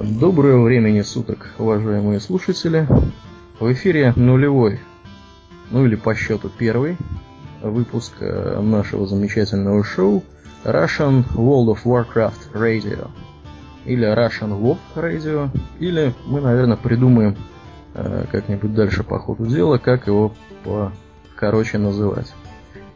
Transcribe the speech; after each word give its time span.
Доброго 0.00 0.64
времени 0.64 1.02
суток, 1.02 1.50
уважаемые 1.58 2.18
слушатели. 2.18 2.88
В 3.60 3.70
эфире 3.74 4.14
нулевой, 4.16 4.80
ну 5.70 5.84
или 5.84 5.96
по 5.96 6.14
счету 6.14 6.48
первый 6.48 6.96
выпуск 7.60 8.14
э, 8.20 8.58
нашего 8.62 9.06
замечательного 9.06 9.84
шоу 9.84 10.24
Russian 10.64 11.26
World 11.34 11.76
of 11.76 11.80
Warcraft 11.84 12.54
Radio. 12.54 13.10
Или 13.84 14.10
Russian 14.10 14.58
WoW 14.58 14.78
Radio. 14.96 15.50
Или 15.78 16.14
мы, 16.24 16.40
наверное, 16.40 16.78
придумаем 16.78 17.36
э, 17.92 18.24
как-нибудь 18.32 18.72
дальше 18.72 19.04
по 19.04 19.18
ходу 19.18 19.44
дела, 19.44 19.76
как 19.76 20.06
его 20.06 20.32
покороче 20.64 21.76
называть. 21.76 22.32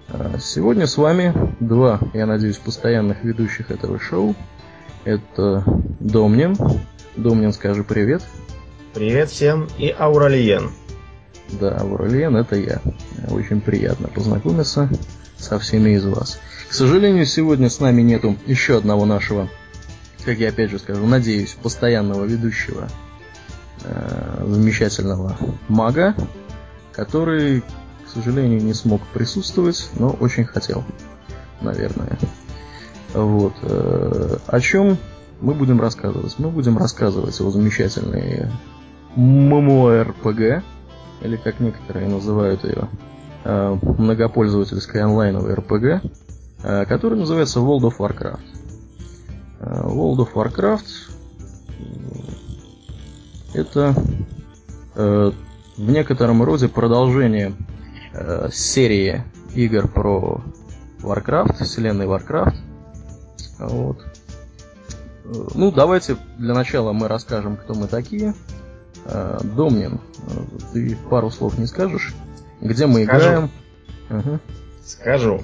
Э, 0.09 0.39
сегодня 0.41 0.87
с 0.87 0.97
вами 0.97 1.35
два, 1.61 2.01
я 2.15 2.25
надеюсь, 2.25 2.57
постоянных 2.57 3.23
ведущих 3.23 3.71
этого 3.71 4.01
шоу– 4.01 4.35
это 5.07 5.63
Домнин. 6.01 6.57
Домнин, 7.17 7.53
скажи 7.53 7.85
привет. 7.85 8.23
Привет 8.93 9.31
всем 9.31 9.69
и 9.79 9.89
Ауралиен. 9.89 10.73
Да, 11.61 11.77
Ауралиен 11.77 12.37
это 12.37 12.57
я. 12.57 12.83
Очень 13.31 13.61
приятно 13.61 14.09
познакомиться 14.09 14.91
со 15.39 15.61
всеми 15.61 15.91
из 15.91 16.05
вас. 16.05 16.41
К 16.69 16.75
сожалению, 16.75 17.25
сегодня 17.25 17.71
с 17.71 17.79
нами 17.79 18.03
нету 18.03 18.37
еще 18.47 18.79
одного 18.79 19.07
нашего, 19.07 19.49
как 20.25 20.39
я 20.39 20.49
опять 20.49 20.71
же 20.71 20.81
скажу, 20.81 21.07
надеюсь, 21.07 21.57
постоянного 21.63 22.25
ведущего 22.25 22.89
э, 23.85 24.45
замечательного 24.45 25.37
мага, 25.69 26.17
который, 26.93 27.61
к 27.61 28.09
сожалению, 28.13 28.61
не 28.61 28.75
смог 28.75 29.07
присутствовать, 29.15 29.89
но 29.95 30.11
очень 30.11 30.45
хотел, 30.45 30.83
наверное. 31.61 32.19
Вот. 33.17 33.55
Э, 33.63 34.37
о 34.47 34.61
чем 34.61 34.99
мы 35.41 35.55
будем 35.55 35.81
рассказывать? 35.81 36.35
Мы 36.39 36.51
будем 36.51 36.77
рассказывать 36.77 37.41
о 37.41 37.51
замечательной 37.51 38.51
MMORPG, 39.17 40.63
или 41.23 41.37
как 41.37 41.61
некоторые 41.61 42.09
называют 42.09 42.65
ее, 42.65 42.89
э, 43.45 43.79
многопользовательской 43.99 45.01
онлайновой 45.01 45.55
RPG, 45.55 46.11
э, 46.63 46.85
которая 46.85 47.19
называется 47.19 47.61
World 47.61 47.85
of 47.85 47.97
Warcraft. 47.99 48.41
World 49.61 50.19
of 50.19 50.35
Warcraft 50.35 50.87
это 53.55 53.95
в 54.95 55.33
некотором 55.79 56.43
роде 56.43 56.69
продолжение 56.69 57.55
серии 58.53 59.25
игр 59.55 59.89
про 59.89 60.43
Warcraft, 61.01 61.65
вселенной 61.65 62.05
Warcraft, 62.05 62.57
вот. 63.59 64.05
Ну, 65.55 65.73
давайте 65.73 66.17
для 66.39 66.55
начала 66.55 66.93
мы 66.93 67.09
расскажем, 67.09 67.57
кто 67.57 67.75
мы 67.75 67.89
такие. 67.89 68.35
Э, 69.05 69.39
Домнин, 69.43 70.01
ты 70.73 70.97
пару 71.11 71.31
слов 71.31 71.59
не 71.59 71.67
скажешь? 71.67 72.15
Где 72.61 72.87
мы 72.87 73.05
Скажу. 73.05 73.27
играем? 73.27 73.51
Угу. 74.11 74.39
Скажу. 74.85 75.43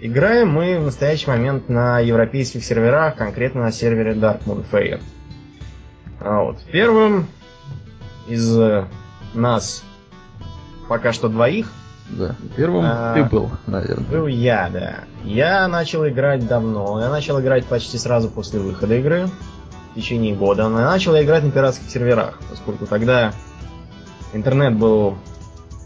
Играем 0.00 0.50
мы 0.50 0.78
в 0.78 0.84
настоящий 0.84 1.28
момент 1.28 1.68
на 1.68 1.98
европейских 1.98 2.64
серверах, 2.64 3.16
конкретно 3.16 3.62
на 3.62 3.72
сервере 3.72 4.12
Darkmoon 4.12 4.64
Fair. 4.70 5.00
А 6.20 6.42
вот. 6.42 6.58
Первым 6.70 7.26
из 8.28 8.56
нас 9.34 9.82
пока 10.88 11.12
что 11.12 11.28
двоих 11.28 11.72
да. 12.10 12.34
Первым 12.56 12.84
а, 12.86 13.14
ты 13.14 13.24
был, 13.24 13.50
наверное. 13.66 14.06
Был 14.06 14.26
я, 14.26 14.70
да. 14.72 14.96
Я 15.24 15.68
начал 15.68 16.06
играть 16.08 16.46
давно. 16.46 17.00
Я 17.00 17.08
начал 17.08 17.40
играть 17.40 17.66
почти 17.66 17.98
сразу 17.98 18.28
после 18.28 18.60
выхода 18.60 18.94
игры. 18.94 19.28
В 19.92 19.94
течение 19.94 20.34
года. 20.34 20.62
Я 20.62 20.68
начал 20.68 21.16
играть 21.16 21.44
на 21.44 21.50
пиратских 21.50 21.90
серверах, 21.90 22.38
поскольку 22.50 22.86
тогда 22.86 23.32
интернет 24.32 24.76
был 24.76 25.18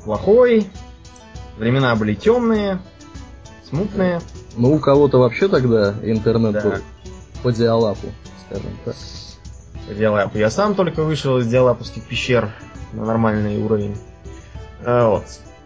плохой, 0.05 0.67
времена 1.57 1.95
были 1.97 2.15
темные, 2.15 2.79
смутные. 3.69 4.21
Ну, 4.57 4.75
у 4.75 4.79
кого-то 4.79 5.19
вообще 5.19 5.49
тогда 5.49 5.95
интернет 6.03 6.53
да. 6.53 6.61
был 6.61 6.73
по 7.43 7.53
диалапу, 7.53 8.09
скажем 8.47 8.71
так. 8.85 8.95
По 9.89 9.95
диалапу. 9.95 10.39
Я 10.39 10.51
сам 10.51 10.75
только 10.75 11.03
вышел 11.03 11.39
из 11.39 11.47
диалаповских 11.47 12.05
пещер 12.07 12.51
на 12.93 13.05
нормальный 13.05 13.59
уровень. 13.59 13.97
А, 14.85 15.09
вот. 15.09 15.25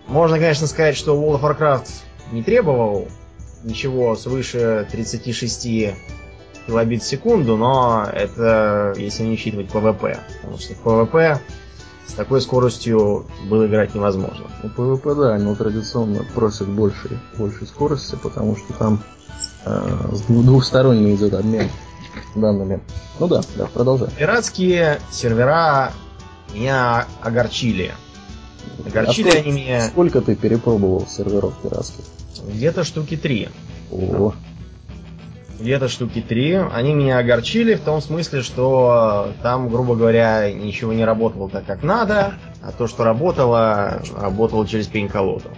Можно, 0.09 0.39
конечно, 0.39 0.67
сказать, 0.67 0.97
что 0.97 1.17
World 1.17 1.41
of 1.41 1.59
Warcraft 1.59 1.89
не 2.33 2.43
требовал 2.43 3.09
ничего 3.65 4.15
свыше 4.17 4.87
36 4.91 5.95
килобит 6.67 7.03
в 7.03 7.07
секунду, 7.07 7.57
но 7.57 8.07
это 8.13 8.95
если 8.97 9.25
не 9.25 9.35
учитывать 9.35 9.67
PvP. 9.67 10.19
Потому 10.41 10.59
что 10.59 10.75
в 10.75 10.87
PvP 10.87 11.39
с 12.07 12.13
такой 12.13 12.41
скоростью 12.41 13.27
было 13.49 13.67
играть 13.67 13.95
невозможно. 13.95 14.47
Ну, 14.63 14.71
PvP, 14.71 15.15
да, 15.15 15.39
но 15.39 15.55
традиционно 15.55 16.25
просят 16.35 16.69
больше, 16.69 17.21
больше 17.37 17.67
скорости, 17.67 18.17
потому 18.23 18.57
что 18.57 18.73
там 18.75 19.03
э, 19.65 20.09
двухсторонний 20.29 21.15
идет 21.15 21.35
обмен 21.35 21.69
данными. 22.35 22.81
Ну 23.19 23.29
да, 23.29 23.43
да, 23.57 23.67
продолжай. 23.67 24.09
Пиратские 24.17 25.01
сервера 25.11 25.93
меня 26.55 27.07
огорчили. 27.23 27.93
Огорчили 28.87 29.31
а 29.31 29.39
они 29.39 29.53
меня... 29.53 29.89
Сколько 29.89 30.21
ты 30.21 30.35
перепробовал 30.35 31.07
серверов 31.07 31.55
пиратских? 31.63 32.05
Где-то 32.49 32.85
штуки 32.85 33.17
три. 33.17 33.49
О. 33.91 34.33
Где-то 35.59 35.89
штуки 35.89 36.21
три. 36.21 36.53
Они 36.53 36.95
меня 36.95 37.19
огорчили 37.19 37.75
в 37.75 37.81
том 37.81 38.03
смысле, 38.03 38.43
что 38.43 39.33
там, 39.43 39.69
грубо 39.69 39.97
говоря, 39.97 40.53
ничего 40.53 40.93
не 40.93 41.05
работало 41.05 41.49
так, 41.49 41.65
как 41.65 41.83
надо, 41.83 42.35
а 42.63 42.73
то, 42.73 42.87
что 42.87 43.05
работало, 43.05 44.03
работало 44.15 44.67
через 44.67 44.87
пень-колоду. 44.87 45.49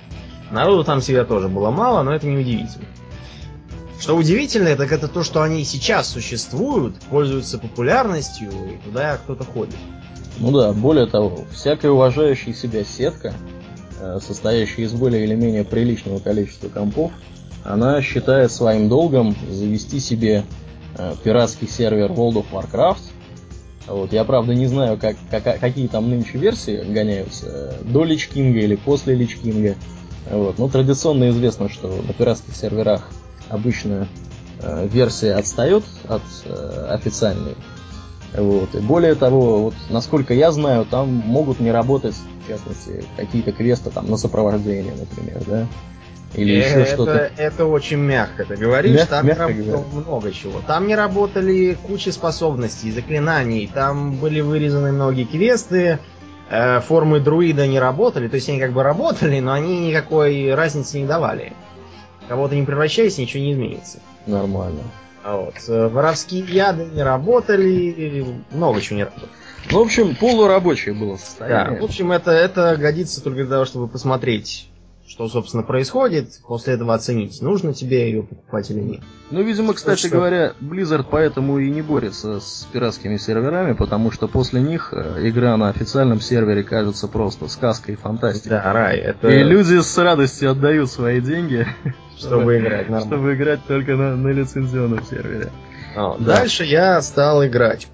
Народу 0.50 0.84
там 0.84 1.00
всегда 1.00 1.24
тоже 1.24 1.48
было 1.48 1.70
мало, 1.70 2.02
но 2.02 2.14
это 2.14 2.26
не 2.26 2.38
удивительно. 2.38 2.86
Что 4.00 4.16
удивительно, 4.16 4.76
так 4.76 4.92
это 4.92 5.08
то, 5.08 5.24
что 5.24 5.42
они 5.42 5.64
сейчас 5.64 6.08
существуют, 6.08 6.94
пользуются 7.10 7.58
популярностью, 7.58 8.50
и 8.50 8.78
туда 8.84 9.16
кто-то 9.16 9.44
ходит. 9.44 9.74
Ну 10.40 10.52
да, 10.52 10.72
более 10.72 11.06
того, 11.06 11.44
всякая 11.50 11.90
уважающая 11.90 12.52
себя 12.52 12.84
сетка, 12.84 13.34
э, 14.00 14.18
состоящая 14.24 14.82
из 14.82 14.92
более 14.92 15.24
или 15.24 15.34
менее 15.34 15.64
приличного 15.64 16.20
количества 16.20 16.68
компов, 16.68 17.10
она 17.64 18.00
считает 18.02 18.52
своим 18.52 18.88
долгом 18.88 19.34
завести 19.50 19.98
себе 19.98 20.44
э, 20.96 21.14
пиратский 21.24 21.66
сервер 21.68 22.12
World 22.12 22.44
of 22.44 22.46
Warcraft. 22.52 23.00
Вот, 23.88 24.12
я 24.12 24.24
правда 24.24 24.54
не 24.54 24.66
знаю, 24.66 24.96
как, 24.96 25.16
как, 25.30 25.58
какие 25.58 25.88
там 25.88 26.08
нынче 26.08 26.38
версии 26.38 26.84
гоняются, 26.84 27.46
э, 27.48 27.72
до 27.84 28.04
Лич 28.04 28.28
Кинга 28.28 28.60
или 28.60 28.76
после 28.76 29.16
Лич 29.16 29.36
Кинга. 29.36 29.74
Вот, 30.30 30.58
но 30.58 30.68
традиционно 30.68 31.30
известно, 31.30 31.68
что 31.68 31.88
на 31.88 32.12
пиратских 32.12 32.54
серверах 32.54 33.08
обычно 33.48 34.06
версия 34.92 35.34
отстает 35.34 35.84
от 36.06 36.22
официальной. 36.90 37.54
Вот. 38.36 38.74
И 38.74 38.78
более 38.78 39.14
того, 39.14 39.64
вот, 39.64 39.74
насколько 39.90 40.34
я 40.34 40.52
знаю, 40.52 40.84
там 40.84 41.08
могут 41.08 41.60
не 41.60 41.70
работать, 41.70 42.14
в 42.44 42.48
частности, 42.48 43.04
какие-то 43.16 43.52
квесты 43.52 43.90
там 43.90 44.10
на 44.10 44.16
сопровождение, 44.16 44.94
например, 44.94 45.42
да? 45.46 45.66
Или 46.34 46.56
э, 46.56 46.58
еще 46.58 46.84
что-то. 46.84 47.30
Это 47.36 47.64
очень 47.64 47.96
мягко 47.96 48.44
ты 48.44 48.56
говоришь, 48.56 48.98
Мяг, 48.98 49.08
там 49.08 49.26
мягко 49.26 49.52
не 49.52 49.70
работало 49.70 50.00
много 50.00 50.32
чего. 50.32 50.60
Там 50.66 50.86
не 50.86 50.94
работали 50.94 51.76
куча 51.86 52.12
способностей, 52.12 52.90
заклинаний, 52.90 53.70
там 53.72 54.16
были 54.16 54.40
вырезаны 54.40 54.92
многие 54.92 55.24
квесты, 55.24 55.98
э, 56.50 56.80
формы 56.80 57.20
друида 57.20 57.66
не 57.66 57.78
работали, 57.78 58.28
то 58.28 58.34
есть 58.34 58.48
они 58.50 58.60
как 58.60 58.72
бы 58.72 58.82
работали, 58.82 59.40
но 59.40 59.52
они 59.52 59.88
никакой 59.88 60.54
разницы 60.54 61.00
не 61.00 61.06
давали. 61.06 61.54
Кого-то 62.28 62.54
не 62.54 62.64
превращайся, 62.64 63.22
ничего 63.22 63.42
не 63.42 63.52
изменится. 63.54 64.00
Нормально. 64.26 64.82
А 65.22 65.36
вот. 65.36 65.54
Э, 65.68 65.88
воровские 65.88 66.44
яды 66.44 66.86
не 66.86 67.02
работали, 67.02 68.24
много 68.50 68.80
чего 68.80 68.96
не 68.96 69.04
работало. 69.04 69.28
Ну, 69.70 69.78
в 69.78 69.82
общем, 69.82 70.16
полурабочее 70.16 70.94
было 70.94 71.16
состояние. 71.16 71.78
Да, 71.78 71.82
в 71.82 71.84
общем, 71.84 72.12
это, 72.12 72.30
это 72.30 72.76
годится 72.76 73.22
только 73.22 73.40
для 73.40 73.50
того, 73.50 73.64
чтобы 73.64 73.88
посмотреть 73.88 74.68
что, 75.08 75.26
собственно, 75.28 75.62
происходит, 75.62 76.38
после 76.46 76.74
этого 76.74 76.94
оценить, 76.94 77.40
нужно 77.40 77.72
тебе 77.72 78.10
ее 78.10 78.22
покупать 78.22 78.70
или 78.70 78.80
нет. 78.80 79.00
Ну, 79.30 79.42
видимо, 79.42 79.72
кстати 79.72 80.00
что... 80.00 80.10
говоря, 80.10 80.52
Blizzard 80.60 81.06
поэтому 81.10 81.58
и 81.58 81.70
не 81.70 81.80
борется 81.80 82.40
с 82.40 82.68
пиратскими 82.70 83.16
серверами, 83.16 83.72
потому 83.72 84.12
что 84.12 84.28
после 84.28 84.60
них 84.60 84.92
э, 84.92 85.26
игра 85.26 85.56
на 85.56 85.70
официальном 85.70 86.20
сервере 86.20 86.62
кажется 86.62 87.08
просто 87.08 87.48
сказкой 87.48 87.94
и 87.94 87.96
фантастикой. 87.96 88.50
Да, 88.50 88.72
рай. 88.72 88.98
Это... 88.98 89.28
И 89.28 89.42
люди 89.42 89.80
с 89.80 89.96
радостью 89.96 90.50
отдают 90.50 90.90
свои 90.90 91.22
деньги, 91.22 91.66
чтобы 92.18 92.58
играть 92.58 92.88
нормально. 92.88 93.06
Чтобы 93.06 93.34
играть 93.34 93.60
только 93.66 93.96
на, 93.96 94.16
на 94.16 94.28
лицензионном 94.28 95.04
сервере. 95.04 95.50
А, 95.96 96.16
да. 96.18 96.36
Дальше 96.36 96.64
я 96.64 97.00
стал 97.02 97.44
играть. 97.44 97.88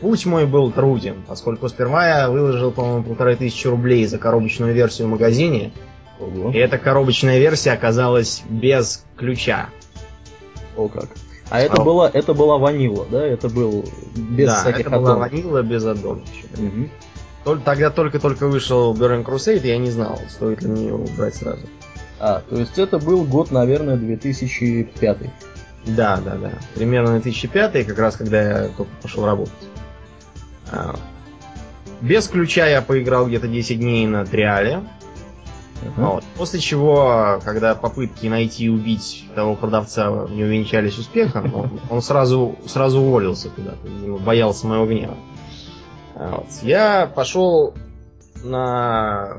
Путь 0.00 0.26
мой 0.26 0.46
был 0.46 0.70
труден, 0.72 1.22
поскольку 1.26 1.68
сперва 1.68 2.08
я 2.08 2.30
выложил, 2.30 2.72
по-моему, 2.72 3.04
полторы 3.04 3.36
тысячи 3.36 3.66
рублей 3.68 4.06
за 4.06 4.18
коробочную 4.18 4.74
версию 4.74 5.08
в 5.08 5.10
магазине, 5.10 5.72
Ого. 6.22 6.50
И 6.50 6.58
эта 6.58 6.78
коробочная 6.78 7.38
версия 7.38 7.72
оказалась 7.72 8.42
без 8.48 9.04
ключа. 9.16 9.68
О 10.76 10.88
как. 10.88 11.08
А 11.50 11.60
это 11.60 11.82
а, 11.82 11.84
была 11.84 12.10
это 12.12 12.32
была 12.32 12.58
ванила, 12.58 13.06
да? 13.10 13.24
Это 13.24 13.48
был 13.48 13.84
без 14.14 14.46
да, 14.46 14.60
всяких 14.60 14.86
это 14.86 14.90
была 14.90 15.16
ванила 15.16 15.62
без 15.62 15.84
аддонов. 15.84 16.28
Угу. 17.44 17.58
Тогда 17.64 17.90
только-только 17.90 18.46
вышел 18.46 18.94
Burning 18.94 19.24
Crusade, 19.24 19.66
я 19.66 19.76
не 19.76 19.90
знал, 19.90 20.18
стоит 20.28 20.62
ли 20.62 20.68
мне 20.68 20.86
его 20.86 21.04
брать 21.16 21.34
сразу. 21.34 21.66
А, 22.22 22.40
то 22.48 22.56
есть 22.56 22.78
это 22.78 23.00
был 23.00 23.24
год, 23.24 23.50
наверное, 23.50 23.96
2005. 23.96 25.18
Да, 25.86 26.20
да, 26.24 26.36
да. 26.36 26.52
Примерно 26.76 27.14
2005, 27.14 27.84
как 27.84 27.98
раз 27.98 28.16
когда 28.16 28.42
я 28.42 28.68
только 28.68 28.92
пошел 29.02 29.26
работать. 29.26 29.52
А, 30.70 30.94
без 32.00 32.28
ключа 32.28 32.68
я 32.68 32.80
поиграл 32.80 33.26
где-то 33.26 33.48
10 33.48 33.76
дней 33.80 34.06
на 34.06 34.24
триале. 34.24 34.84
Uh-huh. 35.82 36.12
Вот. 36.12 36.24
После 36.36 36.60
чего, 36.60 37.40
когда 37.44 37.74
попытки 37.74 38.28
найти 38.28 38.66
и 38.66 38.68
убить 38.68 39.24
того 39.34 39.56
продавца 39.56 40.28
не 40.30 40.44
увенчались 40.44 40.98
успехом, 40.98 41.52
он, 41.52 41.80
он 41.90 42.02
сразу, 42.02 42.54
сразу 42.68 43.00
уволился 43.00 43.48
куда-то, 43.48 43.88
боялся 44.24 44.68
моего 44.68 44.86
гнева. 44.86 45.16
Вот. 46.14 46.46
Я 46.62 47.10
пошел 47.12 47.74
на 48.44 49.38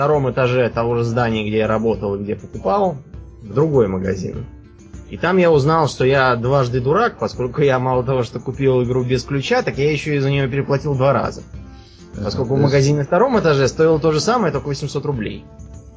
втором 0.00 0.30
этаже 0.30 0.70
того 0.70 0.96
же 0.96 1.04
здания, 1.04 1.46
где 1.46 1.58
я 1.58 1.66
работал 1.66 2.14
и 2.14 2.22
где 2.22 2.34
покупал, 2.34 2.96
в 3.42 3.52
другой 3.52 3.86
магазин. 3.86 4.46
И 5.10 5.18
там 5.18 5.36
я 5.36 5.52
узнал, 5.52 5.88
что 5.88 6.06
я 6.06 6.36
дважды 6.36 6.80
дурак, 6.80 7.18
поскольку 7.18 7.60
я 7.60 7.78
мало 7.78 8.02
того, 8.02 8.22
что 8.22 8.40
купил 8.40 8.82
игру 8.82 9.04
без 9.04 9.24
ключа, 9.24 9.60
так 9.60 9.76
я 9.76 9.92
еще 9.92 10.16
и 10.16 10.18
за 10.18 10.30
нее 10.30 10.48
переплатил 10.48 10.94
два 10.94 11.12
раза. 11.12 11.42
Поскольку 12.24 12.54
в 12.54 12.58
магазине 12.58 13.00
на 13.00 13.04
втором 13.04 13.38
этаже 13.38 13.68
стоило 13.68 14.00
то 14.00 14.10
же 14.10 14.20
самое, 14.20 14.54
только 14.54 14.68
800 14.68 15.04
рублей. 15.04 15.44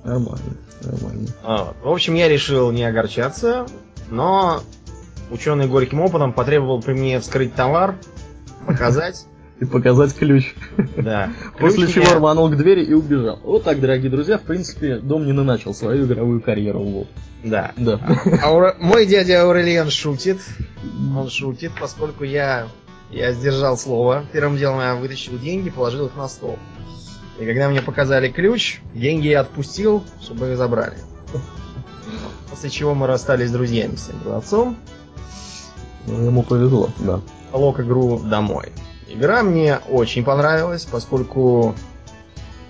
Нормально, 0.04 0.58
нормально. 0.82 1.28
Вот. 1.42 1.76
В 1.82 1.90
общем, 1.90 2.16
я 2.16 2.28
решил 2.28 2.72
не 2.72 2.84
огорчаться, 2.84 3.68
но 4.10 4.60
ученый 5.32 5.68
горьким 5.68 6.02
опытом 6.02 6.34
потребовал 6.34 6.82
при 6.82 6.92
мне 6.92 7.22
вскрыть 7.22 7.56
товар, 7.56 7.96
показать. 8.68 9.28
И 9.64 9.66
показать 9.66 10.14
ключ. 10.14 10.54
Да. 10.98 11.32
После 11.58 11.88
чего 11.88 12.06
я... 12.06 12.16
рванул 12.16 12.50
к 12.50 12.58
двери 12.58 12.84
и 12.84 12.94
убежал. 12.94 13.40
Вот 13.44 13.64
так, 13.64 13.80
дорогие 13.80 14.12
друзья, 14.12 14.38
в 14.38 14.42
принципе, 14.42 14.98
Домнин 14.98 15.40
и 15.40 15.44
начал 15.44 15.74
свою 15.74 16.06
игровую 16.06 16.42
карьеру. 16.42 16.80
Вот. 16.80 17.08
Да. 17.46 17.72
да. 17.78 18.00
Аур... 18.44 18.76
Мой 18.80 19.06
дядя 19.06 19.44
Аурелиан 19.44 19.90
шутит. 19.90 20.40
Он 21.16 21.30
шутит, 21.30 21.72
поскольку 21.80 22.26
я 22.26 22.68
я 23.10 23.32
сдержал 23.32 23.78
слово. 23.78 24.26
Первым 24.34 24.58
делом 24.58 24.80
я 24.80 24.96
вытащил 24.96 25.40
деньги, 25.40 25.70
положил 25.70 26.08
их 26.08 26.16
на 26.18 26.28
стол. 26.28 26.60
И 27.40 27.46
когда 27.46 27.70
мне 27.70 27.82
показали 27.82 28.30
ключ, 28.30 28.82
деньги 28.94 29.28
я 29.28 29.42
отпустил, 29.42 30.04
чтобы 30.22 30.52
их 30.52 30.58
забрали. 30.58 30.98
После 32.50 32.70
чего 32.70 32.94
мы 32.96 33.08
расстались 33.08 33.50
с 33.50 33.54
друзьями 33.54 33.96
с. 33.96 34.12
Ну, 34.52 34.76
ему 36.08 36.44
повезло, 36.44 36.90
да. 37.00 37.22
Лок 37.54 37.80
игру 37.80 38.20
домой. 38.20 38.74
Игра 39.14 39.44
мне 39.44 39.80
очень 39.90 40.24
понравилась, 40.24 40.86
поскольку 40.86 41.76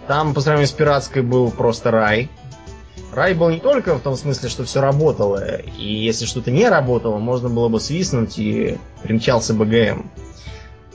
там 0.08 0.34
по 0.34 0.42
сравнению 0.42 0.68
с 0.68 0.72
пиратской 0.72 1.22
был 1.22 1.50
просто 1.50 1.90
рай. 1.90 2.30
Рай 3.14 3.34
был 3.34 3.50
не 3.50 3.60
только 3.60 3.96
в 3.96 4.02
том 4.02 4.18
смысле, 4.18 4.50
что 4.50 4.66
все 4.66 4.82
работало, 4.82 5.62
и 5.62 5.86
если 5.86 6.26
что-то 6.26 6.52
не 6.52 6.68
работало, 6.68 7.18
можно 7.18 7.48
было 7.48 7.70
бы 7.70 7.80
свистнуть 7.80 8.38
и 8.40 8.78
примчался 9.04 9.54
БГМ. 9.54 10.12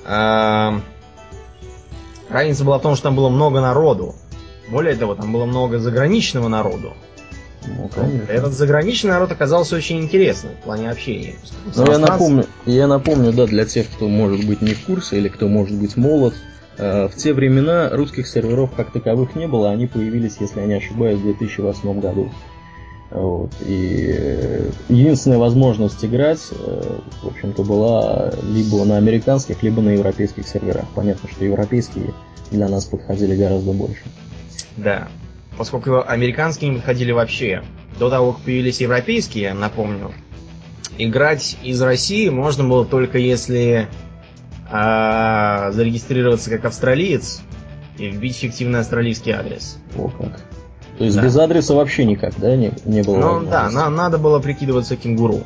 А, 0.05 0.81
разница 2.29 2.65
была 2.65 2.79
в 2.79 2.83
том, 2.83 2.95
что 2.95 3.05
там 3.05 3.17
было 3.17 3.31
много 3.31 3.63
народу. 3.63 4.17
Более 4.69 4.97
того, 4.97 5.15
там 5.15 5.33
было 5.33 5.47
много 5.47 5.79
заграничного 5.79 6.49
народу. 6.49 6.93
Ну, 7.77 7.89
конечно. 7.89 8.31
Этот 8.31 8.53
заграничный 8.53 9.11
народ 9.11 9.33
оказался 9.33 9.77
очень 9.77 10.01
интересным 10.01 10.53
в 10.55 10.65
плане 10.65 10.91
общения. 10.91 11.35
Ну, 11.75 11.91
я 11.91 11.99
напомню, 11.99 12.47
я 12.67 12.87
напомню, 12.87 13.33
да, 13.33 13.47
для 13.47 13.65
тех, 13.65 13.87
кто 13.89 14.09
может 14.09 14.47
быть 14.47 14.63
не 14.63 14.75
в 14.75 14.85
курсе 14.85 15.19
или 15.19 15.29
кто 15.29 15.49
может 15.49 15.77
быть 15.77 15.97
молод, 15.97 16.35
э, 16.79 17.09
в 17.09 17.17
те 17.17 17.33
времена 17.33 17.91
русских 17.91 18.27
серверов 18.27 18.71
как 18.77 18.93
таковых 18.93 19.35
не 19.37 19.47
было, 19.47 19.71
они 19.71 19.87
появились, 19.87 20.37
если 20.41 20.61
я 20.61 20.67
не 20.67 20.75
ошибаюсь, 20.75 21.19
в 21.19 21.23
2008 21.23 22.01
году. 22.01 22.31
Вот. 23.11 23.51
И 23.67 24.15
э, 24.17 24.71
единственная 24.89 25.39
возможность 25.39 26.05
играть, 26.05 26.41
э, 26.51 26.99
в 27.23 27.29
общем-то, 27.29 27.63
была 27.65 28.33
либо 28.43 28.85
на 28.85 28.99
американских, 28.99 29.63
либо 29.63 29.81
на 29.81 29.91
европейских 29.91 30.47
серверах. 30.47 30.85
Понятно, 30.95 31.29
что 31.29 31.45
европейские 31.45 32.13
для 32.51 32.69
нас 32.69 32.85
подходили 32.85 33.35
гораздо 33.35 33.73
больше. 33.73 34.03
Да, 34.77 35.09
поскольку 35.59 36.03
американские 36.07 36.71
не 36.71 36.77
подходили 36.77 37.11
вообще. 37.11 37.63
До 37.99 38.09
того, 38.09 38.33
как 38.33 38.43
появились 38.43 38.81
европейские, 38.81 39.53
напомню, 39.55 40.13
играть 40.97 41.59
из 41.65 41.83
России 41.83 42.29
можно 42.29 42.65
было 42.65 42.87
только 42.87 43.19
если 43.19 43.89
а, 44.71 45.73
зарегистрироваться 45.73 46.49
как 46.51 46.65
австралиец 46.65 47.43
и 47.99 48.09
вбить 48.09 48.37
фиктивный 48.37 48.81
австралийский 48.81 49.33
адрес. 49.33 49.79
О 49.97 50.09
как. 50.09 50.41
То 50.97 51.05
есть 51.05 51.17
да. 51.17 51.23
без 51.23 51.37
адреса 51.37 51.75
вообще 51.75 52.05
никак, 52.05 52.39
да, 52.39 52.57
не, 52.57 52.73
не 52.85 53.03
было? 53.03 53.19
Ну 53.19 53.47
да, 53.51 53.69
на, 53.71 53.91
надо 53.91 54.19
было 54.19 54.39
прикидываться 54.39 54.97
кенгуру. 54.97 55.43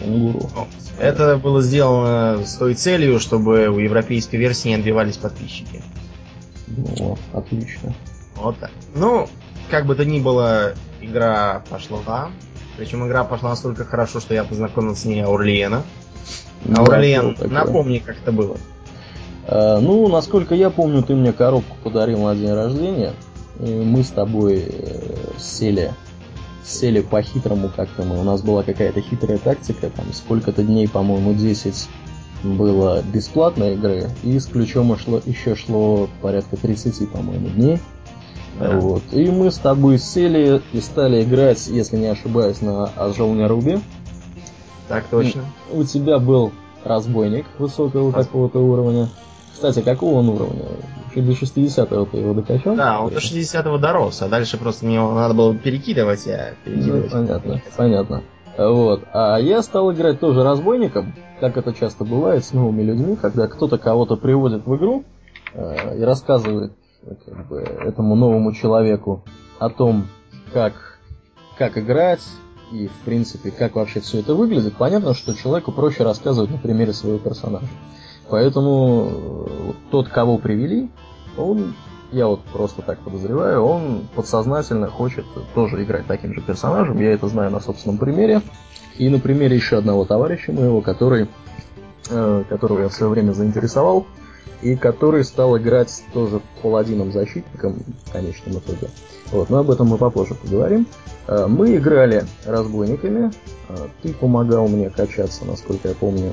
Кенгуру. 0.00 0.48
Это 0.98 1.36
было 1.36 1.62
сделано 1.62 2.44
с 2.44 2.54
той 2.54 2.74
целью, 2.74 3.20
чтобы 3.20 3.68
у 3.68 3.78
европейской 3.78 4.36
версии 4.36 4.68
не 4.68 4.74
отбивались 4.74 5.16
подписчики. 5.16 5.82
Ну, 6.68 7.18
отлично. 7.32 7.94
Вот 8.36 8.58
так. 8.58 8.70
Ну, 8.94 9.28
как 9.72 9.86
бы 9.86 9.96
то 9.96 10.04
ни 10.04 10.20
было, 10.20 10.74
игра 11.00 11.64
пошла. 11.68 12.30
Причем 12.76 13.06
игра 13.06 13.24
пошла 13.24 13.50
настолько 13.50 13.84
хорошо, 13.84 14.20
что 14.20 14.34
я 14.34 14.44
познакомился 14.44 15.02
с 15.02 15.04
ней 15.06 15.24
Аурлиена. 15.24 15.82
Ну, 16.64 16.76
Аурлиен, 16.78 17.36
напомни, 17.50 17.98
как 17.98 18.18
это 18.18 18.30
было. 18.30 18.56
А, 19.48 19.80
ну, 19.80 20.06
насколько 20.08 20.54
я 20.54 20.70
помню, 20.70 21.02
ты 21.02 21.14
мне 21.14 21.32
коробку 21.32 21.76
подарил 21.82 22.22
на 22.22 22.36
день 22.36 22.52
рождения 22.52 23.14
мы 23.58 24.02
с 24.02 24.10
тобой 24.10 24.64
э, 24.66 25.14
сели, 25.38 25.92
сели 26.64 27.00
по-хитрому 27.00 27.70
как-то 27.74 28.02
мы. 28.02 28.20
У 28.20 28.24
нас 28.24 28.42
была 28.42 28.62
какая-то 28.62 29.00
хитрая 29.00 29.38
тактика, 29.38 29.90
там 29.90 30.12
сколько-то 30.12 30.62
дней, 30.62 30.88
по-моему, 30.88 31.34
10 31.34 31.88
было 32.42 33.02
бесплатной 33.02 33.74
игры, 33.74 34.10
и 34.24 34.38
с 34.38 34.46
ключом 34.46 34.96
шло, 34.98 35.20
еще 35.24 35.54
шло 35.54 36.08
порядка 36.20 36.56
30, 36.56 37.10
по-моему, 37.10 37.48
дней. 37.48 37.78
Да. 38.58 38.78
Вот. 38.78 39.02
И 39.12 39.30
мы 39.30 39.50
с 39.50 39.56
тобой 39.56 39.98
сели 39.98 40.60
и 40.72 40.80
стали 40.80 41.22
играть, 41.22 41.66
если 41.68 41.96
не 41.96 42.06
ошибаюсь, 42.06 42.60
на 42.60 42.86
Ажолне 42.96 43.46
Руби. 43.46 43.78
Так 44.88 45.04
точно. 45.10 45.44
У 45.70 45.84
тебя 45.84 46.18
был 46.18 46.52
разбойник 46.84 47.46
высокого 47.58 48.12
какого-то 48.12 48.58
уровня. 48.58 49.08
Кстати, 49.52 49.80
какого 49.80 50.18
он 50.18 50.28
уровня? 50.28 50.64
До 51.14 51.32
60-го 51.32 52.06
ты 52.06 52.16
его 52.16 52.34
докачал? 52.34 52.74
Да, 52.74 53.00
он 53.00 53.10
до 53.10 53.18
60-го 53.18 53.78
дорос, 53.78 54.22
а 54.22 54.28
дальше 54.28 54.56
просто 54.56 54.86
мне 54.86 54.96
его 54.96 55.12
надо 55.14 55.34
было 55.34 55.54
перекидывать, 55.54 56.26
я 56.26 56.54
перекидывать. 56.64 57.12
Ну, 57.12 57.26
понятно, 57.26 57.62
понятно. 57.76 58.22
Вот. 58.56 59.04
А 59.12 59.38
я 59.38 59.62
стал 59.62 59.92
играть 59.92 60.20
тоже 60.20 60.42
разбойником, 60.42 61.14
как 61.40 61.56
это 61.56 61.72
часто 61.74 62.04
бывает 62.04 62.44
с 62.44 62.52
новыми 62.52 62.82
людьми, 62.82 63.16
когда 63.16 63.46
кто-то 63.46 63.78
кого-то 63.78 64.16
приводит 64.16 64.66
в 64.66 64.76
игру 64.76 65.04
э, 65.54 65.98
и 65.98 66.02
рассказывает 66.02 66.72
как 67.04 67.48
бы, 67.48 67.60
этому 67.60 68.14
новому 68.14 68.52
человеку 68.52 69.24
о 69.58 69.68
том, 69.70 70.06
как, 70.52 70.98
как 71.58 71.78
играть 71.78 72.22
и, 72.72 72.88
в 72.88 73.04
принципе, 73.04 73.50
как 73.50 73.74
вообще 73.76 74.00
все 74.00 74.20
это 74.20 74.34
выглядит. 74.34 74.74
Понятно, 74.76 75.14
что 75.14 75.34
человеку 75.34 75.72
проще 75.72 76.04
рассказывать 76.04 76.50
на 76.50 76.58
примере 76.58 76.92
своего 76.92 77.18
персонажа. 77.18 77.66
Поэтому 78.28 79.10
э, 79.10 79.72
тот, 79.90 80.08
кого 80.08 80.38
привели, 80.38 80.90
он, 81.36 81.74
я 82.12 82.26
вот 82.26 82.40
просто 82.44 82.82
так 82.82 82.98
подозреваю, 83.00 83.62
он 83.62 84.08
подсознательно 84.14 84.86
хочет 84.86 85.26
тоже 85.54 85.82
играть 85.82 86.06
таким 86.06 86.34
же 86.34 86.40
персонажем. 86.40 86.98
Я 86.98 87.12
это 87.12 87.28
знаю 87.28 87.50
на 87.50 87.60
собственном 87.60 87.98
примере. 87.98 88.40
И 88.96 89.08
на 89.08 89.18
примере 89.18 89.56
еще 89.56 89.78
одного 89.78 90.04
товарища 90.04 90.52
моего, 90.52 90.80
который, 90.80 91.28
э, 92.10 92.44
которого 92.48 92.82
я 92.82 92.88
в 92.88 92.92
свое 92.92 93.10
время 93.10 93.32
заинтересовал, 93.32 94.06
и 94.62 94.76
который 94.76 95.24
стал 95.24 95.58
играть 95.58 96.02
тоже 96.12 96.40
паладином-защитником 96.62 97.82
в 98.06 98.12
конечном 98.12 98.58
итоге. 98.58 98.88
Вот, 99.30 99.50
но 99.50 99.58
об 99.58 99.70
этом 99.70 99.88
мы 99.88 99.98
попозже 99.98 100.34
поговорим. 100.34 100.86
Э, 101.26 101.46
мы 101.48 101.76
играли 101.76 102.24
разбойниками, 102.46 103.32
ты 104.02 104.12
помогал 104.12 104.68
мне 104.68 104.90
качаться, 104.90 105.44
насколько 105.44 105.88
я 105.88 105.94
помню, 105.94 106.32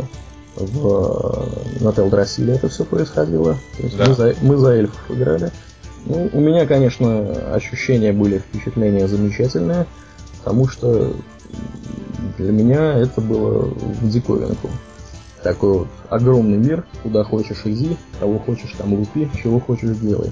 в, 0.55 1.47
на 1.79 1.93
Телдрасиле 1.93 2.55
это 2.55 2.69
все 2.69 2.83
происходило. 2.83 3.55
То 3.77 3.83
есть 3.83 3.97
да. 3.97 4.05
мы, 4.07 4.13
за, 4.13 4.35
мы 4.41 4.57
за 4.57 4.69
эльфов 4.71 4.99
играли. 5.09 5.51
Ну, 6.05 6.29
у 6.31 6.39
меня, 6.39 6.65
конечно, 6.65 7.53
ощущения 7.53 8.13
были, 8.13 8.39
впечатления 8.39 9.07
замечательные, 9.07 9.85
потому 10.39 10.67
что 10.67 11.13
для 12.37 12.51
меня 12.51 12.93
это 12.97 13.21
было 13.21 13.63
в 13.63 14.09
диковинку. 14.09 14.69
Такой 15.43 15.79
вот 15.79 15.87
огромный 16.09 16.57
мир, 16.57 16.85
куда 17.01 17.23
хочешь 17.23 17.61
иди, 17.65 17.97
кого 18.19 18.39
хочешь 18.39 18.73
там 18.77 18.93
лупи, 18.93 19.29
чего 19.41 19.59
хочешь 19.59 19.95
делай. 19.97 20.31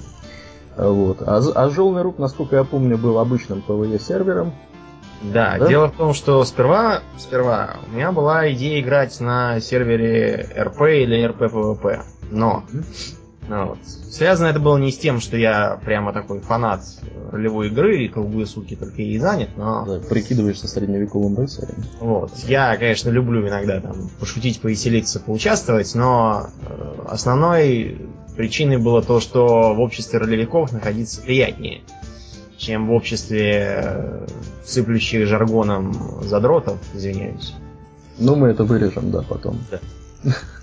Вот. 0.76 1.22
А, 1.22 1.40
а 1.54 1.70
Желный 1.70 2.02
Рук, 2.02 2.18
насколько 2.18 2.56
я 2.56 2.64
помню, 2.64 2.98
был 2.98 3.18
обычным 3.18 3.64
PvE 3.66 4.00
сервером, 4.00 4.52
Да, 5.22 5.56
да, 5.58 5.66
дело 5.66 5.88
в 5.88 5.96
том, 5.96 6.14
что 6.14 6.44
сперва, 6.44 7.00
сперва 7.16 7.76
у 7.90 7.96
меня 7.96 8.12
была 8.12 8.52
идея 8.52 8.80
играть 8.80 9.18
на 9.20 9.60
сервере 9.60 10.48
RP 10.56 10.82
или 10.82 11.26
PvP. 11.28 12.04
Но 12.30 12.64
ну, 12.70 12.82
вот. 13.48 13.78
Связано 14.10 14.48
это 14.48 14.60
было 14.60 14.76
не 14.76 14.92
с 14.92 14.98
тем, 14.98 15.20
что 15.20 15.36
я 15.36 15.80
прямо 15.84 16.12
такой 16.12 16.40
фанат 16.40 16.82
ролевой 17.32 17.68
игры 17.68 18.04
и 18.04 18.08
колбы 18.08 18.44
суки 18.46 18.76
только 18.76 19.02
и 19.02 19.18
занят, 19.18 19.50
но... 19.56 19.84
Да, 19.86 20.00
прикидываешься 20.00 20.68
средневековым 20.68 21.36
рыцарем. 21.36 21.82
Вот. 22.00 22.32
Я, 22.46 22.76
конечно, 22.76 23.08
люблю 23.10 23.46
иногда 23.48 23.80
там 23.80 24.10
пошутить, 24.20 24.60
повеселиться, 24.60 25.20
поучаствовать, 25.20 25.94
но 25.94 26.50
э, 26.62 26.94
основной 27.08 27.98
причиной 28.36 28.76
было 28.76 29.02
то, 29.02 29.20
что 29.20 29.74
в 29.74 29.80
обществе 29.80 30.18
ролевиков 30.18 30.72
находиться 30.72 31.22
приятнее, 31.22 31.80
чем 32.58 32.86
в 32.86 32.92
обществе 32.92 33.82
э, 33.82 34.26
сыплющих 34.64 35.26
жаргоном 35.26 36.22
задротов, 36.22 36.78
извиняюсь. 36.94 37.54
Ну, 38.18 38.36
мы 38.36 38.48
это 38.48 38.64
вырежем, 38.64 39.10
да, 39.10 39.22
потом. 39.22 39.58
Да. 39.70 39.80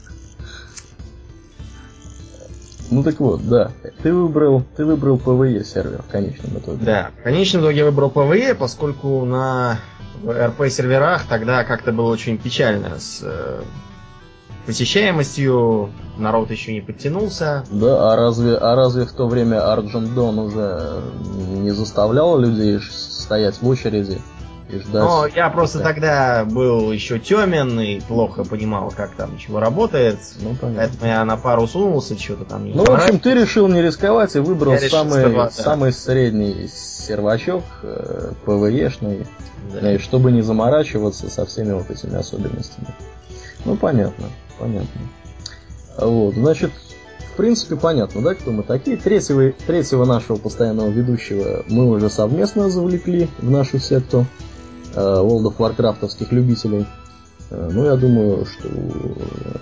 Ну 2.92 3.04
так 3.04 3.20
вот, 3.20 3.48
да. 3.48 3.72
Ты 4.04 4.14
выбрал, 4.14 4.64
ты 4.76 4.86
выбрал 4.86 5.18
PvE 5.18 5.64
сервер 5.64 6.02
в 6.08 6.12
конечном 6.12 6.58
итоге. 6.58 6.86
Да, 6.86 7.12
в 7.20 7.24
конечном 7.24 7.62
итоге 7.62 7.80
я 7.80 7.86
выбрал 7.86 8.10
PvE, 8.10 8.56
поскольку 8.56 9.26
на 9.26 9.80
RP 10.24 10.70
серверах 10.70 11.26
тогда 11.28 11.64
как-то 11.64 11.92
было 11.92 12.12
очень 12.12 12.38
печально 12.38 13.00
с 13.00 13.22
э, 13.24 13.62
посещаемостью, 14.66 15.90
народ 16.18 16.52
еще 16.52 16.74
не 16.74 16.82
подтянулся. 16.82 17.64
Да, 17.72 18.14
а 18.14 18.16
разве, 18.16 18.56
а 18.56 18.76
разве 18.76 19.06
в 19.06 19.12
то 19.12 19.28
время 19.28 19.58
Argent 19.58 20.14
Dawn 20.14 20.40
уже 20.40 21.02
не 21.60 21.72
заставлял 21.72 22.38
людей 22.38 22.80
стоять 22.82 23.62
в 23.62 23.68
очереди 23.68 24.20
и 24.70 24.80
ждать. 24.80 24.94
Но 24.94 25.28
я 25.28 25.50
просто 25.50 25.80
да. 25.80 25.84
тогда 25.86 26.46
был 26.46 26.92
еще 26.92 27.20
темен 27.20 27.80
и 27.80 28.00
плохо 28.00 28.44
понимал, 28.44 28.92
как 28.96 29.12
там 29.16 29.38
чего 29.38 29.60
работает. 29.60 30.18
Ну, 30.40 30.56
понятно. 30.56 30.78
Поэтому 30.78 31.06
я 31.12 31.26
на 31.26 31.38
пару 31.38 31.68
сунулся, 31.68 32.18
что-то 32.18 32.46
там 32.46 32.66
не 32.66 32.74
Ну, 32.74 32.84
в 32.84 32.90
общем, 32.90 33.20
ты 33.20 33.34
решил 33.34 33.68
не 33.68 33.82
рисковать 33.82 34.36
и 34.36 34.40
выбрал 34.40 34.74
я 34.74 34.90
самый, 34.90 35.34
да. 35.34 35.50
самый 35.52 35.94
средний 35.94 36.68
сервачок, 36.68 37.64
э, 37.84 38.32
ПВЕшный, 38.46 39.28
да. 39.74 39.94
и 39.94 39.98
чтобы 39.98 40.32
не 40.32 40.42
заморачиваться 40.42 41.30
со 41.30 41.46
всеми 41.46 41.74
вот 41.74 41.90
этими 41.90 42.16
особенностями. 42.16 42.88
Ну, 43.66 43.76
понятно, 43.76 44.28
понятно. 44.60 45.02
Вот, 45.98 46.36
значит, 46.36 46.72
в 47.36 47.38
принципе, 47.38 47.76
понятно, 47.76 48.22
да, 48.22 48.34
кто 48.34 48.52
мы 48.52 48.64
такие. 48.64 48.96
Третьего, 48.96 49.52
третьего 49.68 50.06
нашего 50.06 50.38
постоянного 50.38 50.90
ведущего 50.90 51.66
мы 51.68 51.90
уже 51.90 52.10
совместно 52.10 52.70
завлекли 52.70 53.28
в 53.40 53.50
нашу 53.50 53.78
секту. 53.78 54.26
Э, 54.96 55.22
World 55.22 55.44
of 55.44 55.58
Warcraftовских 55.58 56.32
любителей. 56.32 56.86
Э, 57.50 57.70
ну, 57.72 57.86
я 57.86 57.96
думаю, 57.96 58.46
что 58.46 58.70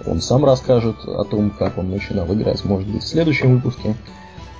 он 0.06 0.22
сам 0.22 0.46
расскажет 0.46 0.96
о 1.06 1.24
том, 1.24 1.50
как 1.50 1.78
он 1.78 1.90
начинал 1.90 2.32
играть, 2.34 2.64
может 2.66 2.88
быть, 2.88 3.04
в 3.04 3.08
следующем 3.08 3.56
выпуске. 3.56 3.96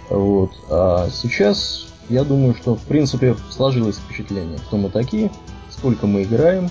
Вот. 0.10 0.52
А 0.70 1.10
сейчас 1.12 1.88
я 2.10 2.24
думаю, 2.24 2.56
что 2.56 2.76
в 2.76 2.82
принципе 2.82 3.36
сложилось 3.52 3.98
впечатление, 3.98 4.58
кто 4.68 4.78
мы 4.78 4.90
такие, 4.90 5.32
сколько 5.70 6.08
мы 6.08 6.24
играем, 6.24 6.70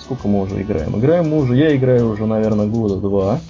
сколько 0.00 0.28
мы 0.28 0.42
уже 0.42 0.62
играем. 0.62 0.98
Играем 0.98 1.28
мы 1.28 1.38
уже, 1.38 1.56
я 1.56 1.74
играю 1.74 2.10
уже, 2.10 2.26
наверное, 2.26 2.66
года 2.66 2.96
два, 2.96 3.40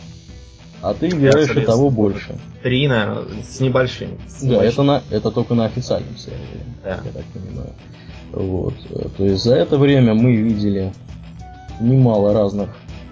а 0.80 0.94
ты 0.94 1.08
играешь 1.08 1.54
и 1.54 1.60
того 1.60 1.90
больше. 1.90 2.38
Три, 2.62 2.88
наверное, 2.88 3.42
с 3.42 3.60
небольшим. 3.60 4.18
С 4.28 4.40
да, 4.40 4.48
небольшим. 4.48 4.68
это, 4.70 4.82
на, 4.82 5.02
это 5.10 5.30
только 5.30 5.54
на 5.54 5.66
официальном 5.66 6.16
сервере, 6.16 6.64
да. 6.82 7.00
я 7.04 7.10
так 7.12 7.24
понимаю. 7.32 7.70
Вот. 8.34 8.74
То 9.16 9.24
есть 9.24 9.44
за 9.44 9.54
это 9.54 9.78
время 9.78 10.14
мы 10.14 10.34
видели 10.34 10.92
немало 11.80 12.32
разных 12.32 12.70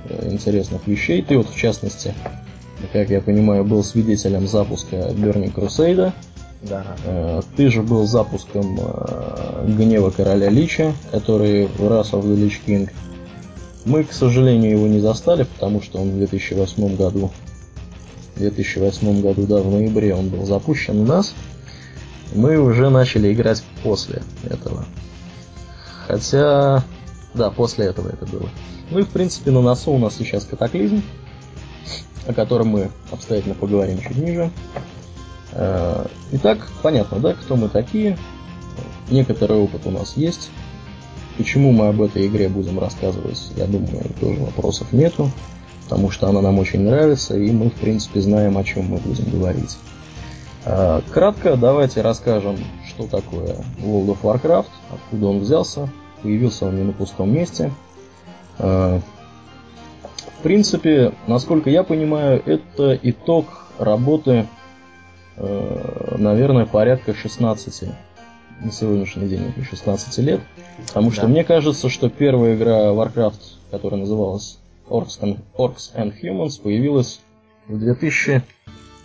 э, 0.09 0.31
интересных 0.33 0.87
вещей. 0.87 1.23
Ты 1.23 1.39
вот, 1.39 1.49
в 1.49 1.57
частности, 1.57 2.15
как 2.93 3.11
я 3.11 3.21
понимаю, 3.21 3.65
был 3.65 3.85
свидетелем 3.85 4.47
запуска 4.47 4.97
Burning 4.97 5.55
Crusade. 5.55 6.13
Да. 6.63 6.85
Э, 7.05 7.41
ты 7.57 7.71
же 7.71 7.83
был 7.83 8.07
запуском 8.07 8.79
э, 8.81 9.67
Гнева 9.77 10.11
Короля 10.11 10.49
Лича, 10.49 10.93
который 11.11 11.67
в 11.67 11.81
Wrath 11.81 12.13
of 12.13 12.25
the 12.25 12.37
Lich 12.37 12.61
King. 12.67 12.91
Мы, 13.85 14.05
к 14.05 14.13
сожалению, 14.13 14.73
его 14.73 14.87
не 14.87 15.01
застали, 15.01 15.43
потому 15.43 15.83
что 15.83 15.99
он 15.99 16.11
в 16.11 16.19
2008 16.19 16.97
году 16.97 17.33
в 18.35 18.39
2008 18.39 19.21
году, 19.21 19.47
да, 19.47 19.59
в 19.59 19.71
ноябре 19.71 20.15
он 20.15 20.29
был 20.29 20.45
запущен 20.45 21.01
у 21.01 21.05
нас. 21.05 21.35
Мы 22.35 22.59
уже 22.59 22.89
начали 22.89 23.33
играть 23.33 23.63
после 23.83 24.23
этого. 24.45 24.87
Хотя, 26.13 26.85
да, 27.33 27.51
после 27.51 27.87
этого 27.87 28.11
это 28.11 28.27
было. 28.27 28.47
Ну 28.91 28.99
и 28.99 29.03
в 29.03 29.09
принципе 29.09 29.51
на 29.51 29.63
носу 29.63 29.93
у 29.93 29.99
нас 29.99 30.15
сейчас 30.15 30.45
катаклизм, 30.45 31.03
о 32.27 32.35
котором 32.35 32.69
мы 32.69 32.91
обстоятельно 33.11 33.55
поговорим 33.55 33.99
чуть 33.99 34.19
ниже. 34.19 34.51
Э, 35.53 36.05
итак, 36.33 36.69
понятно, 36.83 37.19
да, 37.19 37.33
кто 37.33 37.57
мы 37.57 37.71
такие. 37.71 38.19
Некоторый 39.11 39.57
опыт 39.57 39.87
у 39.87 39.91
нас 39.91 40.19
есть. 40.19 40.51
Почему 41.39 41.73
мы 41.73 41.89
об 41.89 42.03
этой 42.03 42.27
игре 42.27 42.51
будем 42.51 42.79
рассказывать, 42.79 43.51
я 43.57 43.65
думаю, 43.65 44.05
тоже 44.21 44.39
вопросов 44.41 44.93
нету. 44.93 45.31
Потому 45.85 46.11
что 46.11 46.29
она 46.29 46.43
нам 46.43 46.59
очень 46.59 46.81
нравится, 46.81 47.39
и 47.39 47.51
мы, 47.53 47.71
в 47.71 47.75
принципе, 47.75 48.21
знаем, 48.21 48.59
о 48.59 48.65
чем 48.65 48.85
мы 48.89 48.99
будем 48.99 49.31
говорить. 49.31 49.79
Э, 50.67 51.01
кратко 51.11 51.57
давайте 51.57 52.03
расскажем, 52.03 52.59
что 52.87 53.07
такое 53.07 53.57
World 53.79 54.09
of 54.09 54.19
Warcraft, 54.21 54.69
откуда 54.93 55.27
он 55.29 55.39
взялся, 55.39 55.89
появился 56.23 56.67
он 56.67 56.77
не 56.77 56.83
на 56.83 56.93
пустом 56.93 57.33
месте. 57.33 57.73
Э, 58.59 59.01
в 60.39 60.43
принципе, 60.43 61.13
насколько 61.27 61.71
я 61.71 61.83
понимаю, 61.83 62.43
это 62.45 62.99
итог 63.03 63.47
работы, 63.79 64.49
э, 65.37 66.17
наверное, 66.19 66.67
порядка 66.67 67.15
16 67.15 67.91
на 68.61 68.73
сегодняшний 68.73 69.29
день 69.29 69.53
16 69.69 70.19
лет. 70.19 70.41
Потому 70.89 71.11
что 71.11 71.23
да. 71.23 71.29
мне 71.29 71.45
кажется, 71.45 71.89
что 71.89 72.09
первая 72.09 72.57
игра 72.57 72.91
Warcraft, 72.93 73.41
которая 73.71 74.01
называлась 74.01 74.59
Orcs 74.89 75.21
and, 75.21 75.39
Orcs 75.57 75.95
and 75.97 76.13
Humans, 76.21 76.61
появилась 76.63 77.21
в 77.69 77.79
2000, 77.79 78.43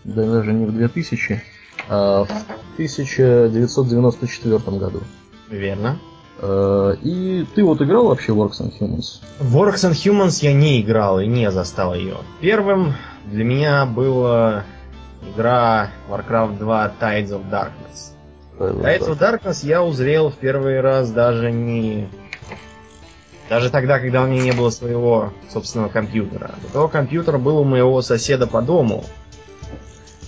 да 0.04 0.26
даже 0.26 0.54
не 0.54 0.66
в 0.66 0.74
2000, 0.74 1.42
а 1.90 2.26
в 2.26 2.32
1994 2.74 4.58
году. 4.78 5.02
Верно. 5.50 6.00
Э, 6.40 6.96
и 7.02 7.46
ты 7.56 7.64
вот 7.64 7.82
играл 7.82 8.08
вообще 8.08 8.32
в 8.32 8.40
Orcs 8.40 8.62
and 8.62 8.74
Humans? 8.80 9.22
В 9.40 9.58
Orcs 9.58 9.90
and 9.90 9.94
Humans 9.94 10.44
я 10.44 10.54
не 10.54 10.82
играл 10.82 11.20
и 11.20 11.28
не 11.28 11.50
застал 11.52 11.96
ее. 11.96 12.18
Первым 12.42 12.94
для 13.26 13.44
меня 13.44 13.86
была 13.86 14.64
игра 15.34 15.90
Warcraft 16.10 16.60
2 16.60 16.94
Tides 17.00 17.30
of 17.30 17.50
Darkness. 17.50 18.14
Tides 18.60 19.08
of 19.08 19.20
Darkness 19.20 19.66
я 19.66 19.84
узрел 19.84 20.30
в 20.30 20.36
первый 20.36 20.82
раз 20.82 21.12
даже 21.12 21.52
не... 21.52 22.10
Даже 23.50 23.70
тогда, 23.70 24.00
когда 24.00 24.24
у 24.24 24.28
меня 24.28 24.44
не 24.44 24.52
было 24.52 24.70
своего 24.70 25.32
собственного 25.52 25.88
компьютера. 25.90 26.52
До 26.64 26.74
того 26.74 26.88
компьютера 26.90 27.38
был 27.38 27.60
у 27.60 27.64
моего 27.64 28.02
соседа 28.02 28.46
по 28.46 28.62
дому. 28.62 29.06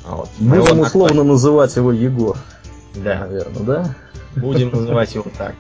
А 0.05 0.15
вот. 0.15 0.29
Будем 0.39 0.79
условно 0.79 1.23
называть 1.23 1.75
его 1.75 1.91
Егор. 1.91 2.37
Да. 2.95 3.19
Наверное, 3.19 3.63
да? 3.63 3.95
Будем 4.37 4.69
называть 4.69 5.13
его 5.15 5.25
так. 5.37 5.53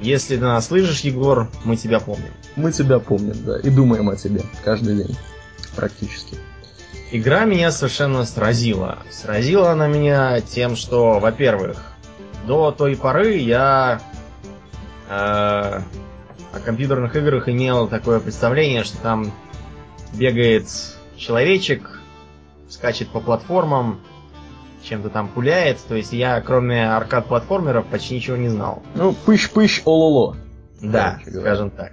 Если 0.00 0.36
ты 0.36 0.42
нас 0.42 0.66
слышишь, 0.66 1.00
Егор, 1.00 1.48
мы 1.64 1.76
тебя 1.76 2.00
помним. 2.00 2.32
Мы 2.56 2.72
тебя 2.72 2.98
помним, 2.98 3.34
да, 3.44 3.58
и 3.58 3.70
думаем 3.70 4.08
о 4.08 4.16
тебе 4.16 4.42
каждый 4.64 4.96
день, 4.96 5.16
практически. 5.74 6.36
Игра 7.10 7.44
меня 7.44 7.72
совершенно 7.72 8.24
сразила. 8.24 8.98
Сразила 9.10 9.72
она 9.72 9.88
меня 9.88 10.40
тем, 10.40 10.76
что, 10.76 11.18
во-первых, 11.18 11.82
до 12.46 12.70
той 12.70 12.96
поры 12.96 13.36
я 13.36 14.00
э, 15.08 15.12
о 15.12 16.60
компьютерных 16.64 17.16
играх 17.16 17.48
имел 17.48 17.88
такое 17.88 18.20
представление, 18.20 18.84
что 18.84 18.98
там 18.98 19.32
бегает 20.12 20.66
человечек, 21.16 22.00
скачет 22.68 23.08
по 23.08 23.20
платформам, 23.20 24.00
чем-то 24.88 25.10
там 25.10 25.28
пуляет. 25.28 25.78
То 25.86 25.94
есть 25.94 26.12
я, 26.12 26.40
кроме 26.40 26.90
аркад-платформеров, 26.90 27.86
почти 27.86 28.16
ничего 28.16 28.36
не 28.36 28.48
знал. 28.48 28.82
Ну, 28.94 29.14
пыщ-пыщ, 29.26 29.82
ололо. 29.84 30.36
Да, 30.80 31.18
скажем 31.26 31.70
так. 31.70 31.92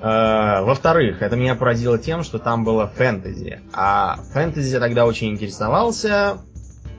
Uh, 0.00 0.64
во-вторых, 0.64 1.20
это 1.20 1.36
меня 1.36 1.54
поразило 1.54 1.98
тем, 1.98 2.22
что 2.22 2.38
там 2.38 2.64
было 2.64 2.86
фэнтези. 2.86 3.60
А 3.74 4.16
фэнтези 4.32 4.72
я 4.72 4.80
тогда 4.80 5.04
очень 5.04 5.30
интересовался, 5.30 6.38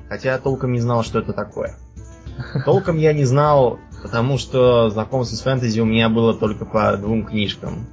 хотя 0.08 0.38
толком 0.38 0.72
не 0.74 0.80
знал, 0.80 1.04
что 1.04 1.20
это 1.20 1.34
такое. 1.34 1.78
Толком 2.66 2.98
я 2.98 3.14
не 3.14 3.26
знал, 3.26 3.80
потому 4.04 4.38
что 4.38 4.92
знакомство 4.92 5.36
с 5.36 5.42
фэнтези 5.42 5.80
у 5.80 5.86
меня 5.86 6.10
было 6.10 6.36
только 6.36 6.66
по 6.66 6.96
двум 6.96 7.26
книжкам. 7.26 7.88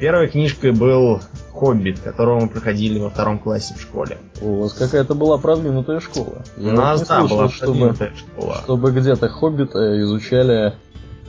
Первой 0.00 0.28
книжкой 0.28 0.72
был 0.72 1.20
«Хоббит», 1.52 2.00
которого 2.00 2.40
мы 2.40 2.48
проходили 2.48 2.98
во 2.98 3.10
втором 3.10 3.38
классе 3.38 3.74
в 3.74 3.80
школе. 3.82 4.18
У 4.40 4.62
вас 4.62 4.72
какая-то 4.72 5.14
была 5.14 5.36
продвинутая 5.36 6.00
школа. 6.00 6.42
Я 6.56 6.72
У 6.72 6.76
нас, 6.76 7.06
да, 7.06 7.22
была 7.24 7.50
чтобы, 7.50 7.94
школа. 8.16 8.54
Чтобы 8.64 8.92
где-то 8.92 9.28
«Хоббита» 9.28 10.00
изучали 10.00 10.74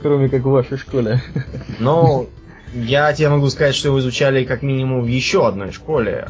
Кроме 0.02 0.28
как 0.28 0.42
в 0.42 0.50
вашей 0.50 0.76
школе. 0.78 1.22
Ну, 1.78 2.28
я 2.74 3.12
тебе 3.12 3.28
могу 3.28 3.48
сказать, 3.50 3.74
что 3.74 3.88
его 3.88 4.00
изучали 4.00 4.44
как 4.44 4.62
минимум 4.62 5.02
в 5.02 5.06
еще 5.06 5.46
одной 5.46 5.70
школе, 5.70 6.28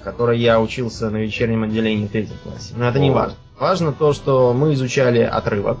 в 0.00 0.04
которой 0.04 0.38
я 0.38 0.60
учился 0.60 1.10
на 1.10 1.18
вечернем 1.18 1.64
отделении 1.64 2.06
в 2.06 2.10
третьем 2.10 2.36
классе. 2.42 2.72
Но 2.76 2.88
это 2.88 2.98
не 2.98 3.10
важно. 3.10 3.36
Важно 3.58 3.92
то, 3.92 4.12
что 4.12 4.54
мы 4.54 4.74
изучали 4.74 5.20
отрывок. 5.20 5.78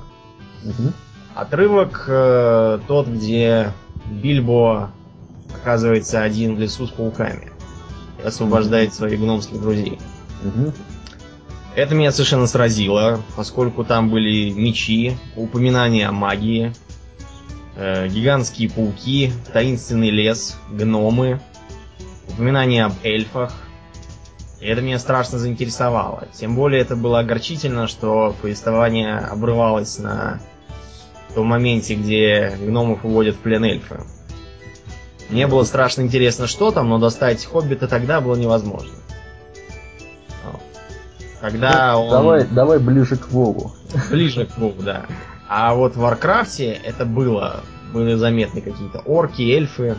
Мгм. 0.62 0.92
Отрывок 1.34 2.04
э, 2.08 2.78
тот, 2.86 3.08
где 3.08 3.72
Бильбо 4.06 4.90
оказывается 5.64 6.22
один 6.22 6.56
в 6.56 6.60
лесу 6.60 6.86
с 6.86 6.90
пауками 6.90 7.50
освобождает 8.22 8.92
своих 8.92 9.18
гномских 9.18 9.60
друзей. 9.60 9.98
Это 11.74 11.94
меня 11.94 12.12
совершенно 12.12 12.46
сразило, 12.46 13.22
поскольку 13.34 13.82
там 13.82 14.10
были 14.10 14.50
мечи, 14.50 15.16
упоминания 15.36 16.06
о 16.06 16.12
магии, 16.12 16.72
э, 17.76 18.08
гигантские 18.08 18.70
пауки, 18.70 19.32
таинственный 19.52 20.10
лес, 20.10 20.58
гномы, 20.70 21.40
упоминания 22.28 22.84
об 22.84 22.92
эльфах. 23.02 23.52
И 24.60 24.66
это 24.66 24.82
меня 24.82 24.98
страшно 24.98 25.38
заинтересовало. 25.38 26.28
Тем 26.32 26.54
более 26.54 26.80
это 26.80 26.94
было 26.94 27.20
огорчительно, 27.20 27.88
что 27.88 28.36
повествование 28.40 29.16
обрывалось 29.16 29.98
на 29.98 30.40
том 31.34 31.48
моменте, 31.48 31.94
где 31.94 32.56
гномов 32.60 33.04
уводят 33.04 33.34
в 33.36 33.40
плен 33.40 33.64
эльфы. 33.64 34.00
Мне 35.34 35.48
было 35.48 35.64
страшно 35.64 36.02
интересно, 36.02 36.46
что 36.46 36.70
там, 36.70 36.90
но 36.90 36.98
достать 36.98 37.44
Хоббита 37.44 37.88
тогда 37.88 38.20
было 38.20 38.36
невозможно. 38.36 38.92
Когда 41.40 41.98
он... 41.98 42.08
Давай, 42.08 42.44
давай 42.44 42.78
ближе 42.78 43.16
к 43.16 43.28
Вову. 43.32 43.72
Ближе 44.10 44.46
к 44.46 44.56
Вову, 44.56 44.80
да. 44.80 45.06
А 45.48 45.74
вот 45.74 45.96
в 45.96 45.98
Warcraft 45.98 46.62
е 46.62 46.70
это 46.72 47.04
было. 47.04 47.64
Были 47.92 48.14
заметны 48.14 48.60
какие-то 48.60 49.00
орки, 49.00 49.42
эльфы. 49.42 49.96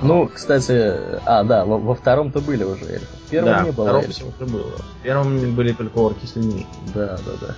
Ну, 0.00 0.28
кстати, 0.28 0.94
а, 1.26 1.42
да, 1.42 1.64
во, 1.64 1.78
во 1.78 1.96
втором-то 1.96 2.40
были 2.40 2.62
уже 2.62 2.84
эльфы. 2.84 3.16
В 3.26 3.30
первом 3.30 3.52
да, 3.52 3.62
не 3.64 3.72
было 3.72 3.84
втором 3.86 4.02
эльфов. 4.02 4.50
было. 4.52 4.70
В 5.00 5.02
первом 5.02 5.54
были 5.56 5.72
только 5.72 5.98
орки 5.98 6.26
с 6.26 6.36
людьми. 6.36 6.64
Да, 6.94 7.18
да, 7.26 7.32
да. 7.48 7.54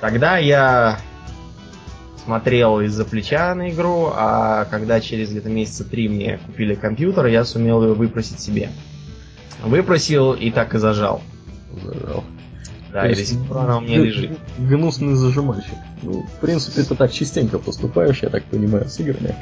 Тогда 0.00 0.38
я 0.38 0.98
смотрел 2.24 2.80
из-за 2.80 3.04
плеча 3.04 3.54
на 3.54 3.70
игру, 3.70 4.10
а 4.14 4.64
когда 4.66 5.00
через 5.00 5.30
где-то 5.30 5.48
месяца 5.48 5.84
три 5.84 6.08
мне 6.08 6.38
купили 6.46 6.74
компьютер, 6.74 7.26
я 7.26 7.44
сумел 7.44 7.82
его 7.82 7.94
выпросить 7.94 8.40
себе. 8.40 8.70
Выпросил 9.62 10.32
и 10.32 10.50
так 10.50 10.74
и 10.74 10.78
зажал. 10.78 11.22
Зажал. 11.82 12.24
Да, 12.92 13.02
То 13.02 13.08
и 13.08 13.14
до 13.14 13.24
сих 13.24 13.46
пор 13.46 13.56
она 13.58 13.78
у 13.78 13.80
меня 13.80 13.98
лежит. 13.98 14.38
Гнусный 14.58 15.14
зажимальщик. 15.14 15.78
Ну, 16.02 16.24
в 16.24 16.40
принципе, 16.40 16.82
ты 16.82 16.94
так 16.94 17.10
частенько 17.10 17.58
поступаешь, 17.58 18.22
я 18.22 18.28
так 18.28 18.44
понимаю, 18.44 18.88
с 18.88 19.00
играми. 19.00 19.34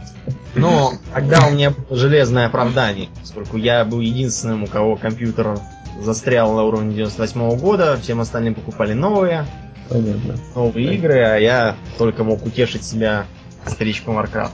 Но 0.54 0.92
тогда 1.12 1.48
у 1.48 1.50
меня 1.50 1.70
было 1.70 1.96
железное 1.96 2.46
оправдание, 2.46 3.08
поскольку 3.20 3.56
я 3.56 3.84
был 3.84 4.00
единственным, 4.00 4.64
у 4.64 4.66
кого 4.68 4.94
компьютер 4.94 5.58
застрял 6.00 6.54
на 6.54 6.62
уровне 6.62 6.94
98 6.94 7.58
года, 7.58 7.98
всем 8.00 8.20
остальным 8.20 8.54
покупали 8.54 8.92
новые, 8.92 9.46
Понятно. 9.90 10.36
новые 10.54 10.94
игры, 10.94 11.20
а 11.20 11.36
я 11.36 11.76
только 11.98 12.24
мог 12.24 12.46
утешить 12.46 12.84
себя 12.84 13.26
старичком 13.66 14.18
Warcraft. 14.18 14.52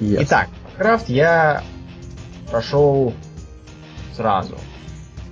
Ясно. 0.00 0.24
Итак, 0.24 0.48
Warcraft 0.78 1.04
я 1.06 1.62
прошел 2.50 3.14
сразу. 4.16 4.56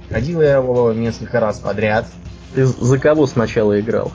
Ходил 0.09 0.41
я 0.41 0.57
его 0.57 0.93
несколько 0.93 1.41
раз 1.41 1.59
подряд. 1.59 2.07
Ты 2.55 2.65
за 2.65 2.99
кого 2.99 3.27
сначала 3.27 3.79
играл? 3.79 4.13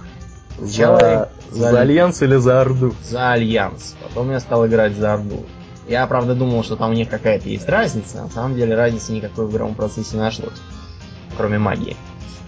Сначала 0.58 1.00
за, 1.00 1.30
за- 1.52 1.72
за 1.72 1.80
Альянс 1.82 2.22
или 2.22 2.36
за 2.38 2.62
Орду? 2.62 2.94
за 3.04 3.32
Альянс. 3.34 3.96
Потом 4.02 4.32
я 4.32 4.40
стал 4.40 4.66
играть 4.68 4.94
за 4.96 5.14
Орду. 5.14 5.46
Я, 5.88 6.08
правда, 6.08 6.34
думал, 6.34 6.64
что 6.64 6.76
там 6.76 6.92
у 6.92 6.94
них 6.94 7.10
какая-то 7.10 7.48
есть 7.48 7.70
разница. 7.70 8.18
На 8.24 8.30
самом 8.30 8.56
деле 8.56 8.76
разницы 8.76 9.12
никакой 9.12 9.46
в 9.46 9.52
игровом 9.52 9.76
процессе 9.76 10.16
не 10.16 10.22
нашлось. 10.24 10.60
Кроме 11.38 11.60
магии. 11.60 11.96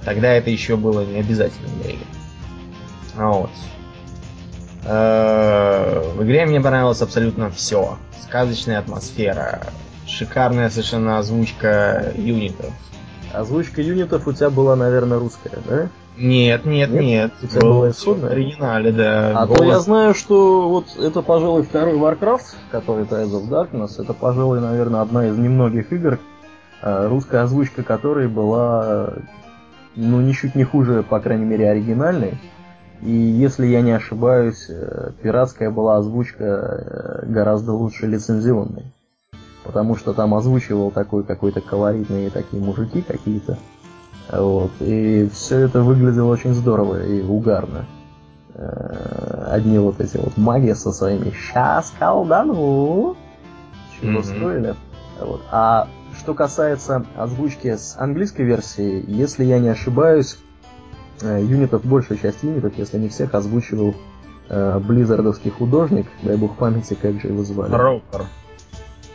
Тогда 0.03 0.29
это 0.33 0.49
еще 0.49 0.75
было 0.75 1.05
не 1.05 1.19
обязательно 1.19 1.67
для 1.83 1.91
игр. 1.91 2.05
А 3.17 3.27
Вот. 3.31 3.49
Э, 4.85 6.13
В 6.15 6.23
игре 6.23 6.45
мне 6.45 6.61
понравилось 6.61 7.01
абсолютно 7.01 7.49
все. 7.49 7.97
Сказочная 8.21 8.79
атмосфера, 8.79 9.61
шикарная 10.05 10.69
совершенно 10.69 11.17
озвучка 11.17 12.13
юнитов. 12.15 12.73
Озвучка 13.33 13.81
юнитов 13.81 14.27
у 14.27 14.33
тебя 14.33 14.49
была, 14.49 14.75
наверное, 14.75 15.19
русская, 15.19 15.59
да? 15.67 15.89
Нет, 16.17 16.65
нет, 16.65 16.89
Нет? 16.89 17.01
нет. 17.01 17.31
У 17.43 17.47
тебя 17.47 17.61
была 17.61 17.91
всё 17.91 18.15
в 18.15 18.25
оригинале, 18.25 18.91
да. 18.91 19.33
А 19.35 19.47
то 19.47 19.63
я 19.63 19.79
знаю, 19.79 20.15
что 20.15 20.67
вот 20.67 20.97
это, 20.97 21.21
пожалуй, 21.21 21.63
второй 21.63 21.93
Warcraft, 21.93 22.55
который 22.71 23.05
Tides 23.05 23.31
of 23.31 23.49
Darkness, 23.49 24.01
это, 24.01 24.13
пожалуй, 24.13 24.59
наверное, 24.59 25.01
одна 25.01 25.27
из 25.27 25.37
немногих 25.37 25.91
игр, 25.93 26.19
э, 26.81 27.07
русская 27.07 27.43
озвучка 27.43 27.83
которой 27.83 28.27
была, 28.27 29.13
ну, 29.95 30.21
ничуть 30.21 30.55
не 30.55 30.63
хуже, 30.63 31.03
по 31.03 31.19
крайней 31.19 31.45
мере, 31.45 31.69
оригинальной. 31.69 32.39
И 33.01 33.11
если 33.11 33.67
я 33.67 33.81
не 33.81 33.91
ошибаюсь, 33.91 34.65
э, 34.69 35.11
пиратская 35.21 35.69
была 35.69 35.97
озвучка 35.97 36.43
э, 36.43 37.25
гораздо 37.27 37.73
лучше 37.73 38.07
лицензионной. 38.07 38.85
Потому 39.63 39.95
что 39.95 40.13
там 40.13 40.33
озвучивал 40.33 40.91
такой 40.91 41.23
какой-то 41.23 41.61
колоритные 41.61 42.29
такие 42.29 42.61
мужики 42.61 43.01
какие-то. 43.01 43.57
Вот. 44.31 44.71
И 44.79 45.29
все 45.33 45.59
это 45.59 45.81
выглядело 45.81 46.31
очень 46.31 46.53
здорово 46.53 47.03
и 47.05 47.21
угарно. 47.21 47.85
Э, 48.55 49.47
Одни 49.51 49.77
вот 49.77 50.01
эти 50.01 50.17
вот 50.17 50.35
маги 50.35 50.73
со 50.73 50.91
своими 50.91 51.31
«Щас 51.31 51.93
колдану!» 51.99 53.15
Чего 53.99 54.11
Мгм. 54.11 54.23
строили. 54.23 54.75
Вот. 55.21 55.41
А 55.51 55.87
что 56.17 56.33
касается 56.33 57.05
озвучки 57.15 57.75
с 57.75 57.95
английской 57.97 58.41
версии, 58.41 59.03
если 59.07 59.43
я 59.45 59.59
не 59.59 59.69
ошибаюсь, 59.69 60.37
юнитов, 61.21 61.85
большая 61.85 62.17
часть 62.17 62.43
юнитов, 62.43 62.77
если 62.77 62.97
не 62.97 63.09
всех, 63.09 63.33
озвучивал 63.33 63.95
э, 64.49 64.79
близзардовский 64.79 65.51
художник, 65.51 66.07
дай 66.23 66.37
бог 66.37 66.57
памяти, 66.57 66.97
как 66.99 67.19
же 67.21 67.27
его 67.27 67.43
звали. 67.43 67.71
Роукер. 67.73 68.25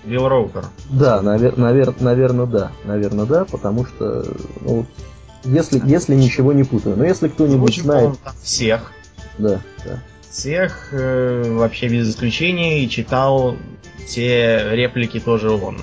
Билл 0.04 0.28
Роукер. 0.28 0.64
Да, 0.90 1.22
наверное, 1.22 2.46
да, 2.46 2.72
наверное, 2.84 3.26
да, 3.26 3.44
потому 3.44 3.86
что, 3.86 4.24
ну, 4.60 4.76
вот, 4.78 4.86
если, 5.44 5.80
если 5.84 6.14
ничего 6.14 6.52
не 6.52 6.64
путаю, 6.64 6.96
но 6.96 7.04
если 7.04 7.28
кто-нибудь 7.28 7.76
знает, 7.76 8.16
всех. 8.42 8.92
да, 9.38 9.60
да. 9.84 10.02
Всех, 10.28 10.88
э, 10.92 11.52
вообще 11.52 11.88
без 11.88 12.08
исключения, 12.08 12.82
и 12.82 12.88
читал 12.88 13.56
все 14.06 14.74
реплики 14.74 15.20
тоже 15.20 15.50
он. 15.50 15.78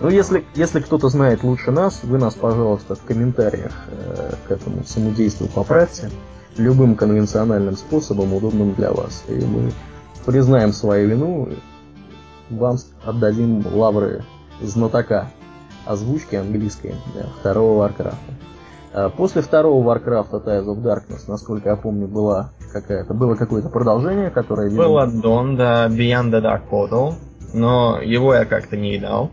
Ну, 0.00 0.08
если, 0.08 0.44
если 0.54 0.80
кто-то 0.80 1.08
знает 1.08 1.44
лучше 1.44 1.70
нас, 1.70 2.00
вы 2.02 2.18
нас, 2.18 2.34
пожалуйста, 2.34 2.94
в 2.96 3.02
комментариях 3.02 3.72
э, 3.88 4.32
к 4.48 4.50
этому 4.50 4.82
всему 4.82 5.12
действию 5.12 5.48
поправьте 5.54 6.10
любым 6.56 6.96
конвенциональным 6.96 7.76
способом, 7.76 8.34
удобным 8.34 8.74
для 8.74 8.92
вас. 8.92 9.24
И 9.28 9.34
мы 9.34 9.72
признаем 10.26 10.72
свою 10.72 11.08
вину, 11.08 11.48
вам 12.50 12.76
отдадим 13.04 13.64
лавры 13.72 14.24
знатока 14.60 15.30
озвучки 15.86 16.36
английской 16.36 16.94
да, 17.14 17.26
второго 17.40 17.78
Варкрафта. 17.78 18.18
После 19.16 19.42
второго 19.42 19.84
Варкрафта 19.84 20.36
Ties 20.36 20.66
of 20.66 20.82
Darkness, 20.82 21.24
насколько 21.26 21.70
я 21.70 21.76
помню, 21.76 22.06
была 22.06 22.50
какая-то, 22.72 23.12
было 23.12 23.34
какое-то 23.34 23.68
продолжение, 23.68 24.30
которое... 24.30 24.68
видимо, 24.68 24.84
Был 24.84 24.98
аддон, 24.98 25.56
да, 25.56 25.88
Beyond 25.88 26.30
the 26.30 26.40
Dark 26.40 26.62
Portal, 26.70 27.14
но 27.52 28.00
его 28.00 28.34
я 28.34 28.44
как-то 28.44 28.76
не 28.76 28.92
видал. 28.92 29.30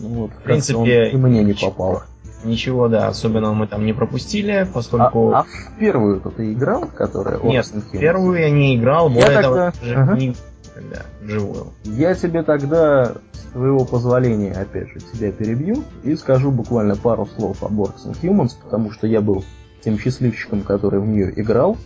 Ну, 0.00 0.08
вот, 0.08 0.30
в 0.32 0.42
принципе, 0.42 1.10
и 1.10 1.16
мне 1.16 1.42
не 1.44 1.54
попал. 1.54 2.02
Ничего, 2.44 2.86
да, 2.88 3.08
особенного 3.08 3.52
мы 3.52 3.66
там 3.66 3.84
не 3.84 3.92
пропустили, 3.92 4.52
А, 4.52 4.66
поскольку... 4.66 5.32
а 5.32 5.42
в 5.42 5.78
первую-то 5.78 6.30
ты 6.30 6.52
играл, 6.52 6.86
которая 6.86 7.40
Нет, 7.40 7.66
в 7.66 7.90
первую 7.98 8.38
я 8.40 8.50
не 8.50 8.76
играл, 8.76 9.08
более 9.08 9.32
Я 9.32 9.42
того, 9.42 9.54
тогда- 9.56 9.72
ага. 10.02 10.16
не 10.16 10.36
когда 10.72 11.02
вживую. 11.20 11.72
Я 11.82 12.14
тебе 12.14 12.44
тогда, 12.44 13.14
с 13.32 13.52
твоего 13.52 13.84
позволения, 13.84 14.52
опять 14.52 14.88
же, 14.90 15.00
тебя 15.00 15.32
перебью 15.32 15.82
и 16.04 16.14
скажу 16.14 16.52
буквально 16.52 16.94
пару 16.94 17.26
слов 17.36 17.64
об 17.64 17.80
Orcs 17.80 18.06
and 18.06 18.16
Humans, 18.22 18.52
потому 18.62 18.92
что 18.92 19.08
я 19.08 19.20
был 19.20 19.44
тем 19.82 19.98
счастливчиком, 19.98 20.62
который 20.62 21.00
в 21.00 21.06
нее 21.08 21.32
играл. 21.40 21.76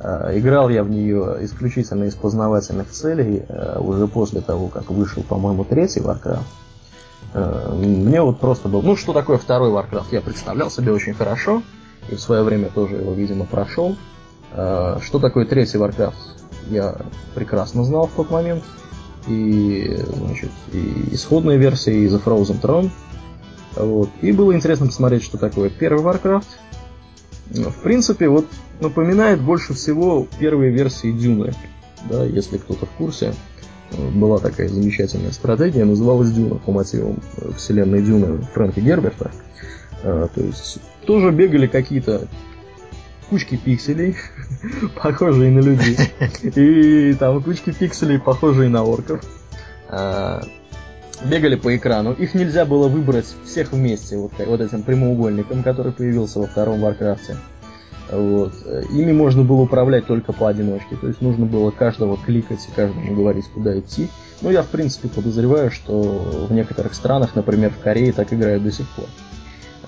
А, 0.00 0.30
Играл 0.38 0.68
я 0.70 0.84
в 0.84 0.90
нее 0.90 1.36
исключительно 1.40 2.04
из 2.04 2.14
познавательных 2.14 2.90
целей, 2.90 3.42
а, 3.48 3.78
уже 3.80 4.06
после 4.06 4.40
того, 4.40 4.68
как 4.68 4.90
вышел, 4.90 5.22
по-моему, 5.22 5.64
третий 5.64 6.00
Warcraft. 6.00 6.44
А, 7.34 7.74
Мне 7.74 8.22
вот 8.22 8.40
просто 8.40 8.68
был... 8.68 8.82
Ну, 8.82 8.96
что 8.96 9.12
такое 9.12 9.38
второй 9.38 9.70
Warcraft, 9.70 10.06
я 10.12 10.20
представлял 10.20 10.70
себе 10.70 10.92
очень 10.92 11.14
хорошо, 11.14 11.62
и 12.08 12.14
в 12.14 12.20
свое 12.20 12.42
время 12.42 12.68
тоже 12.68 12.96
его, 12.96 13.12
видимо, 13.12 13.44
прошел. 13.44 13.96
А, 14.52 14.98
Что 15.02 15.18
такое 15.18 15.44
третий 15.44 15.78
Warcraft, 15.78 16.14
я 16.68 16.96
прекрасно 17.34 17.84
знал 17.84 18.06
в 18.06 18.12
тот 18.12 18.30
момент. 18.30 18.64
И, 19.26 19.98
значит, 20.14 20.50
и 20.72 21.08
исходная 21.10 21.56
версия, 21.56 21.92
и 21.92 22.06
The 22.06 22.22
Frozen 22.22 22.60
Throne. 22.60 22.90
Вот. 23.74 24.08
И 24.22 24.30
было 24.32 24.54
интересно 24.54 24.86
посмотреть, 24.86 25.24
что 25.24 25.36
такое 25.36 25.68
первый 25.68 26.04
Warcraft. 26.04 26.46
В 27.50 27.82
принципе, 27.82 28.28
вот 28.28 28.46
напоминает 28.80 29.40
больше 29.40 29.74
всего 29.74 30.26
первые 30.38 30.70
версии 30.70 31.10
Дюны. 31.10 31.54
да, 32.08 32.24
если 32.24 32.58
кто-то 32.58 32.86
в 32.86 32.90
курсе, 32.90 33.34
была 33.92 34.38
такая 34.38 34.68
замечательная 34.68 35.32
стратегия, 35.32 35.84
называлась 35.84 36.32
Дюна 36.32 36.56
по 36.56 36.72
мотивам 36.72 37.20
вселенной 37.56 38.02
Дюны 38.02 38.42
Фрэнка 38.54 38.80
Герберта. 38.80 39.30
То 40.02 40.30
есть 40.36 40.78
тоже 41.06 41.30
бегали 41.30 41.66
какие-то 41.66 42.28
кучки 43.30 43.56
пикселей, 43.56 44.16
похожие 45.02 45.50
на 45.50 45.60
людей, 45.60 45.96
и 46.42 47.14
там 47.14 47.42
кучки 47.42 47.72
пикселей, 47.72 48.18
похожие 48.18 48.68
на 48.68 48.84
орков. 48.84 49.20
Бегали 51.24 51.56
по 51.56 51.74
экрану. 51.74 52.12
Их 52.12 52.34
нельзя 52.34 52.66
было 52.66 52.88
выбрать 52.88 53.34
всех 53.44 53.72
вместе, 53.72 54.18
вот, 54.18 54.32
вот 54.38 54.60
этим 54.60 54.82
прямоугольником, 54.82 55.62
который 55.62 55.92
появился 55.92 56.40
во 56.40 56.46
втором 56.46 56.80
Warcraft 56.80 57.25
е. 57.25 57.36
Вот. 58.10 58.52
Ими 58.92 59.12
можно 59.12 59.42
было 59.42 59.62
управлять 59.62 60.06
только 60.06 60.32
поодиночке, 60.32 60.96
то 61.00 61.08
есть 61.08 61.20
нужно 61.20 61.46
было 61.46 61.70
каждого 61.70 62.16
кликать 62.16 62.66
и 62.68 62.74
каждому 62.74 63.14
говорить, 63.14 63.46
куда 63.52 63.78
идти. 63.78 64.08
Ну, 64.42 64.50
я, 64.50 64.62
в 64.62 64.68
принципе, 64.68 65.08
подозреваю, 65.08 65.70
что 65.70 66.46
в 66.48 66.52
некоторых 66.52 66.94
странах, 66.94 67.34
например, 67.34 67.70
в 67.70 67.82
Корее, 67.82 68.12
так 68.12 68.32
играют 68.32 68.62
до 68.62 68.70
сих 68.70 68.86
пор. 68.90 69.06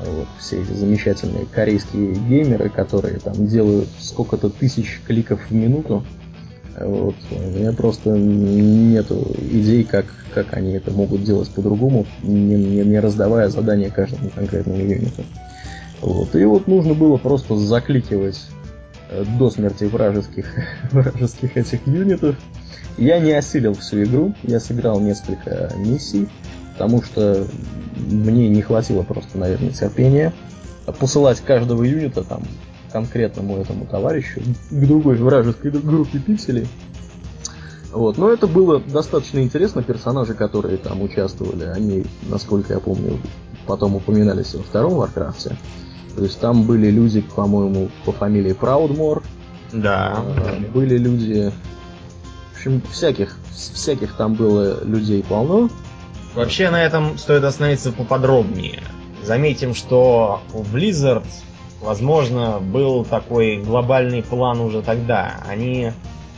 Вот, 0.01 0.27
все 0.39 0.63
эти 0.63 0.73
замечательные 0.73 1.45
корейские 1.47 2.15
геймеры, 2.15 2.69
которые 2.69 3.19
там 3.19 3.47
делают 3.47 3.89
сколько-то 3.99 4.49
тысяч 4.49 5.01
кликов 5.07 5.41
в 5.49 5.55
минуту. 5.55 6.05
Вот, 6.81 7.17
у 7.33 7.59
меня 7.59 7.73
просто 7.73 8.11
нету 8.11 9.27
идей, 9.51 9.83
как, 9.83 10.07
как 10.33 10.55
они 10.57 10.73
это 10.73 10.93
могут 10.93 11.25
делать 11.25 11.51
по-другому, 11.51 12.07
не, 12.23 12.55
не, 12.55 12.85
не 12.85 13.01
раздавая 13.01 13.49
задания 13.49 13.91
каждому 13.91 14.31
конкретному 14.31 14.79
юниту. 14.79 15.25
Вот. 16.01 16.35
И 16.35 16.45
вот 16.45 16.67
нужно 16.67 16.95
было 16.95 17.17
просто 17.17 17.57
закликивать 17.57 18.41
э, 19.11 19.25
до 19.39 19.51
смерти 19.51 19.85
вражеских, 19.85 20.47
вражеских 20.93 21.57
этих 21.57 21.87
юнитов. 21.87 22.37
Я 22.97 23.21
не 23.21 23.33
осилил 23.33 23.75
всю 23.75 24.03
игру, 24.03 24.35
я 24.43 24.59
сыграл 24.59 25.01
несколько 25.01 25.73
миссий, 25.77 26.29
потому 26.73 27.03
что 27.03 27.47
мне 27.97 28.49
не 28.49 28.63
хватило 28.63 29.03
просто, 29.03 29.39
наверное, 29.39 29.71
терпения 29.71 30.33
посылать 30.99 31.41
каждого 31.41 31.83
юнита 31.83 32.23
там 32.25 32.43
конкретному 32.91 33.59
этому 33.59 33.87
товарищу 33.87 34.41
к 34.71 34.87
другой 34.87 35.17
вражеской 35.17 35.71
группе 35.71 36.19
пикселей. 36.19 36.67
Вот. 37.93 38.19
Но 38.19 38.31
это 38.31 38.47
было 38.47 38.81
достаточно 38.81 39.41
интересно. 39.41 39.83
Персонажи, 39.83 40.35
которые 40.35 40.79
там 40.79 41.03
участвовали, 41.03 41.65
они, 41.65 42.05
насколько 42.29 42.75
я 42.75 42.81
помню, 42.81 43.19
потом 43.67 43.97
упоминались 43.97 44.55
во 44.55 44.63
втором 44.63 44.95
Warcraft 44.95 45.44
е. 45.44 45.57
То 46.19 46.25
есть 46.25 46.41
там 46.41 46.65
были 46.65 46.91
люди, 46.91 47.21
по-моему, 47.21 47.91
по 48.05 48.11
фамилии 48.11 48.53
Праудмор. 48.53 49.23
Да. 49.73 50.25
Э, 50.37 50.59
были 50.75 50.99
люди... 50.99 51.53
В 52.53 52.57
общем, 52.57 52.83
всяких, 52.91 53.39
всяких 53.53 54.15
там 54.15 54.35
было 54.35 54.83
людей 54.83 55.23
полно. 55.23 55.71
Вообще 56.35 56.71
на 56.71 56.83
этом 56.83 57.17
стоит 57.19 57.45
остановиться 57.45 57.93
поподробнее. 57.93 58.83
Заметим, 59.23 59.77
что 59.77 60.41
у 60.53 60.63
Blizzard, 60.63 61.25
возможно, 61.81 62.59
был 62.59 63.05
такой 63.05 63.59
глобальный 63.59 64.25
план 64.25 64.61
уже 64.61 64.83
тогда. 64.83 65.37
Они 65.49 65.93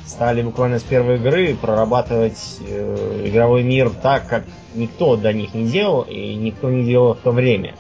стали 0.05 0.43
буквально 0.43 0.79
с 0.79 0.83
первой 0.83 1.17
игры 1.17 1.55
прорабатывать 1.55 2.59
э, 2.69 3.23
игровой 3.25 3.63
мир 3.63 3.89
так, 4.03 4.29
как 4.29 4.45
никто 4.75 5.17
до 5.17 5.33
них 5.33 5.55
не 5.55 5.65
делал, 5.71 6.03
и 6.03 6.35
никто 6.35 6.69
не 6.69 6.85
делал 6.85 7.15
в 7.15 7.21
то 7.21 7.31
время. 7.31 7.77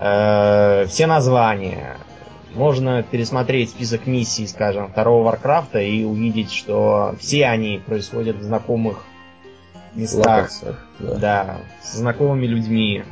Э, 0.00 0.86
все 0.86 1.06
названия. 1.06 1.96
Можно 2.54 3.02
пересмотреть 3.02 3.70
список 3.70 4.06
миссий, 4.06 4.46
скажем, 4.46 4.88
второго 4.88 5.24
Варкрафта 5.24 5.80
и 5.80 6.04
увидеть, 6.04 6.52
что 6.52 7.14
все 7.20 7.46
они 7.46 7.80
происходят 7.84 8.36
в 8.36 8.42
знакомых 8.42 9.04
местах. 9.94 10.50
да. 10.98 11.14
да, 11.16 11.56
с 11.82 11.94
знакомыми 11.94 12.46
людьми. 12.46 13.04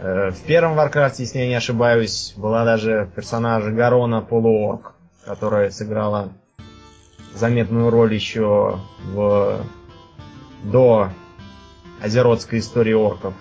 Э, 0.00 0.30
в 0.30 0.40
первом 0.42 0.74
Варкрафте, 0.74 1.22
если 1.22 1.38
я 1.38 1.48
не 1.48 1.54
ошибаюсь, 1.54 2.34
была 2.36 2.64
даже 2.64 3.10
персонаж 3.14 3.64
Гарона 3.64 4.20
Полуорк, 4.20 4.94
которая 5.24 5.70
сыграла 5.70 6.30
заметную 7.34 7.90
роль 7.90 8.12
еще 8.12 8.80
в 9.04 9.60
до 10.64 11.08
Азеротской 12.02 12.58
истории 12.58 12.92
орков. 12.92 13.34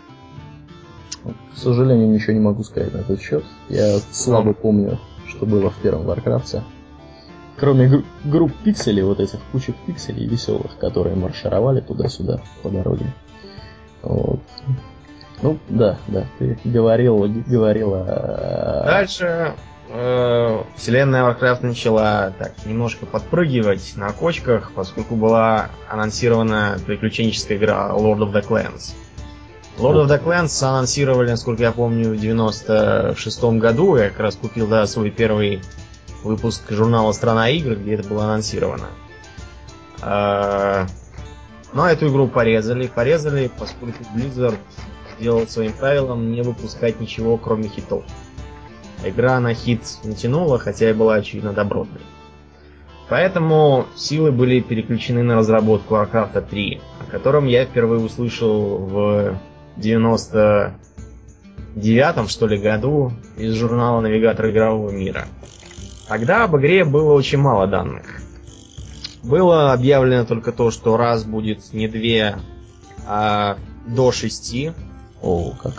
К 1.24 1.58
сожалению, 1.58 2.10
ничего 2.10 2.34
не 2.34 2.40
могу 2.40 2.64
сказать 2.64 2.94
на 2.94 3.00
этот 3.00 3.22
счет. 3.22 3.44
Я 3.70 4.00
слабо 4.12 4.54
помню, 4.54 5.00
что 5.28 5.46
было 5.46 5.70
в 5.70 5.76
первом 5.76 6.06
Варкрафте. 6.06 6.64
Кроме 7.58 7.88
гру- 7.88 8.04
групп 8.24 8.52
пикселей, 8.64 9.04
вот 9.04 9.20
этих 9.20 9.40
кучек 9.52 9.76
пикселей 9.86 10.26
веселых, 10.26 10.78
которые 10.80 11.16
маршировали 11.16 11.82
туда-сюда 11.82 12.42
по 12.64 12.70
дороге. 12.70 13.06
Вот. 14.02 14.40
Ну, 15.44 15.58
да, 15.70 15.98
да, 16.08 16.26
ты 16.40 16.58
говорил, 16.64 17.28
говорила... 17.48 18.84
Дальше 18.86 19.54
э, 19.90 20.62
вселенная 20.76 21.24
Warcraft 21.24 21.66
начала 21.66 22.34
так 22.38 22.54
немножко 22.66 23.06
подпрыгивать 23.06 23.94
на 23.96 24.12
кочках, 24.12 24.72
поскольку 24.74 25.16
была 25.16 25.70
анонсирована 25.90 26.78
приключенческая 26.86 27.58
игра 27.58 27.90
Lord 27.92 28.20
of 28.20 28.34
the 28.34 28.48
Clans. 28.48 28.96
Lord 29.82 30.06
of 30.06 30.10
the 30.10 30.24
Clans 30.24 30.64
анонсировали, 30.64 31.32
насколько 31.32 31.64
я 31.64 31.72
помню, 31.72 32.12
в 32.12 32.18
96 32.18 33.44
году. 33.58 33.96
Я 33.96 34.10
как 34.10 34.20
раз 34.20 34.36
купил 34.36 34.68
да, 34.68 34.86
свой 34.86 35.10
первый 35.10 35.64
выпуск 36.24 36.62
журнала 36.70 37.12
«Страна 37.14 37.50
игр», 37.50 37.74
где 37.74 37.96
это 37.96 38.08
было 38.08 38.26
анонсировано. 38.26 38.90
А, 40.04 40.86
но 41.74 41.88
эту 41.88 42.10
игру 42.10 42.28
порезали. 42.28 42.86
Порезали, 42.86 43.50
поскольку 43.58 44.04
Blizzard 44.16 44.60
сделал 45.18 45.48
своим 45.48 45.74
правилом 45.74 46.32
не 46.32 46.44
выпускать 46.44 47.00
ничего, 47.00 47.38
кроме 47.38 47.68
хитов. 47.68 48.04
Игра 49.04 49.40
на 49.40 49.56
хит 49.56 49.82
не 50.04 50.14
тянула, 50.14 50.60
хотя 50.60 50.92
и 50.92 50.94
была 50.94 51.16
очевидно 51.16 51.54
добротной. 51.54 52.02
Поэтому 53.10 53.88
силы 53.96 54.32
были 54.32 54.60
переключены 54.60 55.24
на 55.24 55.38
разработку 55.38 55.96
Warcraft 55.96 56.50
3, 56.50 56.82
о 57.00 57.10
котором 57.10 57.48
я 57.48 57.66
впервые 57.66 58.00
услышал 58.00 58.78
в 58.78 59.40
99 59.78 62.30
что 62.30 62.48
ли, 62.48 62.58
году 62.58 63.14
из 63.38 63.54
журнала 63.54 64.02
«Навигатор 64.02 64.50
игрового 64.50 64.92
мира». 64.92 65.28
Тогда 66.08 66.44
об 66.44 66.58
игре 66.58 66.84
было 66.84 67.14
очень 67.14 67.38
мало 67.38 67.68
данных. 67.68 68.22
Было 69.24 69.72
объявлено 69.72 70.26
только 70.26 70.52
то, 70.52 70.72
что 70.72 70.98
раз 70.98 71.24
будет 71.24 71.74
не 71.74 71.88
две, 71.88 72.38
а 73.08 73.58
до 73.88 74.12
шести. 74.12 74.74
О, 75.22 75.54
как. 75.62 75.76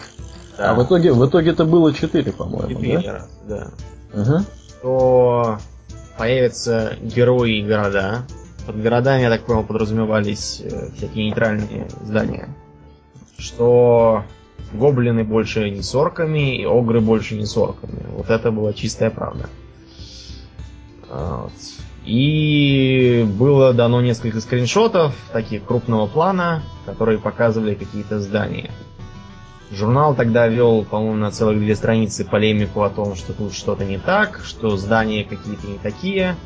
Да. 0.56 0.70
А 0.70 0.74
в 0.74 0.84
итоге, 0.84 1.12
в 1.12 1.26
итоге 1.26 1.50
это 1.50 1.64
было 1.64 1.92
четыре, 1.92 2.32
по-моему, 2.32 2.80
четыре 2.80 3.00
да? 3.00 3.12
раз, 3.12 3.28
да. 3.46 3.68
Угу. 4.14 4.44
То 4.82 5.58
появятся 6.16 6.96
герои 7.02 7.62
города. 7.62 8.22
Под 8.66 8.80
городами, 8.80 9.22
я 9.22 9.30
так 9.30 9.44
понял, 9.44 9.64
подразумевались 9.64 10.62
э, 10.62 10.90
всякие 10.96 11.26
нейтральные 11.26 11.88
здания 12.02 12.48
что 13.42 14.24
гоблины 14.72 15.24
больше 15.24 15.68
не 15.70 15.82
сорками, 15.82 16.56
и 16.56 16.64
огры 16.64 17.00
больше 17.00 17.34
не 17.34 17.44
сорками. 17.44 18.04
Вот 18.16 18.30
это 18.30 18.50
была 18.50 18.72
чистая 18.72 19.10
правда. 19.10 19.48
Вот. 21.10 21.52
И 22.04 23.24
было 23.38 23.72
дано 23.72 24.00
несколько 24.00 24.40
скриншотов, 24.40 25.14
таких 25.32 25.64
крупного 25.64 26.06
плана, 26.06 26.62
которые 26.86 27.18
показывали 27.18 27.74
какие-то 27.74 28.20
здания. 28.20 28.70
Журнал 29.70 30.14
тогда 30.14 30.48
вел, 30.48 30.84
по-моему, 30.84 31.16
на 31.16 31.30
целых 31.30 31.58
две 31.58 31.74
страницы 31.76 32.24
полемику 32.24 32.82
о 32.82 32.90
том, 32.90 33.14
что 33.14 33.32
тут 33.32 33.54
что-то 33.54 33.84
не 33.84 33.98
так, 33.98 34.40
что 34.44 34.76
здания 34.76 35.24
какие-то 35.24 35.66
не 35.66 35.78
такие, 35.78 36.36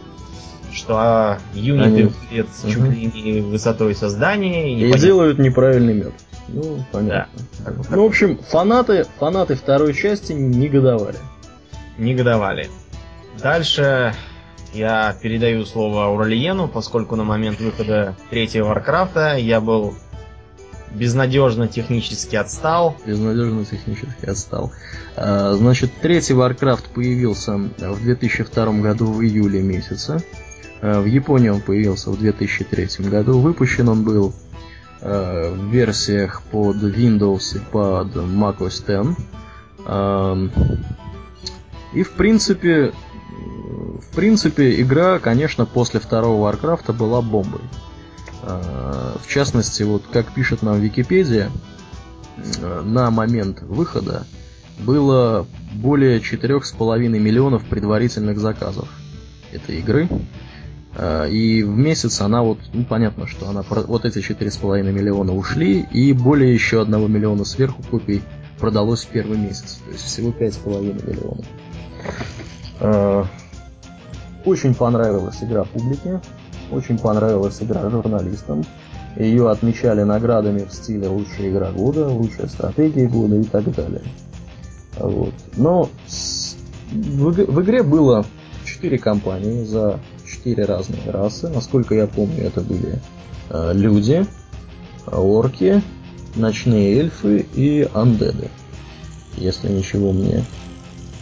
что 0.73 0.95
а, 0.99 1.39
юниты 1.55 2.13
Они... 2.31 2.73
чуть 2.73 2.83
ли 2.83 3.07
не 3.07 3.41
высотой 3.41 3.95
создания. 3.95 4.75
И, 4.75 4.91
и 4.91 4.99
делают 4.99 5.39
неправильный 5.39 5.95
мед. 5.95 6.13
Ну, 6.49 6.85
понятно. 6.93 7.43
Да. 7.65 7.73
Ну, 7.91 8.03
в 8.05 8.07
общем, 8.07 8.39
фанаты, 8.39 9.07
фанаты 9.19 9.55
второй 9.55 9.95
части 9.95 10.33
негодовали. 10.33 11.19
Негодовали. 11.99 12.71
Дальше 13.43 14.15
я 14.73 15.17
передаю 15.21 15.65
слово 15.65 16.07
Ауралиену, 16.07 16.69
поскольку 16.69 17.17
на 17.17 17.25
момент 17.25 17.61
выхода 17.61 18.17
третьего 18.31 18.69
Варкрафта 18.69 19.37
я 19.37 19.61
был 19.61 19.95
безнадежно 20.97 21.69
технически 21.69 22.37
отстал. 22.37 22.97
Безнадежно 23.07 23.65
технически 23.65 24.27
отстал. 24.27 24.73
А, 25.17 25.55
значит, 25.55 25.91
третий 26.01 26.35
Warcraft 26.35 26.93
появился 26.95 27.57
в 27.57 28.03
2002 28.03 28.73
году 28.81 29.07
в 29.07 29.23
июле 29.23 29.63
месяце. 29.63 30.23
А, 30.81 31.01
в 31.01 31.07
Японии 31.07 31.49
он 31.49 31.61
появился 31.61 32.11
в 32.11 32.19
2003 32.19 33.09
году. 33.09 33.39
Выпущен 33.39 33.89
он 33.89 34.05
был 34.05 34.35
Э, 35.01 35.51
в 35.51 35.71
версиях 35.71 36.43
под 36.43 36.77
Windows 36.77 37.57
и 37.57 37.59
под 37.59 38.17
macOS 38.17 38.81
X. 38.81 39.19
Эм, 39.87 40.51
и 41.93 42.03
в 42.03 42.13
принципе 42.13 42.93
в 44.01 44.15
принципе, 44.15 44.81
игра, 44.81 45.19
конечно, 45.19 45.67
после 45.67 46.01
второго 46.01 46.43
Варкрафта 46.43 46.93
была 46.93 47.21
бомбой. 47.21 47.61
Э, 48.43 49.17
в 49.23 49.29
частности, 49.29 49.83
вот 49.83 50.05
как 50.11 50.33
пишет 50.33 50.63
нам 50.63 50.81
Википедия, 50.81 51.51
э, 52.39 52.83
на 52.83 53.11
момент 53.11 53.61
выхода 53.63 54.27
было 54.79 55.47
более 55.75 56.21
4,5 56.21 57.19
миллионов 57.19 57.65
предварительных 57.65 58.39
заказов 58.39 58.89
этой 59.53 59.79
игры. 59.79 60.09
Э, 60.99 61.29
и 61.29 61.63
в 61.63 61.77
месяц 61.77 62.21
она 62.21 62.43
вот, 62.43 62.59
ну 62.73 62.85
понятно, 62.85 63.27
что 63.27 63.49
она 63.49 63.63
вот 63.69 64.05
эти 64.05 64.19
4,5 64.19 64.83
миллиона 64.91 65.35
ушли, 65.35 65.87
и 65.93 66.13
более 66.13 66.53
еще 66.53 66.83
1 66.83 67.13
миллиона 67.13 67.45
сверху 67.45 67.83
копий 67.91 68.23
продалось 68.59 69.05
в 69.05 69.09
первый 69.09 69.39
месяц. 69.39 69.81
То 69.85 69.91
есть 69.93 70.05
всего 70.05 70.31
5,5 70.31 71.45
миллионов. 72.81 73.29
Очень 74.45 74.75
понравилась 74.75 75.43
игра 75.43 75.65
публике. 75.65 76.21
Очень 76.71 76.99
понравилась 76.99 77.61
игра 77.61 77.89
журналистам. 77.91 78.65
Ее 79.17 79.51
отмечали 79.51 80.03
наградами 80.03 80.65
в 80.65 80.73
стиле 80.73 81.09
лучшая 81.09 81.51
игра 81.51 81.71
года, 81.73 82.09
лучшая 82.09 82.49
стратегия 82.49 83.09
года 83.09 83.37
и 83.37 83.45
так 83.45 83.65
далее. 83.75 84.03
Вот. 84.99 85.35
Но 85.57 85.89
в, 86.89 87.31
в 87.31 87.63
игре 87.63 87.83
было 87.83 88.25
4 88.65 88.99
компании 88.99 89.65
за 89.65 89.99
4 90.27 90.65
разные 90.65 91.11
расы. 91.11 91.49
Насколько 91.49 91.95
я 91.95 92.07
помню, 92.07 92.45
это 92.45 92.61
были 92.61 92.99
э, 93.51 93.73
люди, 93.75 94.27
орки, 95.07 95.83
ночные 96.35 96.99
эльфы 96.99 97.47
и 97.55 97.89
андеды. 97.95 98.51
Если 99.37 99.69
ничего 99.69 100.13
мне 100.13 100.45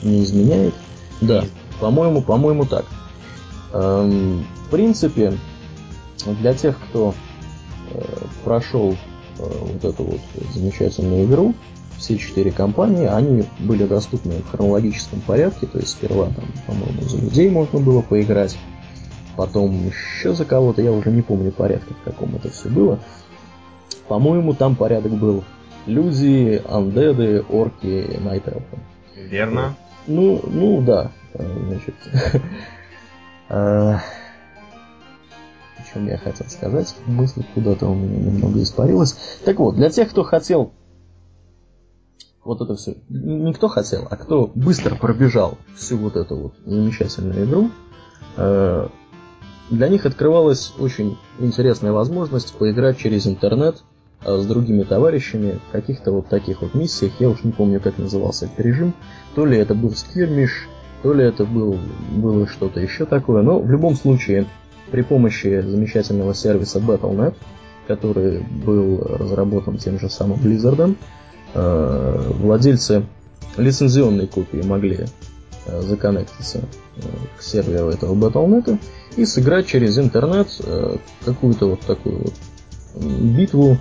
не 0.03 0.23
изменяет. 0.23 0.75
Да, 1.21 1.45
по-моему, 1.81 2.23
по-моему 2.23 2.65
так. 2.65 2.85
Эм, 3.73 4.47
в 4.67 4.71
принципе, 4.71 5.37
для 6.41 6.55
тех, 6.55 6.79
кто 6.89 7.15
э, 7.93 8.03
прошел 8.45 8.93
э, 8.93 8.97
вот 9.39 9.85
эту 9.85 10.05
вот 10.05 10.21
замечательную 10.55 11.25
игру, 11.25 11.55
все 11.99 12.19
четыре 12.19 12.51
компании, 12.51 13.07
они 13.07 13.45
были 13.61 13.85
доступны 13.85 14.35
в 14.35 14.51
хронологическом 14.51 15.21
порядке, 15.21 15.67
то 15.67 15.79
есть 15.79 15.93
сперва 15.93 16.27
там, 16.27 16.45
по-моему, 16.67 17.03
за 17.03 17.19
людей 17.19 17.51
можно 17.51 17.79
было 17.79 18.03
поиграть, 18.03 18.57
потом 19.37 19.89
еще 19.89 20.35
за 20.35 20.45
кого-то, 20.45 20.83
я 20.83 20.93
уже 20.93 21.11
не 21.11 21.23
помню 21.23 21.53
порядка, 21.53 21.95
в 21.95 22.03
каком 22.05 22.35
это 22.37 22.51
все 22.51 22.69
было. 22.69 22.99
По-моему, 24.09 24.55
там 24.55 24.77
порядок 24.77 25.13
был 25.13 25.45
люди, 25.87 26.63
андеды, 26.69 27.43
орки, 27.43 28.19
найтелфы. 28.21 28.79
Верно. 29.17 29.75
Ну, 30.07 30.41
ну 30.45 30.83
да, 30.83 31.11
значит, 31.35 31.95
чем 35.95 36.09
я 36.09 36.19
хотел 36.19 36.49
сказать. 36.49 36.95
Мысль 37.07 37.45
куда-то 37.55 37.87
у 37.87 37.95
меня 37.95 38.31
немного 38.31 38.63
испарилась. 38.63 39.17
Так 39.45 39.59
вот, 39.59 39.77
для 39.77 39.91
тех, 39.91 40.11
кто 40.11 40.25
хотел 40.25 40.73
вот 42.45 42.61
это 42.61 42.75
все, 42.75 42.97
не 43.09 43.55
кто 43.55 43.69
хотел, 43.69 44.07
а 44.11 44.17
кто 44.17 44.51
быстро 44.55 44.97
пробежал 44.97 45.57
всю 45.77 45.97
вот 45.97 46.17
эту 46.17 46.37
вот 46.37 46.55
замечательную 46.67 47.47
игру, 47.47 47.71
э, 48.37 48.89
для 49.71 49.89
них 49.89 50.07
открывалась 50.07 50.73
очень 50.79 51.17
интересная 51.39 51.93
возможность 51.93 52.55
поиграть 52.55 52.99
через 52.99 53.27
интернет 53.27 53.83
э, 54.25 54.37
с 54.37 54.47
другими 54.47 54.83
товарищами 54.83 55.59
в 55.69 55.73
каких-то 55.73 56.13
вот 56.13 56.29
таких 56.29 56.63
вот 56.63 56.75
миссиях. 56.75 57.13
Я 57.19 57.31
уж 57.31 57.43
не 57.45 57.53
помню, 57.53 57.81
как 57.81 57.99
назывался 57.99 58.47
этот 58.47 58.61
режим. 58.61 58.95
То 59.35 59.47
ли 59.47 59.57
это 59.57 59.75
был 59.75 59.93
скирмиш, 59.93 60.69
то 61.03 61.13
ли 61.13 61.25
это 61.25 61.45
был, 61.45 61.79
было 62.13 62.47
что-то 62.47 62.81
еще 62.81 63.07
такое. 63.07 63.43
Но 63.43 63.59
в 63.59 63.71
любом 63.71 63.95
случае 63.95 64.47
при 64.91 65.03
помощи 65.03 65.61
замечательного 65.61 66.35
сервиса 66.35 66.79
Battle.net, 66.79 67.35
который 67.87 68.41
был 68.41 68.99
разработан 68.99 69.79
тем 69.79 69.99
же 69.99 70.09
самым 70.11 70.39
Blizzard, 70.39 70.95
э, 71.55 72.33
владельцы 72.39 73.07
лицензионной 73.57 74.27
копии 74.27 74.63
могли 74.63 75.07
законнектиться 75.67 76.61
э, 76.97 77.01
к 77.39 77.43
серверу 77.43 77.89
этого 77.89 78.15
Battle.net 78.15 78.79
и 79.17 79.25
сыграть 79.25 79.67
через 79.67 79.99
интернет 79.99 80.49
какую-то 81.25 81.71
вот 81.71 81.81
такую 81.81 82.19
вот 82.19 82.35
битву 82.97 83.79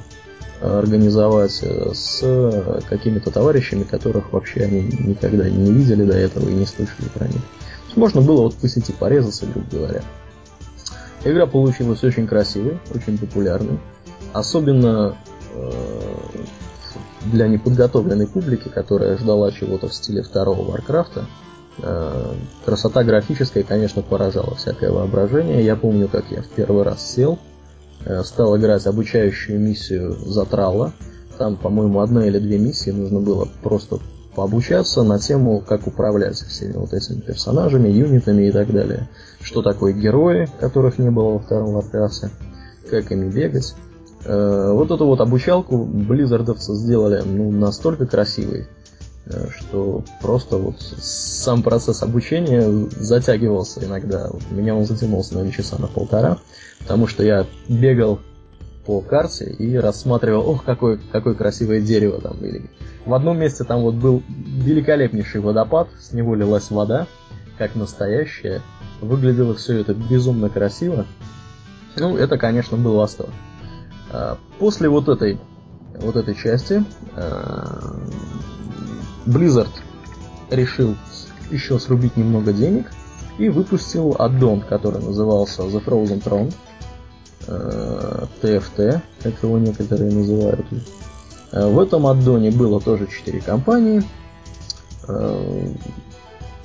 организовать 0.62 1.52
с 1.94 2.80
какими-то 2.88 3.32
товарищами, 3.32 3.84
которых 3.84 4.32
вообще 4.32 4.62
они 4.62 4.82
никогда 4.82 5.50
не 5.50 5.72
видели 5.72 6.06
до 6.06 6.14
этого 6.14 6.48
и 6.48 6.54
не 6.54 6.66
слышали 6.66 7.10
про 7.14 7.28
них. 7.28 7.42
Можно 7.96 8.22
было 8.22 8.44
вот 8.44 8.56
по 8.56 8.68
сети 8.68 8.92
порезаться, 8.92 9.46
грубо 9.46 9.68
говоря. 9.72 10.04
Игра 11.24 11.46
получилась 11.46 12.04
очень 12.04 12.28
красивой, 12.28 12.80
очень 12.94 13.18
популярной. 13.18 13.80
Особенно 14.34 15.16
э, 15.54 15.72
для 17.26 17.48
неподготовленной 17.48 18.28
публики, 18.28 18.68
которая 18.68 19.18
ждала 19.18 19.52
чего-то 19.52 19.88
в 19.88 19.94
стиле 19.94 20.24
второго 20.24 20.70
Варкрафта. 20.70 21.26
Э, 21.82 22.34
красота 22.66 23.04
графическая, 23.04 23.64
конечно, 23.64 24.02
поражала 24.02 24.56
всякое 24.56 24.92
воображение. 24.92 25.66
Я 25.66 25.76
помню, 25.76 26.08
как 26.08 26.26
я 26.30 26.42
в 26.42 26.48
первый 26.48 26.84
раз 26.84 27.14
сел, 27.14 27.40
э, 28.06 28.24
стал 28.24 28.58
играть 28.58 28.86
обучающую 28.86 29.60
миссию 29.60 30.14
Затрала. 30.26 30.94
Там, 31.38 31.58
по-моему, 31.58 32.00
одна 32.02 32.28
или 32.28 32.38
две 32.40 32.60
миссии 32.60 32.92
нужно 32.92 33.20
было 33.20 33.48
просто 33.64 34.00
пообучаться 34.36 35.04
на 35.04 35.20
тему, 35.20 35.64
как 35.68 35.88
управлять 35.88 36.38
всеми 36.38 36.74
вот 36.74 36.94
этими 36.94 37.20
персонажами, 37.22 37.90
юнитами 37.90 38.44
и 38.44 38.52
так 38.52 38.72
далее. 38.72 39.10
Что 39.42 39.62
такое 39.62 39.94
герои, 39.94 40.48
которых 40.60 40.98
не 41.00 41.10
было 41.10 41.34
во 41.34 41.40
втором 41.40 41.78
Warcraft, 41.78 42.30
как 42.90 43.12
ими 43.12 43.30
бегать. 43.30 43.76
Э, 44.26 44.72
вот 44.74 44.92
эту 44.92 45.06
вот 45.06 45.22
обучалку 45.22 45.84
близзардовцы 45.84 46.74
сделали 46.76 47.22
ну, 47.26 47.52
настолько 47.52 48.06
красивой, 48.06 48.68
что 49.58 50.04
просто 50.22 50.58
вот 50.58 50.82
сам 50.82 51.64
процесс 51.64 52.04
обучения 52.04 52.70
затягивался 52.92 53.86
иногда. 53.86 54.28
Вот 54.30 54.42
у 54.52 54.54
меня 54.54 54.76
он 54.76 54.86
затянулся, 54.86 55.36
наверное, 55.36 55.56
часа 55.56 55.78
на 55.80 55.88
полтора, 55.88 56.40
потому 56.80 57.08
что 57.08 57.24
я 57.24 57.46
бегал 57.70 58.20
по 58.86 59.02
карте 59.02 59.46
и 59.46 59.76
рассматривал, 59.78 60.50
ох, 60.50 60.64
какое, 60.66 61.00
какое 61.12 61.36
красивое 61.36 61.82
дерево 61.82 62.20
там. 62.20 62.38
Или 62.44 62.70
в 63.06 63.14
одном 63.14 63.40
месте 63.40 63.64
там 63.64 63.82
вот 63.82 63.96
был 63.96 64.24
великолепнейший 64.28 65.42
водопад, 65.42 65.88
с 66.00 66.12
него 66.12 66.36
лилась 66.36 66.70
вода, 66.70 67.08
как 67.58 67.76
настоящая. 67.76 68.62
Выглядело 69.02 69.56
все 69.56 69.80
это 69.80 69.94
безумно 69.94 70.50
красиво. 70.50 71.06
Ну, 71.96 72.18
это, 72.18 72.38
конечно, 72.38 72.78
был 72.78 72.96
восторг. 72.96 73.32
А, 74.12 74.38
после 74.60 74.90
вот 74.90 75.08
этой, 75.10 75.40
вот 76.00 76.16
этой 76.16 76.36
части 76.36 76.84
а, 77.16 77.96
Blizzard 79.26 79.72
решил 80.50 80.96
еще 81.52 81.80
срубить 81.80 82.18
немного 82.18 82.54
денег 82.54 82.92
и 83.38 83.50
выпустил 83.50 84.16
аддон, 84.20 84.62
который 84.62 85.02
назывался 85.02 85.64
The 85.64 85.84
Frozen 85.84 86.24
Throne 86.24 86.54
TFT, 88.42 88.78
э, 88.78 89.02
как 89.22 89.44
его 89.44 89.58
некоторые 89.58 90.12
называют. 90.12 90.66
Э, 91.52 91.68
в 91.68 91.80
этом 91.80 92.08
аддоне 92.08 92.52
было 92.52 92.80
тоже 92.80 93.08
4 93.08 93.42
компании. 93.42 94.04
Э, 95.08 95.68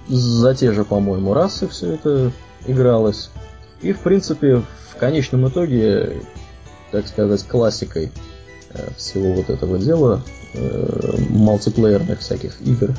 за 0.08 0.54
те 0.54 0.72
же, 0.72 0.84
по-моему, 0.84 1.34
расы 1.34 1.68
все 1.68 1.94
это 1.94 2.32
игралось. 2.66 3.30
И, 3.82 3.92
в 3.92 4.00
принципе, 4.00 4.62
в 4.90 4.96
конечном 4.98 5.48
итоге, 5.48 6.22
так 6.90 7.06
сказать, 7.06 7.46
классикой 7.46 8.12
всего 8.96 9.32
вот 9.32 9.50
этого 9.50 9.78
дела, 9.78 10.22
мультиплеерных 11.30 12.20
всяких 12.20 12.60
игр 12.62 12.94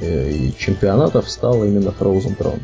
и 0.00 0.52
чемпионатов 0.58 1.30
стал 1.30 1.64
именно 1.64 1.88
Frozen 1.88 2.36
Throne. 2.36 2.60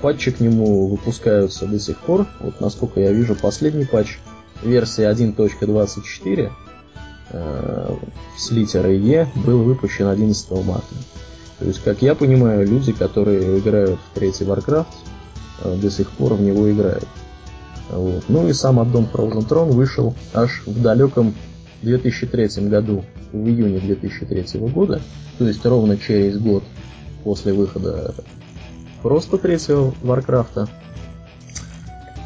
Патчи 0.00 0.30
к 0.30 0.40
нему 0.40 0.86
выпускаются 0.86 1.66
до 1.66 1.80
сих 1.80 1.98
пор. 1.98 2.26
Вот 2.40 2.60
насколько 2.60 3.00
я 3.00 3.12
вижу, 3.12 3.34
последний 3.34 3.84
патч 3.84 4.18
версии 4.62 5.04
1.24 5.04 6.52
э, 7.30 7.96
с 8.36 8.50
литерой 8.50 8.98
Е 8.98 9.28
был 9.34 9.62
выпущен 9.62 10.06
11 10.06 10.50
марта. 10.64 10.94
То 11.58 11.64
есть, 11.64 11.82
как 11.82 12.02
я 12.02 12.14
понимаю, 12.14 12.66
люди, 12.66 12.92
которые 12.92 13.58
играют 13.58 13.98
в 13.98 14.14
третий 14.14 14.44
Warcraft, 14.44 14.86
э, 15.64 15.76
до 15.76 15.90
сих 15.90 16.10
пор 16.10 16.34
в 16.34 16.42
него 16.42 16.70
играют. 16.70 17.06
Вот. 17.90 18.24
Ну 18.28 18.48
и 18.48 18.52
сам 18.52 18.78
аддон 18.78 19.08
Frozen 19.12 19.48
Throne 19.48 19.72
вышел 19.72 20.14
аж 20.32 20.62
в 20.66 20.80
далеком 20.80 21.34
2003 21.82 22.68
году, 22.68 23.04
в 23.32 23.46
июне 23.48 23.78
2003 23.78 24.60
года, 24.60 25.00
то 25.38 25.46
есть 25.46 25.64
ровно 25.64 25.96
через 25.96 26.38
год 26.38 26.64
после 27.24 27.52
выхода 27.52 28.14
просто 29.02 29.38
третьего 29.38 29.94
Варкрафта. 30.02 30.68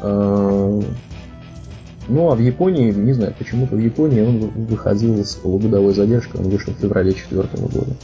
А, 0.01 0.81
ну 2.07 2.31
а 2.31 2.35
в 2.35 2.39
Японии, 2.39 2.91
не 2.91 3.13
знаю, 3.13 3.33
почему-то 3.37 3.75
в 3.75 3.79
Японии 3.79 4.21
он 4.21 4.39
выходил 4.65 5.23
с 5.23 5.35
полугодовой 5.35 5.93
задержкой, 5.93 6.41
он 6.41 6.49
вышел 6.49 6.73
в 6.73 6.77
феврале 6.77 7.13
четвертого 7.13 7.67
года. 7.67 7.95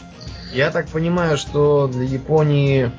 Я 0.53 0.71
так 0.71 0.87
понимаю, 0.87 1.37
что 1.37 1.87
для 1.87 2.03
Японии 2.03 2.91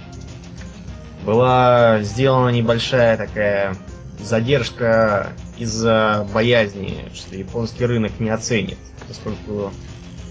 была 1.25 2.01
сделана 2.03 2.51
небольшая 2.51 3.17
такая 3.17 3.77
задержка 4.23 5.29
из-за 5.61 6.27
боязни, 6.33 7.05
что 7.15 7.37
японский 7.37 7.85
рынок 7.85 8.19
не 8.19 8.31
оценит, 8.31 8.79
поскольку 9.07 9.71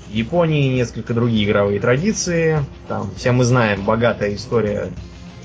в 0.08 0.12
Японии 0.12 0.74
несколько 0.74 1.14
другие 1.14 1.46
игровые 1.46 1.80
традиции. 1.80 2.66
Там 2.88 3.12
все 3.16 3.32
мы 3.32 3.44
знаем 3.44 3.86
богатая 3.86 4.34
история 4.34 4.92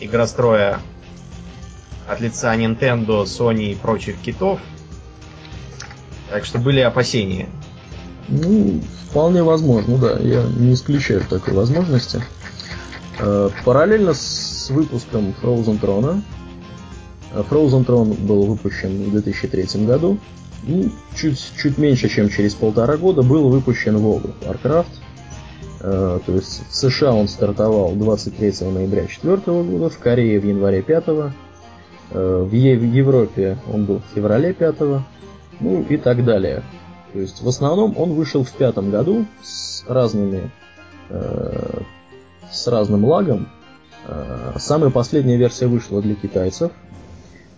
игростроя 0.00 0.80
от 2.08 2.20
лица 2.22 2.54
Nintendo, 2.56 3.24
Sony 3.24 3.72
и 3.72 3.74
прочих 3.74 4.16
китов. 4.20 4.58
Так 6.30 6.46
что 6.46 6.58
были 6.58 6.80
опасения. 6.80 7.48
Ну, 8.28 8.80
вполне 9.10 9.42
возможно, 9.42 9.98
да. 9.98 10.18
Я 10.18 10.44
не 10.44 10.72
исключаю 10.72 11.20
такой 11.28 11.52
возможности. 11.52 12.24
Э, 13.18 13.50
параллельно 13.66 14.14
с 14.14 14.70
выпуском 14.70 15.34
Frozen 15.42 15.78
Throne 15.78 16.22
Frozen 17.42 17.86
Throne 17.86 18.14
был 18.26 18.44
выпущен 18.44 19.04
в 19.04 19.10
2003 19.10 19.84
году. 19.86 20.18
И 20.66 20.90
чуть, 21.14 21.38
чуть 21.60 21.76
меньше, 21.76 22.08
чем 22.08 22.30
через 22.30 22.54
полтора 22.54 22.96
года 22.96 23.22
был 23.22 23.48
выпущен 23.48 23.96
World 23.96 24.34
of 24.40 24.62
Warcraft. 24.62 24.86
Э, 25.80 26.20
то 26.24 26.32
есть 26.32 26.62
в 26.70 26.74
США 26.74 27.12
он 27.12 27.28
стартовал 27.28 27.92
23 27.94 28.52
ноября 28.70 29.02
2004 29.02 29.62
года, 29.62 29.90
в 29.90 29.98
Корее 29.98 30.40
в 30.40 30.44
январе 30.46 30.82
5 30.82 31.04
в 32.10 32.52
Европе 32.52 33.58
он 33.72 33.86
был 33.86 33.98
в 33.98 34.14
феврале 34.14 34.52
5 34.52 34.76
ну 35.60 35.82
и 35.88 35.96
так 35.96 36.24
далее. 36.24 36.62
То 37.12 37.20
есть 37.20 37.42
в 37.42 37.48
основном 37.48 37.96
он 37.96 38.12
вышел 38.12 38.44
в 38.44 38.50
пятом 38.52 38.90
году 38.90 39.26
с 39.42 39.84
разными 39.86 40.50
э, 41.10 41.80
с 42.50 42.66
разным 42.66 43.04
лагом. 43.04 43.48
Э, 44.06 44.54
самая 44.58 44.90
последняя 44.90 45.36
версия 45.36 45.66
вышла 45.66 46.02
для 46.02 46.14
китайцев. 46.14 46.72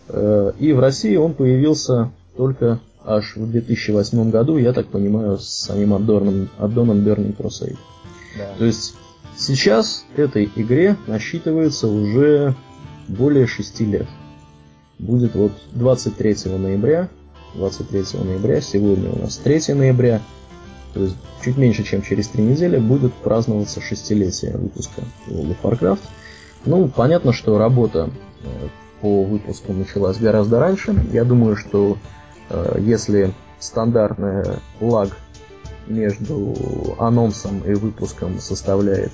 Э, 0.09 0.53
и 0.59 0.73
в 0.73 0.81
России 0.81 1.17
он 1.17 1.35
появился 1.35 2.11
только 2.37 2.81
аж 3.05 3.37
в 3.37 3.51
2008 3.51 4.31
году, 4.31 4.59
я 4.59 4.73
так 4.73 4.87
понимаю, 4.87 5.39
с 5.39 5.49
самим 5.49 5.95
аддоном, 5.95 6.49
аддоном 6.59 6.99
Burning 6.99 7.37
Crusade. 7.37 7.77
Да. 8.37 8.55
То 8.59 8.65
есть 8.65 8.95
сейчас 9.37 10.05
этой 10.17 10.51
игре 10.57 10.97
насчитывается 11.07 11.87
уже 11.87 12.55
более 13.09 13.47
6 13.47 13.81
лет. 13.81 14.07
Будет 14.99 15.35
вот 15.35 15.53
23 15.73 16.37
ноября 16.59 17.09
23 17.57 18.21
ноября, 18.23 18.61
сегодня 18.61 19.11
у 19.11 19.19
нас 19.19 19.37
3 19.39 19.75
ноября, 19.75 20.21
то 20.95 21.01
есть 21.03 21.17
чуть 21.43 21.57
меньше, 21.57 21.85
чем 21.85 22.03
через 22.03 22.29
три 22.29 22.45
недели, 22.45 22.79
будет 22.79 23.13
праздноваться 23.15 23.81
шестилетие 23.81 24.57
выпуска 24.57 25.03
World 25.29 25.57
of 25.57 25.57
Warcraft. 25.63 26.01
Ну, 26.65 26.89
понятно, 26.89 27.33
что 27.33 27.59
работа 27.59 28.11
э, 28.43 28.47
по 29.01 29.25
выпуску 29.25 29.73
началась 29.73 30.19
гораздо 30.19 30.61
раньше. 30.61 30.95
Я 31.13 31.25
думаю, 31.25 31.57
что 31.57 31.99
э, 32.51 32.79
если 32.81 33.33
стандартный 33.59 34.45
лаг 34.81 35.11
между 35.87 36.55
анонсом 36.99 37.61
и 37.61 37.75
выпуском 37.75 38.41
составляет, 38.41 39.13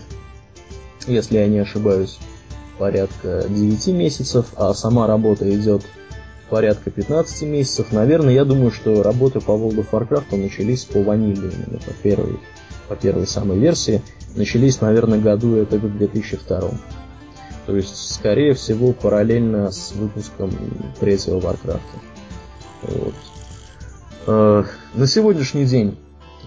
если 1.07 1.39
я 1.39 1.49
не 1.49 1.59
ошибаюсь, 1.59 2.19
порядка 2.79 3.45
9 3.49 3.87
месяцев, 3.89 4.47
а 4.57 4.75
сама 4.75 5.07
работа 5.07 5.49
идет 5.55 5.83
порядка 6.49 6.91
15 6.91 7.43
месяцев. 7.43 7.93
Наверное, 7.93 8.35
я 8.35 8.45
думаю, 8.45 8.71
что 8.71 9.03
работы 9.03 9.41
по 9.41 9.53
World 9.53 9.79
of 9.79 9.91
Warcraft 9.91 10.37
начались 10.37 10.85
по 10.85 11.03
ваниле 11.03 11.51
именно, 11.51 11.79
по 11.79 11.93
первой, 12.03 12.39
по 12.89 12.97
первой 12.97 13.27
самой 13.27 13.59
версии. 13.59 14.03
Начались, 14.37 14.81
наверное, 14.81 15.19
году 15.19 15.57
это 15.57 15.79
в 15.79 15.97
2002. 15.97 16.71
То 17.67 17.77
есть, 17.77 18.15
скорее 18.15 18.55
всего, 18.55 18.93
параллельно 18.93 19.71
с 19.71 19.93
выпуском 19.93 20.51
третьего 20.99 21.41
Warcraft. 21.41 21.81
Вот. 22.83 23.15
Э, 24.27 24.65
на 24.95 25.07
сегодняшний 25.07 25.65
день 25.65 25.97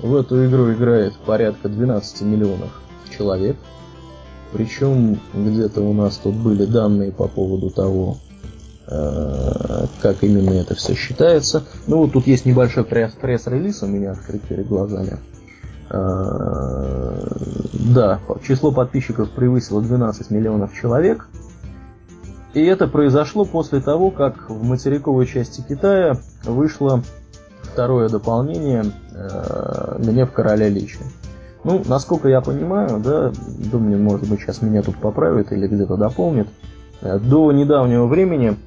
в 0.02 0.16
эту 0.16 0.46
игру 0.46 0.74
играет 0.74 1.14
порядка 1.26 1.70
12 1.70 2.22
миллионов 2.22 2.82
человек. 3.18 3.56
Причем 4.52 5.20
где-то 5.34 5.82
у 5.82 5.94
нас 5.94 6.18
тут 6.18 6.36
были 6.36 6.66
данные 6.66 7.12
по 7.12 7.28
поводу 7.28 7.70
того, 7.70 8.18
Э, 8.88 9.88
как 10.02 10.24
именно 10.24 10.52
это 10.52 10.76
все 10.76 10.94
считается. 10.94 11.64
Ну 11.88 11.98
вот 11.98 12.14
тут 12.14 12.28
есть 12.28 12.46
небольшой 12.46 12.84
пресс-релиз 12.84 13.82
у 13.82 13.88
меня 13.88 14.12
открыт 14.12 14.42
перед 14.44 14.68
глазами. 14.68 15.18
Э, 15.90 17.28
да, 17.74 18.20
число 18.46 18.72
подписчиков 18.72 19.30
превысило 19.30 19.82
12 19.82 20.32
миллионов 20.32 20.74
человек. 20.74 21.28
И 22.54 22.64
это 22.64 22.88
произошло 22.88 23.46
после 23.46 23.82
того, 23.82 24.12
как 24.12 24.50
в 24.50 24.64
материковой 24.64 25.26
части 25.26 25.62
Китая 25.62 26.18
вышло 26.44 27.04
второе 27.62 28.10
дополнение 28.10 28.86
э, 29.14 29.98
«Гнев 30.00 30.32
короля 30.32 30.70
Лича». 30.70 31.00
Ну, 31.64 31.84
насколько 31.86 32.30
я 32.30 32.42
понимаю, 32.42 33.00
да, 33.00 33.32
думаю, 33.72 34.00
может 34.00 34.30
быть, 34.30 34.40
сейчас 34.40 34.62
меня 34.62 34.84
тут 34.84 34.98
поправят 34.98 35.52
или 35.52 35.68
где-то 35.68 35.98
дополнит, 35.98 36.48
до 37.02 37.52
недавнего 37.52 38.06
времени 38.06 38.58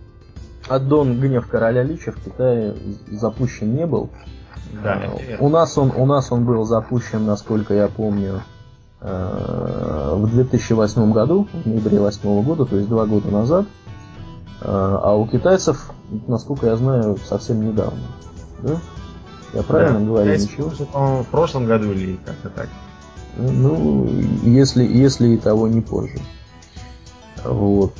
аддон 0.69 1.21
«Гнев 1.21 1.47
короля 1.47 1.83
Лича» 1.83 2.13
в 2.13 2.23
Китае 2.23 2.75
запущен 3.11 3.75
не 3.75 3.87
был. 3.87 4.11
Да, 4.73 5.03
э, 5.19 5.37
у 5.39 5.49
нас 5.49 5.77
он 5.79 5.93
у 5.95 6.07
нас 6.07 6.31
он 6.31 6.45
был 6.45 6.65
запущен, 6.65 7.25
насколько 7.25 7.75
я 7.75 7.89
помню, 7.89 8.43
э, 9.01 10.13
в 10.15 10.31
2008 10.31 11.13
году, 11.13 11.49
в 11.53 11.67
ноябре 11.67 11.99
2008 11.99 12.43
года, 12.43 12.65
то 12.65 12.77
есть 12.77 12.89
два 12.89 13.07
года 13.07 13.31
назад. 13.31 13.67
Э, 14.61 14.99
а 15.03 15.15
у 15.15 15.27
китайцев, 15.27 15.91
насколько 16.27 16.67
я 16.67 16.77
знаю, 16.77 17.17
совсем 17.25 17.67
недавно. 17.67 18.03
Да? 18.63 18.77
Я 19.55 19.63
правильно 19.63 20.01
да, 20.01 20.07
говорю? 20.07 20.33
Ничего? 20.33 20.71
В 21.23 21.27
прошлом 21.31 21.67
году 21.67 21.93
или 21.93 22.17
как-то 22.25 22.51
так? 22.51 22.69
Ну, 23.39 24.09
если, 24.43 24.85
если 24.85 25.29
и 25.29 25.37
того 25.37 25.69
не 25.69 25.81
позже. 25.81 26.19
Вот. 27.45 27.95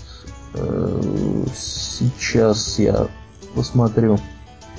Сейчас 1.55 2.79
я 2.81 3.07
посмотрю. 3.55 4.19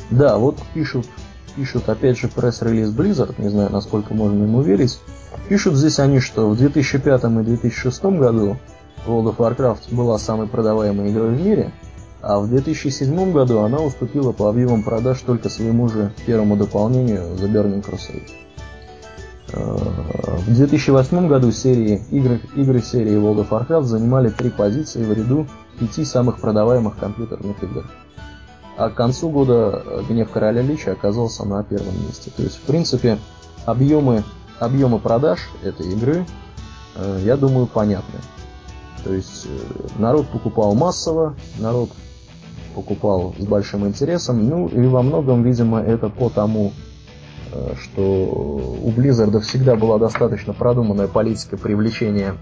Да, 0.10 0.38
вот 0.38 0.58
пишут, 0.73 1.08
пишут 1.56 1.90
опять 1.90 2.18
же 2.18 2.28
пресс-релиз 2.28 2.90
Blizzard, 2.90 3.36
не 3.38 3.50
знаю, 3.50 3.70
насколько 3.72 4.14
можно 4.14 4.44
ему 4.44 4.62
верить. 4.62 5.00
Пишут 5.48 5.76
здесь 5.76 6.00
они, 6.00 6.20
что 6.20 6.50
в 6.50 6.58
2005 6.58 7.24
и 7.24 7.28
2006 7.28 8.04
году 8.06 8.58
World 9.06 9.36
of 9.36 9.38
Warcraft 9.38 9.94
была 9.96 10.18
самой 10.18 10.48
продаваемой 10.48 11.12
игрой 11.12 11.36
в 11.36 11.42
мире, 11.42 11.72
а 12.22 12.40
в 12.40 12.50
2007 12.50 13.32
году 13.32 13.60
она 13.60 13.80
уступила 13.80 14.32
по 14.32 14.50
объемам 14.50 14.84
продаж 14.84 15.22
только 15.22 15.50
своему 15.50 15.88
же 15.88 16.14
первому 16.26 16.58
дополнению 16.58 17.22
The 17.36 17.52
Burning 17.52 17.84
Crusade. 17.84 18.30
Э, 19.54 19.78
в 20.46 20.56
2008 20.56 21.28
году 21.28 21.52
серии, 21.52 22.04
игры, 22.12 22.42
игры 22.56 22.82
серии 22.82 23.14
World 23.14 23.48
of 23.48 23.50
Warcraft 23.50 23.84
занимали 23.84 24.30
три 24.30 24.50
позиции 24.50 25.04
в 25.04 25.14
ряду 25.14 25.48
пяти 25.80 26.04
самых 26.04 26.40
продаваемых 26.40 26.98
компьютерных 26.98 27.64
игр. 27.64 27.86
А 28.80 28.89
к 28.89 28.96
концу 28.96 29.30
года 29.30 29.84
э, 29.86 30.04
Гнев 30.10 30.32
Короля 30.32 30.62
Лича 30.62 30.94
оказался 30.94 31.46
на 31.46 31.63
первом 31.63 31.94
месте. 32.08 32.32
То 32.36 32.42
есть, 32.42 32.56
в 32.56 32.62
принципе, 32.62 33.20
объемы, 33.65 34.24
объемы 34.60 35.00
продаж 35.00 35.50
этой 35.63 35.92
игры, 35.92 36.26
э, 36.96 37.22
я 37.24 37.38
думаю, 37.38 37.68
понятны. 37.68 38.20
То 39.04 39.13
есть, 39.13 39.48
народ 39.98 40.28
покупал 40.30 40.74
массово, 40.74 41.36
народ 41.60 41.89
покупал 42.74 43.36
с 43.38 43.46
большим 43.46 43.86
интересом, 43.88 44.48
ну 44.48 44.68
и 44.68 44.88
во 44.88 45.02
многом, 45.02 45.44
видимо, 45.44 45.82
это 45.82 46.10
по 46.10 46.30
тому, 46.30 46.74
Э, 47.52 47.74
что 47.82 48.02
у 48.02 48.92
Blizzard 48.92 49.39
всегда 49.39 49.76
была 49.76 49.98
достаточно 49.98 50.54
продуманная 50.54 51.08
политика 51.08 51.58
привлечения 51.58 52.36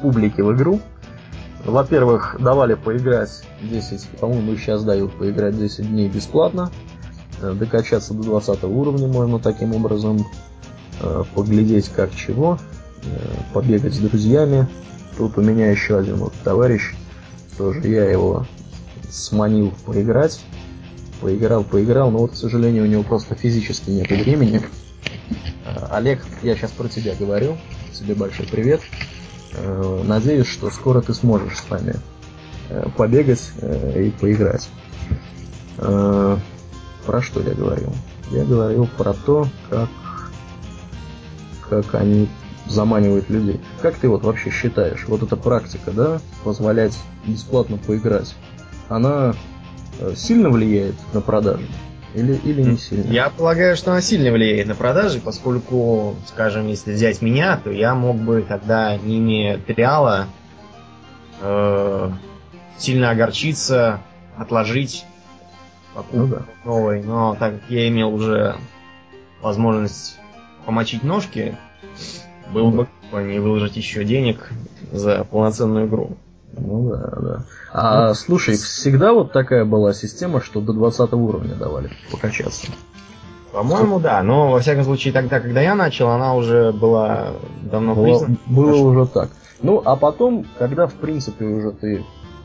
публики 0.00 0.40
в 0.40 0.54
игру. 0.54 0.80
Во-первых, 1.64 2.36
давали 2.38 2.74
поиграть 2.74 3.42
10, 3.62 4.08
по-моему, 4.20 4.56
сейчас 4.56 4.84
дают 4.84 5.16
поиграть 5.18 5.58
10 5.58 5.88
дней 5.88 6.08
бесплатно. 6.08 6.70
Э, 7.40 7.52
докачаться 7.52 8.14
до 8.14 8.22
20 8.22 8.64
уровня 8.64 9.08
можно 9.08 9.38
таким 9.38 9.74
образом 9.74 10.26
э, 11.00 11.24
поглядеть 11.34 11.88
как 11.88 12.14
чего, 12.14 12.58
побегать 13.52 13.94
с 13.94 13.98
друзьями. 13.98 14.66
Тут 15.18 15.38
у 15.38 15.42
меня 15.42 15.70
еще 15.70 15.98
один 15.98 16.16
вот 16.16 16.32
товарищ, 16.42 16.94
тоже 17.58 17.86
я 17.86 18.04
его 18.10 18.46
сманил 19.10 19.72
поиграть 19.84 20.40
поиграл, 21.24 21.64
поиграл, 21.64 22.10
но 22.10 22.18
вот, 22.18 22.32
к 22.32 22.36
сожалению, 22.36 22.84
у 22.84 22.86
него 22.86 23.02
просто 23.02 23.34
физически 23.34 23.88
нет 23.88 24.10
времени. 24.10 24.60
Э, 25.64 25.86
Олег, 25.90 26.22
я 26.42 26.54
сейчас 26.54 26.70
про 26.72 26.86
тебя 26.88 27.14
говорю. 27.14 27.56
Тебе 27.94 28.14
большой 28.14 28.46
привет. 28.46 28.82
Э, 29.56 30.02
надеюсь, 30.04 30.46
что 30.46 30.70
скоро 30.70 31.00
ты 31.00 31.14
сможешь 31.14 31.58
с 31.58 31.70
нами 31.70 31.96
э, 32.68 32.86
побегать 32.96 33.50
и 33.60 34.12
поиграть. 34.20 34.68
Про 35.76 37.20
что 37.20 37.40
я 37.42 37.52
говорил? 37.52 37.92
Я 38.30 38.44
говорил 38.44 38.88
про 38.96 39.12
то, 39.12 39.46
как, 39.68 39.88
как 41.68 41.94
они 41.94 42.28
заманивает 42.66 43.28
людей. 43.28 43.60
Как 43.82 43.96
ты 43.96 44.08
вот 44.08 44.24
вообще 44.24 44.50
считаешь, 44.50 45.04
вот 45.06 45.22
эта 45.22 45.36
практика, 45.36 45.90
да, 45.90 46.20
позволять 46.42 46.96
бесплатно 47.26 47.76
поиграть, 47.76 48.34
она 48.88 49.34
э, 50.00 50.14
сильно 50.16 50.50
влияет 50.50 50.94
на 51.12 51.20
продажи? 51.20 51.66
Или, 52.14 52.34
или 52.44 52.62
не 52.62 52.78
сильно? 52.78 53.10
Я 53.10 53.28
полагаю, 53.28 53.76
что 53.76 53.90
она 53.90 54.00
сильно 54.00 54.30
влияет 54.30 54.68
на 54.68 54.74
продажи, 54.74 55.20
поскольку, 55.20 56.14
скажем, 56.26 56.68
если 56.68 56.92
взять 56.92 57.22
меня, 57.22 57.56
то 57.56 57.70
я 57.70 57.94
мог 57.94 58.16
бы 58.16 58.44
тогда, 58.46 58.96
не 58.96 59.18
имея 59.18 59.58
триала, 59.58 60.28
э, 61.40 62.10
сильно 62.78 63.10
огорчиться, 63.10 64.00
отложить 64.36 65.04
покупку 65.94 66.16
ну, 66.18 66.26
да. 66.28 66.42
новой. 66.64 67.02
Но 67.02 67.36
так 67.38 67.60
как 67.60 67.70
я 67.70 67.88
имел 67.88 68.14
уже 68.14 68.56
возможность 69.42 70.16
помочить 70.64 71.02
ножки, 71.02 71.56
было 72.52 72.70
бы 72.70 73.22
не 73.22 73.40
выложить 73.40 73.76
еще 73.76 74.04
денег 74.04 74.50
за 74.92 75.24
полноценную 75.24 75.86
игру. 75.86 76.16
Ну 76.58 76.90
да, 76.90 77.12
да. 77.20 77.44
А 77.72 78.08
ну, 78.08 78.14
слушай, 78.14 78.56
всегда 78.56 79.12
вот 79.12 79.32
такая 79.32 79.64
была 79.64 79.92
система, 79.92 80.40
что 80.40 80.60
до 80.60 80.72
20 80.72 81.12
уровня 81.14 81.54
давали 81.54 81.90
покачаться. 82.10 82.68
По-моему, 83.52 84.00
да, 84.00 84.22
но 84.22 84.50
во 84.50 84.60
всяком 84.60 84.84
случае 84.84 85.12
тогда, 85.12 85.38
когда 85.38 85.60
я 85.60 85.74
начал, 85.74 86.10
она 86.10 86.34
уже 86.34 86.72
была 86.72 87.34
давно 87.62 87.94
было, 87.94 88.04
признана. 88.04 88.36
Было 88.46 88.76
уже 88.76 89.06
так. 89.06 89.30
Ну, 89.62 89.80
а 89.84 89.96
потом, 89.96 90.44
когда 90.58 90.86
в 90.86 90.94
принципе 90.94 91.44
уже 91.44 91.70
ты 91.70 92.04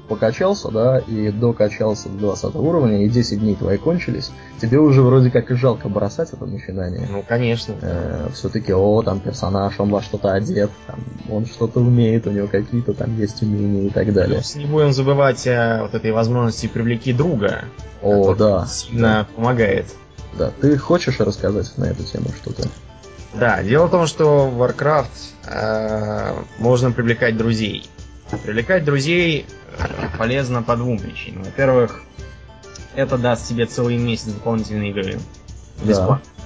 покачался, 0.09 0.69
да, 0.69 0.99
и 0.99 1.29
докачался 1.29 2.09
до 2.09 2.35
20 2.35 2.55
уровня, 2.55 3.05
и 3.05 3.09
10 3.09 3.39
дней 3.39 3.55
твои 3.55 3.77
кончились, 3.77 4.31
тебе 4.59 4.79
уже 4.79 5.01
вроде 5.01 5.29
как 5.29 5.51
и 5.51 5.55
жалко 5.55 5.87
бросать 5.87 6.33
это 6.33 6.45
начинание. 6.45 7.07
Ну, 7.09 7.23
конечно. 7.25 7.75
Э, 7.81 8.27
все-таки, 8.33 8.73
о, 8.73 9.01
там 9.03 9.19
персонаж, 9.19 9.79
он 9.79 9.91
во 9.91 10.01
что-то 10.01 10.33
одет, 10.33 10.71
там, 10.87 10.99
он 11.29 11.45
что-то 11.45 11.79
умеет, 11.79 12.27
у 12.27 12.31
него 12.31 12.47
какие-то 12.47 12.93
там 12.93 13.17
есть 13.17 13.41
умения 13.41 13.87
и 13.87 13.89
так 13.89 14.11
далее. 14.11 14.39
Плюс 14.39 14.55
не 14.55 14.65
будем 14.65 14.91
забывать 14.91 15.45
о 15.47 15.83
вот 15.83 15.93
этой 15.93 16.11
возможности 16.11 16.67
привлеки 16.67 17.13
друга. 17.13 17.65
О, 18.01 18.33
да. 18.33 18.65
Сильно 18.65 19.27
да. 19.29 19.35
помогает. 19.35 19.85
Да, 20.37 20.51
ты 20.59 20.77
хочешь 20.77 21.19
рассказать 21.19 21.71
на 21.77 21.85
эту 21.85 22.03
тему 22.03 22.27
что-то? 22.41 22.67
Да, 23.33 23.61
дело 23.61 23.87
в 23.87 23.91
том, 23.91 24.07
что 24.07 24.49
в 24.49 24.61
Warcraft 24.61 25.05
э, 25.47 26.33
можно 26.57 26.91
привлекать 26.91 27.37
друзей. 27.37 27.89
Привлекать 28.37 28.83
друзей 28.83 29.45
полезно 30.17 30.63
по 30.63 30.75
двум 30.75 30.99
причинам. 30.99 31.43
Во-первых, 31.43 32.01
это 32.95 33.17
даст 33.17 33.47
тебе 33.47 33.65
целый 33.65 33.97
месяц 33.97 34.25
дополнительной 34.25 34.89
игры. 34.89 35.19
Бесплатно. 35.83 36.21
Да. 36.25 36.39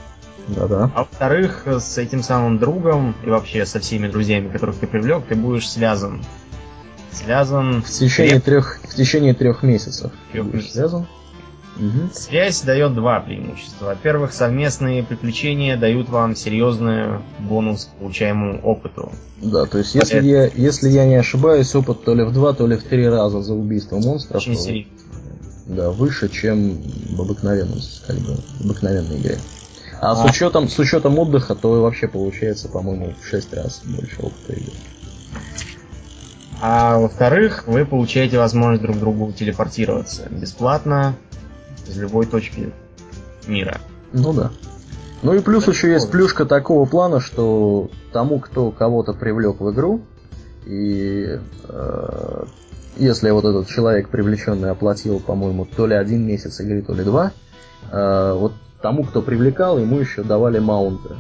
Да-да. 0.47 0.91
А 0.93 0.99
во-вторых, 0.99 1.67
с 1.67 1.97
этим 1.97 2.21
самым 2.21 2.59
другом 2.59 3.15
и 3.23 3.29
вообще 3.29 3.65
со 3.65 3.79
всеми 3.79 4.07
друзьями, 4.07 4.49
которых 4.49 4.77
ты 4.77 4.87
привлек, 4.87 5.25
ты 5.25 5.35
будешь 5.35 5.69
связан. 5.69 6.23
Связан 7.11 7.81
в 7.81 7.89
течение 7.89 8.39
трех 8.39 8.79
в 8.83 8.93
течение 8.95 9.33
трех 9.33 9.63
месяцев. 9.63 10.11
Трех 10.31 10.51
месяцев. 10.53 10.73
Связан. 10.73 11.07
Угу. 11.75 12.13
Связь 12.13 12.61
дает 12.61 12.93
два 12.93 13.19
преимущества. 13.19 13.85
Во-первых, 13.85 14.33
совместные 14.33 15.03
приключения 15.03 15.75
дают 15.75 16.07
вам 16.09 16.35
серьезный 16.35 17.19
бонус 17.39 17.85
к 17.85 17.99
получаемому 17.99 18.59
опыту. 18.61 19.11
Да, 19.41 19.65
то 19.65 19.79
есть 19.79 19.95
если, 19.95 20.17
Это... 20.17 20.25
я, 20.25 20.45
если 20.55 20.89
я 20.89 21.05
не 21.05 21.15
ошибаюсь, 21.15 21.73
опыт 21.73 22.03
то 22.03 22.13
ли 22.13 22.23
в 22.23 22.31
два, 22.31 22.53
то 22.53 22.67
ли 22.67 22.77
в 22.77 22.83
три 22.83 23.07
раза 23.07 23.41
за 23.41 23.53
убийство 23.53 23.97
монстров. 23.97 24.37
Очень 24.37 24.55
серьезно. 24.55 24.91
Да, 25.65 25.91
выше, 25.91 26.29
чем 26.29 26.77
в 27.15 27.21
обыкновенном, 27.21 27.79
как 28.05 28.17
бы, 28.17 28.35
в 28.35 28.65
обыкновенной 28.65 29.17
игре. 29.17 29.37
А, 29.99 30.11
а, 30.11 30.15
с 30.15 30.29
учетом 30.29 30.67
с 30.67 30.77
учетом 30.77 31.17
отдыха, 31.17 31.55
то 31.55 31.81
вообще 31.81 32.07
получается, 32.07 32.67
по-моему, 32.67 33.13
в 33.19 33.25
6 33.25 33.53
раз 33.53 33.81
больше 33.85 34.21
опыта 34.21 34.53
игры. 34.53 34.73
А 36.61 36.97
во-вторых, 36.97 37.63
вы 37.67 37.85
получаете 37.85 38.37
возможность 38.37 38.83
друг 38.83 38.97
к 38.97 38.99
другу 38.99 39.31
телепортироваться 39.31 40.27
бесплатно 40.29 41.15
из 41.87 41.97
любой 41.97 42.25
точки 42.25 42.71
мира. 43.47 43.79
Ну 44.11 44.33
да. 44.33 44.51
Ну 45.21 45.33
и 45.33 45.39
плюс 45.39 45.67
еще 45.67 45.91
есть 45.91 46.11
плюшка 46.11 46.45
такого 46.45 46.85
плана, 46.85 47.19
что 47.19 47.89
тому, 48.11 48.39
кто 48.39 48.71
кого-то 48.71 49.13
привлек 49.13 49.61
в 49.61 49.71
игру, 49.71 50.01
и 50.65 51.39
э, 51.67 52.43
если 52.97 53.29
вот 53.31 53.45
этот 53.45 53.67
человек 53.67 54.09
привлеченный 54.09 54.71
оплатил, 54.71 55.19
по-моему, 55.19 55.65
то 55.65 55.87
ли 55.87 55.95
один 55.95 56.25
месяц 56.25 56.59
игры, 56.59 56.81
то 56.81 56.93
ли 56.93 57.03
два, 57.03 57.31
э, 57.91 58.33
вот 58.37 58.53
тому, 58.81 59.03
кто 59.03 59.21
привлекал, 59.21 59.79
ему 59.79 59.99
еще 59.99 60.23
давали 60.23 60.59
маунты. 60.59 61.15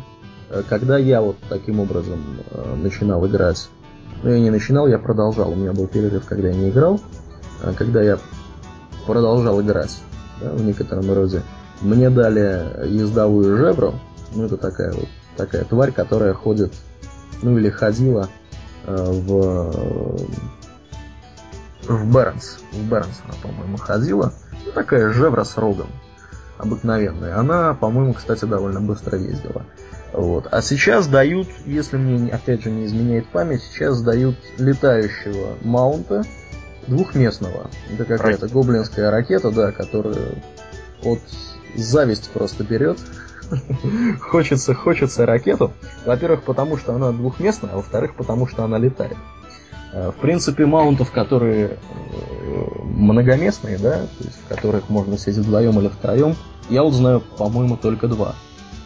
Э, 0.49 0.63
когда 0.67 0.97
я 0.97 1.21
вот 1.21 1.37
таким 1.49 1.79
образом 1.79 2.21
э, 2.51 2.75
начинал 2.75 3.25
играть, 3.25 3.69
ну 4.21 4.29
я 4.29 4.39
не 4.39 4.49
начинал, 4.49 4.87
я 4.87 4.99
продолжал, 4.99 5.51
у 5.51 5.55
меня 5.55 5.73
был 5.73 5.87
перерыв, 5.87 6.25
когда 6.25 6.49
я 6.49 6.55
не 6.55 6.69
играл, 6.69 6.99
а 7.63 7.73
когда 7.73 8.01
я 8.01 8.19
продолжал 9.07 9.61
играть, 9.61 9.97
да, 10.43 10.51
в 10.51 10.61
некотором 10.63 11.11
роде. 11.11 11.41
Мне 11.81 12.09
дали 12.09 12.87
ездовую 12.87 13.57
жебру, 13.57 13.95
ну 14.35 14.45
это 14.45 14.57
такая 14.57 14.93
вот 14.93 15.07
такая 15.37 15.63
тварь, 15.63 15.91
которая 15.91 16.33
ходит, 16.33 16.73
ну 17.41 17.57
или 17.57 17.69
ходила 17.69 18.29
э, 18.85 18.95
в 18.95 20.17
в 21.87 22.13
Бернс. 22.13 22.59
В 22.71 22.89
Бернс 22.89 23.21
она, 23.25 23.33
по-моему, 23.41 23.77
ходила. 23.77 24.33
Ну, 24.65 24.71
такая 24.71 25.11
жебра 25.11 25.43
с 25.43 25.57
рогом. 25.57 25.87
Обыкновенная. 26.57 27.37
Она, 27.37 27.73
по-моему, 27.73 28.13
кстати, 28.13 28.45
довольно 28.45 28.79
быстро 28.79 29.17
ездила. 29.17 29.65
Вот. 30.13 30.47
А 30.51 30.61
сейчас 30.61 31.07
дают, 31.07 31.47
если 31.65 31.97
мне 31.97 32.31
опять 32.31 32.63
же 32.63 32.71
не 32.71 32.85
изменяет 32.85 33.27
память, 33.27 33.63
сейчас 33.63 34.01
дают 34.01 34.35
летающего 34.57 35.57
маунта, 35.61 36.23
двухместного. 36.87 37.69
Это 37.91 38.05
какая-то 38.05 38.47
гоблинская 38.47 39.11
ракета, 39.11 39.51
да, 39.51 39.71
которая 39.71 40.35
от 41.03 41.19
зависть 41.75 42.29
просто 42.31 42.63
берет. 42.63 42.99
хочется, 44.19 44.73
хочется 44.73 45.25
ракету. 45.25 45.73
Во-первых, 46.05 46.43
потому 46.43 46.77
что 46.77 46.95
она 46.95 47.11
двухместная, 47.11 47.71
а 47.71 47.75
во-вторых, 47.77 48.15
потому 48.15 48.47
что 48.47 48.63
она 48.63 48.77
летает. 48.77 49.17
Э, 49.93 50.11
в 50.11 50.21
принципе, 50.21 50.65
маунтов, 50.65 51.11
которые 51.11 51.67
э, 51.67 51.77
многоместные, 52.83 53.77
да, 53.77 54.01
то 54.01 54.23
есть 54.23 54.37
в 54.43 54.47
которых 54.47 54.89
можно 54.89 55.17
сидеть 55.17 55.45
вдвоем 55.45 55.79
или 55.79 55.87
втроем, 55.87 56.35
я 56.69 56.83
вот 56.83 56.93
знаю, 56.93 57.21
по-моему, 57.37 57.77
только 57.77 58.07
два. 58.07 58.35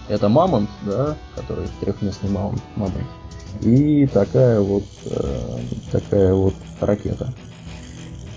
Это 0.10 0.30
мамонт, 0.30 0.70
да, 0.86 1.16
который 1.36 1.68
трехместный 1.80 2.30
маунт, 2.30 2.62
мамонт, 2.76 3.06
и 3.62 4.08
такая 4.08 4.60
вот, 4.60 4.86
э, 5.06 5.60
такая 5.92 6.34
вот 6.34 6.56
ракета. 6.80 7.34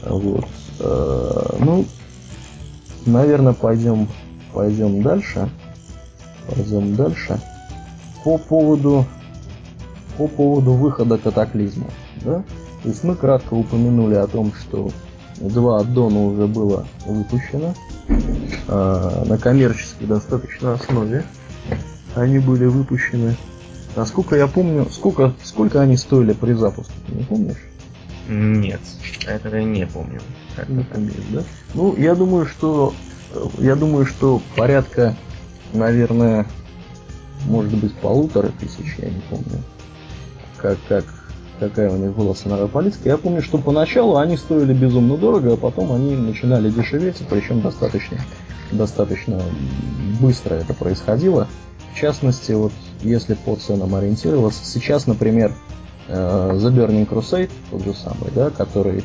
Вот. 0.03 0.47
Э, 0.81 1.57
ну, 1.59 1.85
наверное, 3.07 3.53
пойдем, 3.53 4.09
пойдем 4.53 5.03
дальше. 5.03 5.49
Пойдем 6.49 6.95
дальше. 6.97 7.41
По 8.25 8.39
поводу, 8.39 9.05
по 10.17 10.27
поводу 10.27 10.73
выхода 10.73 11.19
катаклизма. 11.19 11.87
Да? 12.23 12.43
То 12.83 12.89
есть 12.89 13.05
мы 13.05 13.15
кратко 13.15 13.55
упомянули 13.55 14.15
о 14.15 14.27
том, 14.27 14.53
что 14.55 14.91
два 15.39 15.81
аддона 15.81 16.27
уже 16.27 16.47
было 16.47 16.87
выпущено 17.07 17.75
э, 18.09 19.25
на 19.27 19.39
коммерческой 19.39 20.07
достаточно 20.07 20.75
основе. 20.75 21.25
Они 22.15 22.39
были 22.39 22.65
выпущены. 22.65 23.37
Насколько 23.97 24.37
я 24.37 24.47
помню, 24.47 24.87
сколько, 24.91 25.35
сколько 25.43 25.81
они 25.81 25.97
стоили 25.97 26.33
при 26.33 26.53
запуске, 26.53 26.93
ты 27.07 27.15
не 27.15 27.25
помнишь? 27.25 27.70
Нет, 28.29 28.81
этого 29.27 29.57
я 29.57 29.65
не 29.65 29.87
помню. 29.87 30.21
Не 30.69 30.85
помнишь, 30.85 31.15
да? 31.31 31.43
Ну, 31.75 31.97
я 31.97 32.15
думаю, 32.15 32.47
что 32.47 32.93
я 33.59 33.77
думаю, 33.77 34.07
что 34.07 34.41
порядка, 34.57 35.17
наверное, 35.73 36.47
может 37.47 37.75
быть 37.75 37.95
полутора 37.95 38.51
тысяч, 38.61 38.97
я 38.99 39.09
не 39.11 39.21
помню, 39.31 39.63
как, 40.57 40.79
как, 40.89 41.05
какая 41.59 41.91
у 41.91 41.97
них 41.97 42.15
была 42.15 42.35
ценовая 42.35 42.67
политика. 42.67 43.09
Я 43.09 43.17
помню, 43.17 43.43
что 43.43 43.59
поначалу 43.59 44.17
они 44.17 44.37
стоили 44.37 44.75
безумно 44.75 45.17
дорого, 45.17 45.55
а 45.55 45.57
потом 45.57 45.93
они 45.93 46.17
начинали 46.17 46.71
дешеветь, 46.71 47.23
причем 47.29 47.61
достаточно, 47.61 48.19
достаточно 48.73 49.41
быстро 50.21 50.55
это 50.55 50.75
происходило. 50.75 51.49
В 51.95 51.99
частности, 51.99 52.53
вот 52.53 52.73
если 53.03 53.35
по 53.35 53.57
ценам 53.57 53.95
ориентироваться, 53.95 54.65
сейчас, 54.65 55.07
например, 55.07 55.53
Э, 55.53 55.70
The 56.11 56.71
Burning 56.71 57.09
Crusade, 57.09 57.51
тот 57.71 57.85
же 57.85 57.95
самый, 57.95 58.31
да, 58.35 58.51
который, 58.51 59.05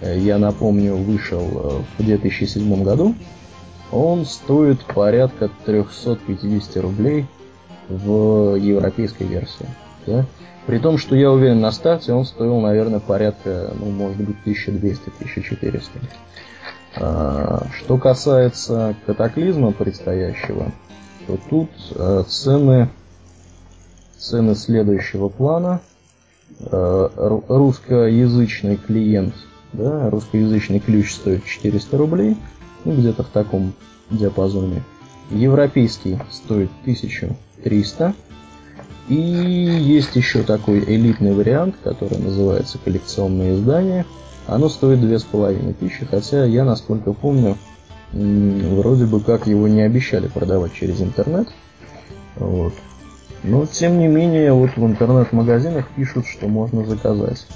э, 0.00 0.18
я 0.18 0.38
напомню, 0.38 0.96
вышел 0.96 1.42
э, 1.42 1.82
в 1.98 2.04
2007 2.04 2.82
году, 2.82 3.14
он 3.92 4.24
стоит 4.24 4.84
порядка 4.84 5.50
350 5.66 6.76
рублей 6.82 7.26
в 7.88 8.54
европейской 8.54 9.24
версии. 9.24 9.66
Да? 10.06 10.24
При 10.66 10.78
том, 10.78 10.98
что 10.98 11.16
я 11.16 11.30
уверен, 11.30 11.60
на 11.60 11.72
старте 11.72 12.12
он 12.12 12.24
стоил, 12.24 12.60
наверное, 12.60 13.00
порядка, 13.00 13.72
ну, 13.78 13.90
может 13.90 14.18
быть, 14.18 14.36
1200-1400. 14.46 15.82
А, 16.96 17.66
что 17.76 17.98
касается 17.98 18.94
катаклизма 19.06 19.72
предстоящего, 19.72 20.72
то 21.26 21.38
тут 21.48 21.70
цены 22.28 22.88
цены 24.20 24.54
следующего 24.54 25.28
плана. 25.28 25.80
Э, 26.62 27.08
русскоязычный 27.48 28.76
клиент, 28.76 29.34
да, 29.72 30.10
русскоязычный 30.10 30.80
ключ 30.80 31.14
стоит 31.14 31.44
400 31.44 31.96
рублей, 31.96 32.36
ну, 32.84 32.94
где-то 32.94 33.22
в 33.22 33.28
таком 33.28 33.72
диапазоне. 34.10 34.82
Европейский 35.30 36.18
стоит 36.30 36.70
1300. 36.82 38.14
И 39.08 39.14
есть 39.14 40.14
еще 40.14 40.42
такой 40.42 40.80
элитный 40.80 41.34
вариант, 41.34 41.76
который 41.82 42.18
называется 42.18 42.78
коллекционное 42.84 43.54
издание. 43.54 44.04
Оно 44.46 44.68
стоит 44.68 45.00
2500, 45.00 46.08
хотя 46.08 46.44
я, 46.44 46.64
насколько 46.64 47.12
помню, 47.12 47.56
вроде 48.12 49.06
бы 49.06 49.20
как 49.20 49.46
его 49.46 49.66
не 49.66 49.80
обещали 49.80 50.28
продавать 50.28 50.74
через 50.74 51.00
интернет. 51.00 51.48
Вот. 52.36 52.74
Но, 53.42 53.66
тем 53.66 53.98
не 53.98 54.06
менее, 54.06 54.52
вот 54.52 54.76
в 54.76 54.86
интернет-магазинах 54.86 55.88
пишут, 55.96 56.26
что 56.26 56.46
можно 56.46 56.84
заказать. 56.84 57.46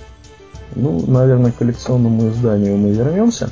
Ну, 0.74 1.04
наверное, 1.06 1.52
к 1.52 1.56
коллекционному 1.56 2.28
изданию 2.28 2.76
мы 2.76 2.92
вернемся. 2.92 3.50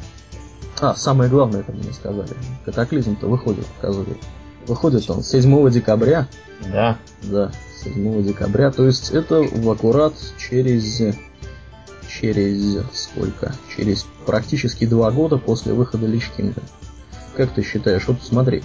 А, 0.80 0.95
самое 0.95 1.30
главное, 1.30 1.61
это 1.61 1.72
мне 1.72 1.93
сказали. 1.93 2.30
Катаклизм-то 2.64 3.28
выходит, 3.28 3.66
оказывается. 3.78 4.26
Выходит 4.66 5.09
он 5.11 5.22
7 5.22 5.70
декабря. 5.70 6.26
Да. 6.72 6.99
Да, 7.22 7.53
7 7.85 8.22
декабря. 8.24 8.70
То 8.70 8.87
есть 8.87 9.11
это 9.11 9.43
в 9.43 9.70
аккурат 9.70 10.14
через... 10.39 11.14
Через 12.09 12.85
сколько? 12.93 13.55
Через 13.74 14.07
практически 14.26 14.85
два 14.85 15.11
года 15.11 15.39
после 15.39 15.72
выхода 15.72 16.07
Lich 16.07 16.31
King 16.37 16.53
а. 16.53 16.61
Как 17.37 17.51
ты 17.53 17.62
считаешь? 17.62 18.07
Вот 18.07 18.18
смотри, 18.22 18.62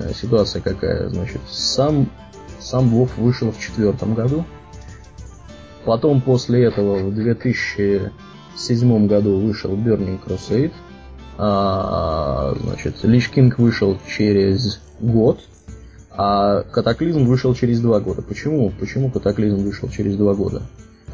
э, 0.00 0.12
ситуация 0.14 0.60
какая. 0.60 1.08
Значит, 1.08 1.40
сам, 1.48 2.10
сам 2.60 2.88
Вов 2.88 3.16
вышел 3.16 3.50
в 3.52 3.60
четвертом 3.60 4.14
году. 4.14 4.44
Потом 5.84 6.20
после 6.20 6.64
этого 6.64 6.98
в 6.98 7.14
2007 7.14 9.06
году 9.06 9.38
вышел 9.38 9.70
Burning 9.74 10.18
Crusade. 10.24 10.72
А, 11.38 12.54
значит, 12.60 12.96
Lich 13.04 13.28
King 13.30 13.58
вышел 13.58 13.96
через 14.08 14.80
год, 15.00 15.40
а 16.10 16.62
Катаклизм 16.62 17.24
вышел 17.26 17.54
через 17.54 17.80
два 17.80 18.00
года. 18.00 18.22
Почему? 18.22 18.70
Почему 18.70 19.10
Катаклизм 19.10 19.58
вышел 19.58 19.88
через 19.88 20.16
два 20.16 20.34
года, 20.34 20.62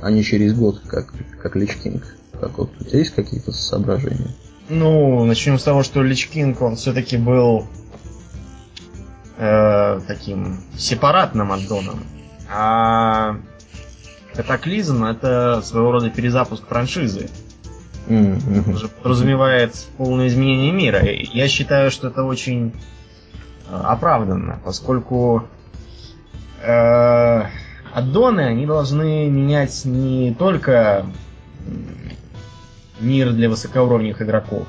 а 0.00 0.10
не 0.10 0.24
через 0.24 0.54
год, 0.54 0.80
как, 0.86 1.12
как 1.42 1.56
Lich 1.56 1.76
King? 1.76 2.16
Как 2.40 2.56
вот, 2.58 2.70
у 2.80 2.84
тебя 2.84 2.98
есть 2.98 3.14
какие-то 3.14 3.52
соображения? 3.52 4.30
Ну, 4.70 5.24
начнем 5.24 5.58
с 5.58 5.62
того, 5.62 5.82
что 5.82 6.02
Lich 6.02 6.28
King, 6.28 6.62
он 6.62 6.76
все-таки 6.76 7.18
был 7.18 7.66
э, 9.36 10.00
таким 10.06 10.60
сепаратным 10.76 11.52
аддоном. 11.52 12.04
А 12.50 13.36
Катаклизм 14.34 15.04
это 15.04 15.62
своего 15.62 15.92
рода 15.92 16.10
перезапуск 16.10 16.66
франшизы. 16.66 17.30
Mm-hmm. 18.08 18.74
Уже 18.74 18.88
подразумевает 18.88 19.74
полное 19.96 20.26
изменение 20.26 20.72
мира. 20.72 21.00
Я 21.02 21.48
считаю, 21.48 21.90
что 21.90 22.08
это 22.08 22.24
очень 22.24 22.74
э, 23.68 23.80
оправданно, 23.82 24.58
поскольку 24.64 25.44
э, 26.62 27.42
аддоны, 27.94 28.40
они 28.40 28.66
должны 28.66 29.30
менять 29.30 29.84
не 29.84 30.34
только 30.34 31.06
мир 32.98 33.30
для 33.30 33.48
высокоуровневых 33.48 34.20
игроков. 34.20 34.66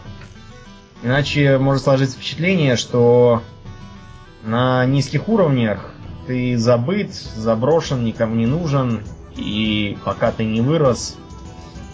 Иначе 1.03 1.57
может 1.57 1.83
сложиться 1.83 2.17
впечатление, 2.17 2.75
что 2.75 3.41
на 4.45 4.85
низких 4.85 5.27
уровнях 5.27 5.91
ты 6.27 6.57
забыт, 6.57 7.13
заброшен, 7.13 8.03
никому 8.03 8.35
не 8.35 8.45
нужен, 8.45 9.01
и 9.35 9.97
пока 10.03 10.31
ты 10.31 10.45
не 10.45 10.61
вырос, 10.61 11.15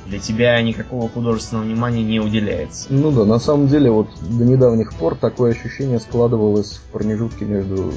для 0.05 0.19
тебя 0.19 0.61
никакого 0.61 1.07
художественного 1.09 1.65
внимания 1.65 2.03
не 2.03 2.19
уделяется. 2.19 2.87
Ну 2.89 3.11
да, 3.11 3.25
на 3.25 3.39
самом 3.39 3.67
деле 3.67 3.89
вот 3.91 4.09
до 4.21 4.43
недавних 4.43 4.93
пор 4.93 5.15
такое 5.15 5.51
ощущение 5.51 5.99
складывалось 5.99 6.73
в 6.77 6.91
промежутке 6.91 7.45
между 7.45 7.93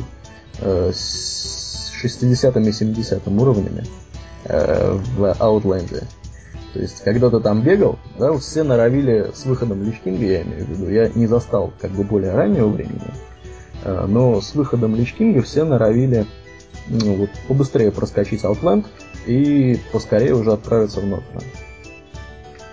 э, 0.60 0.92
60 0.92 2.56
и 2.56 2.72
70 2.72 3.26
уровнями 3.28 3.84
э, 4.44 4.98
в 5.16 5.24
Outland. 5.40 6.04
То 6.72 6.80
есть, 6.80 7.02
когда 7.04 7.30
ты 7.30 7.40
там 7.40 7.62
бегал, 7.62 7.98
да, 8.18 8.36
все 8.38 8.64
норовили 8.64 9.30
с 9.32 9.44
выходом 9.44 9.84
Лич 9.84 10.00
Кинга, 10.04 10.24
я 10.24 10.42
имею 10.42 10.66
в 10.66 10.68
виду, 10.68 10.90
я 10.90 11.08
не 11.08 11.26
застал 11.26 11.72
как 11.80 11.92
бы 11.92 12.02
более 12.02 12.32
раннего 12.32 12.68
времени, 12.68 13.00
но 13.84 14.40
с 14.40 14.54
выходом 14.54 14.96
Лич 14.96 15.14
Кинга 15.14 15.42
все 15.42 15.64
норовили 15.64 16.26
ну, 16.88 17.14
вот, 17.14 17.30
побыстрее 17.48 17.90
проскочить 17.90 18.44
Outland 18.44 18.86
и 19.26 19.80
поскорее 19.92 20.34
уже 20.34 20.52
отправиться 20.52 21.00
в 21.00 21.06
Нотфран. 21.06 21.42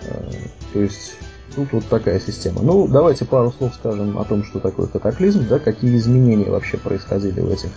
Э, 0.04 0.32
то 0.74 0.82
есть, 0.82 1.16
тут 1.56 1.72
вот 1.72 1.86
такая 1.86 2.20
система. 2.20 2.62
Ну, 2.62 2.88
давайте 2.88 3.26
пару 3.26 3.52
слов 3.52 3.74
скажем 3.76 4.18
о 4.18 4.26
том, 4.26 4.44
что 4.44 4.60
такое 4.60 4.88
катаклизм, 4.88 5.48
да, 5.48 5.60
какие 5.60 5.96
изменения 5.98 6.50
вообще 6.50 6.78
происходили 6.78 7.40
в 7.40 7.52
этих, 7.52 7.72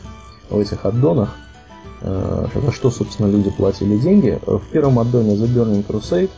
в 0.50 0.58
этих 0.58 0.84
аддонах. 0.84 1.36
Э, 2.02 2.46
за 2.54 2.72
что, 2.72 2.90
собственно, 2.90 3.28
люди 3.28 3.50
платили 3.50 3.96
деньги. 3.98 4.38
В 4.46 4.62
первом 4.72 4.98
аддоне 4.98 5.36
The 5.36 5.46
Burning 5.46 5.86
Crusade 5.86 6.30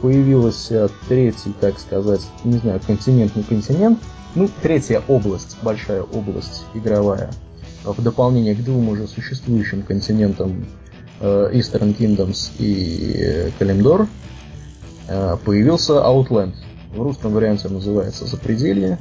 появился 0.00 0.90
третий, 1.08 1.54
так 1.60 1.78
сказать, 1.78 2.22
не 2.44 2.58
знаю, 2.58 2.80
континент, 2.84 3.36
не 3.36 3.42
континент, 3.42 3.98
ну, 4.34 4.48
третья 4.62 5.02
область, 5.08 5.56
большая 5.62 6.02
область 6.02 6.64
игровая, 6.74 7.30
в 7.84 8.02
дополнение 8.02 8.54
к 8.54 8.64
двум 8.64 8.88
уже 8.88 9.06
существующим 9.06 9.82
континентам 9.82 10.66
э, 11.20 11.50
Eastern 11.52 11.96
Kingdoms 11.96 12.52
и 12.58 13.52
Калимдор, 13.58 14.08
э, 15.08 15.36
появился 15.44 15.94
Outland. 15.94 16.54
В 16.94 17.00
русском 17.02 17.32
варианте 17.32 17.68
называется 17.68 18.26
Запределье. 18.26 18.98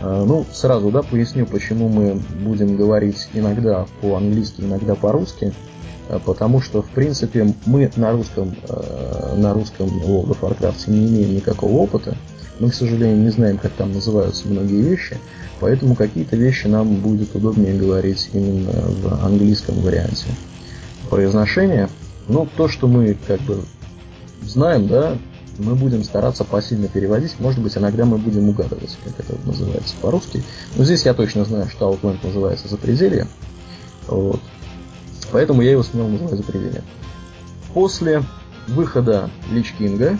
Ну, 0.00 0.46
сразу, 0.50 0.90
да, 0.90 1.02
поясню, 1.02 1.44
почему 1.44 1.88
мы 1.88 2.20
будем 2.42 2.74
говорить 2.76 3.28
иногда 3.34 3.86
по-английски, 4.00 4.62
иногда 4.62 4.94
по-русски. 4.94 5.52
Потому 6.24 6.62
что, 6.62 6.80
в 6.80 6.88
принципе, 6.88 7.54
мы 7.66 7.90
на 7.96 8.12
русском, 8.12 8.56
на 9.36 9.52
русском 9.52 9.88
World 9.88 10.30
of 10.30 10.40
Warcraft 10.40 10.90
не 10.90 11.06
имеем 11.06 11.34
никакого 11.34 11.72
опыта. 11.72 12.16
Мы, 12.58 12.70
к 12.70 12.74
сожалению, 12.74 13.18
не 13.18 13.30
знаем, 13.30 13.58
как 13.58 13.72
там 13.72 13.92
называются 13.92 14.46
многие 14.48 14.82
вещи, 14.82 15.18
поэтому 15.60 15.94
какие-то 15.94 16.36
вещи 16.36 16.66
нам 16.66 16.96
будет 16.96 17.34
удобнее 17.34 17.74
говорить 17.74 18.30
именно 18.32 18.72
в 18.72 19.24
английском 19.24 19.76
варианте 19.80 20.26
произношения. 21.10 21.88
Но 22.28 22.46
то, 22.56 22.68
что 22.68 22.86
мы 22.86 23.16
как 23.26 23.40
бы 23.40 23.62
знаем, 24.42 24.86
да, 24.86 25.18
мы 25.58 25.74
будем 25.74 26.02
стараться 26.04 26.44
пассивно 26.44 26.88
переводить. 26.88 27.34
Может 27.38 27.60
быть, 27.60 27.76
иногда 27.76 28.04
мы 28.04 28.18
будем 28.18 28.48
угадывать, 28.48 28.96
как 29.04 29.20
это 29.20 29.36
называется 29.46 29.94
по-русски. 30.00 30.42
Но 30.76 30.84
здесь 30.84 31.04
я 31.04 31.14
точно 31.14 31.44
знаю, 31.44 31.68
что 31.68 31.92
Outland 31.92 32.18
называется 32.22 32.68
«Запределье». 32.68 33.26
Вот. 34.06 34.40
Поэтому 35.30 35.62
я 35.62 35.72
его 35.72 35.82
смело 35.82 36.08
называю 36.08 36.36
«Запределье». 36.36 36.82
После 37.74 38.22
выхода 38.68 39.30
Лич 39.50 39.74
Кинга 39.78 40.18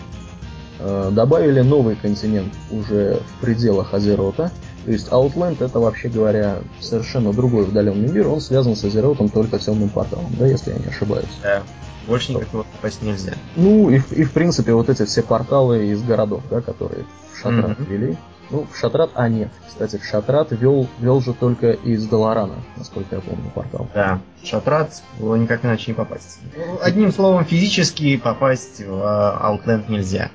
добавили 1.11 1.61
новый 1.61 1.97
континент 1.97 2.53
уже 2.71 3.21
в 3.21 3.41
пределах 3.41 3.95
Азерота. 3.95 4.51
То 4.85 4.91
есть 4.91 5.09
Outland 5.09 5.65
это, 5.65 5.79
вообще 5.79 6.09
говоря, 6.09 6.59
совершенно 6.81 7.33
другой 7.33 7.65
удаленный 7.65 8.11
мир. 8.11 8.29
Он 8.29 8.41
связан 8.41 8.75
с 8.75 8.83
Азеротом 8.83 9.29
только 9.29 9.59
темным 9.59 9.89
порталом, 9.89 10.27
да, 10.39 10.47
если 10.47 10.73
я 10.73 10.79
не 10.79 10.87
ошибаюсь. 10.87 11.27
Да. 11.43 11.63
Больше 12.09 12.33
никакого 12.33 12.65
попасть 12.65 13.01
нельзя. 13.01 13.35
Ну 13.55 13.91
и, 13.91 14.01
и 14.11 14.25
в 14.25 14.33
принципе 14.33 14.75
вот 14.75 14.89
эти 14.89 15.05
все 15.05 15.23
порталы 15.23 15.87
из 15.87 16.03
городов, 16.03 16.43
да, 16.51 16.61
которые 16.61 17.05
в 17.33 17.39
Шатрат 17.39 17.79
mm-hmm. 17.79 17.89
вели. 17.89 18.17
Ну, 18.51 18.67
в 18.71 18.77
Шатрат, 18.77 19.11
а 19.15 19.29
нет, 19.29 19.51
кстати, 19.67 19.97
в 19.97 20.05
Шатрат 20.05 20.51
вел, 20.51 20.87
вел 20.99 21.23
же 21.23 21.33
только 21.33 21.71
из 21.71 22.07
Долорана, 22.07 22.57
насколько 22.77 23.15
я 23.15 23.23
помню, 23.23 23.51
портал. 23.55 23.89
Да, 23.95 24.21
в 24.43 24.47
Шатрат 24.47 25.01
было 25.19 25.37
никак 25.37 25.65
иначе 25.65 25.93
не 25.93 25.95
попасть. 25.95 26.39
Одним 26.83 27.13
словом, 27.13 27.47
физически 27.47 28.19
попасть 28.19 28.81
в 28.81 28.93
Outland 28.93 29.89
нельзя. 29.89 30.31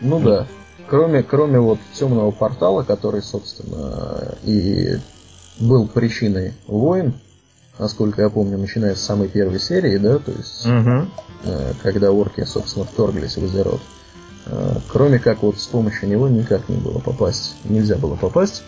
Ну 0.00 0.20
да. 0.20 0.46
Кроме, 0.88 1.22
кроме 1.22 1.60
вот 1.60 1.78
темного 1.94 2.30
портала, 2.30 2.82
который, 2.82 3.22
собственно, 3.22 4.36
и 4.44 4.98
был 5.60 5.86
причиной 5.86 6.54
войн, 6.66 7.14
насколько 7.78 8.22
я 8.22 8.30
помню, 8.30 8.58
начиная 8.58 8.94
с 8.94 9.00
самой 9.00 9.28
первой 9.28 9.60
серии, 9.60 9.96
да, 9.98 10.18
то 10.18 10.32
есть, 10.32 10.66
угу. 10.66 11.08
э, 11.44 11.72
когда 11.82 12.10
орки, 12.10 12.44
собственно, 12.44 12.84
вторглись 12.84 13.36
в 13.36 13.44
Азерот. 13.44 13.80
Э, 14.46 14.76
кроме 14.88 15.18
как 15.18 15.42
вот 15.42 15.58
с 15.58 15.66
помощью 15.66 16.08
него 16.08 16.28
никак 16.28 16.68
не 16.68 16.76
было 16.76 16.98
попасть, 16.98 17.56
нельзя 17.64 17.96
было 17.96 18.16
попасть. 18.16 18.62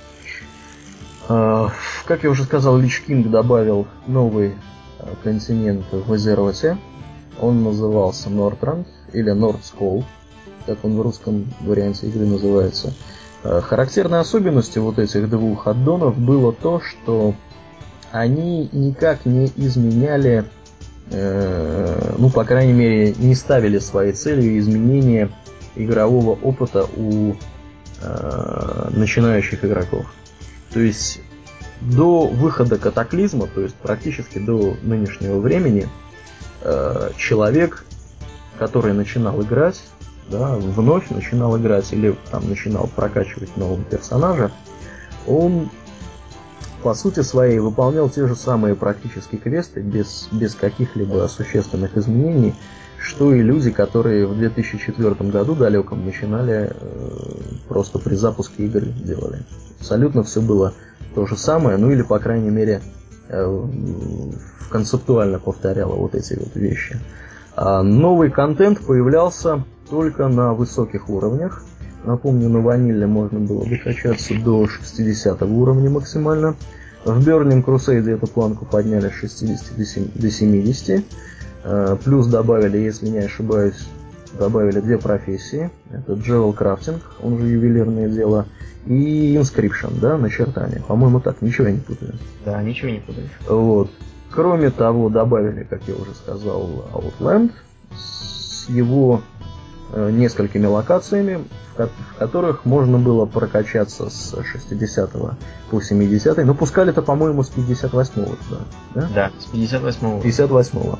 Э, 1.28 1.68
как 2.04 2.22
я 2.24 2.30
уже 2.30 2.44
сказал, 2.44 2.78
Лич 2.78 3.02
Кинг 3.06 3.30
добавил 3.30 3.86
новый 4.06 4.54
континент 5.22 5.86
в 5.90 6.12
Азероте. 6.12 6.76
Он 7.40 7.64
назывался 7.64 8.28
Нортранд 8.28 8.86
или 9.14 9.30
Нордскол, 9.30 10.04
как 10.66 10.84
он 10.84 10.96
в 10.96 11.02
русском 11.02 11.46
варианте 11.60 12.06
игры 12.06 12.26
называется. 12.26 12.92
Э, 13.42 13.60
характерной 13.62 14.20
особенностью 14.20 14.82
вот 14.82 14.98
этих 14.98 15.28
двух 15.30 15.66
аддонов 15.66 16.18
было 16.18 16.52
то, 16.52 16.80
что 16.80 17.34
они 18.12 18.68
никак 18.72 19.24
не 19.24 19.50
изменяли 19.56 20.44
э, 21.10 22.14
ну, 22.18 22.28
по 22.28 22.44
крайней 22.44 22.72
мере, 22.72 23.14
не 23.14 23.34
ставили 23.34 23.78
своей 23.78 24.12
целью 24.12 24.58
изменения 24.58 25.30
игрового 25.76 26.38
опыта 26.42 26.86
у 26.96 27.34
э, 28.02 28.88
начинающих 28.90 29.64
игроков. 29.64 30.06
То 30.72 30.80
есть 30.80 31.20
до 31.80 32.26
выхода 32.26 32.76
катаклизма, 32.76 33.46
то 33.46 33.62
есть 33.62 33.74
практически 33.76 34.38
до 34.38 34.76
нынешнего 34.82 35.38
времени, 35.40 35.88
человек, 37.16 37.86
который 38.58 38.92
начинал 38.92 39.40
играть, 39.40 39.80
да, 40.30 40.56
вновь 40.56 41.10
начинал 41.10 41.58
играть 41.58 41.92
или 41.92 42.16
там 42.30 42.48
начинал 42.48 42.88
прокачивать 42.94 43.56
нового 43.56 43.82
персонажа, 43.82 44.50
он 45.26 45.70
по 46.82 46.94
сути 46.94 47.20
своей 47.20 47.58
выполнял 47.58 48.08
те 48.08 48.26
же 48.26 48.34
самые 48.34 48.74
практически 48.74 49.36
квесты 49.36 49.80
без, 49.80 50.28
без 50.32 50.54
каких-либо 50.54 51.26
существенных 51.28 51.96
изменений, 51.96 52.54
что 52.98 53.34
и 53.34 53.42
люди, 53.42 53.70
которые 53.70 54.26
в 54.26 54.36
2004 54.36 55.30
году 55.30 55.54
далеком 55.54 56.04
начинали 56.04 56.70
э, 56.72 57.10
просто 57.68 57.98
при 57.98 58.14
запуске 58.14 58.64
игры 58.64 58.86
делали. 58.86 59.42
Абсолютно 59.78 60.22
все 60.22 60.40
было 60.40 60.74
то 61.14 61.26
же 61.26 61.36
самое, 61.36 61.76
ну 61.76 61.90
или 61.90 62.02
по 62.02 62.18
крайней 62.18 62.50
мере 62.50 62.82
э, 63.28 63.66
концептуально 64.70 65.38
повторяло 65.38 65.94
вот 65.94 66.14
эти 66.14 66.34
вот 66.34 66.54
вещи. 66.54 66.98
А 67.56 67.82
новый 67.82 68.30
контент 68.30 68.80
появлялся 68.86 69.64
только 69.90 70.28
на 70.28 70.54
высоких 70.54 71.08
уровнях. 71.08 71.64
Напомню, 72.04 72.48
на 72.48 72.60
ваниле 72.60 73.06
можно 73.06 73.40
было 73.40 73.66
докачаться 73.66 74.34
до 74.34 74.66
60 74.66 75.42
уровня 75.42 75.90
максимально. 75.90 76.56
В 77.04 77.26
Burning 77.26 77.64
Crusade 77.64 78.10
эту 78.10 78.26
планку 78.26 78.64
подняли 78.64 79.08
с 79.08 79.14
60 79.14 80.14
до 80.14 80.30
70. 80.30 81.04
Э, 81.64 81.96
плюс 82.02 82.26
добавили, 82.26 82.78
если 82.78 83.08
не 83.08 83.18
ошибаюсь, 83.18 83.88
добавили 84.38 84.80
две 84.80 84.98
профессии. 84.98 85.70
Это 85.90 86.12
Jewel 86.12 86.56
Crafting, 86.56 87.00
он 87.22 87.38
же 87.38 87.46
ювелирное 87.46 88.08
дело, 88.08 88.46
и 88.86 89.34
Inscription, 89.36 90.00
да, 90.00 90.16
начертание. 90.16 90.82
По-моему, 90.86 91.20
так, 91.20 91.42
ничего 91.42 91.66
я 91.66 91.74
не 91.74 91.80
путаю. 91.80 92.14
Да, 92.44 92.62
ничего 92.62 92.90
не 92.90 93.00
путаешь. 93.00 93.30
Вот. 93.46 93.90
Кроме 94.30 94.70
того, 94.70 95.08
добавили, 95.08 95.64
как 95.64 95.82
я 95.86 95.94
уже 95.94 96.14
сказал, 96.14 96.86
Outland 96.92 97.50
с 97.92 98.68
его 98.68 99.20
несколькими 99.94 100.66
локациями, 100.66 101.44
в, 101.76 101.88
которых 102.18 102.64
можно 102.64 102.98
было 102.98 103.26
прокачаться 103.26 104.10
с 104.10 104.34
60 104.42 105.10
по 105.70 105.80
70 105.80 106.44
но 106.44 106.54
пускали 106.54 106.90
это, 106.90 107.02
по-моему, 107.02 107.42
с 107.42 107.48
58 107.48 108.12
туда, 108.14 108.60
да? 108.94 109.08
Да, 109.14 109.30
с 109.38 109.46
58 109.46 110.06
-го. 110.06 110.22
58 110.22 110.78
-го. 110.78 110.98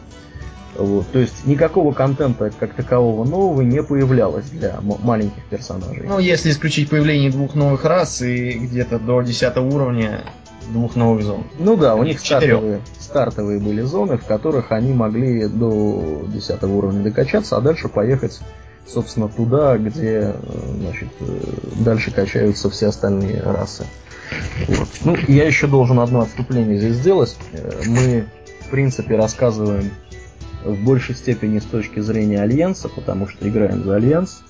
Вот, 0.77 1.07
то 1.09 1.19
есть 1.19 1.47
никакого 1.47 1.93
контента 1.93 2.51
как 2.59 2.75
такового 2.75 3.25
нового 3.25 3.61
не 3.61 3.83
появлялось 3.83 4.47
для 4.47 4.79
маленьких 4.81 5.45
персонажей. 5.45 6.05
Ну, 6.07 6.19
если 6.19 6.51
исключить 6.51 6.89
появление 6.89 7.31
двух 7.31 7.55
новых 7.55 7.85
рас 7.85 8.23
и 8.23 8.53
где-то 8.53 8.99
до 8.99 9.21
10 9.21 9.57
уровня 9.59 10.25
двух 10.71 10.97
новых 10.97 11.23
зон. 11.23 11.45
Ну 11.59 11.77
да, 11.77 11.97
у 11.97 12.05
них 12.05 12.21
стартовые, 12.21 12.81
стартовые 12.99 13.61
были 13.61 13.83
зоны, 13.83 14.17
в 14.17 14.25
которых 14.25 14.73
они 14.73 14.93
могли 14.93 15.49
до 15.49 16.23
10 16.29 16.63
уровня 16.63 17.03
докачаться, 17.03 17.57
а 17.57 17.61
дальше 17.61 17.89
поехать, 17.89 18.41
собственно, 18.87 19.29
туда, 19.29 19.79
где 19.79 20.35
значит, 20.79 21.09
дальше 21.85 22.11
качаются 22.11 22.71
все 22.71 22.89
остальные 22.89 23.43
расы. 23.43 23.87
Вот. 24.69 24.89
Ну, 25.05 25.17
я 25.29 25.45
еще 25.45 25.67
должен 25.67 26.01
одно 26.01 26.21
отступление 26.21 26.79
здесь 26.79 26.97
сделать. 26.97 27.37
Мы, 27.87 28.27
в 28.61 28.71
принципе, 28.71 29.17
рассказываем 29.17 29.91
в 30.65 30.85
большей 30.85 31.15
степени 31.15 31.59
с 31.59 31.65
точки 31.65 32.01
зрения 32.01 32.41
Альянса, 32.41 32.89
потому 32.89 33.29
что 33.29 33.49
играем 33.49 33.85
за 33.85 33.97
Альянс. 33.97 34.43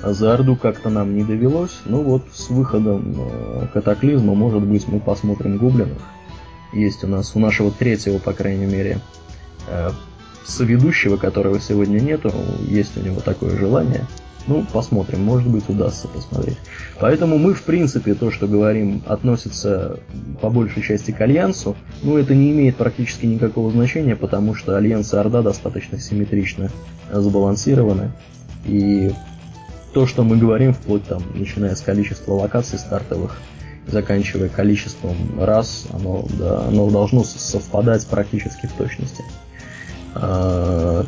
А 0.00 0.12
за 0.12 0.32
Орду 0.32 0.54
как-то 0.54 0.90
нам 0.90 1.16
не 1.16 1.24
довелось. 1.24 1.80
Ну 1.84 2.02
вот 2.02 2.22
с 2.32 2.50
выходом 2.50 3.16
э, 3.18 3.66
катаклизма, 3.72 4.34
может 4.34 4.62
быть, 4.62 4.86
мы 4.86 5.00
посмотрим 5.00 5.58
гоблинов. 5.58 6.00
Есть 6.72 7.02
у 7.02 7.08
нас, 7.08 7.34
у 7.34 7.40
нашего 7.40 7.72
третьего, 7.72 8.18
по 8.18 8.32
крайней 8.32 8.66
мере, 8.66 9.00
э, 9.66 9.90
соведущего, 10.46 11.16
которого 11.16 11.60
сегодня 11.60 12.00
нету, 12.00 12.32
есть 12.66 12.96
у 12.96 13.00
него 13.00 13.20
такое 13.20 13.56
желание. 13.56 14.06
Ну, 14.46 14.64
посмотрим, 14.72 15.24
может 15.24 15.46
быть, 15.46 15.68
удастся 15.68 16.08
посмотреть. 16.08 16.56
Поэтому 16.98 17.36
мы, 17.36 17.52
в 17.52 17.62
принципе, 17.64 18.14
то, 18.14 18.30
что 18.30 18.46
говорим, 18.46 19.02
относится 19.06 20.00
по 20.40 20.48
большей 20.48 20.82
части 20.82 21.10
к 21.10 21.20
Альянсу. 21.20 21.76
Ну, 22.02 22.16
это 22.16 22.34
не 22.34 22.50
имеет 22.52 22.76
практически 22.76 23.26
никакого 23.26 23.70
значения, 23.70 24.16
потому 24.16 24.54
что 24.54 24.74
Альянс 24.74 25.12
и 25.12 25.16
Орда 25.18 25.42
достаточно 25.42 26.00
симметрично 26.00 26.70
сбалансированы. 27.12 28.10
И 28.64 29.12
то, 29.92 30.06
что 30.06 30.24
мы 30.24 30.38
говорим, 30.38 30.72
вплоть 30.72 31.04
там, 31.04 31.22
начиная 31.34 31.74
с 31.74 31.82
количества 31.82 32.32
локаций 32.32 32.78
стартовых, 32.78 33.36
заканчивая 33.86 34.48
количеством 34.48 35.16
раз, 35.38 35.86
оно, 35.92 36.26
да, 36.38 36.66
оно 36.66 36.88
должно 36.88 37.22
совпадать 37.22 38.06
практически 38.06 38.66
в 38.66 38.72
точности. 38.72 39.24
А, 40.14 41.04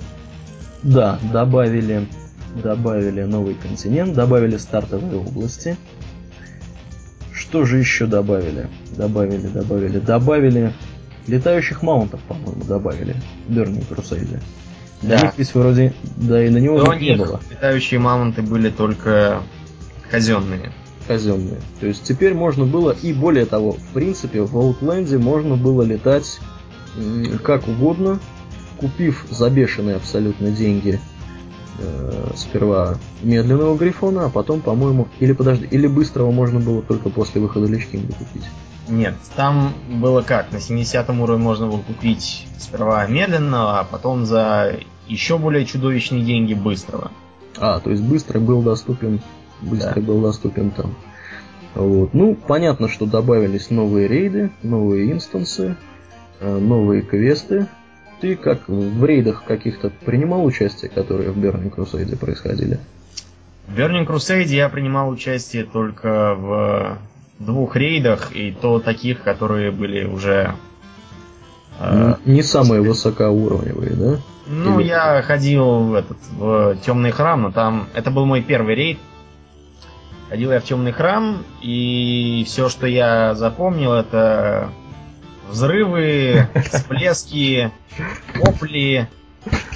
да, 0.82 1.18
добавили 1.32 2.06
добавили 2.54 3.22
новый 3.22 3.54
континент, 3.54 4.14
добавили 4.14 4.56
стартовые 4.56 5.20
области. 5.20 5.76
Что 7.32 7.64
же 7.64 7.78
еще 7.78 8.06
добавили? 8.06 8.68
Добавили, 8.96 9.46
добавили, 9.46 9.98
добавили 9.98 10.72
летающих 11.26 11.82
маунтов, 11.82 12.20
по-моему, 12.22 12.64
добавили 12.64 13.16
в 13.48 13.52
Burning 13.52 13.86
Crusade. 13.88 14.40
Да. 15.02 15.08
Для 15.16 15.20
них 15.22 15.34
здесь 15.34 15.54
вроде, 15.54 15.94
да 16.16 16.44
и 16.44 16.50
на 16.50 16.58
него 16.58 16.82
До 16.82 16.92
не 16.94 17.16
было. 17.16 17.40
Летающие 17.50 17.98
маунты 17.98 18.42
были 18.42 18.68
только 18.68 19.40
казенные. 20.10 20.72
Казенные. 21.08 21.60
То 21.80 21.86
есть 21.86 22.04
теперь 22.04 22.34
можно 22.34 22.66
было, 22.66 22.94
и 23.02 23.12
более 23.12 23.46
того, 23.46 23.72
в 23.72 23.88
принципе, 23.94 24.42
в 24.42 24.54
Outland 24.56 25.16
можно 25.18 25.56
было 25.56 25.82
летать 25.82 26.38
как 27.42 27.66
угодно, 27.66 28.18
купив 28.80 29.26
за 29.30 29.50
бешеные 29.50 29.96
абсолютно 29.96 30.50
деньги 30.50 30.98
э, 31.78 32.30
сперва 32.34 32.96
медленного 33.22 33.76
грифона, 33.76 34.26
а 34.26 34.28
потом, 34.30 34.60
по-моему, 34.60 35.08
или 35.20 35.32
подожди, 35.32 35.68
или 35.70 35.86
быстрого 35.86 36.30
можно 36.30 36.60
было 36.60 36.82
только 36.82 37.10
после 37.10 37.40
выхода 37.40 37.66
Лич 37.66 37.86
Кинга 37.86 38.12
купить. 38.14 38.44
Нет, 38.88 39.14
там 39.36 39.72
было 39.88 40.22
как, 40.22 40.50
на 40.50 40.60
70 40.60 41.10
уровне 41.10 41.44
можно 41.44 41.68
было 41.68 41.80
купить 41.80 42.46
сперва 42.58 43.06
медленного, 43.06 43.78
а 43.78 43.84
потом 43.84 44.24
за 44.24 44.76
еще 45.06 45.38
более 45.38 45.66
чудовищные 45.66 46.24
деньги 46.24 46.54
быстрого. 46.54 47.10
А, 47.58 47.78
то 47.80 47.90
есть 47.90 48.02
быстрый 48.02 48.38
был 48.38 48.62
доступен, 48.62 49.20
быстрый 49.60 50.00
да. 50.00 50.06
был 50.06 50.20
доступен 50.22 50.70
там. 50.70 50.94
Вот. 51.74 52.14
Ну, 52.14 52.34
понятно, 52.34 52.88
что 52.88 53.06
добавились 53.06 53.70
новые 53.70 54.08
рейды, 54.08 54.50
новые 54.62 55.12
инстансы, 55.12 55.76
э, 56.40 56.58
новые 56.58 57.02
квесты, 57.02 57.68
ты 58.20 58.36
как 58.36 58.68
в 58.68 59.04
рейдах 59.04 59.44
каких-то 59.44 59.90
принимал 59.90 60.44
участие, 60.44 60.90
которые 60.90 61.30
в 61.30 61.38
Burning 61.38 61.74
Crusade 61.74 62.16
происходили? 62.16 62.78
В 63.66 63.78
Burning 63.78 64.06
Crusade 64.06 64.48
я 64.48 64.68
принимал 64.68 65.08
участие 65.08 65.64
только 65.64 66.34
в 66.34 66.98
двух 67.38 67.76
рейдах, 67.76 68.34
и 68.34 68.52
то 68.52 68.78
таких, 68.78 69.22
которые 69.22 69.70
были 69.70 70.04
уже... 70.04 70.54
Э, 71.80 72.14
не 72.24 72.42
самые 72.42 72.82
высокоуровневые, 72.82 73.94
да? 73.94 74.18
Ну, 74.46 74.80
Или... 74.80 74.88
я 74.88 75.22
ходил 75.22 75.84
в, 75.84 75.94
этот, 75.94 76.18
в 76.32 76.76
темный 76.84 77.10
храм, 77.12 77.42
но 77.42 77.50
там... 77.50 77.88
Это 77.94 78.10
был 78.10 78.26
мой 78.26 78.42
первый 78.42 78.74
рейд. 78.74 78.98
Ходил 80.28 80.52
я 80.52 80.60
в 80.60 80.64
темный 80.64 80.92
храм, 80.92 81.44
и 81.62 82.44
все, 82.46 82.68
что 82.68 82.86
я 82.86 83.34
запомнил, 83.34 83.92
это 83.92 84.68
Взрывы, 85.50 86.48
всплески, 86.72 87.70
копли. 88.40 89.08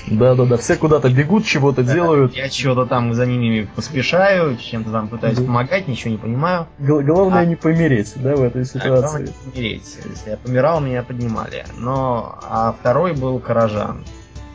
Да-да-да, 0.07 0.59
все 0.59 0.77
куда-то 0.77 1.09
бегут, 1.09 1.47
чего-то 1.47 1.83
да, 1.83 1.95
делают. 1.95 2.35
Я 2.37 2.51
чего-то 2.51 2.85
там 2.85 3.15
за 3.15 3.25
ними 3.25 3.67
поспешаю, 3.75 4.57
чем-то 4.59 4.91
там 4.91 5.09
пытаюсь 5.09 5.39
да. 5.39 5.45
помогать, 5.45 5.89
ничего 5.89 6.11
не 6.11 6.19
понимаю. 6.19 6.67
Г- 6.79 7.03
главное 7.03 7.41
а, 7.41 7.45
не 7.47 7.57
помереть, 7.57 8.13
да, 8.17 8.37
в 8.37 8.43
этой 8.43 8.67
ситуации. 8.67 8.89
А, 8.91 9.01
главное 9.01 9.23
не 9.23 9.51
помереть. 9.51 9.99
Если 10.11 10.31
я 10.31 10.37
помирал, 10.37 10.81
меня 10.81 11.03
поднимали. 11.03 11.65
Но, 11.79 12.39
а 12.43 12.75
второй 12.79 13.15
был 13.15 13.39
Каражан. 13.39 14.05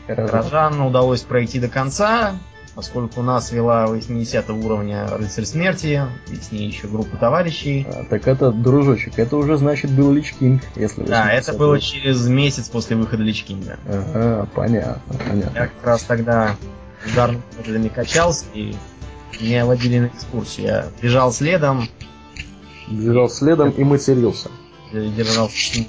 Каражан. 0.06 0.30
Каражан 0.30 0.80
удалось 0.82 1.22
пройти 1.22 1.58
до 1.58 1.68
конца, 1.68 2.36
поскольку 2.74 3.22
нас 3.22 3.52
вела 3.52 3.86
80 3.86 4.50
уровня 4.50 5.06
Рыцарь 5.08 5.44
Смерти, 5.44 6.02
и 6.30 6.36
с 6.36 6.52
ней 6.52 6.68
еще 6.68 6.86
группа 6.86 7.16
товарищей. 7.16 7.86
А, 7.88 8.04
так 8.04 8.28
это, 8.28 8.52
дружочек, 8.52 9.18
это 9.18 9.36
уже 9.36 9.56
значит 9.56 9.90
был 9.90 10.12
Lich 10.12 10.34
King, 10.34 10.62
если 10.76 11.02
Да, 11.04 11.30
это 11.30 11.52
было 11.52 11.80
через 11.80 12.26
месяц 12.28 12.68
после 12.68 12.96
выхода 12.96 13.22
Lich 13.22 13.44
King 13.44 13.67
а. 13.67 13.78
Ага, 13.86 14.48
понятно, 14.54 15.14
понятно. 15.28 15.58
Я 15.58 15.66
как 15.66 15.84
раз 15.86 16.02
тогда 16.04 16.56
ударными 17.06 17.88
качался, 17.88 18.46
и 18.54 18.74
меня 19.40 19.66
водили 19.66 19.98
на 20.00 20.06
экскурсию. 20.06 20.66
Я 20.66 20.86
бежал 21.00 21.32
следом. 21.32 21.88
Бежал 22.88 23.28
следом 23.28 23.70
и 23.70 23.84
матерился. 23.84 24.50
Держался. 24.92 25.84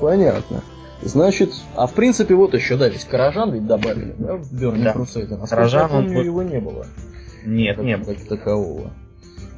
Понятно. 0.00 0.62
Значит, 1.02 1.52
а 1.74 1.86
в 1.86 1.92
принципе 1.92 2.34
вот 2.34 2.54
еще, 2.54 2.76
да, 2.76 2.88
ведь 2.88 3.04
Каражан 3.04 3.52
ведь 3.52 3.66
добавили, 3.66 4.14
да, 4.18 4.36
в 4.36 4.52
Burning 4.52 4.82
Да. 4.82 4.94
Насколько 4.94 5.36
Каражан, 5.46 5.82
я 5.82 5.88
помню, 5.88 6.22
его 6.22 6.42
не 6.42 6.58
было. 6.58 6.86
Нет, 7.44 7.76
как, 7.76 7.84
не 7.84 7.96
было. 7.96 8.14
как 8.14 8.24
такового. 8.24 8.90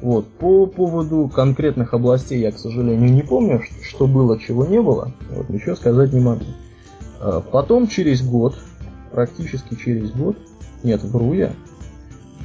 Вот, 0.01 0.27
по 0.27 0.65
поводу 0.65 1.29
конкретных 1.33 1.93
областей 1.93 2.39
я, 2.39 2.51
к 2.51 2.59
сожалению, 2.59 3.11
не 3.11 3.21
помню, 3.21 3.61
что 3.83 4.07
было, 4.07 4.39
чего 4.39 4.65
не 4.65 4.81
было. 4.81 5.13
Вот, 5.29 5.49
ничего 5.49 5.75
сказать 5.75 6.13
не 6.13 6.19
могу. 6.19 6.45
А, 7.19 7.41
Потом, 7.41 7.87
через 7.87 8.21
год, 8.21 8.55
практически 9.11 9.75
через 9.75 10.11
год, 10.11 10.37
нет, 10.83 11.03
вру 11.03 11.33
я, 11.33 11.51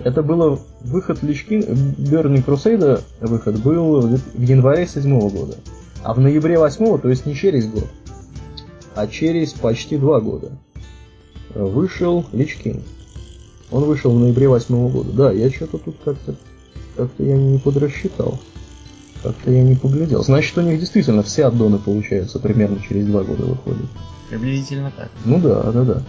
это 0.03 0.23
было 0.23 0.59
выход 0.81 1.23
Личкин, 1.23 1.61
Burning 1.61 2.45
Crusade 2.45 3.01
выход 3.21 3.63
был 3.63 4.01
в 4.01 4.41
январе 4.41 4.87
седьмого 4.87 5.31
года. 5.31 5.57
А 6.03 6.13
в 6.13 6.21
ноябре 6.21 6.59
восьмого, 6.59 6.99
то 6.99 7.09
есть 7.09 7.27
не 7.27 7.35
через 7.35 7.67
год, 7.67 7.87
а 8.95 9.07
через 9.07 9.53
почти 9.53 9.97
два 9.97 10.21
года, 10.21 10.53
э, 11.55 11.63
вышел 11.63 12.25
Личкин. 12.33 12.83
Он 13.71 13.85
вышел 13.85 14.13
в 14.13 14.19
ноябре 14.19 14.49
восьмого 14.49 14.91
года. 14.91 15.13
Да, 15.13 15.33
я 15.33 15.51
что-то 15.51 15.79
тут 15.79 15.97
как-то 16.05 16.37
как-то 16.97 17.23
я 17.23 17.37
не 17.37 17.59
подрасчитал. 17.59 18.39
Как-то 19.23 19.51
я 19.51 19.63
не 19.63 19.75
поглядел. 19.75 20.23
Значит, 20.23 20.57
у 20.59 20.61
них 20.61 20.79
действительно 20.79 21.23
все 21.23 21.47
аддоны, 21.47 21.79
получается, 21.79 22.39
примерно 22.39 22.79
через 22.81 23.07
два 23.07 23.23
года 23.23 23.45
выходят. 23.45 23.87
Приблизительно 24.29 24.93
так. 24.97 25.11
Ну 25.25 25.41
да, 25.41 25.63
да, 25.73 25.83
да. 25.83 26.03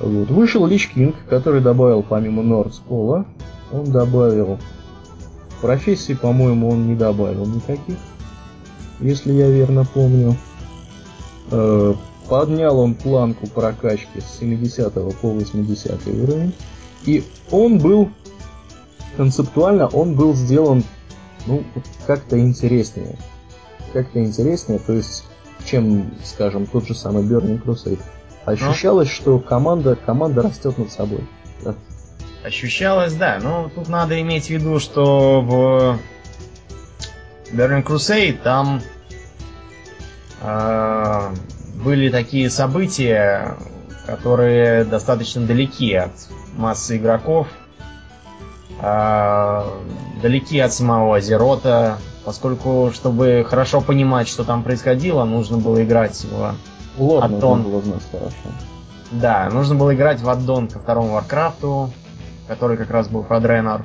Вот. 0.00 0.30
Вышел 0.30 0.66
Лич 0.66 0.88
Кинг, 0.88 1.16
который 1.28 1.60
добавил 1.60 2.02
помимо 2.02 2.42
Нордскола, 2.42 3.26
он 3.72 3.90
добавил 3.90 4.58
профессии, 5.60 6.12
по-моему, 6.12 6.70
он 6.70 6.86
не 6.86 6.94
добавил 6.94 7.46
никаких, 7.46 7.96
если 9.00 9.32
я 9.32 9.50
верно 9.50 9.84
помню. 9.84 10.36
Поднял 12.28 12.78
он 12.78 12.94
планку 12.94 13.46
прокачки 13.46 14.20
с 14.20 14.38
70 14.38 14.92
по 14.92 15.28
80 15.28 16.06
уровень. 16.06 16.54
И 17.06 17.24
он 17.50 17.78
был 17.78 18.10
концептуально 19.16 19.88
он 19.88 20.14
был 20.14 20.34
сделан 20.34 20.84
ну, 21.46 21.64
как-то 22.06 22.38
интереснее. 22.38 23.16
Как-то 23.92 24.22
интереснее, 24.22 24.78
то 24.78 24.92
есть, 24.92 25.24
чем, 25.64 26.12
скажем, 26.22 26.66
тот 26.66 26.86
же 26.86 26.94
самый 26.94 27.24
Burning 27.24 27.62
Crusade. 27.62 28.00
Ощущалось, 28.44 29.10
что 29.10 29.38
команда, 29.38 29.96
команда 29.96 30.42
растет 30.42 30.78
над 30.78 30.92
собой. 30.92 31.26
Да. 31.64 31.74
Ощущалось, 32.44 33.14
да. 33.14 33.38
Но 33.42 33.70
тут 33.74 33.88
надо 33.88 34.20
иметь 34.20 34.46
в 34.46 34.50
виду, 34.50 34.78
что 34.78 35.40
в 35.40 35.98
Burning 37.52 37.84
Crusade 37.84 38.38
там 38.42 38.82
э, 40.42 41.34
были 41.82 42.10
такие 42.10 42.50
события, 42.50 43.56
которые 44.06 44.84
достаточно 44.84 45.46
далеки 45.46 45.94
от 45.94 46.12
массы 46.56 46.96
игроков, 46.96 47.48
э, 48.80 49.62
далеки 50.22 50.58
от 50.58 50.72
самого 50.72 51.16
Азерота, 51.16 51.98
поскольку, 52.24 52.90
чтобы 52.92 53.46
хорошо 53.48 53.80
понимать, 53.80 54.28
что 54.28 54.44
там 54.44 54.62
происходило, 54.62 55.24
нужно 55.24 55.58
было 55.58 55.82
играть 55.84 56.24
в 56.24 56.54
Лор 56.98 57.24
Аддон. 57.24 57.62
было 57.62 57.80
знать 57.82 58.02
хорошо. 58.10 58.36
Да, 59.10 59.48
нужно 59.50 59.74
было 59.74 59.94
играть 59.94 60.20
в 60.20 60.28
аддон 60.28 60.68
ко 60.68 60.78
второму 60.78 61.14
Варкрафту, 61.14 61.90
который 62.46 62.76
как 62.76 62.90
раз 62.90 63.08
был 63.08 63.22
про 63.22 63.40
Дренор. 63.40 63.84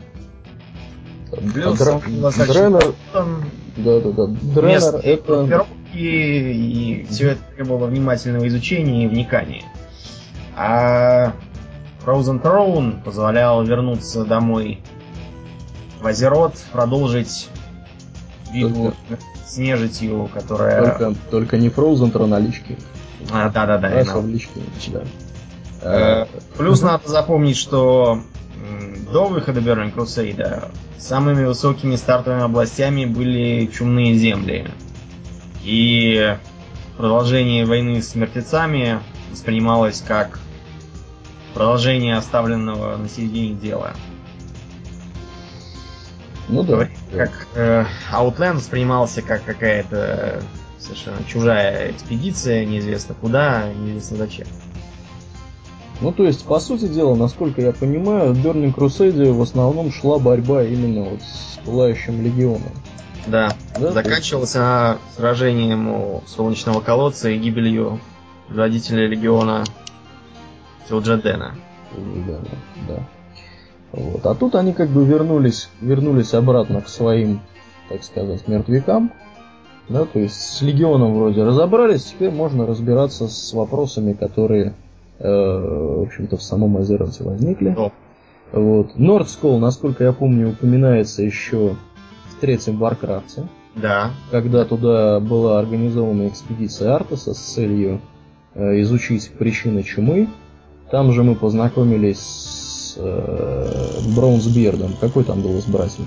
Был 1.42 1.76
Дренор, 1.76 2.96
там 3.12 3.44
да, 3.78 4.00
да, 4.00 4.12
да. 4.28 4.62
Место 4.62 4.98
это... 4.98 5.44
группировки, 5.44 5.98
и 5.98 7.08
все 7.10 7.32
это 7.32 7.42
требовало 7.56 7.88
внимательного 7.88 8.48
изучения 8.48 9.06
и 9.06 9.08
вникания. 9.08 9.64
А 10.56 11.34
Frozen 12.06 12.42
Throne 12.42 13.04
позволял 13.04 13.64
вернуться 13.64 14.26
домой 14.26 14.80
в 16.02 16.08
Азерот, 16.08 16.56
продолжить 16.72 17.50
битву 18.54 18.94
с 19.46 19.58
нежитью, 19.58 20.30
которая... 20.34 20.98
Только, 20.98 21.16
только 21.32 21.58
не 21.58 21.70
Frozen 21.70 22.12
Throne, 22.12 22.36
а 22.36 22.42
King. 22.42 22.82
А, 23.32 23.50
да-да-да, 23.50 24.02
Lich 24.02 24.48
King, 24.54 24.92
да. 24.92 25.04
Э, 25.82 26.26
Плюс 26.58 26.82
надо 26.82 27.10
запомнить, 27.10 27.58
что 27.58 28.22
до 29.12 29.26
выхода 29.26 29.60
Burning 29.60 29.94
Crusade 29.94 30.72
самыми 30.98 31.46
высокими 31.46 31.96
стартовыми 31.96 32.44
областями 32.44 33.06
были 33.06 33.66
чумные 33.68 34.16
земли. 34.16 34.68
И 35.64 36.38
продолжение 36.98 37.66
войны 37.66 38.02
с 38.02 38.16
мертвецами 38.16 39.00
воспринималось 39.32 40.04
как 40.06 40.40
продолжение 41.54 42.18
оставленного 42.18 42.98
на 42.98 43.08
середине 43.10 43.54
дела. 43.54 43.94
Ну 46.50 46.64
да. 46.64 46.90
Как 47.12 47.48
э, 47.56 47.86
Outland 48.12 48.56
воспринимался 48.56 49.22
как 49.22 49.44
какая-то 49.46 50.44
совершенно 50.78 51.24
чужая 51.26 51.92
экспедиция, 51.92 52.66
неизвестно 52.66 53.16
куда, 53.16 53.72
неизвестно 53.74 54.18
зачем. 54.18 54.48
Ну, 56.02 56.12
то 56.12 56.26
есть, 56.26 56.46
по 56.46 56.60
сути 56.60 56.88
дела, 56.88 57.16
насколько 57.16 57.62
я 57.62 57.72
понимаю, 57.72 58.34
в 58.34 58.46
Burning 58.46 58.74
Crusade 58.74 59.32
в 59.32 59.42
основном 59.42 59.92
шла 59.92 60.20
борьба 60.20 60.64
именно 60.64 61.04
вот 61.04 61.22
с 61.22 61.60
Пылающим 61.66 62.22
Легионом. 62.22 62.72
Да, 63.28 63.54
Да, 63.80 63.92
заканчивался 63.92 64.60
она 64.60 64.98
сражением 65.16 65.88
у 65.90 66.24
Солнечного 66.28 66.82
колодца 66.82 67.30
и 67.30 67.38
гибелью 67.38 68.00
водителя 68.50 69.08
легиона 69.08 69.64
Филджадена. 70.88 71.56
Да, 72.28 72.40
да. 72.88 73.08
Вот. 73.94 74.26
А 74.26 74.36
тут 74.36 74.56
они 74.56 74.74
как 74.74 74.90
бы 74.90 75.06
вернулись, 75.06 75.70
вернулись 75.80 76.34
обратно 76.34 76.82
к 76.82 76.90
своим, 76.90 77.42
так 77.90 78.04
сказать, 78.04 78.48
мертвякам. 78.48 79.12
Да, 79.90 80.06
то 80.06 80.18
есть 80.18 80.36
с 80.36 80.62
легионом 80.62 81.16
вроде 81.16 81.44
разобрались, 81.44 82.06
теперь 82.06 82.32
можно 82.32 82.66
разбираться 82.66 83.28
с 83.28 83.54
вопросами, 83.54 84.14
которые, 84.14 84.74
в 85.28 86.04
общем-то, 86.04 86.38
в 86.38 86.44
самом 86.44 86.78
Азероте 86.78 87.24
возникли. 87.24 87.74
О. 87.78 87.92
Вот. 88.52 88.98
Нордскол, 88.98 89.58
насколько 89.60 90.04
я 90.04 90.14
помню, 90.14 90.50
упоминается 90.50 91.24
еще 91.24 91.76
в 92.30 92.40
третьем 92.42 92.78
Варкрафте, 92.78 93.48
Да, 93.76 94.12
когда 94.32 94.64
туда 94.66 95.20
была 95.20 95.60
организована 95.60 96.28
экспедиция 96.28 96.94
Артаса 96.96 97.34
с 97.34 97.38
целью 97.40 98.02
э, 98.54 98.82
изучить 98.82 99.32
причины 99.32 99.82
чумы. 99.84 100.28
Там 100.92 101.12
же 101.14 101.24
мы 101.24 101.34
познакомились 101.36 102.20
с 102.20 102.96
э, 102.98 104.14
Bronzebeard 104.16 104.77
ом. 104.77 104.94
Какой 105.02 105.24
там 105.24 105.42
был 105.42 105.58
из 105.58 105.66
братьев? 105.66 106.06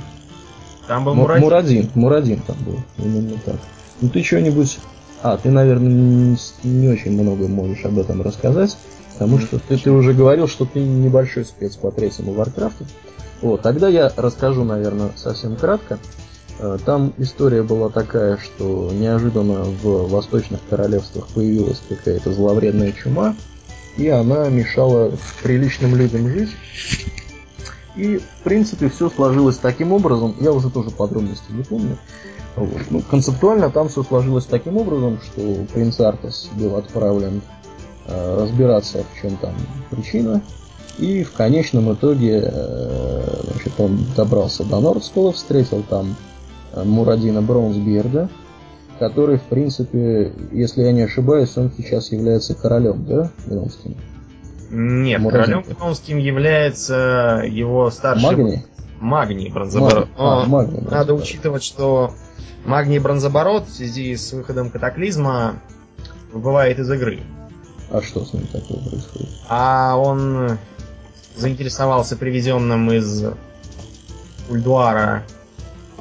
там 0.86 1.04
был 1.04 1.14
Му- 1.14 1.22
Мурадин. 1.22 1.42
Мурадин. 1.44 1.88
Мурадин 1.94 2.40
там 2.46 2.56
был. 2.64 2.76
Именно 3.04 3.38
так. 3.44 3.56
Ну 4.00 4.08
ты 4.08 4.22
что-нибудь... 4.22 4.78
А, 5.22 5.36
ты, 5.38 5.50
наверное, 5.50 5.90
не, 5.90 6.36
не 6.62 6.88
очень 6.88 7.20
много 7.20 7.48
можешь 7.48 7.84
об 7.84 7.98
этом 7.98 8.22
рассказать, 8.22 8.76
потому 9.18 9.38
что 9.38 9.58
ты, 9.58 9.78
ты 9.78 9.90
уже 9.90 10.12
говорил, 10.12 10.46
что 10.46 10.66
ты 10.66 10.78
небольшой 10.78 11.46
спец 11.46 11.74
по 11.76 11.90
третьему 11.90 12.32
Варкрафту. 12.34 12.84
Вот, 13.40 13.62
тогда 13.62 13.88
я 13.88 14.12
расскажу, 14.14 14.62
наверное, 14.62 15.10
совсем 15.16 15.56
кратко. 15.56 15.98
Э, 16.58 16.76
Там 16.84 17.14
история 17.16 17.62
была 17.62 17.88
такая, 17.88 18.36
что 18.36 18.90
неожиданно 18.92 19.64
в 19.64 20.08
восточных 20.10 20.60
королевствах 20.68 21.28
появилась 21.28 21.80
какая-то 21.88 22.32
зловредная 22.32 22.92
чума, 22.92 23.34
и 23.96 24.08
она 24.08 24.48
мешала 24.50 25.12
приличным 25.42 25.96
людям 25.96 26.28
жить. 26.28 26.50
И, 27.96 28.18
в 28.18 28.42
принципе, 28.44 28.90
все 28.90 29.08
сложилось 29.08 29.56
таким 29.56 29.92
образом, 29.92 30.36
я 30.40 30.52
уже 30.52 30.68
тоже 30.68 30.90
подробностей 30.90 31.54
не 31.54 31.62
помню. 31.62 31.96
Вот. 32.54 32.82
Ну, 32.90 33.00
концептуально 33.00 33.70
там 33.70 33.88
все 33.88 34.02
сложилось 34.02 34.44
таким 34.44 34.76
образом, 34.76 35.20
что 35.22 35.64
принц 35.72 35.98
Артас 36.00 36.50
был 36.54 36.76
отправлен 36.76 37.40
разбираться, 38.08 39.04
в 39.04 39.20
чем 39.20 39.36
там 39.36 39.52
причина. 39.90 40.42
И 40.98 41.24
в 41.24 41.32
конечном 41.32 41.92
итоге 41.92 42.40
э, 42.42 43.40
значит, 43.50 43.72
он 43.78 43.98
добрался 44.16 44.64
до 44.64 44.80
Нордскола, 44.80 45.32
встретил 45.32 45.82
там 45.82 46.16
э, 46.72 46.82
Мурадина 46.84 47.42
Браунсберда, 47.42 48.30
который, 48.98 49.36
в 49.36 49.42
принципе, 49.42 50.32
если 50.52 50.84
я 50.84 50.92
не 50.92 51.02
ошибаюсь, 51.02 51.56
он 51.56 51.70
сейчас 51.76 52.12
является 52.12 52.54
королем, 52.54 53.04
да, 53.04 53.30
Гномским? 53.46 53.94
Нет, 54.70 55.20
Мурадин. 55.20 55.62
королем 55.62 55.76
Гномским 55.76 56.16
является 56.18 57.42
его 57.46 57.90
старший 57.90 58.24
Магний? 58.24 58.64
Магний 58.98 59.50
Бронзоборот. 59.50 60.08
Магний. 60.08 60.14
А, 60.16 60.46
Магний 60.46 60.80
Надо 60.80 60.88
Бронзоборот. 60.88 61.22
учитывать, 61.22 61.62
что 61.62 62.14
Магний 62.64 62.98
Бронзоборот 62.98 63.68
в 63.68 63.72
связи 63.72 64.16
с 64.16 64.32
выходом 64.32 64.70
Катаклизма 64.70 65.60
выбывает 66.32 66.78
из 66.78 66.90
игры. 66.90 67.20
А 67.90 68.02
что 68.02 68.24
с 68.24 68.32
ним 68.32 68.46
такое 68.46 68.78
происходит? 68.78 69.28
А 69.48 69.96
он 69.96 70.58
заинтересовался 71.36 72.16
привезенным 72.16 72.90
из 72.90 73.24
Ульдуара 74.48 75.24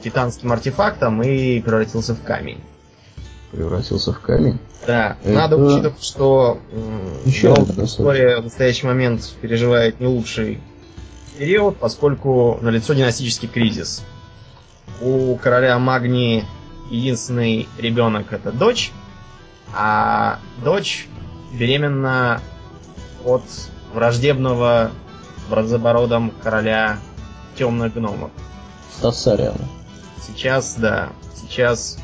титанским 0.04 0.52
артефактом 0.52 1.22
и 1.24 1.60
превратился 1.62 2.16
в 2.16 2.22
камень. 2.24 2.60
превратился 3.52 4.14
в 4.14 4.20
камень. 4.20 4.60
Да, 4.86 5.18
это... 5.24 5.34
надо 5.34 5.58
учитывать, 5.58 6.04
что 6.04 6.60
история 7.76 8.40
в 8.40 8.44
настоящий 8.44 8.86
момент 8.86 9.34
переживает 9.42 10.00
не 10.00 10.08
лучший 10.08 10.62
период, 11.38 11.78
поскольку 11.78 12.60
налицо 12.62 12.94
династический 12.94 13.48
кризис. 13.48 14.04
У 15.02 15.36
короля 15.38 15.78
Магнии 15.80 16.46
единственный 16.90 17.68
ребенок 17.78 18.32
это 18.32 18.52
дочь, 18.52 18.92
а 19.74 20.40
дочь 20.64 21.08
беременна 21.58 22.42
от 23.24 23.44
враждебного 23.94 24.92
бронзобородом 25.50 26.32
короля 26.44 27.00
темных 27.58 27.94
гномов. 27.94 28.32
Тассариана. 29.02 29.68
Сейчас, 30.26 30.76
да, 30.76 31.10
сейчас 31.36 31.98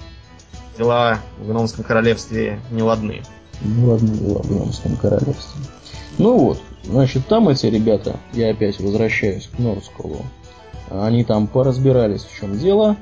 дела 0.78 1.20
в 1.39 1.47
гномском 1.47 1.84
королевстве 1.84 2.60
не 2.72 2.82
ладны. 2.82 3.22
Не 3.62 3.86
ладны 3.86 4.10
дела 4.10 4.41
в 4.41 4.47
гномском 4.47 4.95
королевстве. 4.97 5.62
Ну 6.18 6.38
вот, 6.38 6.62
значит, 6.84 7.28
там 7.28 7.49
эти 7.49 7.68
ребята, 7.68 8.20
я 8.34 8.52
опять 8.52 8.80
возвращаюсь 8.80 9.47
к 9.47 9.60
Норсколу, 9.60 10.26
они 10.89 11.24
там 11.24 11.47
поразбирались, 11.47 12.24
в 12.24 12.38
чем 12.38 12.58
дело, 12.58 12.97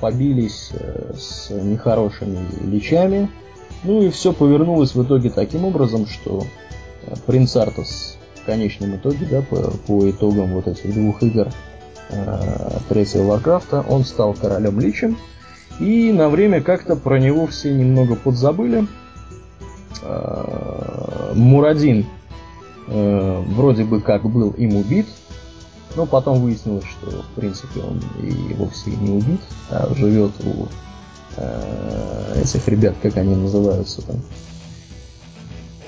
побились 0.00 0.70
э, 0.72 1.14
с 1.18 1.50
нехорошими 1.50 2.38
личами, 2.64 3.30
ну 3.84 4.02
и 4.02 4.10
все 4.10 4.32
повернулось 4.32 4.94
в 4.94 5.02
итоге 5.02 5.30
таким 5.30 5.64
образом, 5.64 6.06
что 6.06 6.44
э, 7.02 7.14
принц 7.26 7.56
Артас 7.56 8.18
в 8.42 8.44
конечном 8.46 8.96
итоге, 8.96 9.26
да, 9.26 9.42
по, 9.42 9.70
по 9.86 10.10
итогам 10.10 10.54
вот 10.54 10.66
этих 10.66 10.92
двух 10.92 11.22
игр 11.22 11.48
э, 12.10 12.78
третьего 12.88 13.24
Варкрафта, 13.24 13.84
он 13.88 14.04
стал 14.04 14.34
королем 14.34 14.80
личем, 14.80 15.16
и 15.78 16.12
на 16.12 16.28
время 16.28 16.60
как-то 16.60 16.96
про 16.96 17.18
него 17.18 17.46
все 17.46 17.72
немного 17.72 18.16
подзабыли. 18.16 18.86
Э, 20.02 21.32
Мурадин 21.34 22.06
э, 22.88 23.44
вроде 23.48 23.84
бы 23.84 24.00
как 24.00 24.24
был 24.24 24.50
им 24.50 24.76
убит, 24.76 25.06
но 25.94 26.06
потом 26.06 26.40
выяснилось, 26.40 26.84
что 26.84 27.22
в 27.22 27.40
принципе 27.40 27.80
он 27.80 28.00
и 28.22 28.54
вовсе 28.54 28.90
не 28.90 29.10
убит, 29.10 29.40
а 29.70 29.92
живет 29.94 30.32
у 30.44 30.66
э, 31.38 32.42
этих 32.42 32.66
ребят, 32.68 32.94
как 33.02 33.16
они 33.16 33.34
называются 33.34 34.02
там, 34.02 34.16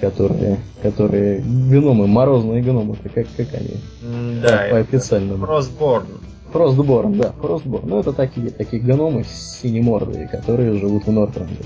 которые, 0.01 0.59
которые 0.83 1.41
гномы, 1.41 2.07
морозные 2.07 2.63
гномы, 2.63 2.97
как, 2.97 3.27
как 3.37 3.49
они? 3.55 4.41
Да, 4.43 4.69
по 4.71 4.79
официальному. 4.79 5.47
Frostborn. 5.47 6.07
Frostborn, 6.53 7.17
да, 7.17 7.35
Frostborn. 7.41 7.83
Ну, 7.85 8.01
это 8.01 8.13
такие, 8.13 8.51
такие 8.51 8.83
гномы 8.83 9.25
синемордые, 9.25 10.29
которые 10.29 10.79
живут 10.79 11.07
в 11.07 11.13
Нортленде. 11.13 11.65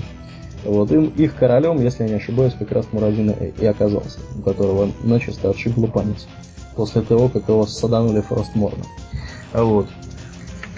Вот 0.63 0.91
им, 0.91 1.05
их 1.15 1.35
королем, 1.35 1.79
если 1.81 2.03
я 2.03 2.09
не 2.09 2.15
ошибаюсь, 2.15 2.53
как 2.57 2.71
раз 2.71 2.87
Мурадин 2.91 3.31
и 3.31 3.65
оказался, 3.65 4.19
у 4.37 4.41
которого 4.41 4.89
начисто 5.03 5.51
отшибла 5.51 5.87
память 5.87 6.27
после 6.75 7.01
того, 7.01 7.29
как 7.29 7.47
его 7.47 7.65
саданули 7.65 8.21
Фростморна. 8.21 8.83
Вот. 9.53 9.87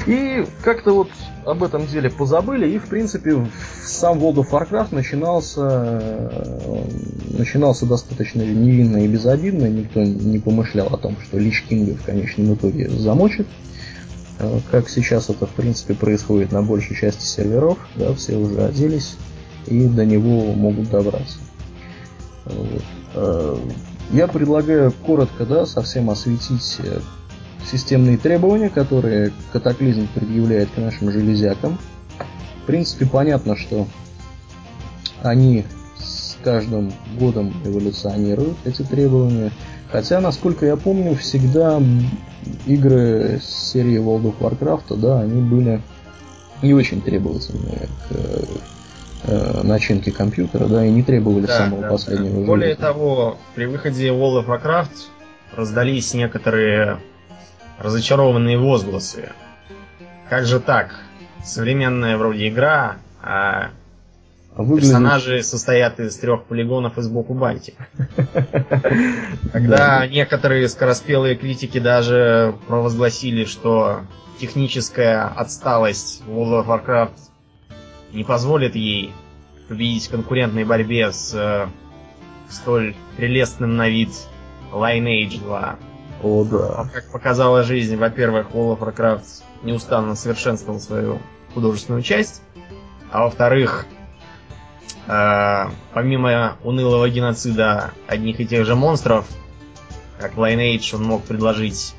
И 0.07 0.45
как-то 0.63 0.93
вот 0.93 1.09
об 1.45 1.63
этом 1.63 1.85
деле 1.85 2.09
позабыли, 2.09 2.67
и 2.69 2.77
в 2.79 2.87
принципе 2.87 3.45
сам 3.83 4.19
World 4.19 4.35
of 4.35 4.51
Warcraft 4.51 4.95
начинался, 4.95 5.61
э, 5.61 6.83
начинался 7.37 7.85
достаточно 7.85 8.41
невинно 8.41 9.03
и 9.03 9.07
безобидно, 9.07 9.65
никто 9.65 10.01
не 10.01 10.39
помышлял 10.39 10.87
о 10.87 10.97
том, 10.97 11.17
что 11.21 11.37
Лич 11.37 11.63
Кинга 11.67 11.95
в 11.95 12.05
конечном 12.05 12.53
итоге 12.53 12.89
замочит. 12.89 13.47
Э, 14.39 14.59
как 14.71 14.87
сейчас 14.87 15.29
это 15.29 15.45
в 15.45 15.51
принципе 15.51 15.93
происходит 15.93 16.53
на 16.53 16.63
большей 16.63 16.95
части 16.95 17.25
серверов, 17.25 17.77
да, 17.95 18.13
все 18.13 18.37
уже 18.37 18.63
оделись 18.63 19.17
и 19.65 19.87
до 19.87 20.05
него 20.05 20.53
могут 20.53 20.89
добраться. 20.89 21.39
Вот. 22.45 22.83
Э, 23.13 23.57
я 24.11 24.27
предлагаю 24.27 24.93
коротко, 25.05 25.45
да, 25.45 25.65
совсем 25.65 26.09
осветить 26.09 26.79
системные 27.69 28.17
требования, 28.17 28.69
которые 28.69 29.31
катаклизм 29.51 30.07
предъявляет 30.13 30.69
к 30.71 30.77
нашим 30.77 31.11
железякам. 31.11 31.77
В 32.63 32.65
принципе, 32.67 33.05
понятно, 33.05 33.55
что 33.55 33.87
они 35.21 35.65
с 35.97 36.37
каждым 36.43 36.93
годом 37.19 37.53
эволюционируют, 37.65 38.57
эти 38.65 38.83
требования. 38.83 39.51
Хотя, 39.91 40.19
насколько 40.19 40.65
я 40.65 40.75
помню, 40.75 41.15
всегда 41.15 41.81
игры 42.65 43.39
серии 43.43 43.97
World 43.97 44.33
of 44.33 44.39
Warcraft, 44.39 44.97
да, 44.97 45.21
они 45.21 45.41
были 45.41 45.81
не 46.61 46.73
очень 46.73 47.01
требовательные 47.01 47.87
к 48.09 48.15
э, 49.23 49.61
начинки 49.63 50.09
компьютера, 50.09 50.67
да, 50.67 50.85
и 50.85 50.89
не 50.89 51.03
требовали 51.03 51.45
да, 51.45 51.57
самого 51.57 51.81
да, 51.83 51.89
последнего. 51.89 52.41
Да. 52.41 52.47
Более 52.47 52.75
того, 52.75 53.37
при 53.55 53.65
выходе 53.65 54.09
World 54.09 54.45
of 54.45 54.47
Warcraft 54.47 55.07
раздались 55.55 56.13
некоторые 56.13 56.99
разочарованные 57.79 58.57
возгласы. 58.57 59.31
Как 60.29 60.45
же 60.45 60.59
так? 60.59 60.95
Современная 61.43 62.17
вроде 62.17 62.49
игра, 62.49 62.97
а 63.21 63.69
Выглядит... 64.57 64.89
Персонажи 64.89 65.43
состоят 65.43 65.99
из 65.99 66.17
трех 66.17 66.45
полигонов 66.45 66.97
и 66.97 67.01
сбоку 67.01 67.35
бантик. 67.35 67.75
Когда 69.53 70.07
некоторые 70.11 70.67
скороспелые 70.67 71.35
критики 71.35 71.79
даже 71.79 72.55
провозгласили, 72.67 73.45
что 73.45 74.01
техническая 74.39 75.27
отсталость 75.27 76.23
World 76.27 76.65
of 76.65 76.67
Warcraft 76.67 77.11
не 78.13 78.23
позволит 78.23 78.75
ей 78.75 79.13
победить 79.67 80.07
в 80.07 80.11
конкурентной 80.11 80.63
борьбе 80.63 81.11
с 81.11 81.35
э, 81.35 81.67
столь 82.49 82.95
прелестным 83.15 83.75
на 83.75 83.89
вид 83.89 84.09
Lineage 84.71 85.39
2. 85.39 85.79
О, 86.23 86.43
да. 86.43 86.89
Как 86.93 87.11
показала 87.11 87.63
жизнь, 87.63 87.95
во-первых, 87.95 88.51
World 88.51 88.79
of 88.79 88.95
Warcraft 88.95 89.43
неустанно 89.63 90.15
совершенствовал 90.15 90.79
свою 90.79 91.19
художественную 91.53 92.01
часть, 92.01 92.41
а 93.11 93.23
во-вторых, 93.23 93.85
э, 95.07 95.65
помимо 95.93 96.57
унылого 96.63 97.09
геноцида 97.09 97.91
одних 98.07 98.39
и 98.39 98.47
тех 98.47 98.65
же 98.65 98.75
монстров, 98.75 99.27
как 100.19 100.33
Lineage, 100.33 100.95
он 100.95 101.03
мог 101.03 101.23
предложить 101.23 101.93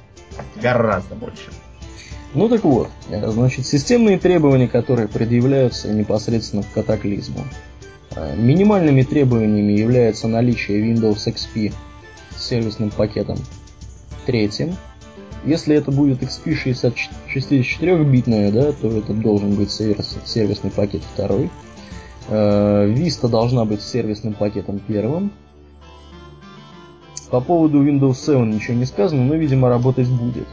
гораздо 0.60 1.14
больше. 1.14 1.50
Ну 2.34 2.48
так 2.48 2.64
вот, 2.64 2.90
э, 3.08 3.30
значит, 3.30 3.66
системные 3.66 4.18
требования, 4.18 4.68
которые 4.68 5.08
предъявляются 5.08 5.88
непосредственно 5.92 6.62
к 6.62 6.72
катаклизму. 6.72 7.44
Э, 8.16 8.36
минимальными 8.36 9.02
требованиями 9.02 9.72
является 9.72 10.28
наличие 10.28 10.92
Windows 10.92 11.26
XP 11.26 11.72
с 12.36 12.48
сервисным 12.48 12.90
пакетом 12.90 13.38
третьим. 14.28 14.76
Если 15.46 15.74
это 15.74 15.90
будет 15.90 16.22
XP 16.22 16.54
64-битная, 17.32 18.52
да, 18.52 18.72
то 18.72 18.88
это 18.88 19.14
должен 19.14 19.54
быть 19.54 19.70
сервисный 19.70 20.70
пакет 20.70 21.02
второй. 21.14 21.48
Э, 22.28 22.92
Vista 22.92 23.28
должна 23.28 23.64
быть 23.64 23.80
сервисным 23.80 24.34
пакетом 24.34 24.80
первым. 24.86 25.32
По 27.30 27.40
поводу 27.40 27.82
Windows 27.82 28.16
7 28.16 28.54
ничего 28.54 28.74
не 28.74 28.84
сказано, 28.84 29.24
но, 29.24 29.34
видимо, 29.34 29.70
работать 29.70 30.08
будет. 30.08 30.48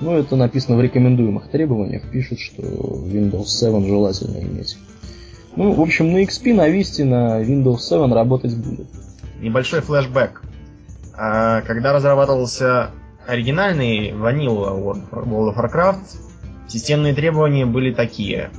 Ну, 0.00 0.12
это 0.12 0.36
написано 0.36 0.76
в 0.76 0.82
рекомендуемых 0.82 1.48
требованиях. 1.48 2.02
Пишут, 2.10 2.38
что 2.38 2.62
Windows 2.62 3.46
7 3.46 3.86
желательно 3.86 4.38
иметь. 4.42 4.76
Ну, 5.56 5.72
в 5.72 5.80
общем, 5.80 6.12
на 6.12 6.22
XP, 6.22 6.52
на 6.52 6.68
Vista, 6.68 7.04
на 7.04 7.42
Windows 7.42 7.78
7 7.78 8.12
работать 8.12 8.54
будет. 8.56 8.86
Небольшой 9.40 9.80
флешбэк. 9.80 10.42
А, 11.22 11.60
когда 11.60 11.92
разрабатывался 11.92 12.92
оригинальный 13.26 14.10
Vanilla 14.10 14.72
World 14.74 15.10
of 15.10 15.54
Warcraft, 15.54 16.16
системные 16.66 17.14
требования 17.14 17.66
были 17.66 17.92
такие. 17.92 18.50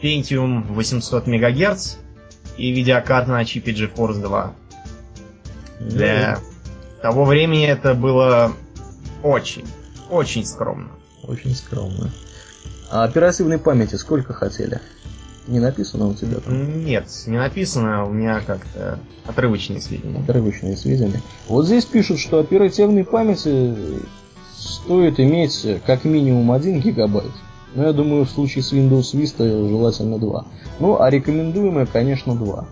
Pentium 0.00 0.62
800 0.72 1.26
МГц 1.26 1.96
и 2.56 2.70
видеокарта 2.70 3.32
на 3.32 3.44
чипе 3.44 3.72
GeForce 3.72 4.20
2. 4.20 4.54
Для 5.80 6.38
того 7.02 7.24
времени 7.24 7.66
это 7.66 7.94
было 7.94 8.52
очень, 9.24 9.66
очень 10.08 10.46
скромно. 10.46 10.90
Очень 11.24 11.56
скромно. 11.56 12.12
А 12.92 13.02
оперативной 13.02 13.58
памяти 13.58 13.96
сколько 13.96 14.32
хотели? 14.32 14.80
Не 15.48 15.58
написано 15.58 16.08
у 16.08 16.14
тебя 16.14 16.38
там? 16.38 16.84
Нет, 16.84 17.08
не 17.26 17.36
написано, 17.36 18.06
у 18.06 18.12
меня 18.12 18.40
как-то 18.40 19.00
отрывочные 19.26 19.80
сведения. 19.80 20.20
Отрывочные 20.20 20.76
сведения. 20.76 21.20
Вот 21.48 21.66
здесь 21.66 21.84
пишут, 21.84 22.20
что 22.20 22.38
оперативной 22.38 23.04
памяти 23.04 23.74
стоит 24.56 25.18
иметь 25.18 25.66
как 25.84 26.04
минимум 26.04 26.52
1 26.52 26.80
гигабайт. 26.80 27.32
Но 27.74 27.84
я 27.84 27.92
думаю, 27.92 28.24
в 28.24 28.30
случае 28.30 28.62
с 28.62 28.72
Windows 28.72 29.14
Vista 29.14 29.68
желательно 29.68 30.18
2. 30.18 30.46
Ну, 30.78 31.00
а 31.00 31.10
рекомендуемое, 31.10 31.86
конечно, 31.86 32.34
2. 32.36 32.66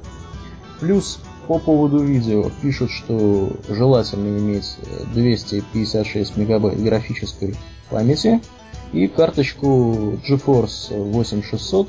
Плюс 0.80 1.18
по 1.48 1.58
поводу 1.58 1.98
видео 1.98 2.50
пишут, 2.62 2.90
что 2.90 3.50
желательно 3.68 4.38
иметь 4.38 4.76
256 5.14 6.36
мегабайт 6.36 6.80
графической 6.80 7.56
памяти 7.90 8.40
и 8.92 9.08
карточку 9.08 10.18
GeForce 10.28 10.96
8600 11.10 11.88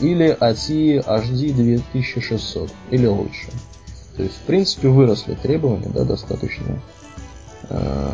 или 0.00 0.36
ATI 0.38 1.04
HD 1.04 1.52
2600, 1.52 2.70
или 2.90 3.06
лучше. 3.06 3.48
То 4.16 4.22
есть, 4.22 4.36
в 4.36 4.46
принципе, 4.46 4.88
выросли 4.88 5.34
требования, 5.34 5.90
да, 5.92 6.04
достаточно. 6.04 6.80
Э, 7.68 8.10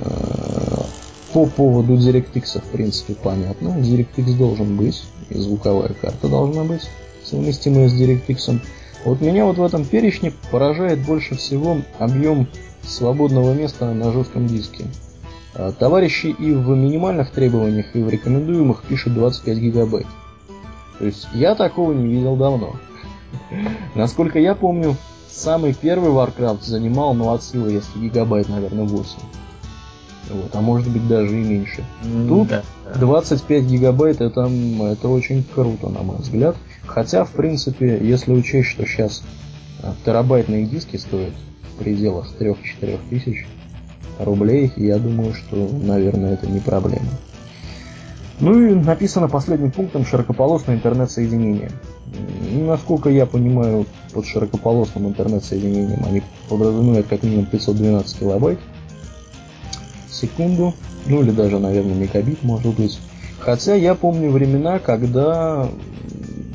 по 1.33 1.47
поводу 1.47 1.95
DirectX, 1.95 2.61
в 2.61 2.71
принципе, 2.73 3.15
понятно. 3.15 3.69
DirectX 3.69 4.37
должен 4.37 4.77
быть, 4.77 5.05
и 5.29 5.39
звуковая 5.39 5.95
карта 6.01 6.29
должна 6.29 6.65
быть 6.65 6.89
совместимая 7.25 7.89
с 7.89 7.95
DirectX. 7.95 8.61
Вот 9.05 9.21
меня 9.21 9.45
вот 9.45 9.59
в 9.59 9.63
этом 9.63 9.85
перечне 9.85 10.33
поражает 10.51 11.01
больше 11.01 11.35
всего 11.37 11.79
объем 11.99 12.49
свободного 12.83 13.53
места 13.55 13.93
на 13.93 14.13
жестком 14.13 14.47
диске. 14.47 14.85
А, 15.55 15.73
товарищи 15.73 16.27
и 16.27 16.53
в 16.53 16.69
минимальных 16.71 17.31
требованиях, 17.31 17.95
и 17.95 18.03
в 18.03 18.09
рекомендуемых 18.09 18.83
пишут 18.83 19.15
25 19.15 19.59
гигабайт. 19.59 20.07
То 21.01 21.07
есть 21.07 21.27
я 21.33 21.55
такого 21.55 21.93
не 21.93 22.07
видел 22.07 22.37
давно. 22.37 22.77
Насколько 23.95 24.39
я 24.39 24.55
помню, 24.55 24.97
самый 25.31 25.73
первый 25.73 26.11
Warcraft 26.11 26.63
занимал, 26.63 27.15
ну 27.15 27.33
от 27.33 27.43
силы, 27.43 27.73
если 27.73 27.99
гигабайт, 27.99 28.51
наверное, 28.51 28.85
8. 28.85 29.07
Вот, 30.29 30.55
а 30.55 30.61
может 30.61 30.89
быть 30.91 31.09
даже 31.09 31.41
и 31.41 31.43
меньше. 31.43 31.83
Тут 32.29 32.49
да, 32.49 32.63
25 32.97 33.65
гигабайт 33.65 34.21
это, 34.21 34.43
это 34.43 35.09
очень 35.09 35.43
круто, 35.43 35.89
на 35.89 36.03
мой 36.03 36.19
взгляд. 36.19 36.55
Хотя, 36.85 37.25
в 37.25 37.31
принципе, 37.31 37.99
если 38.03 38.33
учесть, 38.33 38.69
что 38.69 38.85
сейчас 38.85 39.23
а, 39.83 39.95
терабайтные 40.05 40.67
диски 40.67 40.99
стоят 40.99 41.33
в 41.73 41.79
пределах 41.79 42.29
3-4 42.39 42.99
тысяч 43.09 43.47
рублей, 44.19 44.71
я 44.77 44.99
думаю, 44.99 45.33
что, 45.33 45.57
наверное, 45.83 46.35
это 46.35 46.47
не 46.47 46.61
проблема. 46.61 47.09
Ну 48.41 48.59
и 48.59 48.75
написано 48.75 49.29
последним 49.29 49.71
пунктом 49.71 50.07
широкополосное 50.07 50.77
интернет-соединение. 50.77 51.71
Насколько 52.53 53.11
я 53.11 53.27
понимаю, 53.27 53.87
под 54.13 54.27
широкополосным 54.27 55.09
интернет-соединением 55.09 56.05
они 56.07 56.23
подразумевают 56.49 57.07
как 57.07 57.23
минимум 57.23 57.47
512 57.47 58.19
килобайт 58.19 58.59
в 60.09 60.15
секунду, 60.15 60.75
ну 61.07 61.23
или 61.23 61.31
даже, 61.31 61.59
наверное, 61.59 61.95
мегабит 61.95 62.43
может 62.43 62.75
быть. 62.75 62.99
Хотя 63.39 63.75
я 63.75 63.95
помню 63.95 64.31
времена, 64.31 64.79
когда, 64.79 65.69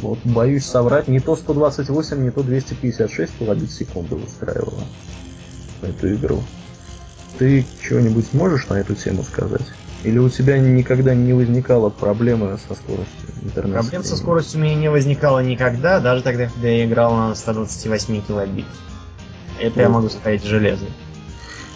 вот 0.02 0.20
боюсь 0.24 0.66
соврать, 0.66 1.08
не 1.08 1.20
то 1.20 1.36
128, 1.36 2.24
не 2.24 2.32
то 2.32 2.44
256 2.44 3.40
килобит 3.40 3.70
в 3.70 3.74
секунду 3.74 4.18
устраивало 4.18 4.84
эту 5.82 6.14
игру. 6.16 6.40
Ты 7.38 7.66
что-нибудь 7.82 8.34
можешь 8.34 8.68
на 8.70 8.76
эту 8.76 8.96
тему 8.96 9.24
сказать? 9.24 9.66
Или 10.06 10.20
у 10.20 10.30
тебя 10.30 10.60
никогда 10.60 11.16
не 11.16 11.34
возникало 11.34 11.90
проблемы 11.90 12.60
со 12.68 12.76
скоростью 12.76 13.30
интернета? 13.42 13.80
Проблем 13.80 14.04
со 14.04 14.16
скоростью 14.16 14.60
у 14.60 14.64
меня 14.64 14.76
не 14.76 14.90
возникало 14.92 15.40
никогда, 15.40 16.00
даже 16.00 16.22
тогда, 16.22 16.48
когда 16.48 16.68
я 16.68 16.86
играл 16.86 17.16
на 17.16 17.34
128 17.34 18.22
килобит. 18.22 18.66
Это 19.60 19.78
ну, 19.78 19.82
я 19.82 19.90
могу 19.90 20.10
сказать 20.10 20.44
железно. 20.44 20.88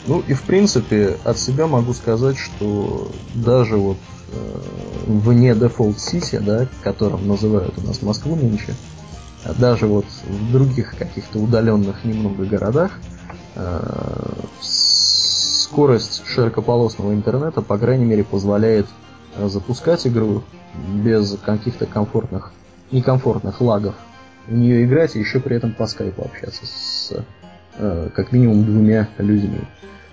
Ну 0.05 0.23
и 0.27 0.33
в 0.33 0.43
принципе 0.43 1.17
от 1.23 1.39
себя 1.39 1.65
могу 1.65 1.93
сказать, 1.93 2.37
что 2.37 3.11
даже 3.33 3.77
вот 3.77 3.97
э, 4.31 4.59
вне 5.07 5.53
Default 5.53 5.95
City, 5.95 6.39
да, 6.39 6.67
которым 6.83 7.27
называют 7.27 7.79
у 7.79 7.81
нас 7.81 8.03
Москву 8.03 8.35
нынче, 8.35 8.75
а 9.43 9.53
даже 9.53 9.87
вот 9.87 10.05
в 10.27 10.51
других 10.51 10.95
каких-то 10.95 11.39
удаленных 11.39 12.03
немного 12.05 12.45
городах 12.45 12.91
э, 13.55 13.79
скорость 15.69 16.25
широкополосного 16.25 17.13
интернета, 17.13 17.61
по 17.61 17.77
крайней 17.77 18.05
мере, 18.05 18.23
позволяет 18.23 18.87
э, 19.35 19.47
запускать 19.47 20.07
игру 20.07 20.43
без 21.03 21.37
каких-то 21.37 21.85
комфортных, 21.85 22.51
некомфортных 22.91 23.61
лагов. 23.61 23.93
В 24.47 24.53
нее 24.53 24.83
играть 24.83 25.15
и 25.15 25.19
еще 25.19 25.39
при 25.39 25.57
этом 25.57 25.73
по 25.73 25.85
скайпу 25.85 26.23
общаться 26.23 26.65
с 26.65 27.13
э, 27.77 28.09
как 28.15 28.31
минимум 28.31 28.65
двумя 28.65 29.09
людьми. 29.19 29.61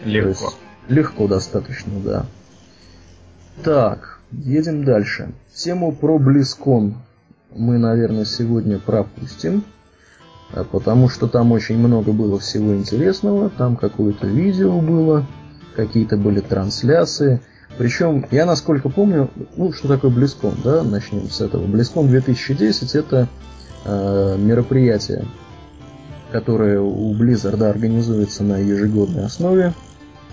Легко. 0.04 0.52
легко 0.88 1.26
достаточно, 1.26 1.92
да. 2.04 2.26
Так, 3.64 4.20
едем 4.30 4.84
дальше. 4.84 5.32
Тему 5.54 5.92
про 5.92 6.18
BlizzCon 6.18 6.92
мы, 7.54 7.78
наверное, 7.78 8.26
сегодня 8.26 8.78
пропустим, 8.78 9.64
э, 10.52 10.64
потому 10.70 11.08
что 11.08 11.28
там 11.28 11.52
очень 11.52 11.78
много 11.78 12.12
было 12.12 12.38
всего 12.38 12.76
интересного, 12.76 13.48
там 13.48 13.76
какое-то 13.76 14.26
видео 14.26 14.78
было, 14.82 15.24
какие-то 15.76 16.16
были 16.16 16.40
трансляции. 16.40 17.40
Причем, 17.78 18.26
я 18.30 18.46
насколько 18.46 18.88
помню, 18.88 19.30
ну, 19.56 19.72
что 19.72 19.86
такое 19.86 20.10
BlizzCon, 20.10 20.54
да, 20.64 20.82
начнем 20.82 21.28
с 21.28 21.40
этого. 21.40 21.66
BlizzCon 21.66 22.08
2010 22.08 22.94
это 22.94 23.28
э, 23.84 24.36
мероприятие, 24.38 25.26
которое 26.32 26.80
у 26.80 27.14
Blizzard 27.14 27.62
организуется 27.62 28.42
на 28.42 28.58
ежегодной 28.58 29.26
основе. 29.26 29.74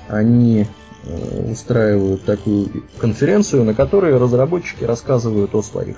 Они 0.08 0.68
э, 1.06 1.52
устраивают 1.52 2.24
такую 2.24 2.86
конференцию, 2.98 3.66
на 3.66 3.74
которой 3.74 4.18
разработчики 4.18 4.86
рассказывают 4.86 5.54
о 5.54 5.62
своих. 5.62 5.98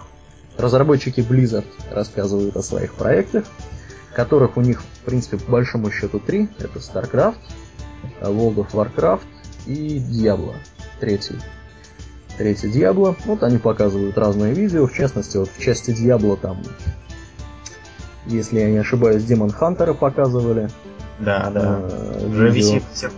Разработчики 0.58 1.20
Blizzard 1.20 1.66
рассказывают 1.92 2.56
о 2.56 2.64
своих 2.64 2.96
проектах, 2.96 3.44
которых 4.16 4.58
у 4.58 4.62
них, 4.62 4.82
в 4.82 5.06
принципе, 5.06 5.38
по 5.38 5.52
большому 5.52 5.92
счету 5.92 6.20
три. 6.20 6.50
Это 6.58 6.80
StarCraft, 6.80 7.36
World 8.22 8.56
of 8.56 8.72
Warcraft 8.72 9.35
и 9.66 10.00
Diablo 10.00 10.54
третий. 11.00 11.36
Третий 12.38 12.68
Diablo. 12.68 13.16
Вот 13.26 13.44
они 13.44 13.58
показывают 13.58 14.18
разные 14.18 14.54
видео, 14.54 14.88
в 14.88 14.94
частности, 14.94 15.38
вот 15.38 15.50
в 15.50 15.62
части 15.62 15.92
Diablo 15.92 16.38
там, 16.38 16.62
если 18.26 18.60
я 18.60 18.70
не 18.70 18.78
ошибаюсь, 18.78 19.24
Демон 19.24 19.52
Хантера 19.52 19.94
показывали. 19.94 20.70
Да, 21.20 21.50
да. 21.50 21.80
Э, 21.82 22.28
Уже 22.30 22.50
висит 22.50 22.84
в 22.84 22.94
всех 22.94 23.12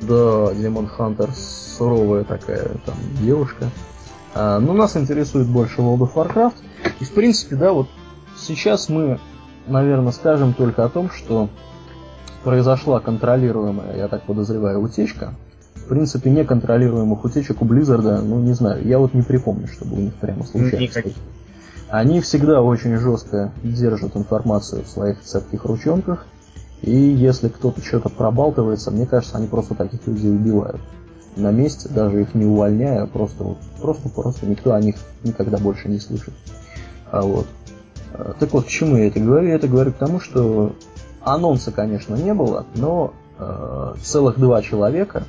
Да, 0.00 0.52
Демон 0.54 0.86
Хантер 0.86 1.30
суровая 1.32 2.24
такая 2.24 2.68
там 2.84 2.96
девушка. 3.20 3.70
А, 4.34 4.58
но 4.58 4.72
нас 4.72 4.96
интересует 4.96 5.46
больше 5.46 5.80
World 5.80 6.00
of 6.00 6.14
Warcraft. 6.14 6.54
И 7.00 7.04
в 7.04 7.12
принципе, 7.12 7.56
да, 7.56 7.72
вот 7.72 7.88
сейчас 8.36 8.88
мы, 8.88 9.18
наверное, 9.66 10.12
скажем 10.12 10.52
только 10.52 10.84
о 10.84 10.88
том, 10.88 11.10
что 11.10 11.48
произошла 12.42 13.00
контролируемая, 13.00 13.96
я 13.96 14.08
так 14.08 14.24
подозреваю, 14.24 14.80
утечка 14.80 15.34
в 15.84 15.88
принципе, 15.88 16.30
неконтролируемых 16.30 17.24
утечек 17.24 17.60
у 17.60 17.64
Blizzard, 17.64 18.22
ну, 18.22 18.40
не 18.40 18.52
знаю, 18.52 18.86
я 18.86 18.98
вот 18.98 19.14
не 19.14 19.22
припомню, 19.22 19.66
чтобы 19.66 19.96
у 19.96 20.00
них 20.00 20.14
прямо 20.14 20.44
случайно. 20.44 20.88
Они 21.88 22.20
всегда 22.20 22.62
очень 22.62 22.96
жестко 22.96 23.52
держат 23.62 24.16
информацию 24.16 24.84
в 24.84 24.88
своих 24.88 25.20
цепких 25.20 25.64
ручонках, 25.64 26.26
и 26.80 26.90
если 26.90 27.48
кто-то 27.48 27.82
что-то 27.82 28.08
пробалтывается, 28.08 28.90
мне 28.90 29.06
кажется, 29.06 29.36
они 29.36 29.46
просто 29.46 29.74
таких 29.74 30.06
людей 30.06 30.30
убивают. 30.30 30.80
На 31.36 31.50
месте, 31.50 31.88
даже 31.88 32.22
их 32.22 32.34
не 32.34 32.44
увольняя, 32.44 33.06
просто 33.06 33.44
вот, 33.44 33.58
просто, 33.80 34.08
просто 34.08 34.46
никто 34.46 34.72
о 34.72 34.80
них 34.80 34.96
никогда 35.22 35.58
больше 35.58 35.88
не 35.88 35.98
слышит. 35.98 36.34
А 37.10 37.22
вот. 37.22 37.46
А, 38.14 38.34
так 38.38 38.52
вот, 38.52 38.64
к 38.64 38.68
чему 38.68 38.96
я 38.96 39.08
это 39.08 39.20
говорю? 39.20 39.48
Я 39.48 39.54
это 39.54 39.68
говорю 39.68 39.92
к 39.92 39.96
тому, 39.96 40.20
что 40.20 40.74
анонса, 41.22 41.72
конечно, 41.72 42.14
не 42.16 42.34
было, 42.34 42.66
но 42.74 43.12
э, 43.38 43.94
целых 44.02 44.38
два 44.38 44.62
человека 44.62 45.24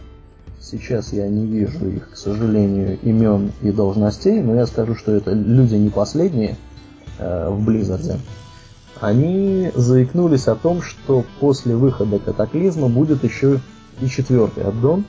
Сейчас 0.64 1.11
я 1.11 1.28
не 1.28 1.45
вижу 1.45 1.89
их, 1.89 2.11
к 2.11 2.16
сожалению, 2.16 2.97
имен 3.01 3.51
и 3.61 3.70
должностей, 3.70 4.41
но 4.41 4.55
я 4.55 4.66
скажу, 4.66 4.95
что 4.95 5.11
это 5.11 5.34
люди 5.34 5.76
не 5.76 5.89
последние 5.89 6.55
э, 7.20 7.49
в 7.49 7.66
Близзарде. 7.66 8.18
Они 9.01 9.72
заикнулись 9.76 10.47
о 10.47 10.55
том, 10.55 10.82
что 10.82 11.26
после 11.41 11.76
выхода 11.76 12.18
катаклизма 12.18 12.88
будет 12.88 13.26
еще 13.26 13.59
и 13.99 14.07
четвертый 14.07 14.64
аддон. 14.64 15.03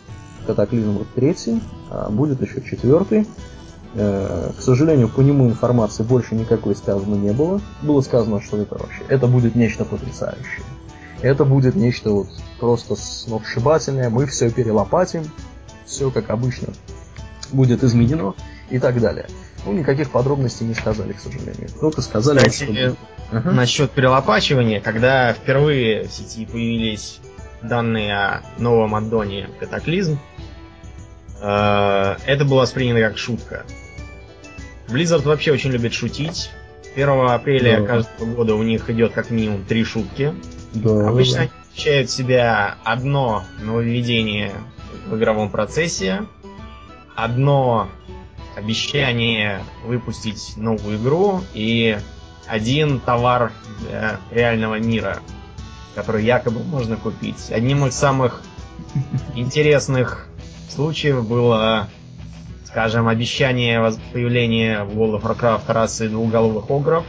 Катаклизм 0.45 0.99
вот 0.99 1.07
третий, 1.15 1.63
а 1.89 2.11
будет 2.11 2.43
еще 2.43 2.61
четвертый. 2.61 3.25
Э, 3.95 4.51
к 4.59 4.61
сожалению, 4.61 5.09
по 5.09 5.21
нему 5.21 5.47
информации 5.47 6.03
больше 6.03 6.35
никакой 6.35 6.75
сказано 6.75 7.15
не 7.15 7.33
было. 7.33 7.61
Было 7.81 8.01
сказано, 8.01 8.41
что 8.43 8.57
это 8.57 8.77
вообще, 8.77 9.03
это 9.07 9.29
будет 9.29 9.55
нечто 9.55 9.85
потрясающее. 9.85 10.65
Это 11.25 11.47
будет 11.47 11.75
нечто 11.75 12.11
вот 12.11 12.29
просто 12.61 12.97
сногсшибательное, 12.97 14.11
мы 14.11 14.27
все 14.27 14.51
перелопатим, 14.51 15.23
все 15.87 16.11
как 16.11 16.29
обычно 16.29 16.69
будет 17.51 17.83
изменено 17.83 18.35
и 18.69 18.79
так 18.79 19.01
далее. 19.01 19.27
Ну, 19.65 19.73
никаких 19.73 20.11
подробностей 20.11 20.67
не 20.67 20.75
сказали, 20.75 21.15
к 21.15 21.21
сожалению. 21.21 21.71
Только 21.81 22.03
сказали, 22.03 22.47
Кстати, 22.47 22.65
что... 22.65 22.97
Ага. 23.33 23.53
насчет 23.53 23.91
перелопачивания, 23.93 24.83
когда 24.83 25.33
впервые 25.33 26.05
в 26.05 26.13
сети 26.13 26.45
появились 26.45 27.21
данные 27.63 28.15
о 28.15 28.43
новом 28.59 28.95
аддоне 28.95 29.49
Катаклизм, 29.59 30.19
э, 31.41 32.17
это 32.27 32.45
было 32.45 32.61
воспринято 32.61 33.01
как 33.01 33.17
шутка. 33.17 33.65
Blizzard 34.89 35.23
вообще 35.23 35.53
очень 35.53 35.71
любит 35.71 35.95
шутить. 35.95 36.51
1 36.97 37.09
апреля 37.31 37.81
да. 37.81 37.87
каждого 37.87 38.27
года 38.35 38.55
у 38.57 38.63
них 38.63 38.91
идет 38.91 39.15
как 39.15 39.31
минимум 39.31 39.65
три 39.65 39.85
шутки. 39.85 40.35
Да, 40.75 41.09
Обычно 41.09 41.37
да. 41.37 41.41
они 41.43 41.51
включают 41.71 42.11
в 42.11 42.13
себя 42.13 42.77
одно 42.85 43.45
нововведение 43.63 44.53
в 45.07 45.17
игровом 45.17 45.51
процессе, 45.51 46.27
одно 47.15 47.89
обещание 48.57 49.61
выпустить 49.85 50.55
новую 50.57 50.99
игру 50.99 51.43
и 51.55 51.99
один 52.47 53.01
товар 53.01 53.53
для 53.81 54.21
реального 54.31 54.79
мира, 54.79 55.21
который 55.95 56.25
якобы 56.25 56.63
можно 56.63 56.97
купить. 56.97 57.51
Одним 57.51 57.87
из 57.87 57.95
самых 57.95 58.43
интересных 59.35 60.29
случаев 60.71 61.27
было, 61.27 61.89
скажем, 62.65 63.09
обещание 63.09 63.81
появления 64.13 64.85
в 64.85 64.99
World 64.99 65.21
of 65.21 65.23
Warcraft 65.23 65.73
расы 65.73 66.09
двуголовых 66.09 66.71
огров 66.71 67.05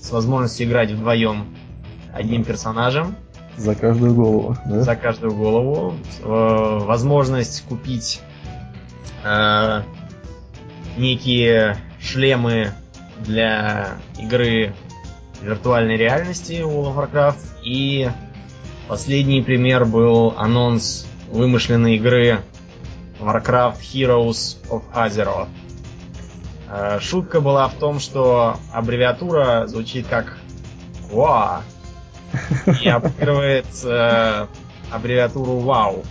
с 0.00 0.10
возможностью 0.10 0.66
играть 0.66 0.90
вдвоем 0.90 1.46
одним 2.14 2.44
персонажем. 2.44 3.16
За 3.56 3.74
каждую 3.74 4.14
голову, 4.14 4.56
да? 4.64 4.80
За 4.80 4.96
каждую 4.96 5.34
голову. 5.34 5.94
Э, 6.22 6.78
возможность 6.80 7.64
купить 7.68 8.20
э, 9.24 9.82
некие 10.96 11.76
шлемы 12.00 12.72
для 13.18 13.98
игры 14.18 14.74
виртуальной 15.42 15.96
реальности 15.96 16.54
of 16.54 16.94
Warcraft. 16.94 17.62
И 17.62 18.10
последний 18.88 19.42
пример 19.42 19.84
был 19.84 20.34
анонс 20.36 21.06
вымышленной 21.30 21.96
игры 21.96 22.40
Warcraft 23.20 23.80
Heroes 23.92 24.56
of 24.70 24.82
Azeroth. 24.94 25.48
Э, 26.70 26.98
шутка 27.00 27.40
была 27.40 27.68
в 27.68 27.74
том, 27.74 28.00
что 28.00 28.56
аббревиатура 28.72 29.66
звучит 29.66 30.06
как 30.06 30.38
ВА 31.10 31.62
и 32.82 32.88
обыгрывает 32.88 33.66
э, 33.84 34.46
аббревиатуру 34.90 35.58
ВАУ, 35.58 36.04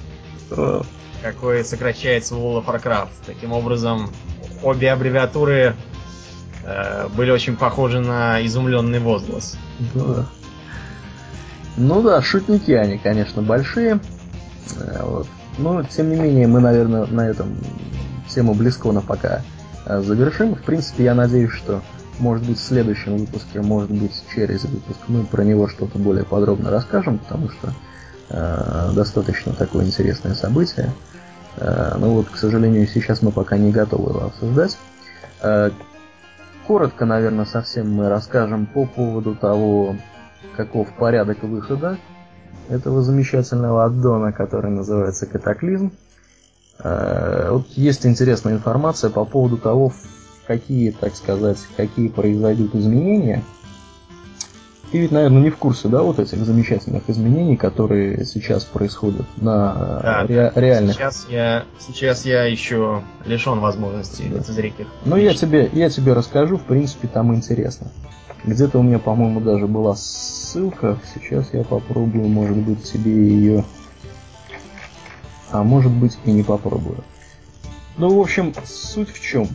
какой 1.21 1.63
сокращается 1.63 2.35
World 2.35 2.65
of 2.65 2.65
Warcraft. 2.65 3.09
Таким 3.25 3.51
образом, 3.51 4.09
обе 4.63 4.91
аббревиатуры 4.91 5.75
э, 6.63 7.07
были 7.15 7.31
очень 7.31 7.55
похожи 7.55 7.99
на 7.99 8.45
изумленный 8.45 8.99
возглас. 8.99 9.57
Да. 9.93 10.25
Ну 11.77 12.01
да, 12.01 12.21
шутники 12.21 12.71
они, 12.71 12.97
конечно, 12.97 13.41
большие. 13.41 13.99
Э, 14.77 15.03
вот. 15.03 15.27
Но, 15.57 15.83
тем 15.83 16.09
не 16.09 16.15
менее, 16.15 16.47
мы, 16.47 16.59
наверное, 16.61 17.05
на 17.05 17.27
этом 17.27 17.57
тему 18.29 18.53
Близкона 18.53 19.01
пока 19.01 19.41
э, 19.85 20.01
завершим. 20.01 20.55
В 20.55 20.61
принципе, 20.63 21.03
я 21.05 21.15
надеюсь, 21.15 21.51
что, 21.51 21.81
может 22.19 22.45
быть, 22.45 22.59
в 22.59 22.63
следующем 22.63 23.17
выпуске, 23.17 23.61
может 23.61 23.91
быть, 23.91 24.13
через 24.33 24.63
выпуск 24.63 24.99
мы 25.07 25.23
про 25.23 25.43
него 25.43 25.67
что-то 25.67 25.97
более 25.97 26.25
подробно 26.25 26.69
расскажем, 26.69 27.19
потому 27.19 27.49
что 27.49 27.73
э, 28.29 28.91
достаточно 28.93 29.53
такое 29.53 29.85
интересное 29.85 30.35
событие. 30.35 30.91
Э, 31.57 31.95
но 31.97 32.13
вот, 32.13 32.29
к 32.29 32.37
сожалению, 32.37 32.87
сейчас 32.87 33.21
мы 33.21 33.31
пока 33.31 33.57
не 33.57 33.71
готовы 33.71 34.09
его 34.11 34.25
обсуждать. 34.25 34.77
Э, 35.41 35.71
коротко, 36.67 37.05
наверное, 37.05 37.45
совсем 37.45 37.91
мы 37.91 38.09
расскажем 38.09 38.65
по 38.65 38.85
поводу 38.85 39.35
того, 39.35 39.95
каков 40.55 40.91
порядок 40.93 41.43
выхода 41.43 41.97
этого 42.69 43.01
замечательного 43.01 43.85
аддона, 43.85 44.31
который 44.31 44.71
называется 44.71 45.25
Катаклизм. 45.25 45.91
Э, 46.83 47.49
вот 47.51 47.67
есть 47.69 48.05
интересная 48.05 48.53
информация 48.53 49.09
по 49.09 49.25
поводу 49.25 49.57
того, 49.57 49.91
какие, 50.49 50.89
так 50.89 51.15
сказать, 51.15 51.59
какие 51.77 52.09
произойдут 52.09 52.73
изменения– 52.73 53.43
ты 54.91 54.97
ведь, 54.97 55.11
наверное, 55.11 55.43
не 55.43 55.49
в 55.51 55.57
курсе, 55.57 55.87
да, 55.87 56.01
вот 56.01 56.17
этих 56.17 56.43
замечательных 56.43 57.03
изменений, 57.09 57.55
которые 57.55 58.25
сейчас 58.25 58.63
происходят 58.63 59.25
на 59.37 59.99
да, 60.01 60.23
ре- 60.23 60.51
реальных. 60.55 60.95
Сейчас 60.95 61.27
я, 61.29 61.65
сейчас 61.77 62.25
я 62.25 62.45
еще 62.45 63.03
лишен 63.25 63.59
возможности 63.59 64.23
да. 64.23 64.39
лицезреть 64.39 64.73
их. 64.79 64.87
Ну, 65.05 65.15
я 65.15 65.35
тебе, 65.35 65.69
я 65.73 65.91
тебе 65.91 66.13
расскажу, 66.13 66.57
в 66.57 66.63
принципе, 66.63 67.07
там 67.07 67.35
интересно. 67.35 67.91
Где-то 68.43 68.79
у 68.79 68.83
меня, 68.83 68.97
по-моему, 68.97 69.41
даже 69.41 69.67
была 69.67 69.95
ссылка. 69.95 70.97
Сейчас 71.13 71.53
я 71.53 71.63
попробую, 71.63 72.27
может 72.27 72.57
быть, 72.57 72.83
себе 72.83 73.11
ее... 73.11 73.65
А 75.51 75.63
может 75.63 75.91
быть 75.91 76.17
и 76.25 76.31
не 76.31 76.41
попробую. 76.41 77.03
Ну, 77.97 78.15
в 78.17 78.19
общем, 78.19 78.53
суть 78.65 79.11
в 79.11 79.21
чем? 79.21 79.47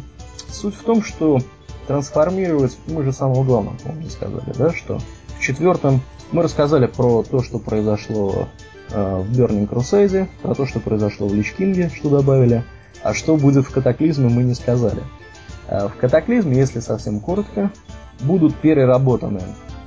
Суть 0.54 0.76
в 0.76 0.84
том, 0.84 1.02
что 1.02 1.40
трансформировать, 1.88 2.78
мы 2.86 3.02
же 3.02 3.12
самого 3.12 3.42
главного, 3.42 3.76
по-моему, 3.78 4.08
сказали, 4.08 4.52
да, 4.56 4.72
что 4.72 5.00
четвертом 5.40 6.00
мы 6.30 6.42
рассказали 6.42 6.86
про 6.86 7.24
то, 7.24 7.42
что 7.42 7.58
произошло 7.58 8.48
э, 8.90 9.16
в 9.20 9.32
Burning 9.32 9.68
Crusade, 9.68 10.28
про 10.42 10.54
то, 10.54 10.64
что 10.64 10.78
произошло 10.78 11.26
в 11.26 11.34
Лич 11.34 11.52
Кинге, 11.52 11.90
что 11.94 12.08
добавили, 12.08 12.64
а 13.02 13.14
что 13.14 13.36
будет 13.36 13.66
в 13.66 13.70
Катаклизме, 13.72 14.28
мы 14.28 14.44
не 14.44 14.54
сказали. 14.54 15.02
Э, 15.66 15.88
в 15.88 15.96
Катаклизме, 15.96 16.56
если 16.56 16.78
совсем 16.78 17.18
коротко, 17.20 17.72
будут 18.20 18.54
переработаны 18.54 19.42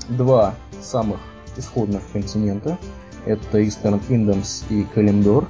два 0.09 0.53
самых 0.82 1.20
исходных 1.55 2.01
континента. 2.11 2.78
Это 3.26 3.59
Eastern 3.59 4.01
Kingdoms 4.07 4.65
и 4.70 4.84
Калимдор. 4.84 5.47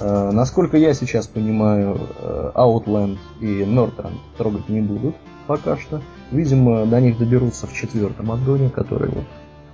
Э, 0.00 0.30
насколько 0.32 0.78
я 0.78 0.94
сейчас 0.94 1.26
понимаю, 1.26 1.98
э, 2.18 2.52
Outland 2.54 3.18
и 3.40 3.62
Northrend 3.62 4.16
трогать 4.38 4.68
не 4.68 4.80
будут 4.80 5.14
пока 5.46 5.76
что. 5.76 6.00
Видимо, 6.30 6.86
до 6.86 7.00
них 7.00 7.18
доберутся 7.18 7.66
в 7.66 7.74
четвертом 7.74 8.32
аддоне, 8.32 8.70
который 8.70 9.10
вот 9.10 9.24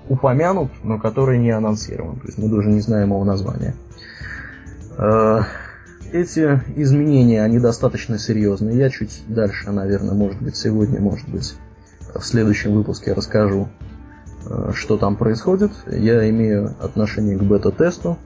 упомянут, 0.09 0.71
но 0.83 0.99
который 0.99 1.39
не 1.39 1.51
анонсирован. 1.51 2.19
То 2.19 2.27
есть 2.27 2.39
мы 2.39 2.49
даже 2.49 2.69
не 2.69 2.81
знаем 2.81 3.11
его 3.11 3.25
названия. 3.25 3.77
Э, 4.99 5.43
эти 6.13 6.61
изменения, 6.75 7.43
они 7.43 7.61
достаточно 7.61 8.19
серьезные. 8.19 8.79
Я 8.79 8.91
чуть 8.91 9.23
дальше, 9.29 9.71
наверное, 9.71 10.15
может 10.15 10.43
быть, 10.43 10.57
сегодня, 10.57 11.01
может 11.01 11.29
быть, 11.29 11.55
в 12.15 12.25
следующем 12.25 12.73
выпуске 12.73 13.13
расскажу, 13.13 13.69
что 14.73 14.97
там 14.97 15.17
происходит. 15.17 15.73
Я 15.87 16.31
имею 16.31 16.75
отношение 16.81 17.37
к 17.37 17.43
бета-тесту. 17.43 18.17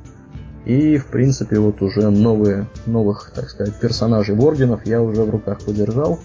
И, 0.65 0.99
в 0.99 1.07
принципе, 1.07 1.59
вот 1.59 1.81
уже 1.83 2.11
новые, 2.11 2.67
новых, 2.87 3.33
так 3.35 3.49
сказать, 3.49 3.79
персонажей 3.81 4.35
Воргенов 4.35 4.87
я 4.87 5.03
уже 5.03 5.23
в 5.23 5.31
руках 5.31 5.61
подержал 5.61 6.21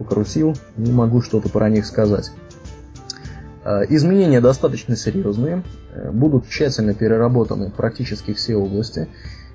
покрутил, 0.00 0.56
не 0.78 0.92
могу 0.92 1.20
что-то 1.20 1.50
про 1.50 1.68
них 1.68 1.84
сказать. 1.84 2.32
А, 3.64 3.82
изменения 3.82 4.40
достаточно 4.40 4.96
серьезные, 4.96 5.62
э, 5.92 6.10
будут 6.10 6.48
тщательно 6.48 6.94
переработаны 6.94 7.70
практически 7.70 8.32
все 8.32 8.56
области. 8.56 9.08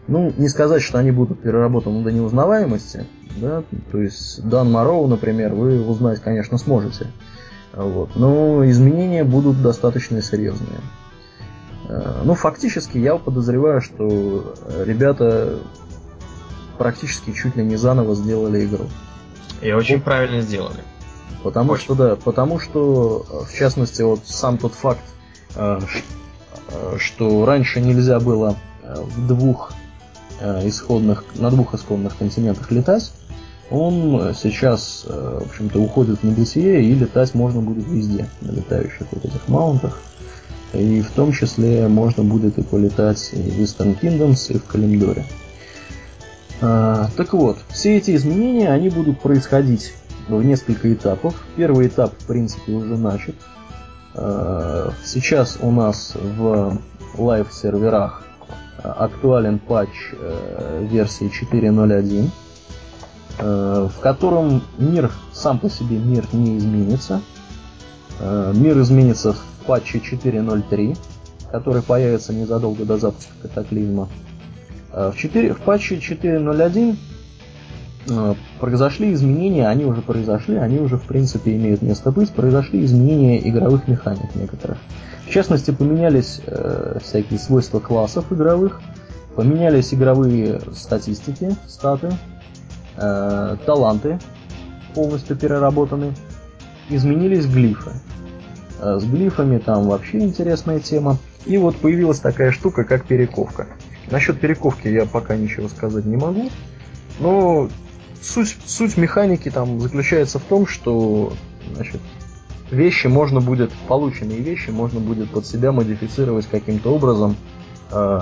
Ну, 0.08 0.32
не 0.38 0.48
сказать, 0.48 0.84
что 0.84 1.00
они 1.00 1.10
будут 1.10 1.42
переработаны 1.42 2.04
до 2.04 2.12
неузнаваемости, 2.12 3.06
да, 3.38 3.64
то 3.92 4.00
есть 4.00 4.48
Дан 4.48 4.72
Мароу, 4.72 5.08
например, 5.08 5.56
вы 5.56 5.84
узнать, 5.84 6.22
конечно, 6.22 6.60
сможете. 6.60 7.08
Вот. 7.74 8.16
Но 8.16 8.70
изменения 8.70 9.24
будут 9.24 9.64
достаточно 9.64 10.22
серьезные. 10.22 10.80
Э, 11.88 12.22
ну, 12.24 12.34
фактически 12.36 12.98
я 12.98 13.18
подозреваю, 13.18 13.82
что 13.82 14.56
ребята 14.86 15.60
практически 16.78 17.32
чуть 17.32 17.56
ли 17.56 17.64
не 17.64 17.76
заново 17.76 18.16
сделали 18.16 18.66
игру. 18.66 18.86
И 19.62 19.72
очень 19.72 20.02
правильно 20.02 20.42
сделали. 20.42 20.84
Потому 21.44 21.74
очень. 21.74 21.84
что, 21.84 21.96
да, 21.96 22.16
потому 22.16 22.60
что, 22.60 23.26
в 23.48 23.56
частности, 23.56 24.02
вот 24.02 24.22
сам 24.26 24.58
тот 24.58 24.74
факт, 24.74 25.04
э, 25.56 25.80
э, 26.70 26.98
что 26.98 27.46
раньше 27.46 27.82
нельзя 27.82 28.20
было 28.20 28.56
э, 28.84 28.96
в 29.00 29.28
двух 29.28 29.72
исходных, 30.42 31.24
на 31.36 31.50
двух 31.50 31.74
исходных 31.76 32.18
континентах 32.18 32.70
летать, 32.70 33.14
он 33.72 34.34
сейчас, 34.36 35.06
в 35.08 35.46
общем-то, 35.46 35.80
уходит 35.80 36.20
в 36.20 36.24
небытие, 36.24 36.84
и 36.84 36.94
летать 36.94 37.34
можно 37.34 37.62
будет 37.62 37.88
везде, 37.88 38.28
на 38.42 38.52
летающих 38.52 39.08
вот 39.12 39.24
этих 39.24 39.48
маунтах. 39.48 39.98
И 40.78 41.02
в 41.02 41.12
том 41.12 41.32
числе 41.32 41.88
можно 41.88 42.24
будет 42.24 42.58
и 42.58 42.64
полетать 42.64 43.32
в 43.32 43.62
Eastern 43.62 44.00
Kingdoms, 44.00 44.54
и 44.54 44.58
в 44.58 44.66
Калимдоре. 44.66 45.26
А, 46.62 47.10
так 47.16 47.34
вот, 47.34 47.58
все 47.70 47.98
эти 47.98 48.16
изменения, 48.16 48.70
они 48.72 48.90
будут 48.90 49.20
происходить 49.20 49.94
в 50.28 50.44
несколько 50.44 50.92
этапов. 50.94 51.36
Первый 51.56 51.88
этап, 51.88 52.14
в 52.18 52.26
принципе, 52.26 52.74
уже 52.74 52.98
начат. 52.98 53.36
А, 54.14 54.92
сейчас 55.04 55.58
у 55.62 55.72
нас 55.72 56.14
в 56.16 56.80
лайв-серверах 57.18 58.26
актуален 58.94 59.60
патч 59.60 59.90
э, 60.14 60.88
версии 60.90 61.32
4.0.1, 61.32 62.30
э, 63.40 63.90
в 63.92 64.00
котором 64.00 64.64
мир 64.78 65.12
сам 65.34 65.60
по 65.60 65.70
себе 65.70 65.98
мир 65.98 66.26
не 66.34 66.58
изменится. 66.58 67.22
Э, 68.20 68.54
мир 68.56 68.80
изменится 68.82 69.34
в 69.34 69.40
патче 69.66 70.00
4.0.3, 70.00 70.98
который 71.52 71.82
появится 71.82 72.34
незадолго 72.34 72.86
до 72.86 72.98
запуска 72.98 73.34
катаклизма. 73.42 74.10
Э, 74.92 75.12
в, 75.14 75.18
4, 75.18 75.54
в 75.54 75.62
патче 75.62 75.96
4.0.1 75.96 76.96
э, 78.10 78.36
произошли 78.60 79.14
изменения, 79.14 79.68
они 79.68 79.86
уже 79.86 80.02
произошли, 80.02 80.56
они 80.56 80.80
уже 80.80 80.98
в 80.98 81.04
принципе 81.04 81.56
имеют 81.56 81.82
место 81.82 82.12
быть, 82.12 82.32
произошли 82.32 82.84
изменения 82.86 83.48
игровых 83.48 83.88
механик 83.88 84.34
некоторых. 84.36 84.78
В 85.28 85.32
частности, 85.32 85.72
поменялись 85.72 86.40
всякие 87.02 87.40
свойства 87.40 87.80
классов 87.80 88.32
игровых, 88.32 88.80
поменялись 89.36 89.92
игровые 89.92 90.62
статистики, 90.76 91.56
статы, 91.68 92.12
таланты 92.96 94.20
полностью 94.94 95.36
переработаны, 95.36 96.14
изменились 96.90 97.46
глифы. 97.46 97.92
с 98.80 99.04
глифами, 99.04 99.58
там 99.58 99.88
вообще 99.88 100.20
интересная 100.20 100.80
тема. 100.80 101.18
И 101.46 101.58
вот 101.58 101.76
появилась 101.78 102.20
такая 102.20 102.52
штука, 102.52 102.84
как 102.84 103.06
перековка. 103.06 103.68
Насчет 104.12 104.40
перековки 104.40 104.88
я 104.88 105.06
пока 105.06 105.36
ничего 105.36 105.68
сказать 105.68 106.06
не 106.06 106.18
могу, 106.18 106.50
но 107.20 107.70
суть, 108.22 108.58
суть 108.66 108.98
механики 108.98 109.50
там 109.50 109.80
заключается 109.80 110.40
в 110.40 110.44
том, 110.44 110.68
что 110.68 111.34
значит, 111.74 112.02
вещи 112.72 113.08
можно 113.08 113.42
будет, 113.42 113.72
полученные 113.88 114.40
вещи 114.40 114.70
можно 114.70 115.00
будет 115.00 115.30
под 115.32 115.46
себя 115.46 115.72
модифицировать 115.72 116.48
каким-то 116.48 116.94
образом, 116.94 117.36
э, 117.92 118.22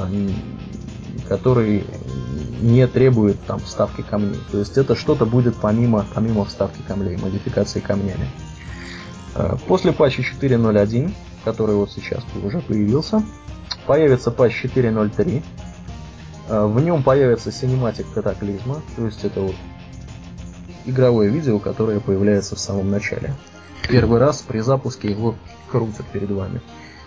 который 1.27 1.83
не 2.61 2.87
требует 2.87 3.37
там 3.45 3.59
вставки 3.59 4.01
камней. 4.01 4.39
То 4.51 4.59
есть 4.59 4.77
это 4.77 4.95
что-то 4.95 5.25
будет 5.25 5.55
помимо, 5.55 6.05
помимо 6.13 6.45
вставки 6.45 6.81
камней, 6.87 7.17
модификации 7.17 7.79
камнями. 7.79 8.27
Э, 9.35 9.55
после 9.67 9.91
патча 9.91 10.21
4.0.1, 10.21 11.11
который 11.43 11.75
вот 11.75 11.91
сейчас 11.91 12.23
уже 12.43 12.59
появился, 12.61 13.23
появится 13.85 14.31
патч 14.31 14.63
4.0.3. 14.63 15.43
Э, 16.49 16.65
в 16.65 16.79
нем 16.79 17.03
появится 17.03 17.51
синематик 17.51 18.05
катаклизма, 18.13 18.81
то 18.95 19.05
есть 19.05 19.23
это 19.23 19.41
вот 19.41 19.55
игровое 20.85 21.29
видео, 21.29 21.59
которое 21.59 21.99
появляется 21.99 22.55
в 22.55 22.59
самом 22.59 22.91
начале. 22.91 23.33
Первый 23.87 24.19
раз 24.19 24.41
при 24.41 24.59
запуске 24.59 25.09
его 25.09 25.35
крутят 25.69 26.05
перед 26.07 26.29
вами. 26.29 26.61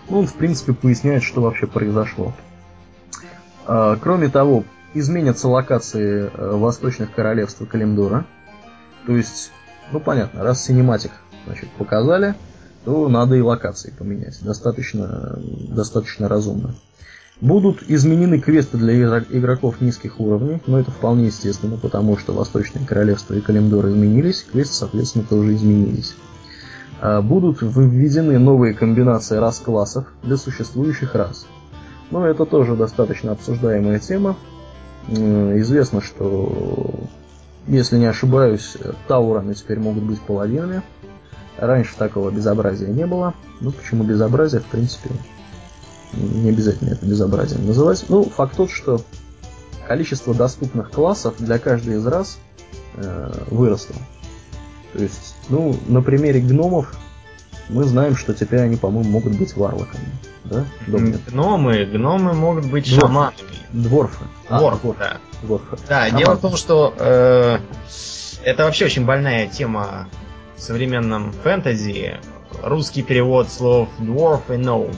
Ну, 0.09 0.19
он, 0.19 0.27
в 0.27 0.33
принципе, 0.33 0.73
поясняет, 0.73 1.23
что 1.23 1.41
вообще 1.41 1.67
произошло. 1.67 2.33
А, 3.65 3.97
кроме 3.97 4.29
того, 4.29 4.63
изменятся 4.93 5.47
локации 5.47 6.31
э, 6.33 6.55
восточных 6.55 7.13
королевств 7.13 7.67
Калимдора. 7.67 8.25
То 9.05 9.15
есть, 9.15 9.51
ну 9.91 9.99
понятно, 9.99 10.43
раз 10.43 10.63
синематик 10.63 11.11
значит, 11.47 11.69
показали, 11.71 12.35
то 12.85 13.09
надо 13.09 13.35
и 13.35 13.41
локации 13.41 13.93
поменять. 13.97 14.37
Достаточно, 14.43 15.39
достаточно 15.69 16.27
разумно. 16.27 16.75
Будут 17.41 17.83
изменены 17.87 18.39
квесты 18.39 18.77
для 18.77 19.19
игроков 19.19 19.79
низких 19.81 20.19
уровней, 20.19 20.61
но 20.65 20.79
это 20.79 20.89
вполне 20.89 21.27
естественно, 21.27 21.77
потому 21.77 22.17
что 22.17 22.33
Восточное 22.33 22.83
Королевство 22.85 23.35
и 23.35 23.41
Калимдор 23.41 23.87
изменились, 23.89 24.43
квесты, 24.43 24.73
соответственно, 24.73 25.25
тоже 25.29 25.53
изменились. 25.53 26.15
А, 26.99 27.21
будут 27.21 27.61
введены 27.61 28.39
новые 28.39 28.73
комбинации 28.73 29.37
рас-классов 29.37 30.05
для 30.23 30.37
существующих 30.37 31.13
рас. 31.13 31.45
Но 32.09 32.25
это 32.25 32.45
тоже 32.45 32.75
достаточно 32.75 33.33
обсуждаемая 33.33 33.99
тема. 33.99 34.35
Известно, 35.09 36.01
что, 36.01 36.91
если 37.67 37.97
не 37.97 38.05
ошибаюсь, 38.05 38.77
таураны 39.07 39.53
теперь 39.53 39.79
могут 39.79 40.03
быть 40.03 40.19
половинами. 40.21 40.81
Раньше 41.57 41.95
такого 41.97 42.29
безобразия 42.29 42.87
не 42.87 43.05
было. 43.05 43.33
Ну, 43.61 43.71
почему 43.71 44.03
безобразие, 44.03 44.61
в 44.61 44.65
принципе, 44.65 45.09
не 46.13 46.49
обязательно 46.49 46.89
это 46.91 47.05
безобразием 47.05 47.65
называть. 47.65 48.05
Ну, 48.09 48.23
факт 48.23 48.55
тот, 48.55 48.71
что 48.71 49.01
количество 49.87 50.33
доступных 50.33 50.91
классов 50.91 51.35
для 51.39 51.57
каждой 51.59 51.95
из 51.97 52.05
рас 52.05 52.37
э, 52.95 53.31
выросло. 53.49 53.95
То 54.93 55.01
есть, 55.03 55.35
ну, 55.49 55.75
на 55.87 56.01
примере 56.01 56.41
гномов 56.41 56.95
мы 57.69 57.83
знаем, 57.83 58.15
что 58.15 58.33
теперь 58.33 58.61
они, 58.61 58.75
по-моему, 58.77 59.09
могут 59.09 59.37
быть 59.37 59.55
варлоками. 59.55 60.05
Да? 60.45 60.65
Домнин? 60.87 61.19
Гномы, 61.27 61.85
гномы 61.85 62.33
могут 62.33 62.69
быть 62.69 62.85
Дворфы. 62.85 63.01
шаманами. 63.01 63.37
Дворфы. 63.73 64.25
А, 64.47 64.59
Дворф, 64.59 64.81
дворф, 64.81 64.97
да. 64.97 65.17
Дворфы. 65.43 65.77
Да, 65.89 66.05
Шаман. 66.05 66.19
дело 66.19 66.35
в 66.35 66.41
том, 66.41 66.55
что 66.55 66.93
э, 66.97 67.59
это 68.43 68.63
вообще 68.63 68.85
очень 68.85 69.05
больная 69.05 69.47
тема 69.47 70.07
в 70.57 70.59
современном 70.59 71.31
фэнтези. 71.31 72.17
Русский 72.63 73.03
перевод 73.03 73.49
слов 73.49 73.89
dwarf 73.99 74.41
и 74.49 74.57
gnome. 74.57 74.95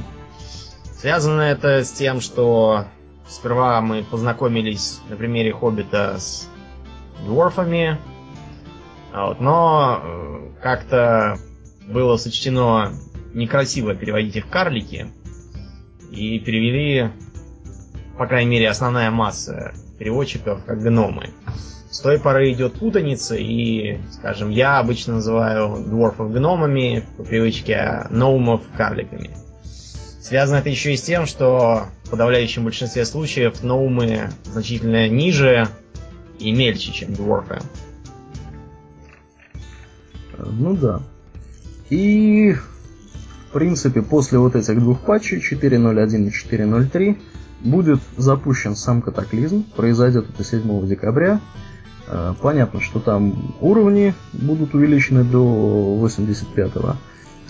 Связано 0.98 1.42
это 1.42 1.84
с 1.84 1.92
тем, 1.92 2.22
что 2.22 2.86
сперва 3.28 3.80
мы 3.82 4.04
познакомились 4.04 5.00
на 5.10 5.16
примере 5.16 5.54
Хоббита 5.54 6.18
с 6.18 6.50
дворфами, 7.26 8.00
вот, 9.14 9.40
но 9.40 10.02
э, 10.02 10.62
как-то 10.62 11.38
было 11.88 12.18
сочтено 12.18 12.94
некрасиво 13.34 13.96
переводить 13.96 14.36
их 14.36 14.50
карлики, 14.50 15.12
и 16.12 16.40
перевели, 16.40 17.12
по 18.18 18.26
крайней 18.26 18.52
мере, 18.52 18.70
основная 18.70 19.12
масса 19.12 19.74
переводчиков 20.00 20.64
как 20.66 20.82
гномы. 20.82 21.30
С 21.90 22.02
той 22.02 22.20
поры 22.20 22.52
идет 22.52 22.74
путаница, 22.74 23.36
и, 23.36 23.98
скажем, 24.12 24.52
я 24.52 24.78
обычно 24.78 25.16
называю 25.16 25.84
дворфов 25.84 26.32
гномами, 26.32 27.04
по 27.18 27.24
привычке, 27.24 27.76
а 27.76 28.08
ноумов 28.12 28.62
карликами. 28.78 29.32
Связано 30.22 30.58
это 30.58 30.70
еще 30.70 30.94
и 30.94 30.98
с 30.98 31.02
тем, 31.02 31.26
что 31.26 31.88
в 32.04 32.12
подавляющем 32.12 32.64
большинстве 32.64 33.06
случаев 33.06 33.64
ноумы 33.64 34.30
значительно 34.44 35.10
ниже 35.10 35.68
и 36.38 36.52
мельче, 36.52 36.92
чем 36.92 37.14
дворфы. 37.14 37.60
Ну 40.38 40.76
да. 40.76 41.02
И, 41.90 42.54
в 43.50 43.54
принципе, 43.54 44.04
после 44.04 44.38
вот 44.38 44.56
этих 44.56 44.80
двух 44.80 45.02
патчей 45.02 45.40
4.0.1 45.40 46.28
и 46.28 46.56
4.0.3 46.56 47.18
будет 47.62 48.00
запущен 48.16 48.76
сам 48.76 49.02
катаклизм. 49.02 49.64
Произойдет 49.76 50.30
это 50.30 50.44
7 50.44 50.88
декабря. 50.88 51.42
Э, 52.10 52.34
понятно, 52.42 52.82
что 52.82 53.00
там 53.00 53.56
уровни 53.62 54.16
будут 54.34 54.74
увеличены 54.74 55.24
до 55.24 55.44
85 55.44 56.76
-го. 56.76 56.96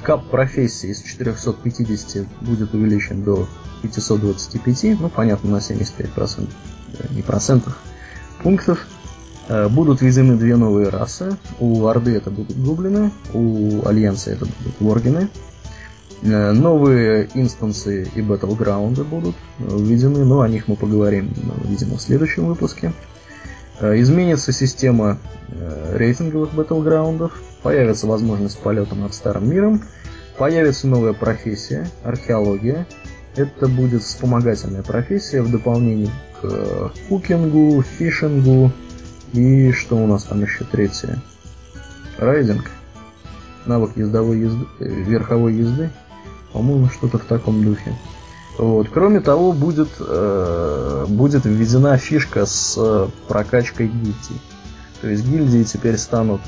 Кап 0.02 0.26
профессии 0.30 0.92
с 0.92 1.02
450 1.02 2.28
будет 2.42 2.74
увеличен 2.74 3.24
до 3.24 3.48
525, 3.82 5.00
ну 5.00 5.10
понятно, 5.10 5.52
на 5.52 5.62
75%, 5.62 6.50
не 7.12 7.22
процентов, 7.22 7.78
пунктов. 8.44 8.86
Э, 9.48 9.70
будут 9.70 10.02
введены 10.02 10.36
две 10.36 10.58
новые 10.58 10.90
расы. 10.90 11.38
У 11.60 11.86
Орды 11.88 12.16
это 12.16 12.30
будут 12.30 12.58
гоблины, 12.58 13.12
у 13.34 13.88
Альянса 13.88 14.32
это 14.32 14.46
будут 14.46 14.80
воргины. 14.82 15.30
Э, 16.22 16.52
новые 16.52 17.30
инстансы 17.34 18.10
и 18.14 18.22
батлграунды 18.22 19.06
будут 19.06 19.36
введены, 19.58 20.26
но 20.26 20.42
о 20.42 20.50
них 20.50 20.68
мы 20.68 20.76
поговорим, 20.76 21.32
видимо, 21.64 21.96
в 21.98 22.02
следующем 22.02 22.46
выпуске. 22.46 22.92
Э, 23.80 24.00
изменится 24.00 24.52
система 24.52 25.18
рейтинговых 25.94 26.54
батлграундов, 26.54 27.34
появится 27.64 28.08
возможность 28.08 28.60
полета 28.60 28.96
над 28.96 29.14
старым 29.14 29.50
миром, 29.50 29.84
появится 30.38 30.88
новая 30.88 31.14
профессия, 31.14 31.90
археология. 32.04 32.88
Это 33.36 33.68
будет 33.68 34.04
вспомогательная 34.04 34.84
профессия 34.84 35.42
в 35.42 35.52
дополнение 35.52 36.12
к 36.42 36.92
кукингу, 37.08 37.82
фишингу, 37.82 38.72
и 39.34 39.72
что 39.72 39.96
у 39.98 40.08
нас 40.08 40.24
там 40.24 40.42
еще 40.42 40.64
третье? 40.64 41.22
Райдинг. 42.18 42.70
Навык 43.66 43.96
ездовой 43.96 44.40
езды, 44.40 44.66
э, 44.80 44.86
верховой 44.86 45.54
езды. 45.54 45.90
По-моему, 46.54 46.90
что-то 46.90 47.20
в 47.20 47.26
таком 47.26 47.64
духе. 47.64 47.96
Вот. 48.60 48.90
Кроме 48.90 49.22
того, 49.22 49.54
будет, 49.54 49.90
э, 50.00 51.06
будет 51.08 51.46
введена 51.46 51.98
фишка 51.98 52.46
с 52.46 53.10
прокачкой 53.28 53.88
гильдий. 53.88 54.42
То 55.02 55.08
есть 55.08 55.26
гильдии 55.26 55.64
теперь 55.64 55.98
станут 55.98 56.42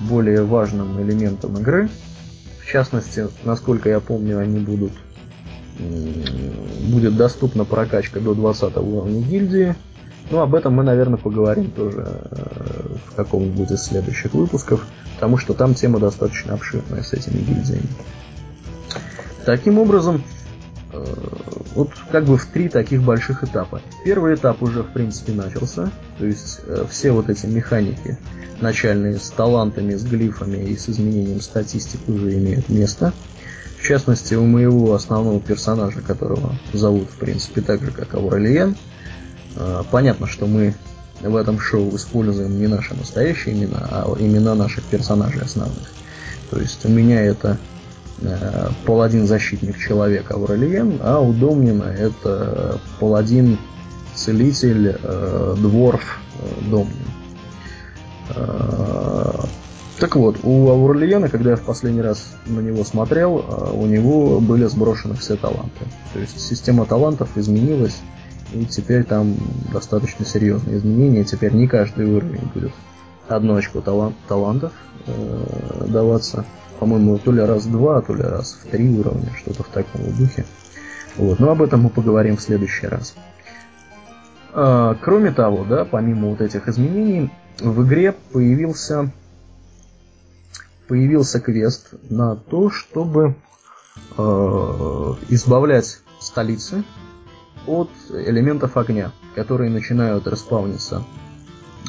более 0.00 0.42
важным 0.42 1.00
элементом 1.02 1.58
игры. 1.58 1.90
В 2.62 2.66
частности, 2.66 3.28
насколько 3.44 3.88
я 3.88 4.00
помню, 4.00 4.38
они 4.38 4.58
будут 4.58 4.92
будет 6.90 7.16
доступна 7.16 7.64
прокачка 7.64 8.20
до 8.20 8.34
20 8.34 8.76
уровня 8.76 9.22
гильдии, 9.22 9.74
ну, 10.30 10.38
об 10.38 10.54
этом 10.54 10.74
мы, 10.74 10.84
наверное, 10.84 11.18
поговорим 11.18 11.70
тоже 11.72 12.04
э, 12.06 12.96
в 13.06 13.14
каком-нибудь 13.16 13.72
из 13.72 13.82
следующих 13.82 14.32
выпусков, 14.32 14.86
потому 15.14 15.36
что 15.38 15.54
там 15.54 15.74
тема 15.74 15.98
достаточно 15.98 16.54
обширная 16.54 17.02
с 17.02 17.12
этими 17.12 17.38
гильдиями. 17.40 17.88
Таким 19.44 19.78
образом, 19.78 20.22
э, 20.22 20.39
вот 21.74 21.90
как 22.10 22.24
бы 22.24 22.36
в 22.36 22.46
три 22.46 22.68
таких 22.68 23.02
больших 23.02 23.44
этапа. 23.44 23.80
Первый 24.04 24.34
этап 24.34 24.62
уже, 24.62 24.82
в 24.82 24.92
принципе, 24.92 25.32
начался, 25.32 25.90
то 26.18 26.26
есть 26.26 26.60
э, 26.66 26.84
все 26.90 27.12
вот 27.12 27.30
эти 27.30 27.46
механики 27.46 28.18
начальные 28.60 29.18
с 29.18 29.30
талантами, 29.30 29.94
с 29.94 30.04
глифами 30.04 30.64
и 30.64 30.76
с 30.76 30.88
изменением 30.88 31.40
статистики 31.40 32.10
уже 32.10 32.34
имеют 32.34 32.68
место. 32.68 33.12
В 33.78 33.86
частности, 33.86 34.34
у 34.34 34.44
моего 34.44 34.94
основного 34.94 35.40
персонажа, 35.40 36.02
которого 36.02 36.54
зовут, 36.72 37.08
в 37.10 37.16
принципе, 37.16 37.62
так 37.62 37.82
же, 37.82 37.90
как 37.92 38.14
Аурелиен, 38.14 38.76
а, 39.56 39.84
понятно, 39.90 40.26
что 40.26 40.46
мы 40.46 40.74
в 41.22 41.34
этом 41.34 41.58
шоу 41.58 41.94
используем 41.96 42.58
не 42.58 42.66
наши 42.66 42.94
настоящие 42.94 43.54
имена, 43.54 43.78
а 43.90 44.16
имена 44.18 44.54
наших 44.54 44.84
персонажей 44.84 45.42
основных. 45.42 45.88
То 46.50 46.60
есть 46.60 46.84
у 46.84 46.88
меня 46.88 47.22
это 47.22 47.58
э, 48.22 48.68
паладин-защитник 48.86 49.78
человек 49.78 50.30
Аурелиен, 50.30 50.98
а 51.02 51.20
у 51.20 51.32
Домнина 51.32 51.84
это 51.84 52.80
паладин-целитель 53.00 54.96
э, 55.02 55.54
дворф 55.58 56.20
э, 56.38 56.70
Домнин. 56.70 56.94
Э, 58.36 59.44
Так 60.00 60.16
вот, 60.16 60.38
у 60.44 60.70
Аурлиена, 60.70 61.28
когда 61.28 61.50
я 61.50 61.56
в 61.56 61.62
последний 61.62 62.00
раз 62.00 62.32
на 62.46 62.60
него 62.60 62.84
смотрел, 62.84 63.44
у 63.74 63.84
него 63.84 64.40
были 64.40 64.64
сброшены 64.64 65.14
все 65.14 65.36
таланты. 65.36 65.84
То 66.14 66.20
есть 66.20 66.40
система 66.40 66.86
талантов 66.86 67.28
изменилась, 67.36 68.00
и 68.54 68.64
теперь 68.64 69.04
там 69.04 69.36
достаточно 69.70 70.24
серьезные 70.24 70.78
изменения. 70.78 71.24
Теперь 71.24 71.52
не 71.52 71.68
каждый 71.68 72.06
уровень 72.06 72.48
будет 72.54 72.72
одно 73.28 73.56
очко 73.56 73.82
талант, 73.82 74.16
талантов 74.26 74.72
э, 75.06 75.84
даваться. 75.86 76.46
По-моему, 76.80 77.18
то 77.18 77.30
ли 77.30 77.42
раз 77.42 77.66
в 77.66 77.70
два, 77.70 78.00
то 78.00 78.14
ли 78.14 78.22
раз 78.22 78.58
в 78.64 78.70
три 78.70 78.88
уровня, 78.88 79.30
что-то 79.36 79.62
в 79.62 79.68
таком 79.68 80.00
духе. 80.16 80.46
Вот. 81.16 81.38
Но 81.38 81.50
об 81.50 81.60
этом 81.60 81.82
мы 81.82 81.90
поговорим 81.90 82.38
в 82.38 82.40
следующий 82.40 82.86
раз. 82.86 83.14
А, 84.52 84.96
кроме 85.02 85.30
того, 85.30 85.64
да, 85.64 85.84
помимо 85.84 86.30
вот 86.30 86.40
этих 86.40 86.66
изменений, 86.68 87.30
в 87.60 87.86
игре 87.86 88.12
появился 88.32 89.12
появился 90.88 91.38
квест 91.38 91.94
на 92.08 92.34
то, 92.34 92.68
чтобы 92.68 93.36
э, 94.16 94.22
избавлять 95.28 96.00
столицы 96.18 96.82
от 97.66 97.90
элементов 98.10 98.76
огня, 98.76 99.12
которые 99.36 99.70
начинают 99.70 100.26
распауниться. 100.26 101.04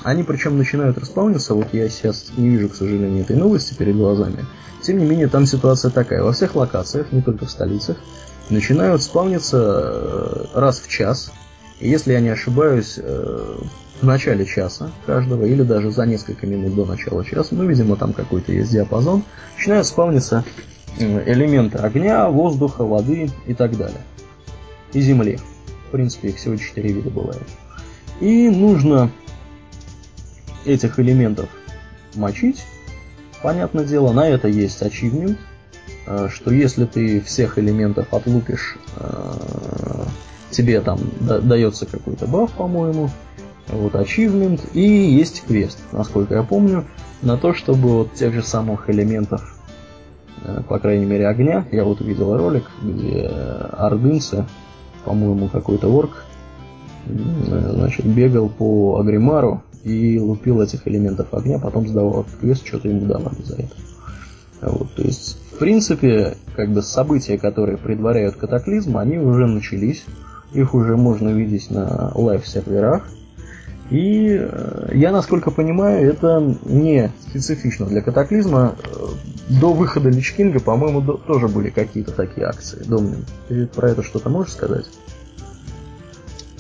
Они 0.03 0.23
причем 0.23 0.57
начинают 0.57 0.98
распауниться, 0.98 1.53
вот 1.53 1.73
я 1.73 1.88
сейчас 1.90 2.32
не 2.36 2.49
вижу, 2.49 2.69
к 2.69 2.76
сожалению, 2.76 3.22
этой 3.22 3.36
новости 3.36 3.73
перед 3.73 3.95
глазами. 3.95 4.45
Тем 4.82 4.98
не 4.98 5.06
менее, 5.06 5.28
там 5.28 5.45
ситуация 5.45 5.91
такая. 5.91 6.23
Во 6.23 6.32
всех 6.32 6.56
локациях, 6.56 7.11
не 7.11 7.22
только 7.22 7.45
в 7.45 7.52
столицах, 7.52 7.98
начинают 8.49 9.03
спавниться 9.03 9.57
э, 9.57 10.45
раз 10.56 10.80
в 10.80 10.88
час. 10.88 11.32
И 11.80 11.90
если 11.90 12.14
я 12.14 12.19
не 12.19 12.30
ошибаюсь, 12.30 12.95
э, 12.98 13.57
в 14.02 14.06
начале 14.06 14.45
часа 14.45 14.91
каждого, 15.06 15.45
или 15.45 15.61
даже 15.61 15.91
за 15.91 16.06
несколько 16.06 16.48
минут 16.48 16.76
до 16.76 16.86
начала 16.86 17.23
часа, 17.23 17.56
ну, 17.56 17.65
видимо, 17.65 17.95
там 17.95 18.14
какой-то 18.14 18.52
есть 18.52 18.72
диапазон, 18.72 19.23
начинают 19.56 19.86
спавниться 19.86 20.44
элементы 20.98 21.78
огня, 21.78 22.28
воздуха, 22.30 22.84
воды 22.84 23.30
и 23.45 23.53
так 23.53 23.78
далее. 23.78 24.02
И 24.94 25.02
земли. 25.02 25.40
В 25.88 25.91
принципе, 25.91 26.30
их 26.30 26.38
всего 26.38 26.56
четыре 26.56 26.94
вида 26.94 27.10
бывает. 27.10 27.44
И 28.19 28.49
нужно 28.49 29.11
этих 30.66 31.00
элементов 31.00 31.50
мочить. 32.16 32.64
Понятное 33.42 33.86
дело, 33.86 34.12
на 34.12 34.28
это 34.28 34.48
есть 34.48 34.82
achievement, 34.82 35.38
э, 36.06 36.30
что 36.32 36.54
если 36.54 36.86
ты 36.86 37.22
всех 37.22 37.58
элементов 37.58 38.14
отлупишь, 38.14 38.78
э, 38.98 39.34
тебе 40.52 40.82
там 40.82 41.00
дается 41.20 41.86
какой-то 41.86 42.28
баф, 42.28 42.52
по-моему, 42.52 43.10
вот 43.68 43.96
achievement, 43.96 44.62
и 44.74 44.82
есть 44.82 45.44
квест, 45.48 45.80
насколько 45.92 46.36
я 46.36 46.44
помню, 46.44 46.86
на 47.22 47.38
то, 47.38 47.54
чтобы 47.54 47.90
вот 47.90 48.14
тех 48.14 48.34
же 48.34 48.44
самых 48.44 48.90
элементов, 48.90 49.60
э, 50.44 50.62
по 50.68 50.78
крайней 50.78 51.06
мере 51.06 51.28
огня, 51.28 51.66
я 51.72 51.84
вот 51.84 52.02
увидел 52.02 52.38
ролик, 52.38 52.70
где 52.84 53.28
ордынцы, 53.28 54.46
по-моему, 55.04 55.48
какой-то 55.48 55.92
орк, 55.92 56.26
значит, 57.08 58.06
бегал 58.06 58.50
по 58.50 59.00
Агримару 59.00 59.64
и 59.84 60.20
лупил 60.20 60.62
этих 60.62 60.88
элементов 60.88 61.34
огня, 61.34 61.60
потом 61.60 61.88
сдавал 61.88 62.22
этот 62.22 62.36
квест, 62.40 62.66
что-то 62.66 62.88
ему 62.88 63.06
давали 63.06 63.41
за 63.44 63.56
это. 63.56 63.76
Вот, 64.62 64.94
то 64.94 65.02
есть, 65.02 65.38
в 65.53 65.58
принципе, 65.58 66.38
как 66.56 66.72
бы 66.72 66.82
события, 66.82 67.38
которые 67.38 67.78
предваряют 67.78 68.36
катаклизм, 68.36 68.98
они 68.98 69.18
уже 69.18 69.48
начались, 69.48 70.06
их 70.53 70.76
уже 70.76 70.98
можно 70.98 71.30
видеть 71.30 71.72
на 71.72 72.12
лайв-серверах, 72.14 73.03
и 73.91 74.38
э, 74.40 74.91
я, 74.94 75.12
насколько 75.12 75.52
понимаю, 75.52 76.10
это 76.10 76.56
не 76.64 77.12
специфично 77.28 77.86
для 77.88 78.02
катаклизма. 78.02 78.76
Э, 78.82 79.08
до 79.60 79.74
выхода 79.74 80.10
Личкинга, 80.10 80.62
по-моему, 80.62 81.02
тоже 81.02 81.49
были 81.49 81.70
какие-то 81.70 82.14
такие 82.14 82.48
акции. 82.48 82.82
Домнин, 82.86 83.26
ты 83.49 83.68
про 83.68 83.90
это 83.90 84.02
что-то 84.02 84.30
можешь 84.30 84.53
сказать? 84.53 84.86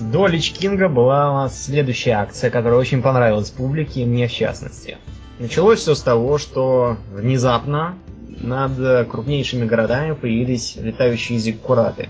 До 0.01 0.25
Личкинга 0.25 0.89
была 0.89 1.31
у 1.31 1.35
нас 1.35 1.65
следующая 1.65 2.13
акция, 2.13 2.49
которая 2.49 2.79
очень 2.79 3.03
понравилась 3.03 3.51
публике, 3.51 4.03
мне 4.05 4.27
в 4.27 4.31
частности. 4.31 4.97
Началось 5.37 5.79
все 5.79 5.93
с 5.93 6.01
того, 6.01 6.39
что 6.39 6.97
внезапно 7.13 7.95
над 8.27 9.07
крупнейшими 9.07 9.65
городами 9.65 10.13
появились 10.13 10.75
летающие 10.75 11.37
зиккураты. 11.37 12.09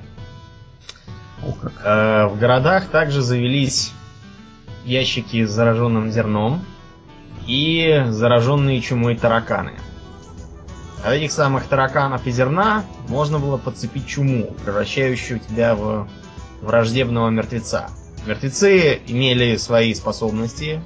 Э, 1.84 2.28
в 2.28 2.40
городах 2.40 2.86
также 2.88 3.22
завелись 3.22 3.92
ящики 4.86 5.46
с 5.46 5.52
зараженным 5.52 6.12
зерном 6.12 6.62
и 7.46 8.06
зараженные 8.08 8.80
чумой 8.80 9.18
тараканы. 9.18 9.74
От 11.04 11.14
этих 11.14 11.32
самых 11.32 11.66
тараканов 11.66 12.26
и 12.26 12.32
зерна 12.32 12.86
можно 13.10 13.38
было 13.40 13.58
подцепить 13.58 14.08
чуму, 14.08 14.56
превращающую 14.64 15.40
тебя 15.40 15.76
в 15.76 16.08
враждебного 16.62 17.30
мертвеца. 17.30 17.90
Мертвецы 18.26 19.02
имели 19.08 19.56
свои 19.58 19.94
способности, 19.94 20.82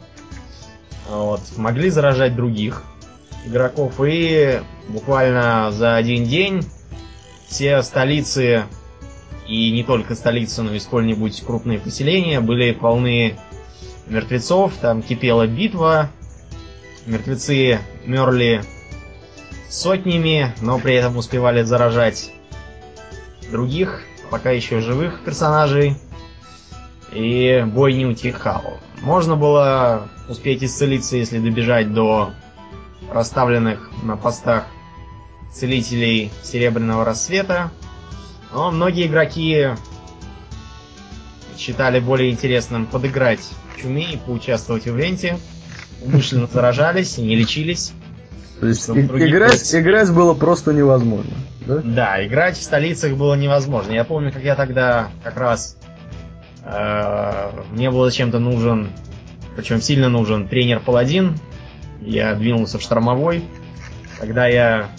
вот, 1.10 1.41
могли 1.57 1.89
заражать 1.89 2.35
других 2.35 2.84
игроков, 3.45 3.95
и 4.03 4.61
буквально 4.88 5.72
за 5.72 5.95
один 5.95 6.23
день 6.23 6.65
все 7.47 7.81
столицы, 7.84 8.64
и 9.47 9.72
не 9.72 9.84
только 9.84 10.15
столицы, 10.15 10.64
но 10.64 10.73
и 10.73 10.80
сколь-нибудь 10.80 11.43
крупные 11.45 11.80
поселения 11.80 12.39
были 12.39 12.72
полны 12.72 13.38
мертвецов, 14.07 14.73
там 14.81 15.02
кипела 15.02 15.45
битва, 15.45 16.10
мертвецы 17.06 17.80
мерли 18.06 18.64
сотнями, 19.69 20.53
но 20.61 20.80
при 20.80 20.95
этом 20.95 21.18
успевали 21.18 21.64
заражать 21.64 22.31
других, 23.52 24.03
пока 24.30 24.52
еще 24.52 24.81
живых 24.81 25.22
персонажей, 25.23 25.97
и 27.11 27.64
бой 27.68 27.93
не 27.93 28.06
утихал. 28.06 28.80
Можно 29.02 29.35
было 29.35 30.10
успеть 30.27 30.64
исцелиться, 30.64 31.18
если 31.18 31.39
добежать 31.39 31.93
до 31.93 32.31
расставленных 33.11 33.91
на 34.03 34.18
постах 34.18 34.65
целителей 35.53 36.31
Серебряного 36.43 37.06
Рассвета, 37.06 37.72
но 38.53 38.72
многие 38.72 39.07
игроки 39.07 39.69
считали 41.57 41.99
более 41.99 42.31
интересным 42.31 42.85
подыграть 42.85 43.47
чуме 43.81 44.14
и 44.14 44.18
поучаствовать 44.18 44.85
в 44.85 44.97
ивенте. 44.97 45.39
Умышленно 46.02 46.47
заражались 46.47 47.18
и 47.18 47.22
не 47.22 47.35
лечились. 47.35 47.93
То 48.60 48.68
есть 48.68 48.88
и, 48.90 49.02
играть, 49.02 49.76
играть 49.76 50.11
было 50.14 50.34
просто 50.34 50.72
невозможно, 50.72 51.34
да? 51.65 51.82
Да, 51.84 52.26
играть 52.26 52.57
в 52.57 52.64
столицах 52.64 53.14
было 53.14 53.34
невозможно. 53.36 53.91
Я 53.91 54.06
помню, 54.06 54.32
как 54.32 54.44
я 54.44 54.56
тогда 54.56 55.10
как 55.23 55.38
раз 55.38 55.77
э, 56.64 57.49
мне 57.72 57.91
было 57.91 58.11
чем-то 58.11 58.40
нужен, 58.40 58.90
причем 59.56 59.82
сильно 59.82 60.10
нужен 60.10 60.48
тренер-паладин. 60.48 61.38
Я 62.02 62.36
двинулся 62.36 62.77
в 62.77 62.82
штормовой. 62.82 63.44
Когда 64.19 64.48
я 64.48 64.90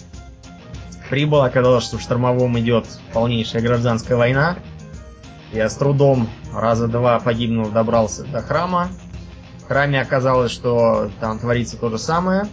прибыл, 1.09 1.41
оказалось, 1.41 1.85
что 1.85 1.97
в 1.97 2.01
штормовом 2.01 2.59
идет 2.59 2.85
полнейшая 3.13 3.61
гражданская 3.61 4.17
война. 4.17 4.57
Я 5.53 5.69
с 5.69 5.75
трудом 5.75 6.29
раза 6.53 6.87
два 6.87 7.19
погибнув 7.19 7.71
добрался 7.71 8.23
до 8.25 8.41
храма. 8.41 8.89
В 9.63 9.67
храме 9.67 10.01
оказалось, 10.01 10.51
что 10.51 11.09
там 11.19 11.39
творится 11.39 11.77
то 11.77 11.89
же 11.89 11.97
самое. 11.97 12.47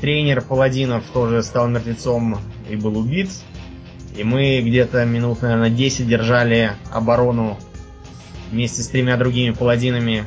Тренер 0.00 0.42
паладинов 0.42 1.04
тоже 1.12 1.42
стал 1.42 1.68
мертвецом 1.68 2.38
и 2.68 2.76
был 2.76 2.98
убит. 2.98 3.30
И 4.16 4.24
мы 4.24 4.60
где-то 4.60 5.04
минут, 5.04 5.42
наверное, 5.42 5.70
10 5.70 6.08
держали 6.08 6.72
оборону 6.92 7.58
вместе 8.50 8.82
с 8.82 8.88
тремя 8.88 9.16
другими 9.16 9.52
паладинами 9.52 10.24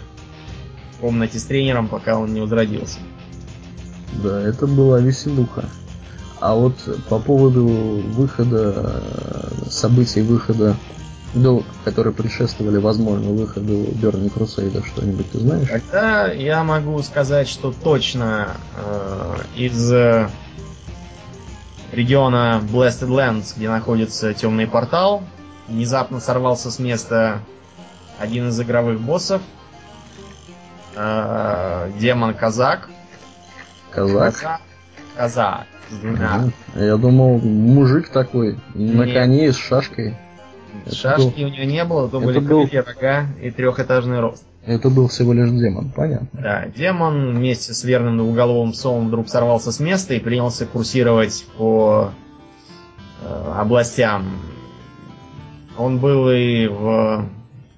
в 0.94 1.02
комнате 1.02 1.40
с 1.40 1.44
тренером, 1.44 1.88
пока 1.88 2.18
он 2.18 2.34
не 2.34 2.42
возродился. 2.42 3.00
Да, 4.24 4.42
это 4.42 4.68
была 4.68 5.00
веселуха. 5.00 5.66
А 6.40 6.56
вот 6.56 6.76
по 7.10 7.20
поводу 7.20 7.66
выхода, 7.66 9.04
событий 9.70 10.22
выхода 10.22 10.76
ну, 11.34 11.64
которые 11.86 12.14
предшествовали, 12.14 12.78
возможно, 12.78 13.32
выходу 13.32 13.88
Берни 13.94 14.30
Крусейда, 14.30 14.84
что-нибудь 14.86 15.32
ты 15.32 15.40
знаешь? 15.40 15.68
Тогда 15.70 16.32
я 16.32 16.64
могу 16.64 17.02
сказать, 17.04 17.48
что 17.48 17.72
точно 17.72 18.56
э, 18.76 19.38
из 19.56 19.92
региона 21.92 22.62
Blasted 22.62 23.10
Lands, 23.10 23.54
где 23.56 23.70
находится 23.70 24.34
темный 24.34 24.68
портал, 24.68 25.24
внезапно 25.68 26.20
сорвался 26.20 26.72
с 26.72 26.80
места 26.80 27.40
один 28.20 28.50
из 28.50 28.60
игровых 28.60 29.00
боссов, 29.00 29.42
э, 30.96 31.92
демон 32.00 32.34
Казак. 32.34 32.90
Казак? 33.92 34.36
Казак. 34.36 34.62
Казак. 35.16 35.66
Я 36.76 36.96
думал, 36.98 37.40
мужик 37.40 38.10
такой, 38.10 38.58
на 38.74 39.06
коне 39.12 39.52
с 39.52 39.58
шашкой. 39.58 40.16
Шашки 40.92 41.42
был... 41.42 41.48
у 41.48 41.50
него 41.50 41.64
не 41.64 41.84
было, 41.86 42.10
то 42.10 42.18
это 42.18 42.26
были 42.26 42.40
был... 42.40 42.68
крылья, 42.68 42.84
рога 42.84 43.26
и 43.42 43.52
трехэтажный 43.52 44.20
рост. 44.20 44.44
Это 44.66 44.90
был 44.90 45.08
всего 45.08 45.34
лишь 45.34 45.50
демон, 45.50 45.90
понятно. 45.90 46.28
Да, 46.34 46.68
демон 46.68 47.36
вместе 47.36 47.74
с 47.74 47.84
верным 47.84 48.18
двуголовым 48.18 48.74
псом 48.74 49.08
вдруг 49.08 49.28
сорвался 49.28 49.72
с 49.72 49.80
места 49.80 50.14
и 50.14 50.20
принялся 50.20 50.66
курсировать 50.66 51.46
по 51.58 52.12
э, 53.24 53.54
областям. 53.58 54.26
Он 55.78 55.98
был 55.98 56.30
и 56.30 56.68
в 56.68 57.26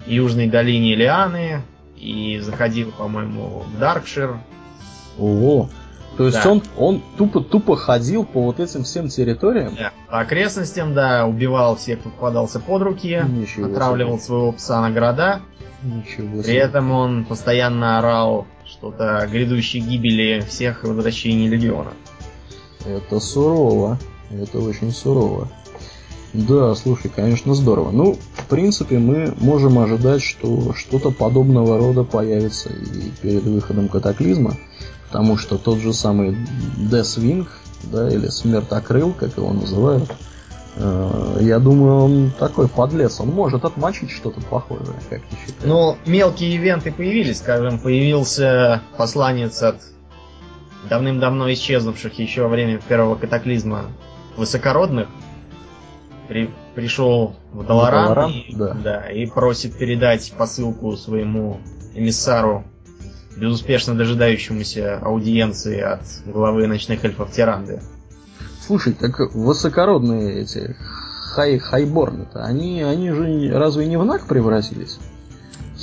южной 0.06 0.48
долине 0.48 0.96
Лианы, 0.96 1.62
и 2.04 2.40
заходил, 2.40 2.92
по-моему, 2.92 3.64
в 3.74 3.80
Даркшир. 3.80 4.38
Ого! 5.18 5.70
То 6.18 6.26
есть 6.26 6.44
да. 6.44 6.52
он, 6.52 6.62
он 6.78 7.02
тупо, 7.18 7.42
тупо 7.42 7.76
ходил 7.76 8.24
по 8.24 8.44
вот 8.44 8.60
этим 8.60 8.84
всем 8.84 9.08
территориям? 9.10 9.76
Да. 9.76 9.92
По 10.10 10.20
окрестностям, 10.20 10.94
да, 10.94 11.26
убивал 11.26 11.76
всех, 11.76 12.02
кто 12.02 12.10
попадался 12.10 12.60
под 12.60 12.84
руки, 12.84 13.24
Ничего 13.28 13.66
отравливал 13.66 14.18
себе. 14.18 14.26
своего 14.26 14.52
пса 14.52 14.82
на 14.82 14.92
города. 14.92 15.42
Ничего 15.82 16.34
себе. 16.36 16.44
При 16.44 16.56
этом 16.56 16.92
он 16.92 17.26
постоянно 17.26 17.98
орал 17.98 18.46
что-то 18.66 19.18
о 19.18 19.28
грядущей 19.28 19.80
гибели 19.80 20.42
всех 20.48 20.84
и 20.84 20.88
возвращении 20.88 21.48
легиона. 21.48 21.92
Это 22.86 23.20
сурово. 23.20 23.98
Это 24.30 24.60
очень 24.60 24.92
сурово. 24.92 25.50
Да, 26.34 26.74
слушай, 26.74 27.12
конечно, 27.16 27.54
здорово. 27.54 27.92
Ну, 27.92 28.18
в 28.34 28.46
принципе, 28.48 28.98
мы 28.98 29.34
можем 29.40 29.78
ожидать, 29.78 30.24
что 30.24 30.74
что-то 30.74 31.12
подобного 31.12 31.78
рода 31.78 32.04
появится 32.04 32.70
и 32.70 33.12
перед 33.22 33.44
выходом 33.44 33.88
катаклизма, 33.88 34.58
потому 35.14 35.38
что 35.38 35.60
тот 35.60 35.78
же 35.78 35.94
самый 35.94 36.36
Deathwing, 36.76 37.48
да, 37.84 38.10
или 38.10 38.26
Смертокрыл, 38.30 39.14
как 39.14 39.38
его 39.38 39.54
называют, 39.54 40.12
э, 40.76 41.38
я 41.42 41.60
думаю, 41.60 41.98
он 41.98 42.32
такой 42.40 42.68
подлец, 42.68 43.20
он 43.20 43.28
может 43.28 43.64
отмочить 43.64 44.10
что-то 44.10 44.42
похожее, 44.42 44.96
как 45.12 45.22
ты 45.22 45.36
считаешь? 45.36 45.66
Ну, 45.66 45.98
мелкие 46.08 46.56
ивенты 46.56 46.92
появились, 46.92 47.38
скажем, 47.38 47.78
появился 47.78 48.82
посланец 48.98 49.62
от 49.62 49.76
давным-давно 50.90 51.54
исчезнувших 51.54 52.18
еще 52.18 52.42
во 52.42 52.48
время 52.48 52.80
первого 52.80 53.14
катаклизма 53.14 53.86
высокородных, 54.36 55.10
при, 56.28 56.50
пришел 56.74 57.36
в 57.52 57.64
Долоран, 57.68 58.06
Долоран 58.06 58.32
и, 58.32 58.56
да. 58.56 58.74
Да, 58.74 59.12
и 59.12 59.28
просит 59.28 59.78
передать 59.78 60.34
посылку 60.36 60.98
своему 60.98 61.60
эмиссару, 61.94 62.64
безуспешно 63.36 63.96
дожидающемуся 63.96 65.00
аудиенции 65.00 65.80
от 65.80 66.02
главы 66.26 66.68
ночных 66.68 67.04
эльфов 67.04 67.32
Тиранды. 67.32 67.82
Слушай, 68.66 68.94
так 68.94 69.20
высокородные 69.34 70.42
эти 70.42 70.76
хай 71.34 71.58
хайборны-то, 71.58 72.44
они, 72.44 72.82
они 72.84 73.12
же 73.12 73.52
разве 73.58 73.88
не 73.88 73.98
в 73.98 74.06
наг 74.06 74.28
превратились? 74.28 75.00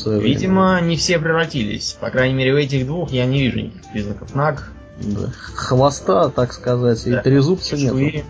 Видимо, 0.07 0.81
не 0.81 0.97
все 0.97 1.19
превратились. 1.19 1.97
По 2.01 2.11
крайней 2.11 2.35
мере, 2.35 2.55
у 2.55 2.57
этих 2.57 2.87
двух 2.87 3.11
я 3.11 3.27
не 3.27 3.43
вижу 3.43 3.61
никаких 3.61 3.93
признаков 3.93 4.35
наг. 4.35 4.71
Да. 5.03 5.31
Хвоста, 5.55 6.29
так 6.31 6.53
сказать, 6.53 7.03
да. 7.05 7.21
и 7.21 7.23
трезубца 7.23 7.77
нет. 7.77 8.25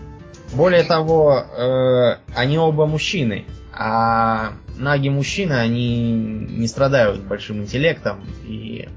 Более 0.53 0.83
того, 0.83 1.37
э, 1.37 2.17
они 2.35 2.57
оба 2.57 2.85
мужчины, 2.85 3.45
а 3.73 4.53
наги 4.77 5.07
мужчины, 5.07 5.53
они 5.53 6.11
не 6.11 6.67
страдают 6.67 7.21
большим 7.21 7.61
интеллектом 7.61 8.19
и 8.43 8.89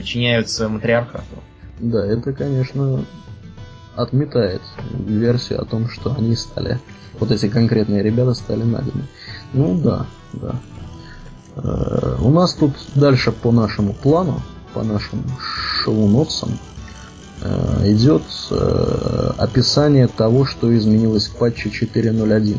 подчиняются 0.00 0.68
матриархату. 0.68 1.24
Да, 1.78 2.04
это, 2.04 2.32
конечно, 2.32 3.04
отметает 3.96 4.62
версию 4.92 5.62
о 5.62 5.64
том, 5.64 5.88
что 5.88 6.14
они 6.16 6.34
стали, 6.36 6.78
вот 7.18 7.30
эти 7.30 7.48
конкретные 7.48 8.02
ребята 8.02 8.34
стали 8.34 8.62
нагами. 8.62 9.06
Ну 9.52 9.78
да, 9.78 10.06
да. 10.32 10.54
Э, 11.56 12.16
у 12.20 12.30
нас 12.30 12.54
тут 12.54 12.72
дальше 12.94 13.32
по 13.32 13.52
нашему 13.52 13.94
плану, 13.94 14.42
по 14.74 14.82
нашим 14.82 15.24
шоу-нотсам, 15.84 16.58
Э, 17.42 17.90
идет 17.90 18.22
э, 18.50 19.32
описание 19.38 20.08
того, 20.08 20.44
что 20.44 20.76
изменилось 20.76 21.28
в 21.28 21.36
патче 21.36 21.70
4.0.1. 21.70 22.58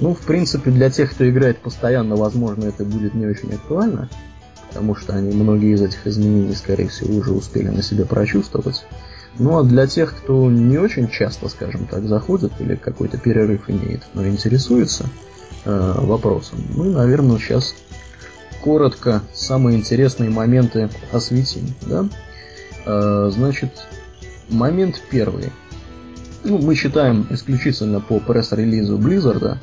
Ну, 0.00 0.14
в 0.14 0.20
принципе, 0.20 0.72
для 0.72 0.90
тех, 0.90 1.12
кто 1.12 1.28
играет 1.28 1.58
постоянно, 1.58 2.16
возможно, 2.16 2.64
это 2.64 2.84
будет 2.84 3.14
не 3.14 3.26
очень 3.26 3.54
актуально, 3.54 4.08
потому 4.74 4.96
что 4.96 5.14
они 5.14 5.32
многие 5.32 5.72
из 5.72 5.82
этих 5.82 6.04
изменений, 6.04 6.52
скорее 6.56 6.88
всего, 6.88 7.14
уже 7.14 7.30
успели 7.30 7.68
на 7.68 7.80
себе 7.80 8.04
прочувствовать. 8.04 8.84
Ну, 9.38 9.56
а 9.56 9.62
для 9.62 9.86
тех, 9.86 10.16
кто 10.16 10.50
не 10.50 10.78
очень 10.78 11.08
часто, 11.08 11.48
скажем 11.48 11.86
так, 11.86 12.04
заходит 12.08 12.52
или 12.58 12.74
какой-то 12.74 13.16
перерыв 13.16 13.70
имеет, 13.70 14.02
но 14.14 14.26
интересуется 14.26 15.06
э, 15.64 15.94
вопросом, 15.98 16.58
мы, 16.74 16.86
наверное, 16.86 17.38
сейчас 17.38 17.76
коротко 18.62 19.22
самые 19.32 19.78
интересные 19.78 20.30
моменты 20.30 20.88
осветим, 21.12 21.72
да? 21.82 22.08
Э, 22.84 23.30
значит, 23.32 23.70
момент 24.50 25.00
первый. 25.08 25.52
Ну, 26.42 26.58
мы 26.58 26.74
читаем 26.74 27.28
исключительно 27.30 28.00
по 28.00 28.18
пресс-релизу 28.18 28.98
Blizzard. 28.98 29.58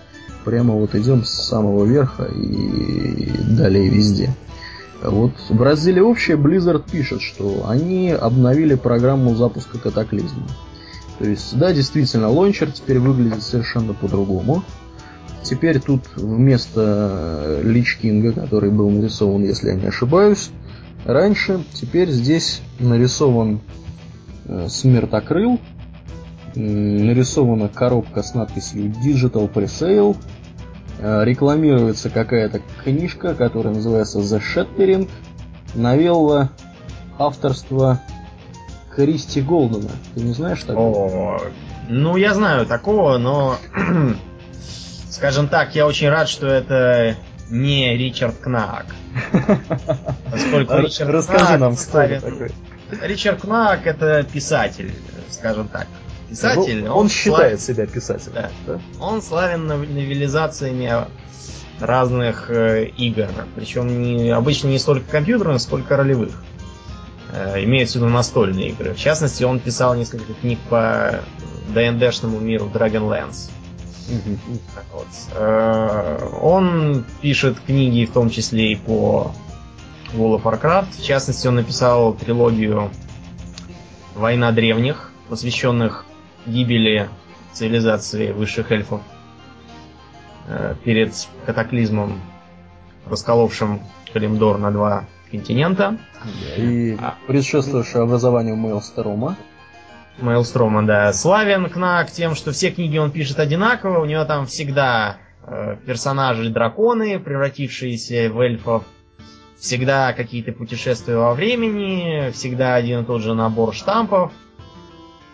Прямо 0.45 0.73
вот 0.73 0.95
идем 0.95 1.23
с 1.25 1.29
самого 1.29 1.85
верха 1.85 2.23
и 2.23 3.29
далее 3.55 3.89
везде. 3.89 4.33
Вот 5.03 5.31
в 5.49 5.61
разделе 5.61 6.01
общее 6.01 6.37
Blizzard 6.37 6.89
пишет, 6.89 7.21
что 7.21 7.65
они 7.67 8.11
обновили 8.11 8.75
программу 8.75 9.35
запуска 9.35 9.79
катаклизма. 9.79 10.47
То 11.17 11.25
есть, 11.25 11.57
да, 11.57 11.73
действительно, 11.73 12.29
лончер 12.29 12.71
теперь 12.71 12.99
выглядит 12.99 13.43
совершенно 13.43 13.93
по-другому. 13.93 14.63
Теперь 15.43 15.79
тут 15.79 16.01
вместо 16.15 17.61
Лич 17.63 17.97
Кинга, 17.97 18.31
который 18.31 18.69
был 18.69 18.89
нарисован, 18.89 19.43
если 19.43 19.69
я 19.69 19.75
не 19.75 19.87
ошибаюсь, 19.87 20.51
раньше. 21.05 21.63
Теперь 21.73 22.09
здесь 22.09 22.61
нарисован 22.79 23.59
э, 24.45 24.67
смертокрыл, 24.69 25.59
нарисована 26.55 27.69
коробка 27.69 28.21
с 28.21 28.33
надписью 28.33 28.93
Digital 29.03 29.51
Presale, 29.51 30.15
э, 30.15 30.30
рекламируется 31.01 32.09
какая-то 32.09 32.61
книжка, 32.83 33.33
которая 33.35 33.73
называется 33.73 34.19
The 34.19 34.41
Shattering, 34.41 35.09
новелла 35.73 36.49
авторства 37.17 37.99
Кристи 38.95 39.41
Голдена. 39.41 39.91
Ты 40.15 40.21
не 40.21 40.33
знаешь 40.33 40.61
такого? 40.63 41.37
О, 41.37 41.41
ну, 41.89 42.17
я 42.17 42.33
знаю 42.33 42.65
такого, 42.65 43.17
но, 43.17 43.57
скажем 45.09 45.47
так, 45.47 45.75
я 45.75 45.87
очень 45.87 46.09
рад, 46.09 46.29
что 46.29 46.47
это 46.47 47.15
не 47.49 47.97
Ричард 47.97 48.37
Кнак. 48.37 48.85
Поскольку 50.31 50.77
Ричард 50.77 51.09
Расскажи 51.09 51.45
Кнак 51.45 51.59
нам, 51.59 51.75
кто 51.75 52.07
такой. 52.07 52.51
Ричард 53.01 53.41
Кнак 53.41 53.87
это 53.87 54.23
писатель, 54.23 54.93
скажем 55.29 55.67
так. 55.67 55.87
Писатель. 56.31 56.87
Он, 56.87 56.99
он 56.99 57.09
считает 57.09 57.61
слав... 57.61 57.77
себя 57.77 57.85
писателем. 57.85 58.33
Да. 58.35 58.51
Да? 58.65 58.79
Он 59.01 59.21
славен 59.21 59.67
новелизациями 59.67 60.89
разных 61.81 62.49
э, 62.49 62.85
игр. 62.85 63.27
Причем 63.55 64.01
не, 64.01 64.29
обычно 64.29 64.69
не 64.69 64.79
столько 64.79 65.11
компьютерных, 65.11 65.59
сколько 65.59 65.97
ролевых. 65.97 66.41
Э, 67.33 67.61
имеется 67.65 67.99
в 67.99 68.01
виду 68.03 68.13
настольные 68.13 68.69
игры. 68.69 68.93
В 68.93 68.97
частности, 68.97 69.43
он 69.43 69.59
писал 69.59 69.93
несколько 69.95 70.33
книг 70.33 70.57
по 70.69 71.19
ДНДшному 71.73 72.39
миру 72.39 72.71
Dragonlance. 72.73 73.49
Вот. 74.93 75.07
Э, 75.35 76.29
он 76.41 77.03
пишет 77.21 77.59
книги, 77.59 78.05
в 78.05 78.13
том 78.13 78.29
числе 78.29 78.71
и 78.71 78.75
по 78.77 79.33
World 80.13 80.41
of 80.41 80.43
Warcraft. 80.43 80.97
В 80.97 81.03
частности, 81.03 81.45
он 81.47 81.55
написал 81.55 82.13
трилогию 82.13 82.89
«Война 84.15 84.53
древних», 84.53 85.11
посвященных 85.27 86.05
гибели 86.45 87.09
цивилизации 87.53 88.31
высших 88.31 88.71
эльфов 88.71 89.01
э, 90.47 90.75
перед 90.83 91.13
катаклизмом, 91.45 92.19
расколовшим 93.05 93.81
Калимдор 94.13 94.57
на 94.57 94.71
два 94.71 95.05
континента. 95.29 95.97
И 96.57 96.97
а, 97.01 97.15
предшествовавшее 97.27 98.03
образованию 98.03 98.55
Мейлстрома. 98.55 99.37
Мейлстрома, 100.19 100.85
да. 100.85 101.13
Славен 101.13 101.69
Кнак 101.69 102.11
тем, 102.11 102.35
что 102.35 102.51
все 102.51 102.71
книги 102.71 102.97
он 102.97 103.11
пишет 103.11 103.39
одинаково, 103.39 103.99
у 103.99 104.05
него 104.05 104.25
там 104.25 104.45
всегда 104.45 105.17
э, 105.43 105.77
персонажи 105.85 106.49
драконы, 106.49 107.19
превратившиеся 107.19 108.29
в 108.31 108.39
эльфов, 108.39 108.83
всегда 109.57 110.13
какие-то 110.13 110.51
путешествия 110.51 111.15
во 111.15 111.33
времени, 111.33 112.31
всегда 112.31 112.75
один 112.75 113.01
и 113.01 113.05
тот 113.05 113.21
же 113.21 113.33
набор 113.33 113.73
штампов, 113.73 114.31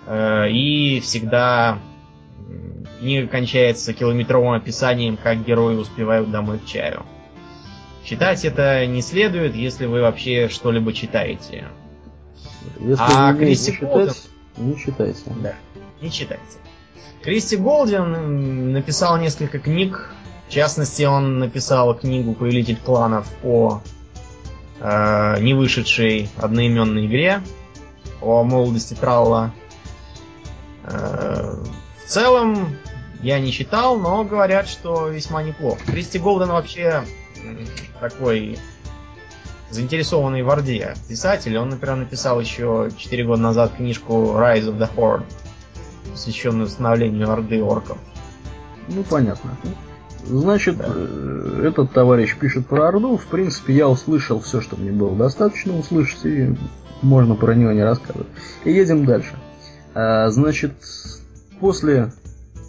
и 0.09 1.01
всегда 1.03 1.79
книга 2.99 3.27
кончается 3.27 3.93
километровым 3.93 4.53
описанием, 4.53 5.17
как 5.17 5.45
герои 5.45 5.75
успевают 5.75 6.31
домой 6.31 6.59
к 6.59 6.65
чаю. 6.65 7.05
Читать 8.03 8.45
это 8.45 8.85
не 8.85 9.01
следует, 9.01 9.53
если 9.53 9.85
вы 9.85 10.01
вообще 10.01 10.47
что-либо 10.49 10.93
читаете. 10.93 11.65
Если 12.79 13.03
а 13.05 13.33
Кристи 13.33 13.73
Колден... 13.73 14.13
Не 14.57 14.77
читайте. 14.77 15.19
Да, 15.43 15.53
не 16.01 16.09
читайте. 16.09 16.57
Кристи 17.21 17.57
Голдин 17.57 18.71
написал 18.71 19.17
несколько 19.17 19.59
книг. 19.59 20.11
В 20.47 20.51
частности, 20.51 21.03
он 21.03 21.39
написал 21.39 21.93
книгу 21.93 22.33
«Повелитель 22.33 22.77
кланов» 22.77 23.27
по 23.41 23.81
э, 24.79 25.41
не 25.41 25.53
вышедшей 25.53 26.29
одноименной 26.37 27.07
игре 27.07 27.41
о 28.21 28.43
молодости 28.43 28.93
Траула. 28.93 29.51
Э, 30.87 31.55
в 32.05 32.09
целом, 32.09 32.77
я 33.21 33.39
не 33.39 33.51
читал, 33.51 33.97
но 33.97 34.23
говорят, 34.23 34.67
что 34.67 35.09
весьма 35.09 35.43
неплохо. 35.43 35.79
Кристи 35.85 36.19
Голден 36.19 36.49
вообще 36.49 37.03
такой 37.99 38.57
заинтересованный 39.69 40.43
в 40.43 40.49
Орде 40.49 40.93
писатель. 41.09 41.57
Он, 41.57 41.69
например, 41.69 41.97
написал 41.97 42.39
еще 42.39 42.89
4 42.95 43.25
года 43.25 43.41
назад 43.41 43.73
книжку 43.75 44.13
Rise 44.13 44.69
of 44.69 44.77
the 44.77 44.89
Horde, 44.95 45.23
посвященную 46.11 46.67
установлению 46.67 47.31
Орды 47.31 47.61
орков. 47.61 47.97
Ну, 48.87 49.03
понятно. 49.03 49.57
Значит, 50.23 50.77
да. 50.77 50.85
Э, 50.87 51.63
этот 51.67 51.91
товарищ 51.91 52.35
пишет 52.37 52.67
про 52.67 52.87
Орду. 52.87 53.17
В 53.17 53.25
принципе, 53.25 53.73
я 53.73 53.89
услышал 53.89 54.39
все, 54.39 54.61
что 54.61 54.77
мне 54.77 54.91
было 54.91 55.15
достаточно 55.15 55.77
услышать, 55.77 56.25
и 56.25 56.55
можно 57.01 57.35
про 57.35 57.53
него 57.53 57.71
не 57.71 57.83
рассказывать. 57.83 58.27
И 58.63 58.71
едем 58.71 59.05
дальше. 59.05 59.35
А, 59.99 60.29
значит, 60.29 60.73
после 61.59 62.11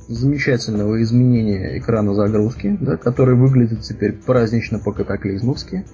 замечательного 0.09 1.03
изменения 1.03 1.77
экрана 1.79 2.15
загрузки, 2.15 2.79
да, 2.81 2.97
который 2.97 3.35
выглядит 3.35 3.83
теперь 3.83 4.15
празднично 4.15 4.79
по-катаклизмовски, 4.79 5.85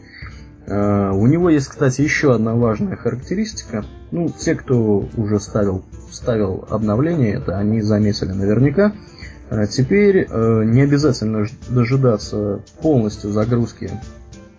а, 0.69 1.11
у 1.11 1.27
него 1.27 1.51
есть, 1.51 1.67
кстати, 1.67 2.03
еще 2.03 2.37
одна 2.37 2.55
важная 2.55 2.95
характеристика. 2.95 3.85
Ну, 4.13 4.29
те, 4.29 4.55
кто 4.55 5.09
уже 5.17 5.41
ставил, 5.41 5.85
ставил 6.13 6.69
обновление, 6.71 7.35
это 7.35 7.59
они 7.59 7.83
заметили 7.83 8.31
наверняка. 8.31 8.93
А 9.51 9.67
теперь 9.67 10.29
не 10.31 10.83
обязательно 10.83 11.47
дожидаться 11.69 12.63
полностью 12.81 13.31
загрузки 13.31 13.91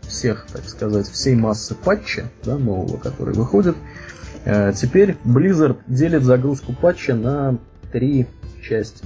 всех, 0.02 0.46
так 0.52 0.68
сказать, 0.68 1.08
всей 1.08 1.36
массы 1.36 1.74
патча 1.74 2.26
да, 2.44 2.58
нового, 2.58 2.98
который 2.98 3.34
выходит. 3.34 3.76
Э, 4.46 4.72
теперь 4.74 5.18
Blizzard 5.26 5.78
делит 5.88 6.24
загрузку 6.24 6.74
патча 6.74 7.16
на 7.16 7.58
три 7.92 8.28
части. 8.62 9.04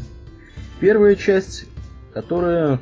Первая 0.79 1.15
часть, 1.15 1.65
которая 2.13 2.79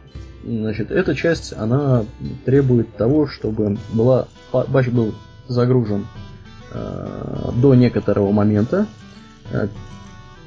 Значит, 0.48 0.92
эта 0.92 1.14
часть, 1.14 1.54
она 1.58 2.06
требует 2.46 2.96
того, 2.96 3.28
чтобы 3.28 3.78
была, 3.92 4.28
батч 4.54 4.88
был 4.88 5.14
загружен 5.50 6.08
э, 6.72 7.50
до 7.56 7.76
некоторого 7.76 8.32
момента. 8.32 8.88
Э, 9.52 9.68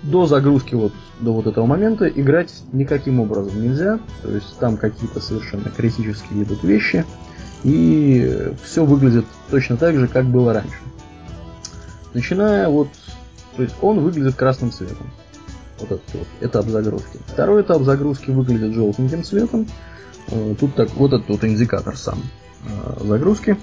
до 0.03 0.27
загрузки 0.27 0.75
вот 0.75 0.95
до 1.21 1.35
вот 1.35 1.47
этого 1.47 1.67
момента 1.67 2.09
играть 2.09 2.63
никаким 2.73 3.21
образом 3.21 3.61
нельзя. 3.61 4.01
То 4.23 4.31
есть 4.31 4.59
там 4.59 4.79
какие-то 4.79 5.21
совершенно 5.21 5.69
критические 5.69 6.45
идут 6.45 6.65
вещи. 6.65 7.05
И 7.63 8.55
все 8.65 8.87
выглядит 8.87 9.27
точно 9.51 9.77
так 9.77 9.97
же, 9.97 10.09
как 10.09 10.25
было 10.25 10.55
раньше. 10.55 10.79
Начиная 12.15 12.69
вот... 12.69 12.89
То 13.57 13.63
есть 13.63 13.75
он 13.83 14.01
выглядит 14.01 14.37
красным 14.37 14.73
цветом. 14.73 15.11
Вот 15.79 15.93
этот 15.93 16.15
вот 16.15 16.29
этап 16.41 16.67
загрузки. 16.67 17.19
Второй 17.27 17.63
этап 17.63 17.83
загрузки 17.83 18.31
выглядит 18.31 18.75
желтеньким 18.75 19.25
цветом. 19.25 19.67
Э, 20.29 20.55
тут 20.59 20.75
так, 20.75 20.91
вот 20.95 21.13
этот 21.13 21.29
вот 21.29 21.45
индикатор 21.45 21.97
сам 21.97 22.23
э, 22.65 23.05
загрузки. 23.05 23.57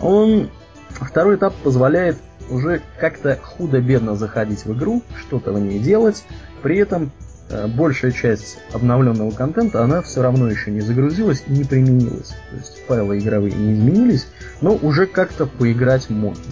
Он 0.00 0.50
второй 0.90 1.36
этап 1.36 1.54
позволяет 1.62 2.16
уже 2.50 2.82
как-то 2.98 3.38
худо-бедно 3.42 4.16
заходить 4.16 4.64
в 4.64 4.72
игру, 4.72 5.02
что-то 5.18 5.52
в 5.52 5.60
ней 5.60 5.78
делать. 5.78 6.24
При 6.62 6.78
этом 6.78 7.10
э, 7.48 7.66
большая 7.66 8.12
часть 8.12 8.58
обновленного 8.72 9.30
контента, 9.30 9.82
она 9.82 10.02
все 10.02 10.22
равно 10.22 10.50
еще 10.50 10.70
не 10.70 10.80
загрузилась 10.80 11.44
и 11.46 11.52
не 11.52 11.64
применилась. 11.64 12.34
То 12.50 12.56
есть 12.56 12.86
файлы 12.86 13.18
игровые 13.18 13.54
не 13.54 13.74
изменились, 13.74 14.26
но 14.60 14.74
уже 14.74 15.06
как-то 15.06 15.46
поиграть 15.46 16.10
можно. 16.10 16.42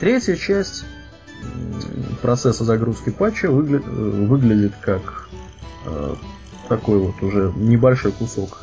Третья 0.00 0.36
часть 0.36 0.84
процесса 2.22 2.64
загрузки 2.64 3.10
патча 3.10 3.48
выгля- 3.48 3.80
выглядит 3.80 4.72
как 4.80 5.28
такой 6.68 6.98
вот 6.98 7.22
уже 7.22 7.52
небольшой 7.56 8.12
кусок 8.12 8.62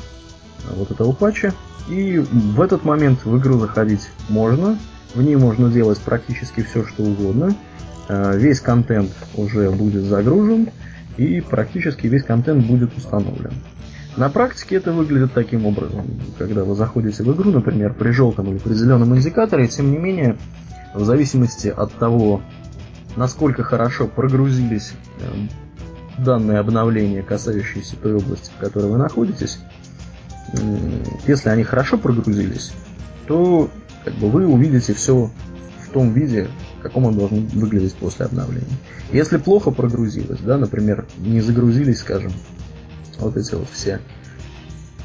вот 0.76 0.92
этого 0.92 1.12
патча. 1.12 1.54
И 1.90 2.20
в 2.20 2.62
этот 2.62 2.86
момент 2.86 3.26
в 3.26 3.38
игру 3.38 3.60
заходить 3.60 4.10
можно. 4.30 4.78
В 5.14 5.22
ней 5.22 5.36
можно 5.36 5.70
делать 5.70 6.00
практически 6.00 6.62
все, 6.62 6.86
что 6.86 7.04
угодно. 7.04 7.56
А, 8.08 8.36
весь 8.36 8.60
контент 8.60 9.12
уже 9.36 9.70
будет 9.72 10.04
загружен, 10.04 10.70
и 11.18 11.42
практически 11.42 12.08
весь 12.08 12.24
контент 12.24 12.66
будет 12.66 12.96
установлен. 12.96 13.54
На 14.18 14.30
практике 14.30 14.76
это 14.76 14.92
выглядит 14.92 15.34
таким 15.34 15.66
образом. 15.66 16.06
Когда 16.38 16.64
вы 16.64 16.76
заходите 16.76 17.24
в 17.24 17.34
игру, 17.34 17.52
например, 17.52 17.94
при 17.94 18.12
желтом 18.12 18.50
или 18.52 18.58
при 18.58 18.74
зеленом 18.74 19.16
индикаторе, 19.16 19.68
тем 19.68 19.92
не 19.92 19.98
менее, 19.98 20.38
в 20.94 21.06
зависимости 21.06 21.70
от 21.70 21.94
того, 21.94 22.42
насколько 23.16 23.64
хорошо 23.64 24.08
прогрузились 24.08 24.94
э, 25.20 26.24
данные 26.24 26.60
обновления, 26.60 27.24
касающиеся 27.24 27.96
той 27.96 28.16
области, 28.16 28.52
в 28.56 28.60
которой 28.60 28.92
вы 28.92 28.98
находитесь, 28.98 29.60
если 31.26 31.50
они 31.50 31.64
хорошо 31.64 31.98
прогрузились, 31.98 32.74
то 33.28 33.70
как 34.04 34.14
бы, 34.16 34.30
вы 34.30 34.46
увидите 34.46 34.94
все 34.94 35.30
в 35.86 35.94
том 35.94 36.14
виде, 36.14 36.48
в 36.80 36.84
каком 36.84 37.06
он 37.06 37.18
должен 37.18 37.46
выглядеть 37.48 37.96
после 37.96 38.26
обновления. 38.26 38.68
Если 39.14 39.38
плохо 39.38 39.72
прогрузилось, 39.72 40.40
да, 40.40 40.58
например, 40.58 41.06
не 41.18 41.42
загрузились, 41.42 42.00
скажем, 42.00 42.32
вот 43.22 43.38
эти 43.38 43.56
вот 43.56 43.70
все 43.72 44.00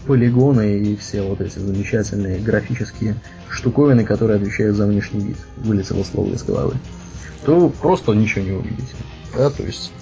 полигоны 0.07 0.79
и 0.79 0.97
все 0.97 1.23
вот 1.23 1.41
эти 1.41 1.59
замечательные 1.59 2.39
графические 2.39 3.17
штуковины, 3.51 4.05
которые 4.05 4.37
отвечают 4.37 4.77
за 4.77 4.87
внешний 4.87 5.21
вид, 5.21 5.37
вылетело 5.59 6.03
слово 6.05 6.33
из 6.33 6.43
головы, 6.43 6.75
то 7.45 7.69
просто 7.69 8.13
ничего 8.13 8.45
не 8.45 8.53
увидите. 8.53 8.95
Да, 9.37 9.51
то 9.51 9.63
есть 9.63 9.93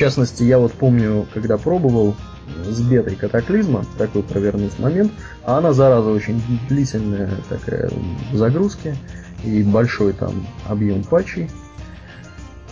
частности, 0.00 0.44
я 0.44 0.58
вот 0.58 0.72
помню, 0.72 1.26
когда 1.34 1.58
пробовал 1.58 2.16
с 2.64 2.80
бетой 2.80 3.16
катаклизма, 3.16 3.84
такой 3.98 4.22
провернуть 4.22 4.78
момент, 4.78 5.12
а 5.44 5.58
она, 5.58 5.74
зараза, 5.74 6.08
очень 6.08 6.42
длительная 6.70 7.30
такая 7.50 7.90
в 8.32 8.36
загрузке 8.36 8.96
и 9.44 9.62
большой 9.62 10.14
там 10.14 10.46
объем 10.66 11.04
патчей. 11.04 11.50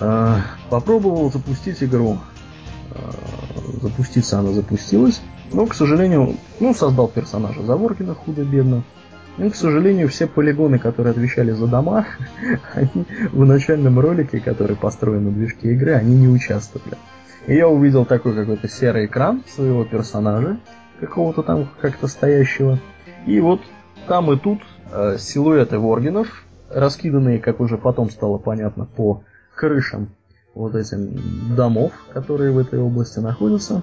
А, 0.00 0.40
попробовал 0.70 1.30
запустить 1.30 1.82
игру. 1.82 2.18
Запуститься 3.82 4.38
она 4.38 4.52
запустилась, 4.52 5.20
но, 5.52 5.66
к 5.66 5.74
сожалению, 5.74 6.36
ну, 6.60 6.74
создал 6.74 7.08
персонажа 7.08 7.62
Заворкина 7.62 8.14
худо-бедно. 8.14 8.82
Ну, 9.36 9.50
к 9.50 9.54
сожалению, 9.54 10.08
все 10.08 10.26
полигоны, 10.26 10.78
которые 10.78 11.12
отвечали 11.12 11.52
за 11.52 11.66
дома, 11.66 12.06
они 12.74 13.06
в 13.32 13.44
начальном 13.44 14.00
ролике, 14.00 14.40
который 14.40 14.76
построен 14.76 15.24
на 15.24 15.30
движке 15.30 15.72
игры, 15.72 15.92
они 15.92 16.16
не 16.16 16.28
участвовали. 16.28 16.96
И 17.46 17.54
я 17.54 17.68
увидел 17.68 18.04
такой 18.04 18.34
какой-то 18.34 18.68
серый 18.68 19.06
экран 19.06 19.44
своего 19.46 19.84
персонажа, 19.84 20.58
какого-то 21.00 21.42
там 21.42 21.68
как-то 21.80 22.08
стоящего. 22.08 22.78
И 23.26 23.38
вот 23.40 23.60
там 24.08 24.32
и 24.32 24.38
тут 24.38 24.60
э, 24.92 25.16
силуэты 25.18 25.78
воргенов, 25.78 26.44
раскиданные, 26.68 27.38
как 27.38 27.60
уже 27.60 27.78
потом 27.78 28.10
стало 28.10 28.38
понятно, 28.38 28.86
по 28.86 29.22
крышам 29.54 30.10
вот 30.54 30.74
этим 30.74 31.54
домов, 31.56 31.92
которые 32.12 32.52
в 32.52 32.58
этой 32.58 32.80
области 32.80 33.18
находятся. 33.18 33.82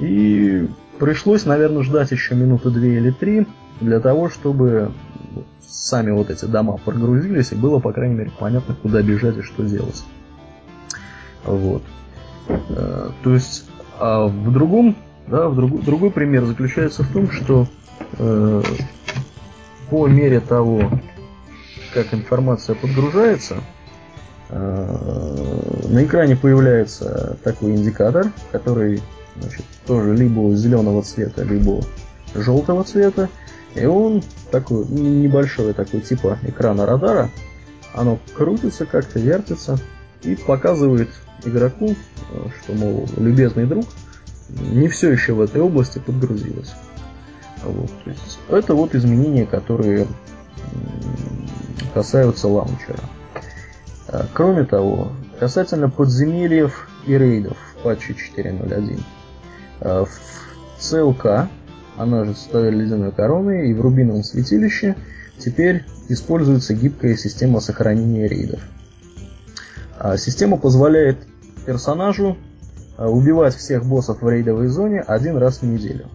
И 0.00 0.68
пришлось, 0.98 1.44
наверное, 1.44 1.82
ждать 1.82 2.10
еще 2.10 2.34
минуты 2.34 2.70
две 2.70 2.98
или 2.98 3.10
три 3.10 3.46
для 3.80 4.00
того, 4.00 4.28
чтобы 4.28 4.92
сами 5.66 6.10
вот 6.10 6.30
эти 6.30 6.44
дома 6.44 6.76
прогрузились 6.76 7.52
и 7.52 7.56
было, 7.56 7.78
по 7.78 7.92
крайней 7.92 8.14
мере, 8.14 8.32
понятно, 8.38 8.74
куда 8.74 9.02
бежать 9.02 9.38
и 9.38 9.42
что 9.42 9.64
делать. 9.64 10.04
Вот. 11.44 11.82
Э, 12.48 13.10
то 13.22 13.34
есть, 13.34 13.64
а 13.98 14.26
в 14.26 14.52
другом, 14.52 14.96
да, 15.26 15.48
в 15.48 15.54
друг, 15.54 15.84
другой 15.84 16.10
пример 16.10 16.44
заключается 16.44 17.02
в 17.02 17.12
том, 17.12 17.30
что 17.30 17.66
э, 18.18 18.62
по 19.90 20.06
мере 20.06 20.40
того, 20.40 20.90
как 21.94 22.12
информация 22.12 22.74
подгружается, 22.74 23.56
на 24.50 26.04
экране 26.04 26.36
появляется 26.36 27.36
такой 27.44 27.72
индикатор, 27.72 28.32
который 28.50 29.02
значит, 29.36 29.64
тоже 29.86 30.14
либо 30.14 30.54
зеленого 30.54 31.02
цвета, 31.02 31.42
либо 31.42 31.82
желтого 32.34 32.84
цвета. 32.84 33.28
И 33.74 33.84
он 33.84 34.22
такой 34.50 34.86
небольшой, 34.86 35.72
такой 35.74 36.00
типа 36.00 36.38
экрана 36.42 36.86
радара. 36.86 37.30
Оно 37.94 38.18
крутится 38.36 38.86
как-то, 38.86 39.18
вертится 39.18 39.78
и 40.22 40.34
показывает 40.34 41.08
игроку, 41.44 41.90
э, 41.90 42.46
что, 42.62 42.72
мол, 42.72 43.08
любезный 43.16 43.66
друг, 43.66 43.86
не 44.48 44.88
все 44.88 45.10
еще 45.10 45.32
в 45.32 45.40
этой 45.40 45.60
области 45.60 45.98
подгрузилось. 45.98 46.72
Вот, 47.62 47.90
то 48.04 48.10
есть 48.10 48.38
это 48.48 48.74
вот 48.74 48.94
изменения, 48.94 49.46
которые 49.46 50.06
касаются 51.92 52.48
лаунчера. 52.48 52.98
А, 54.08 54.26
кроме 54.32 54.64
того, 54.64 55.12
касательно 55.38 55.90
подземельев 55.90 56.88
и 57.06 57.16
рейдов 57.16 57.56
в 57.74 57.82
патче 57.82 58.14
4.0.1. 58.36 59.00
А, 59.80 60.04
в 60.04 60.10
CLK 60.80 61.48
она 61.96 62.24
же 62.24 62.32
цитадель 62.32 62.76
ледяной 62.76 63.12
короны, 63.12 63.70
и 63.70 63.74
в 63.74 63.80
рубиновом 63.80 64.22
святилище 64.22 64.96
теперь 65.36 65.84
используется 66.08 66.74
гибкая 66.74 67.16
система 67.16 67.60
сохранения 67.60 68.26
рейдов. 68.28 68.60
А 69.98 70.16
система 70.16 70.56
позволяет 70.56 71.18
персонажу 71.66 72.38
а, 72.96 73.08
убивать 73.08 73.54
всех 73.54 73.84
боссов 73.84 74.22
в 74.22 74.28
рейдовой 74.28 74.68
зоне 74.68 75.00
один 75.00 75.36
раз 75.36 75.58
в 75.58 75.64
неделю. 75.64 76.08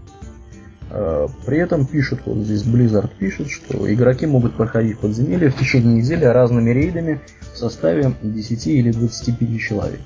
А, 0.95 1.28
при 1.45 1.57
этом 1.57 1.86
пишут, 1.86 2.22
вот 2.26 2.38
здесь 2.45 2.64
Blizzard 2.64 3.10
пишет, 3.18 3.49
что 3.49 3.91
игроки 3.91 4.28
могут 4.28 4.56
проходить 4.56 4.99
подземелья 4.99 5.49
в 5.49 5.57
течение 5.57 5.98
недели 5.98 6.24
разными 6.24 6.70
рейдами 6.70 7.20
в 7.53 7.57
составе 7.57 8.14
10 8.22 8.68
или 8.68 8.91
25 8.91 9.60
человек. 9.60 10.02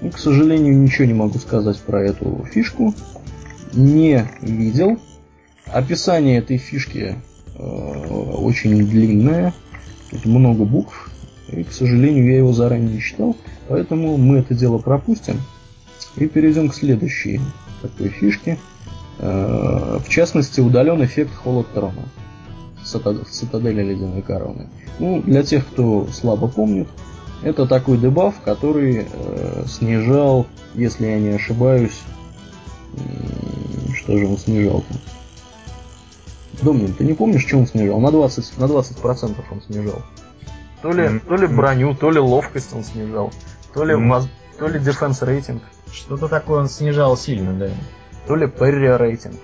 Ну, 0.00 0.10
к 0.10 0.18
сожалению, 0.18 0.76
ничего 0.76 1.06
не 1.06 1.14
могу 1.14 1.38
сказать 1.38 1.78
про 1.78 2.02
эту 2.02 2.44
фишку. 2.50 2.94
Не 3.72 4.28
видел. 4.42 4.98
Описание 5.66 6.38
этой 6.38 6.56
фишки 6.56 7.16
э, 7.56 7.62
очень 7.62 8.88
длинное. 8.88 9.52
Тут 10.10 10.24
много 10.24 10.64
букв. 10.64 11.10
И, 11.48 11.62
к 11.62 11.72
сожалению, 11.72 12.26
я 12.26 12.38
его 12.38 12.52
заранее 12.52 12.94
не 12.94 13.00
читал. 13.00 13.36
Поэтому 13.68 14.16
мы 14.16 14.38
это 14.38 14.54
дело 14.54 14.78
пропустим. 14.78 15.40
И 16.16 16.26
перейдем 16.26 16.70
к 16.70 16.74
следующей 16.74 17.40
такой 17.82 18.08
фишке. 18.08 18.58
Э, 19.18 19.98
в 20.04 20.08
частности, 20.08 20.60
удален 20.60 21.04
эффект 21.04 21.32
холодтрона 21.34 22.02
в 22.84 23.24
цитадели 23.30 23.82
ледяной 23.82 24.22
короны. 24.22 24.68
Ну, 24.98 25.20
для 25.22 25.42
тех, 25.42 25.66
кто 25.66 26.06
слабо 26.06 26.48
помнит, 26.48 26.88
это 27.42 27.66
такой 27.66 27.98
дебаф, 27.98 28.40
который 28.44 29.06
э, 29.10 29.64
снижал, 29.66 30.46
если 30.74 31.06
я 31.06 31.18
не 31.18 31.30
ошибаюсь, 31.30 32.00
что 33.94 34.16
же 34.16 34.26
он 34.26 34.38
снижал-то? 34.38 34.94
Домнин, 36.62 36.92
ты 36.94 37.04
не 37.04 37.14
помнишь, 37.14 37.46
что 37.46 37.58
он 37.58 37.66
снижал? 37.66 38.00
На 38.00 38.08
20%, 38.08 38.58
на 38.58 38.64
20% 38.64 39.36
он 39.50 39.62
снижал. 39.62 40.02
То 40.82 40.92
ли, 40.92 41.04
mm-hmm. 41.04 41.22
то 41.28 41.36
ли 41.36 41.46
броню, 41.46 41.94
то 41.94 42.10
ли 42.10 42.18
ловкость 42.18 42.72
он 42.74 42.84
снижал, 42.84 43.32
то 43.74 43.84
ли, 43.84 43.94
mm-hmm. 43.94 44.28
то 44.58 44.68
ли 44.68 44.78
defense 44.78 45.24
рейтинг. 45.24 45.62
Что-то 45.92 46.28
такое 46.28 46.60
он 46.60 46.68
снижал 46.68 47.16
сильно, 47.16 47.52
да. 47.52 47.70
То 48.28 48.36
ли 48.36 48.46
parry 48.46 48.96
рейтинг. 48.96 49.40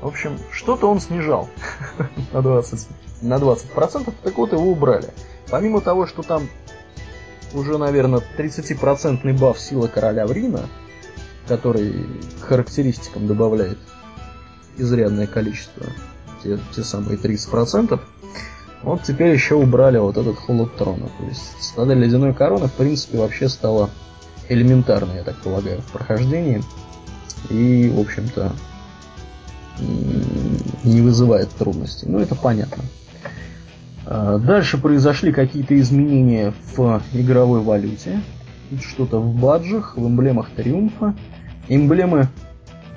В 0.00 0.06
общем, 0.06 0.38
что-то 0.52 0.88
он 0.88 1.00
снижал 1.00 1.48
на 2.32 2.38
20%, 2.38 2.86
на 3.22 3.34
20%, 3.34 4.14
так 4.22 4.38
вот 4.38 4.52
его 4.52 4.70
убрали. 4.70 5.08
Помимо 5.50 5.80
того, 5.80 6.06
что 6.06 6.22
там 6.22 6.48
уже, 7.52 7.76
наверное, 7.76 8.22
30% 8.38 9.38
баф 9.38 9.58
сила 9.58 9.88
короля 9.88 10.26
Врина, 10.26 10.60
который 11.48 12.06
к 12.40 12.44
характеристикам 12.44 13.26
добавляет 13.26 13.78
изрядное 14.76 15.26
количество, 15.26 15.86
те, 16.44 16.60
те 16.74 16.84
самые 16.84 17.18
30%, 17.18 17.98
вот 18.82 19.02
теперь 19.02 19.32
еще 19.32 19.56
убрали 19.56 19.98
вот 19.98 20.16
этот 20.16 20.36
холод 20.36 20.76
трона. 20.76 21.08
То 21.18 21.24
есть 21.24 21.60
стада 21.60 21.94
ледяной 21.94 22.32
короны, 22.32 22.68
в 22.68 22.74
принципе, 22.74 23.18
вообще 23.18 23.48
стала 23.48 23.90
элементарной, 24.48 25.16
я 25.16 25.24
так 25.24 25.36
полагаю, 25.38 25.80
в 25.80 25.92
прохождении. 25.92 26.62
И, 27.50 27.88
в 27.88 28.00
общем-то, 28.00 28.52
не 30.84 31.00
вызывает 31.00 31.50
трудностей. 31.50 32.06
Ну, 32.08 32.18
это 32.18 32.34
понятно. 32.34 32.84
А, 34.06 34.38
дальше 34.38 34.78
произошли 34.78 35.32
какие-то 35.32 35.78
изменения 35.78 36.52
в 36.76 37.02
игровой 37.12 37.60
валюте. 37.60 38.20
Что-то 38.80 39.18
в 39.18 39.34
badge 39.34 39.68
ах, 39.68 39.96
в 39.96 40.06
эмблемах 40.06 40.50
триумфа. 40.50 41.14
Эмблемы 41.68 42.28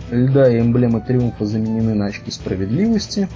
льда 0.09 0.49
и 0.49 0.59
эмблемы 0.59 1.01
триумфа 1.01 1.45
заменены 1.45 1.93
на 1.93 2.07
очки 2.07 2.31
справедливости. 2.31 3.27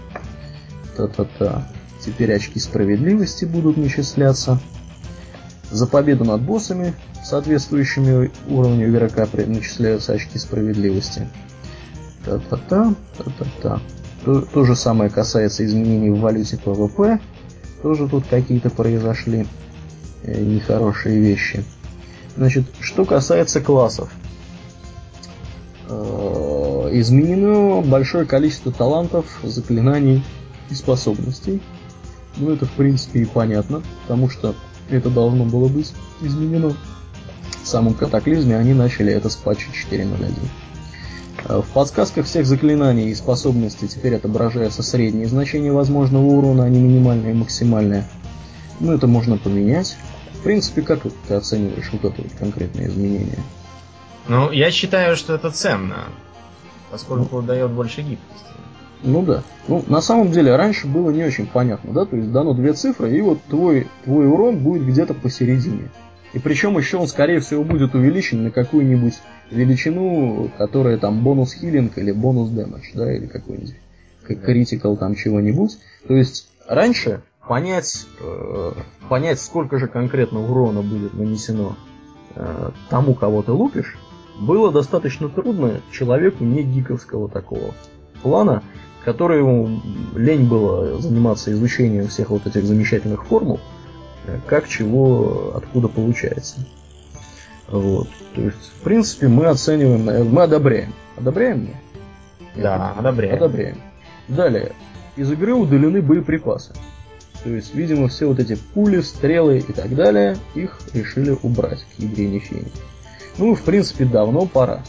Та-та-та. 0.97 1.67
Теперь 1.99 2.33
очки 2.33 2.59
справедливости 2.59 3.45
будут 3.45 3.77
начисляться. 3.77 4.59
За 5.71 5.87
победу 5.87 6.23
над 6.25 6.41
боссами, 6.41 6.93
соответствующими 7.25 8.31
уровню 8.47 8.89
игрока, 8.89 9.27
начисляются 9.47 10.13
очки 10.13 10.37
справедливости. 10.37 11.27
Та-та-та, 12.23 12.93
та-та-та. 13.17 13.81
То, 14.23 14.41
то 14.41 14.65
же 14.65 14.75
самое 14.75 15.09
касается 15.09 15.65
изменений 15.65 16.09
в 16.09 16.19
валюте 16.19 16.57
PvP 16.57 17.19
тоже 17.81 18.07
тут 18.07 18.25
какие-то 18.27 18.69
произошли 18.69 19.45
э, 20.23 20.41
нехорошие 20.41 21.19
вещи. 21.19 21.63
Значит, 22.35 22.65
что 22.79 23.05
касается 23.05 23.61
классов. 23.61 24.09
Э, 25.87 26.89
изменено 26.93 27.81
большое 27.81 28.25
количество 28.25 28.71
талантов, 28.71 29.25
заклинаний 29.43 30.23
и 30.69 30.75
способностей. 30.75 31.61
Ну, 32.37 32.51
это, 32.51 32.65
в 32.65 32.71
принципе, 32.71 33.21
и 33.21 33.25
понятно, 33.25 33.83
потому 34.01 34.29
что 34.29 34.55
это 34.89 35.09
должно 35.09 35.45
было 35.45 35.67
быть 35.67 35.93
изменено. 36.21 36.73
Самом 37.65 37.95
катаклизме 37.95 38.57
они 38.57 38.75
начали 38.75 39.11
это 39.11 39.27
с 39.27 39.35
патча 39.35 39.69
4.0.1. 39.71 40.33
Э, 41.45 41.61
в 41.61 41.67
подсказках 41.73 42.27
всех 42.27 42.45
заклинаний 42.45 43.09
и 43.09 43.15
способностей 43.15 43.87
теперь 43.87 44.15
отображается 44.15 44.83
среднее 44.83 45.25
значение 45.27 45.71
возможного 45.71 46.25
урона, 46.25 46.65
а 46.65 46.69
не 46.69 46.79
минимальное 46.79 47.31
и 47.31 47.33
максимальное. 47.33 48.07
Ну, 48.79 48.93
это 48.93 49.07
можно 49.07 49.37
поменять. 49.37 49.97
В 50.33 50.43
принципе, 50.43 50.83
как 50.83 51.01
ты 51.27 51.33
оцениваешь 51.33 51.89
вот 51.91 52.05
это 52.05 52.21
вот 52.21 52.31
конкретное 52.37 52.87
изменение? 52.87 53.39
Ну, 54.27 54.51
я 54.51 54.69
считаю, 54.69 55.15
что 55.15 55.33
это 55.33 55.49
ценно, 55.49 56.05
поскольку 56.91 57.41
ну, 57.41 57.47
дает 57.47 57.71
больше 57.71 58.01
гибкости. 58.01 58.45
Ну 59.01 59.23
да. 59.23 59.41
Ну, 59.67 59.83
на 59.87 60.01
самом 60.01 60.31
деле, 60.31 60.55
раньше 60.55 60.85
было 60.85 61.09
не 61.09 61.23
очень 61.23 61.47
понятно, 61.47 61.93
да, 61.93 62.05
то 62.05 62.15
есть 62.15 62.31
дано 62.31 62.53
две 62.53 62.73
цифры, 62.73 63.17
и 63.17 63.21
вот 63.21 63.39
твой, 63.49 63.87
твой 64.03 64.27
урон 64.27 64.59
будет 64.59 64.85
где-то 64.85 65.15
посередине. 65.15 65.89
И 66.35 66.39
причем 66.39 66.77
еще 66.77 66.97
он, 66.97 67.07
скорее 67.07 67.39
всего, 67.39 67.63
будет 67.63 67.95
увеличен 67.95 68.43
на 68.43 68.51
какую-нибудь 68.51 69.13
величину, 69.51 70.51
которая 70.57 70.97
там 70.97 71.23
бонус 71.23 71.53
хилинг 71.53 71.97
или 71.97 72.11
бонус 72.11 72.49
дэмэдж, 72.49 72.83
да, 72.93 73.15
или 73.15 73.25
какой-нибудь 73.25 73.73
критикал 74.43 74.97
там 74.97 75.15
чего-нибудь. 75.15 75.77
То 76.05 76.13
есть 76.13 76.49
раньше 76.67 77.21
понять, 77.47 78.05
э, 78.19 78.71
понять, 79.07 79.39
сколько 79.39 79.79
же 79.79 79.87
конкретно 79.87 80.41
урона 80.41 80.81
будет 80.81 81.13
нанесено 81.13 81.77
э, 82.35 82.71
тому, 82.89 83.13
кого 83.13 83.41
ты 83.41 83.53
лупишь, 83.53 83.97
было 84.37 84.73
достаточно 84.73 85.29
трудно 85.29 85.79
человеку 85.89 86.43
не 86.43 86.63
гиковского 86.63 87.29
такого 87.29 87.73
плана, 88.21 88.61
которому 89.05 89.81
лень 90.13 90.49
было 90.49 90.99
заниматься 90.99 91.53
изучением 91.53 92.09
всех 92.09 92.31
вот 92.31 92.45
этих 92.45 92.65
замечательных 92.65 93.25
формул, 93.25 93.61
э, 93.61 93.74
как 94.47 94.67
чего, 94.67 95.53
откуда 95.55 95.87
получается. 95.87 96.57
Вот. 97.67 98.07
То 98.33 98.41
есть, 98.41 98.71
в 98.79 98.83
принципе, 98.83 99.27
мы 99.27 99.47
оцениваем, 99.47 100.29
мы 100.31 100.43
одобряем. 100.43 100.93
Одобряем 101.17 101.69
мы? 101.69 102.61
Да, 102.61 102.91
одобряем. 102.97 103.35
Одобряем. 103.35 103.77
Далее. 104.27 104.73
Из 105.15 105.31
игры 105.31 105.53
удалены 105.53 106.01
боеприпасы. 106.01 106.73
То 107.43 107.49
есть, 107.49 107.75
видимо, 107.75 108.07
все 108.07 108.27
вот 108.27 108.39
эти 108.39 108.55
пули, 108.55 109.01
стрелы 109.01 109.59
и 109.59 109.73
так 109.73 109.93
далее, 109.95 110.37
их 110.55 110.79
решили 110.93 111.37
убрать 111.43 111.85
к 111.95 111.99
игре 111.99 112.27
Нефени. 112.27 112.71
Ну, 113.37 113.53
в 113.53 113.61
принципе, 113.61 114.05
давно 114.05 114.45
пора. 114.45 114.81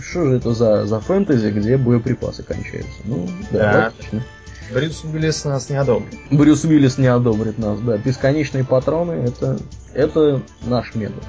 Что 0.00 0.24
же 0.24 0.36
это 0.36 0.54
за, 0.54 0.86
за 0.86 1.00
фэнтези, 1.00 1.50
где 1.50 1.76
боеприпасы 1.76 2.42
кончаются? 2.42 3.00
Ну, 3.04 3.28
да, 3.50 3.58
да. 3.58 3.92
логично. 3.94 4.22
Брюс 4.72 5.04
Уиллис 5.04 5.44
нас 5.44 5.68
не 5.70 5.76
одобрит. 5.76 6.18
Брюс 6.30 6.64
Уиллис 6.64 6.98
не 6.98 7.06
одобрит 7.06 7.58
нас, 7.58 7.80
да. 7.80 7.96
Бесконечные 7.96 8.64
патроны 8.64 9.12
это, 9.12 9.58
это 9.94 10.42
наш 10.64 10.94
метод. 10.94 11.22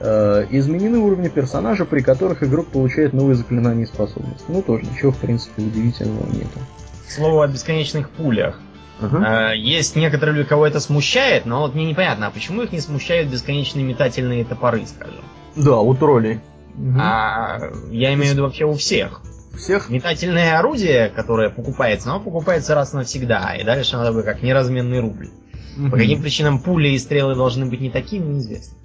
Э, 0.00 0.46
изменены 0.50 0.98
уровни 0.98 1.28
персонажа, 1.28 1.84
при 1.84 2.00
которых 2.00 2.42
игрок 2.42 2.68
получает 2.68 3.12
новые 3.12 3.36
заклинания 3.36 3.84
и 3.84 3.86
способности. 3.86 4.44
Ну, 4.48 4.62
тоже 4.62 4.84
ничего, 4.84 5.12
в 5.12 5.18
принципе, 5.18 5.62
удивительного 5.62 6.26
нету. 6.26 6.58
Слово 7.08 7.44
о 7.44 7.48
бесконечных 7.48 8.10
пулях. 8.10 8.58
Uh-huh. 9.00 9.56
Есть 9.56 9.96
некоторые 9.96 10.36
люди, 10.36 10.48
кого 10.48 10.66
это 10.66 10.78
смущает, 10.78 11.46
но 11.46 11.60
вот 11.60 11.74
мне 11.74 11.84
непонятно, 11.84 12.28
а 12.28 12.30
почему 12.30 12.62
их 12.62 12.72
не 12.72 12.80
смущают 12.80 13.28
бесконечные 13.28 13.84
метательные 13.84 14.44
топоры, 14.44 14.86
скажем? 14.86 15.24
Да, 15.56 15.80
у 15.80 15.94
троллей. 15.94 16.40
Uh-huh. 16.76 16.98
А 17.00 17.58
я 17.90 18.14
имею 18.14 18.30
в 18.30 18.34
виду 18.34 18.42
вообще 18.44 18.64
у 18.64 18.74
всех. 18.74 19.20
Всех? 19.56 19.88
Метательное 19.90 20.58
орудие, 20.58 21.10
которое 21.10 21.50
покупается, 21.50 22.10
оно 22.10 22.20
покупается 22.20 22.74
раз 22.74 22.92
навсегда, 22.92 23.54
и 23.56 23.64
дальше 23.64 23.96
надо 23.96 24.12
бы 24.12 24.22
как 24.22 24.42
неразменный 24.42 25.00
рубль. 25.00 25.30
Uh-huh. 25.76 25.90
По 25.90 25.96
каким 25.96 26.22
причинам 26.22 26.60
пули 26.60 26.88
и 26.88 26.98
стрелы 26.98 27.34
должны 27.34 27.66
быть 27.66 27.80
не 27.80 27.90
такими, 27.90 28.24
неизвестно. 28.24 28.76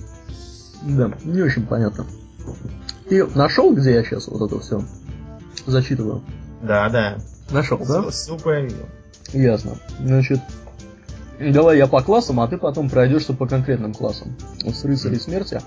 Да, 0.83 1.11
не 1.23 1.41
очень 1.41 1.65
понятно. 1.65 2.05
Ты 3.07 3.25
нашел, 3.25 3.73
где 3.73 3.93
я 3.93 4.03
сейчас 4.03 4.27
вот 4.27 4.49
это 4.49 4.59
все 4.59 4.81
зачитываю? 5.65 6.23
Да, 6.61 6.89
да. 6.89 7.17
Нашел, 7.51 7.77
да? 7.77 8.11
Ссылку 8.11 8.51
я 8.51 8.61
видел. 8.61 8.85
Ясно. 9.33 9.77
Значит, 9.99 10.39
давай 11.39 11.77
я 11.77 11.87
по 11.87 12.01
классам, 12.01 12.39
а 12.39 12.47
ты 12.47 12.57
потом 12.57 12.89
пройдешься 12.89 13.33
по 13.33 13.47
конкретным 13.47 13.93
классам. 13.93 14.35
Вот 14.63 14.75
с 14.75 14.83
рыцарей 14.83 15.19
смерти 15.19 15.61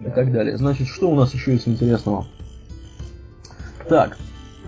да. 0.00 0.10
и 0.10 0.14
так 0.14 0.32
далее. 0.32 0.56
Значит, 0.56 0.88
что 0.88 1.10
у 1.10 1.14
нас 1.14 1.34
еще 1.34 1.52
есть 1.52 1.68
интересного? 1.68 2.26
Так, 3.90 4.16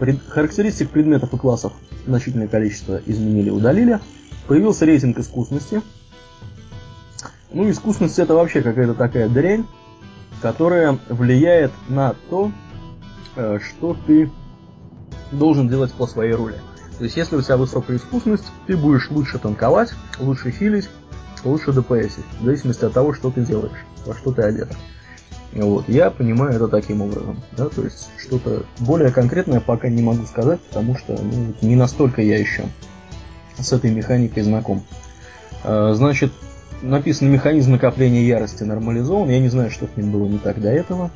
Пред... 0.00 0.18
Характеристик 0.28 0.90
предметов 0.90 1.32
и 1.32 1.36
классов 1.36 1.72
значительное 2.08 2.48
количество 2.48 3.00
изменили, 3.06 3.50
удалили. 3.50 4.00
Появился 4.48 4.84
рейтинг 4.84 5.16
искусности. 5.16 5.80
Ну, 7.52 7.70
искусность 7.70 8.18
это 8.18 8.34
вообще 8.34 8.62
какая-то 8.62 8.94
такая 8.94 9.28
дрянь, 9.28 9.64
которая 10.40 10.98
влияет 11.08 11.70
на 11.88 12.16
то, 12.30 12.50
э, 13.36 13.60
что 13.60 13.96
ты 14.08 14.28
должен 15.30 15.68
делать 15.68 15.92
по 15.92 16.08
своей 16.08 16.32
роли. 16.32 16.56
То 16.98 17.04
есть, 17.04 17.16
если 17.16 17.36
у 17.36 17.42
тебя 17.42 17.56
высокая 17.56 17.98
искусность, 17.98 18.46
ты 18.66 18.76
будешь 18.76 19.08
лучше 19.08 19.38
танковать, 19.38 19.92
лучше 20.18 20.50
хилить, 20.50 20.88
лучше 21.44 21.72
ДПСить, 21.72 22.24
в 22.40 22.44
зависимости 22.44 22.84
от 22.84 22.92
того, 22.92 23.14
что 23.14 23.30
ты 23.30 23.42
делаешь, 23.42 23.86
во 24.04 24.16
что 24.16 24.32
ты 24.32 24.42
одет. 24.42 24.76
Вот, 25.52 25.88
я 25.88 26.10
понимаю 26.10 26.54
это 26.54 26.66
таким 26.66 27.02
образом, 27.02 27.42
да, 27.56 27.68
то 27.68 27.82
есть 27.82 28.08
что-то 28.18 28.64
более 28.78 29.10
конкретное 29.10 29.60
пока 29.60 29.88
не 29.88 30.00
могу 30.00 30.24
сказать, 30.24 30.60
потому 30.60 30.96
что 30.96 31.12
ну, 31.12 31.54
не 31.60 31.76
настолько 31.76 32.22
я 32.22 32.38
еще 32.38 32.64
с 33.58 33.70
этой 33.72 33.90
механикой 33.90 34.44
знаком. 34.44 34.82
А, 35.62 35.92
значит, 35.92 36.32
написан 36.80 37.30
механизм 37.30 37.72
накопления 37.72 38.24
ярости 38.24 38.62
нормализован, 38.62 39.28
я 39.28 39.40
не 39.40 39.48
знаю, 39.48 39.70
что 39.70 39.86
с 39.86 39.96
ним 39.96 40.10
было 40.10 40.26
не 40.26 40.38
так 40.38 40.58
до 40.58 40.70
этого. 40.70 41.10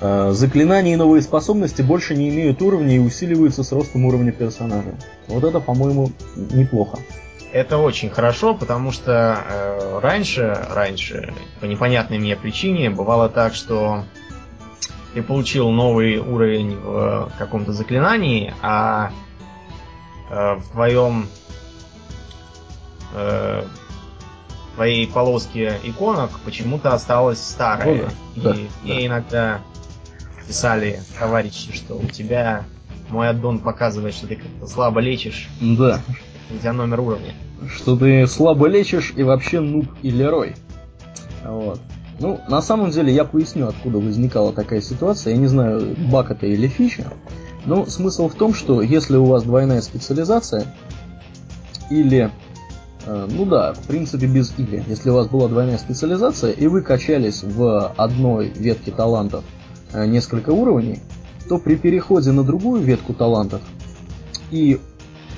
А, 0.00 0.32
заклинания 0.32 0.94
и 0.94 0.96
новые 0.96 1.22
способности 1.22 1.82
больше 1.82 2.16
не 2.16 2.30
имеют 2.30 2.60
уровня 2.62 2.96
и 2.96 2.98
усиливаются 2.98 3.62
с 3.62 3.70
ростом 3.70 4.06
уровня 4.06 4.32
персонажа. 4.32 4.94
Вот 5.28 5.44
это, 5.44 5.60
по-моему, 5.60 6.10
неплохо. 6.34 6.98
Это 7.52 7.78
очень 7.78 8.10
хорошо, 8.10 8.54
потому 8.54 8.92
что 8.92 9.42
э, 9.44 9.98
раньше, 10.00 10.56
раньше, 10.70 11.34
по 11.60 11.64
непонятной 11.64 12.18
мне 12.18 12.36
причине, 12.36 12.90
бывало 12.90 13.28
так, 13.28 13.54
что 13.54 14.04
ты 15.14 15.22
получил 15.22 15.70
новый 15.70 16.18
уровень 16.18 16.76
в 16.76 17.32
каком-то 17.38 17.72
заклинании, 17.72 18.54
а 18.62 19.10
э, 20.30 20.54
в 20.54 20.68
твоем 20.70 21.26
э, 23.14 23.64
твоей 24.76 25.08
полоске 25.08 25.80
иконок 25.82 26.30
почему-то 26.44 26.94
осталось 26.94 27.42
старое. 27.42 28.10
Ну, 28.36 28.42
да, 28.42 28.50
и 28.52 28.54
да, 28.54 28.70
мне 28.84 28.94
да. 28.94 29.06
иногда 29.06 29.60
писали 30.46 31.00
товарищи, 31.18 31.72
что 31.72 31.94
у 31.94 32.06
тебя 32.06 32.64
мой 33.08 33.28
аддон 33.28 33.58
показывает, 33.58 34.14
что 34.14 34.28
ты 34.28 34.36
как-то 34.36 34.68
слабо 34.68 35.00
лечишь. 35.00 35.48
Да 35.60 36.00
тебя 36.58 36.72
номер 36.72 37.00
уровня. 37.00 37.34
Что 37.68 37.96
ты 37.96 38.26
слабо 38.26 38.66
лечишь 38.66 39.12
и 39.16 39.22
вообще 39.22 39.60
нуб 39.60 39.86
или 40.02 40.22
рой. 40.22 40.54
Вот. 41.44 41.80
Ну, 42.18 42.38
на 42.48 42.60
самом 42.60 42.90
деле, 42.90 43.12
я 43.14 43.24
поясню, 43.24 43.68
откуда 43.68 43.98
возникала 43.98 44.52
такая 44.52 44.80
ситуация. 44.80 45.32
Я 45.32 45.38
не 45.38 45.46
знаю, 45.46 45.96
баг 46.10 46.30
это 46.30 46.46
или 46.46 46.68
фича. 46.68 47.06
Но 47.64 47.86
смысл 47.86 48.28
в 48.28 48.34
том, 48.34 48.54
что 48.54 48.82
если 48.82 49.16
у 49.16 49.24
вас 49.24 49.42
двойная 49.42 49.80
специализация, 49.80 50.66
или, 51.90 52.30
э, 53.06 53.28
ну 53.30 53.44
да, 53.46 53.72
в 53.74 53.86
принципе 53.86 54.26
без 54.26 54.52
или, 54.58 54.82
если 54.86 55.10
у 55.10 55.14
вас 55.14 55.28
была 55.28 55.48
двойная 55.48 55.78
специализация, 55.78 56.52
и 56.52 56.66
вы 56.66 56.82
качались 56.82 57.42
в 57.42 57.92
одной 57.96 58.48
ветке 58.48 58.90
талантов 58.90 59.44
э, 59.92 60.06
несколько 60.06 60.50
уровней, 60.50 61.00
то 61.48 61.58
при 61.58 61.76
переходе 61.76 62.32
на 62.32 62.44
другую 62.44 62.82
ветку 62.82 63.12
талантов 63.12 63.60
и 64.50 64.78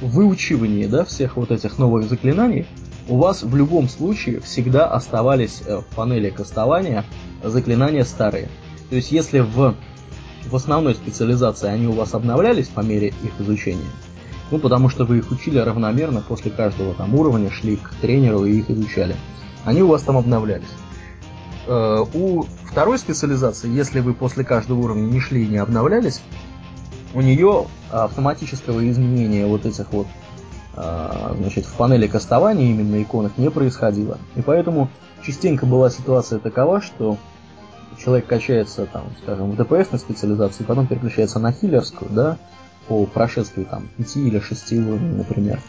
выучивании 0.08 0.86
да, 0.86 1.04
всех 1.04 1.36
вот 1.36 1.50
этих 1.50 1.78
новых 1.78 2.08
заклинаний 2.08 2.66
у 3.08 3.18
вас 3.18 3.42
в 3.42 3.56
любом 3.56 3.88
случае 3.88 4.40
всегда 4.40 4.86
оставались 4.86 5.62
э, 5.66 5.78
в 5.78 5.94
панели 5.94 6.30
кастования 6.30 7.04
заклинания 7.42 8.04
старые. 8.04 8.48
То 8.90 8.96
есть 8.96 9.12
если 9.12 9.40
в, 9.40 9.74
в 10.46 10.56
основной 10.56 10.94
специализации 10.94 11.68
они 11.68 11.86
у 11.86 11.92
вас 11.92 12.14
обновлялись 12.14 12.68
по 12.68 12.80
мере 12.80 13.08
их 13.08 13.40
изучения, 13.40 13.90
ну 14.50 14.58
потому 14.58 14.88
что 14.88 15.04
вы 15.04 15.18
их 15.18 15.30
учили 15.30 15.58
равномерно 15.58 16.22
после 16.26 16.50
каждого 16.50 16.94
там 16.94 17.14
уровня, 17.14 17.50
шли 17.50 17.76
к 17.76 17.94
тренеру 18.00 18.44
и 18.44 18.58
их 18.58 18.70
изучали, 18.70 19.16
они 19.64 19.82
у 19.82 19.88
вас 19.88 20.02
там 20.02 20.16
обновлялись. 20.16 20.68
Э, 21.66 22.04
у 22.14 22.44
второй 22.64 22.98
специализации, 22.98 23.70
если 23.70 24.00
вы 24.00 24.14
после 24.14 24.44
каждого 24.44 24.80
уровня 24.80 25.06
не 25.06 25.20
шли 25.20 25.44
и 25.44 25.48
не 25.48 25.58
обновлялись, 25.58 26.20
у 27.14 27.20
нее 27.20 27.66
автоматического 27.90 28.88
изменения 28.88 29.46
вот 29.46 29.66
этих 29.66 29.92
вот 29.92 30.06
а, 30.74 31.34
значит, 31.38 31.66
в 31.66 31.74
панели 31.74 32.06
кастования 32.06 32.70
именно 32.70 33.02
иконок 33.02 33.36
не 33.36 33.50
происходило. 33.50 34.18
И 34.36 34.42
поэтому 34.42 34.88
частенько 35.22 35.66
была 35.66 35.90
ситуация 35.90 36.38
такова, 36.38 36.80
что 36.80 37.18
человек 38.02 38.26
качается, 38.26 38.86
там, 38.86 39.04
скажем, 39.22 39.50
в 39.50 39.56
ДПС 39.56 39.92
на 39.92 39.98
специализации, 39.98 40.64
потом 40.64 40.86
переключается 40.86 41.38
на 41.38 41.52
хиллерскую, 41.52 42.10
да, 42.10 42.38
по 42.88 43.04
прошествии 43.06 43.64
там 43.64 43.88
5 43.98 44.16
или 44.16 44.40
6 44.40 44.72
уровней, 44.72 45.16
например. 45.18 45.60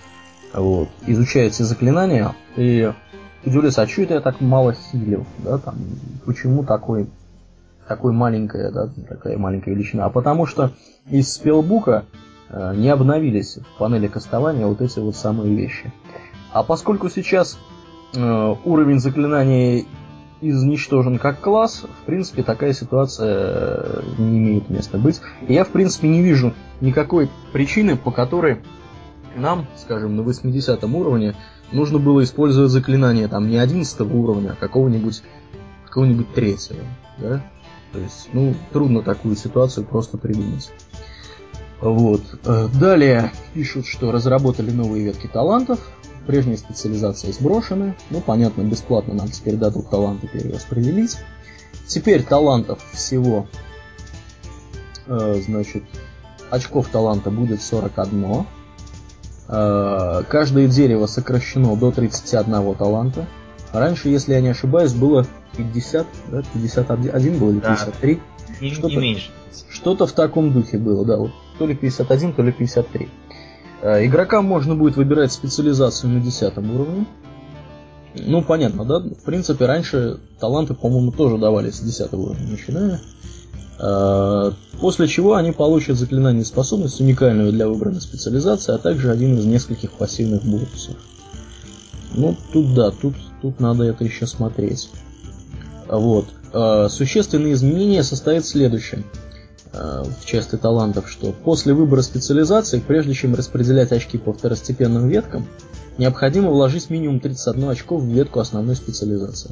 Вот. 0.54 0.90
Изучает 1.06 1.54
все 1.54 1.66
заклинания 1.66 2.34
и 2.56 2.92
удивляется, 3.46 3.82
а 3.82 3.88
что 3.88 4.04
это 4.04 4.16
я 4.16 4.22
так 4.22 4.40
мало 4.40 4.74
хилил, 4.74 5.26
да, 5.40 5.58
там, 5.58 5.76
почему 6.26 6.64
такой 6.64 7.08
такой 7.88 8.14
маленькая, 8.14 8.72
да, 8.72 8.90
такая 9.08 9.38
маленькая 9.38 9.72
величина, 9.72 10.06
а 10.06 10.10
потому 10.10 10.46
что 10.46 10.72
из 11.10 11.34
спелбука 11.34 12.06
э, 12.50 12.74
не 12.76 12.90
обновились 12.90 13.58
в 13.58 13.78
панели 13.78 14.08
кастования 14.08 14.66
вот 14.66 14.82
эти 14.82 15.00
вот 15.00 15.16
самые 15.16 15.54
вещи. 15.54 15.92
А 16.52 16.64
поскольку 16.64 17.10
сейчас 17.10 17.58
э, 18.16 18.56
уровень 18.64 19.00
заклинания 19.00 19.86
изничтожен 20.42 21.20
как 21.20 21.40
класс, 21.40 21.86
в 22.02 22.06
принципе, 22.06 22.44
такая 22.44 22.74
ситуация 22.74 23.36
э, 23.36 24.02
не 24.18 24.38
имеет 24.38 24.70
места 24.70 24.98
быть. 24.98 25.22
И 25.48 25.54
я, 25.54 25.64
в 25.64 25.70
принципе, 25.70 26.08
не 26.08 26.22
вижу 26.22 26.54
никакой 26.82 27.30
причины, 27.54 27.96
по 27.96 28.12
которой 28.12 28.60
нам, 29.36 29.66
скажем, 29.78 30.16
на 30.16 30.24
80 30.24 30.84
уровне 30.84 31.36
нужно 31.72 31.98
было 31.98 32.24
использовать 32.24 32.72
заклинание 32.72 33.28
там 33.28 33.50
не 33.50 33.58
11 33.58 34.02
уровня, 34.02 34.52
а 34.52 34.56
какого-нибудь 34.56 35.24
какого-нибудь 35.86 36.34
третьего. 36.34 36.80
Да? 37.20 37.42
То 37.94 38.00
есть, 38.00 38.30
ну, 38.34 38.56
трудно 38.72 39.04
такую 39.04 39.36
ситуацию 39.36 39.86
просто 39.86 40.18
придумать. 40.18 40.72
Вот. 41.80 42.22
Э, 42.46 42.68
далее 42.74 43.32
пишут, 43.54 43.86
что 43.86 44.12
разработали 44.12 44.72
новые 44.72 45.06
ветки 45.06 45.28
талантов, 45.28 45.80
прежние 46.26 46.58
специализации 46.58 47.32
сброшены. 47.32 47.96
Ну, 48.10 48.20
понятно, 48.20 48.64
бесплатно 48.64 49.14
нам 49.14 49.28
теперь 49.30 49.56
дадут 49.56 49.90
таланты 49.90 50.28
перераспределить. 50.28 51.18
Теперь 51.86 52.24
талантов 52.24 52.80
всего, 52.94 53.48
э, 55.06 55.42
значит, 55.46 55.84
очков 56.50 56.88
таланта 56.88 57.30
будет 57.30 57.62
41. 57.62 58.48
Э, 59.50 60.24
каждое 60.28 60.68
дерево 60.68 61.06
сокращено 61.06 61.76
до 61.76 61.92
31 61.92 62.74
таланта. 62.76 63.28
Раньше, 63.72 64.10
если 64.10 64.34
я 64.34 64.42
не 64.42 64.50
ошибаюсь, 64.50 64.94
было 64.94 65.28
50, 65.58 66.08
да, 66.32 66.44
51 66.54 67.40
был 67.40 67.52
или 67.52 67.60
53. 67.60 68.16
Да, 68.62 68.68
что-то, 68.70 68.88
не 68.90 68.98
меньше. 68.98 69.32
Что-то 69.70 70.08
в 70.08 70.12
таком 70.12 70.52
духе 70.52 70.78
было, 70.78 71.06
да, 71.06 71.18
вот 71.18 71.32
то 71.58 71.66
ли 71.66 71.76
51, 71.76 72.34
то 72.34 72.44
ли 72.44 72.52
53. 72.52 73.10
Э, 73.82 74.06
игрокам 74.06 74.46
можно 74.46 74.76
будет 74.76 74.96
выбирать 74.96 75.32
специализацию 75.32 76.12
на 76.12 76.20
10 76.20 76.58
уровне. 76.58 77.06
Ну, 78.16 78.44
понятно, 78.44 78.86
да? 78.86 79.00
В 79.00 79.24
принципе, 79.26 79.66
раньше 79.66 80.20
таланты, 80.40 80.74
по-моему, 80.74 81.12
тоже 81.12 81.38
давались 81.38 81.76
с 81.76 81.80
10 81.80 82.14
уровня, 82.14 82.48
начиная. 82.48 83.02
Э, 83.80 84.52
после 84.80 85.08
чего 85.08 85.36
они 85.36 85.52
получат 85.52 85.98
заклинание 85.98 86.46
способность, 86.46 87.02
уникальную 87.02 87.52
для 87.52 87.68
выбранной 87.68 88.02
специализации, 88.02 88.74
а 88.74 88.78
также 88.78 89.12
один 89.12 89.38
из 89.38 89.46
нескольких 89.46 89.92
пассивных 89.92 90.44
бонусов. 90.44 90.96
Ну, 92.16 92.36
тут 92.52 92.74
да, 92.74 92.92
тут, 92.92 93.16
тут 93.42 93.60
надо 93.60 93.84
это 93.84 94.04
еще 94.04 94.28
смотреть. 94.28 94.90
Вот. 95.94 96.26
Э, 96.54 96.88
существенные 96.90 97.54
изменения 97.54 98.04
состоят 98.04 98.46
в 98.46 98.48
следующем 98.48 99.04
э, 99.74 100.04
в 100.04 100.26
части 100.26 100.56
талантов, 100.56 101.08
что 101.10 101.32
после 101.32 101.74
выбора 101.76 102.02
специализации, 102.02 102.80
прежде 102.86 103.14
чем 103.14 103.36
распределять 103.36 103.92
очки 103.92 104.18
по 104.18 104.34
второстепенным 104.34 105.08
веткам, 105.08 105.46
необходимо 106.00 106.50
вложить 106.50 106.90
минимум 106.90 107.20
31 107.20 107.70
очко 107.70 107.98
в 107.98 108.06
ветку 108.06 108.40
основной 108.40 108.76
специализации. 108.76 109.52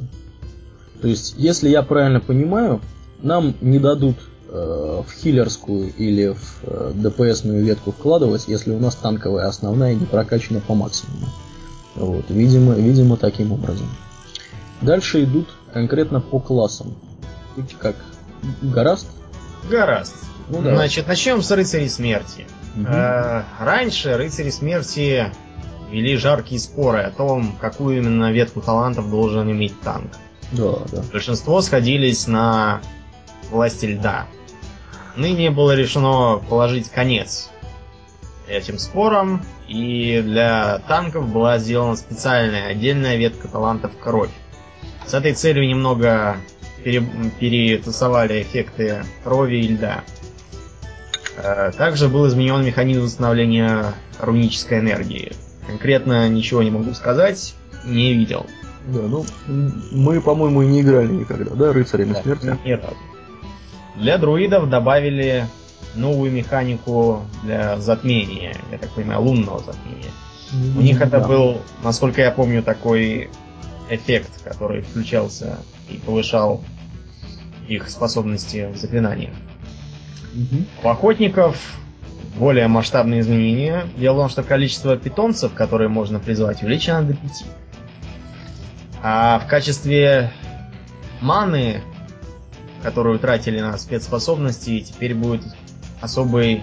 То 1.00 1.06
есть, 1.06 1.34
если 1.36 1.68
я 1.68 1.82
правильно 1.82 2.18
понимаю, 2.18 2.80
нам 3.22 3.54
не 3.60 3.78
дадут 3.78 4.16
э, 4.48 5.02
в 5.06 5.12
хиллерскую 5.12 5.92
или 5.96 6.34
в 6.34 6.64
э, 6.64 6.92
ДПСную 6.92 7.64
ветку 7.64 7.92
вкладывать, 7.92 8.48
если 8.48 8.72
у 8.72 8.80
нас 8.80 8.96
танковая 8.96 9.46
основная 9.46 9.94
не 9.94 10.06
прокачана 10.06 10.58
по 10.60 10.74
максимуму. 10.74 11.28
Вот, 11.94 12.24
видимо, 12.30 12.74
видимо 12.74 13.16
таким 13.16 13.52
образом. 13.52 13.86
Дальше 14.80 15.22
идут 15.22 15.46
конкретно 15.72 16.20
по 16.20 16.38
классам. 16.38 16.94
Видите 17.56 17.76
как? 17.78 17.96
Гораст? 18.62 19.08
Гораст. 19.70 20.14
Ну, 20.48 20.62
да. 20.62 20.74
Значит, 20.74 21.06
начнем 21.06 21.42
с 21.42 21.50
рыцарей 21.50 21.88
смерти. 21.88 22.46
Угу. 22.76 22.86
Э, 22.86 23.44
раньше 23.60 24.16
рыцари 24.16 24.50
смерти 24.50 25.32
вели 25.90 26.16
жаркие 26.16 26.60
споры 26.60 27.02
о 27.02 27.10
том, 27.10 27.56
какую 27.60 27.98
именно 27.98 28.32
ветку 28.32 28.60
талантов 28.60 29.10
должен 29.10 29.50
иметь 29.50 29.78
танк. 29.80 30.12
Да, 30.52 30.78
да. 30.90 31.02
Большинство 31.12 31.60
сходились 31.60 32.26
на 32.26 32.80
власти 33.50 33.86
льда. 33.86 34.26
ныне 35.16 35.50
было 35.50 35.74
решено 35.74 36.42
положить 36.48 36.90
конец 36.90 37.50
этим 38.48 38.78
спорам, 38.78 39.42
и 39.68 40.20
для 40.22 40.78
танков 40.88 41.28
была 41.28 41.58
сделана 41.58 41.96
специальная 41.96 42.68
отдельная 42.68 43.16
ветка 43.16 43.48
талантов 43.48 43.92
кровь. 43.98 44.30
С 45.06 45.14
этой 45.14 45.32
целью 45.34 45.66
немного 45.66 46.36
пере, 46.84 47.02
перетасовали 47.38 48.42
эффекты 48.42 49.04
крови 49.24 49.56
и 49.56 49.68
льда. 49.68 50.02
Э, 51.36 51.70
также 51.76 52.08
был 52.08 52.26
изменен 52.28 52.64
механизм 52.64 53.02
восстановления 53.02 53.94
рунической 54.20 54.80
энергии. 54.80 55.32
Конкретно 55.66 56.28
ничего 56.28 56.62
не 56.62 56.70
могу 56.70 56.92
сказать, 56.94 57.54
не 57.84 58.12
видел. 58.14 58.46
Да, 58.88 59.00
ну, 59.02 59.24
мы, 59.92 60.20
по-моему, 60.20 60.62
и 60.62 60.66
не 60.66 60.80
играли 60.80 61.12
никогда, 61.12 61.54
да, 61.54 61.72
рыцарями 61.72 62.14
Да, 62.14 62.22
смерти? 62.22 62.46
разу. 62.46 62.96
Для 63.96 64.18
друидов 64.18 64.68
добавили 64.68 65.46
новую 65.94 66.32
механику 66.32 67.22
для 67.44 67.78
затмения, 67.78 68.56
я 68.72 68.78
так 68.78 68.90
понимаю, 68.90 69.20
лунного 69.20 69.60
затмения. 69.60 70.10
У 70.76 70.80
них 70.80 71.00
это 71.00 71.20
Да. 71.20 71.28
был, 71.28 71.60
насколько 71.84 72.20
я 72.20 72.30
помню, 72.30 72.62
такой 72.62 73.30
эффект, 73.90 74.30
который 74.44 74.82
включался 74.82 75.58
и 75.88 75.96
повышал 75.96 76.62
их 77.68 77.88
способности 77.90 78.70
в 78.72 78.76
заклинаниях. 78.76 79.34
Мгм. 80.34 80.66
У 80.82 80.88
охотников 80.88 81.78
более 82.36 82.68
масштабные 82.68 83.20
изменения. 83.20 83.86
Дело 83.96 84.14
в 84.14 84.18
том, 84.18 84.28
что 84.30 84.42
количество 84.42 84.96
питомцев, 84.96 85.52
которые 85.52 85.88
можно 85.88 86.18
призвать, 86.18 86.62
увеличено 86.62 87.02
до 87.02 87.14
5. 87.14 87.44
А 89.02 89.38
в 89.40 89.46
качестве 89.46 90.32
маны, 91.20 91.82
которую 92.82 93.18
тратили 93.18 93.60
на 93.60 93.76
спецспособности, 93.76 94.80
теперь 94.80 95.14
будет 95.14 95.42
особый 96.00 96.62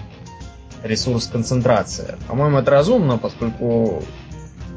ресурс 0.82 1.26
концентрация. 1.26 2.18
По-моему, 2.26 2.58
это 2.58 2.70
разумно, 2.70 3.18
поскольку 3.18 4.02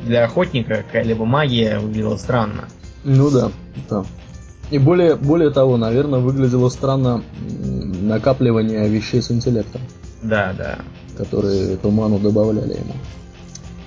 для 0.06 0.26
охотника 0.26 0.78
какая-либо 0.78 1.26
магия 1.26 1.80
выглядела 1.80 2.18
странно. 2.18 2.68
Ну 3.04 3.30
да, 3.30 3.52
да. 3.90 4.06
И 4.72 4.78
более, 4.78 5.16
более 5.16 5.50
того, 5.52 5.78
наверное, 5.78 6.20
выглядело 6.20 6.70
странно 6.70 7.24
накапливание 8.02 8.88
вещей 8.88 9.22
с 9.22 9.30
интеллектом, 9.32 9.82
Да, 10.22 10.54
да. 10.58 10.80
которые 11.18 11.74
эту 11.74 11.92
ману 11.92 12.20
добавляли 12.20 12.74
ему. 12.74 12.94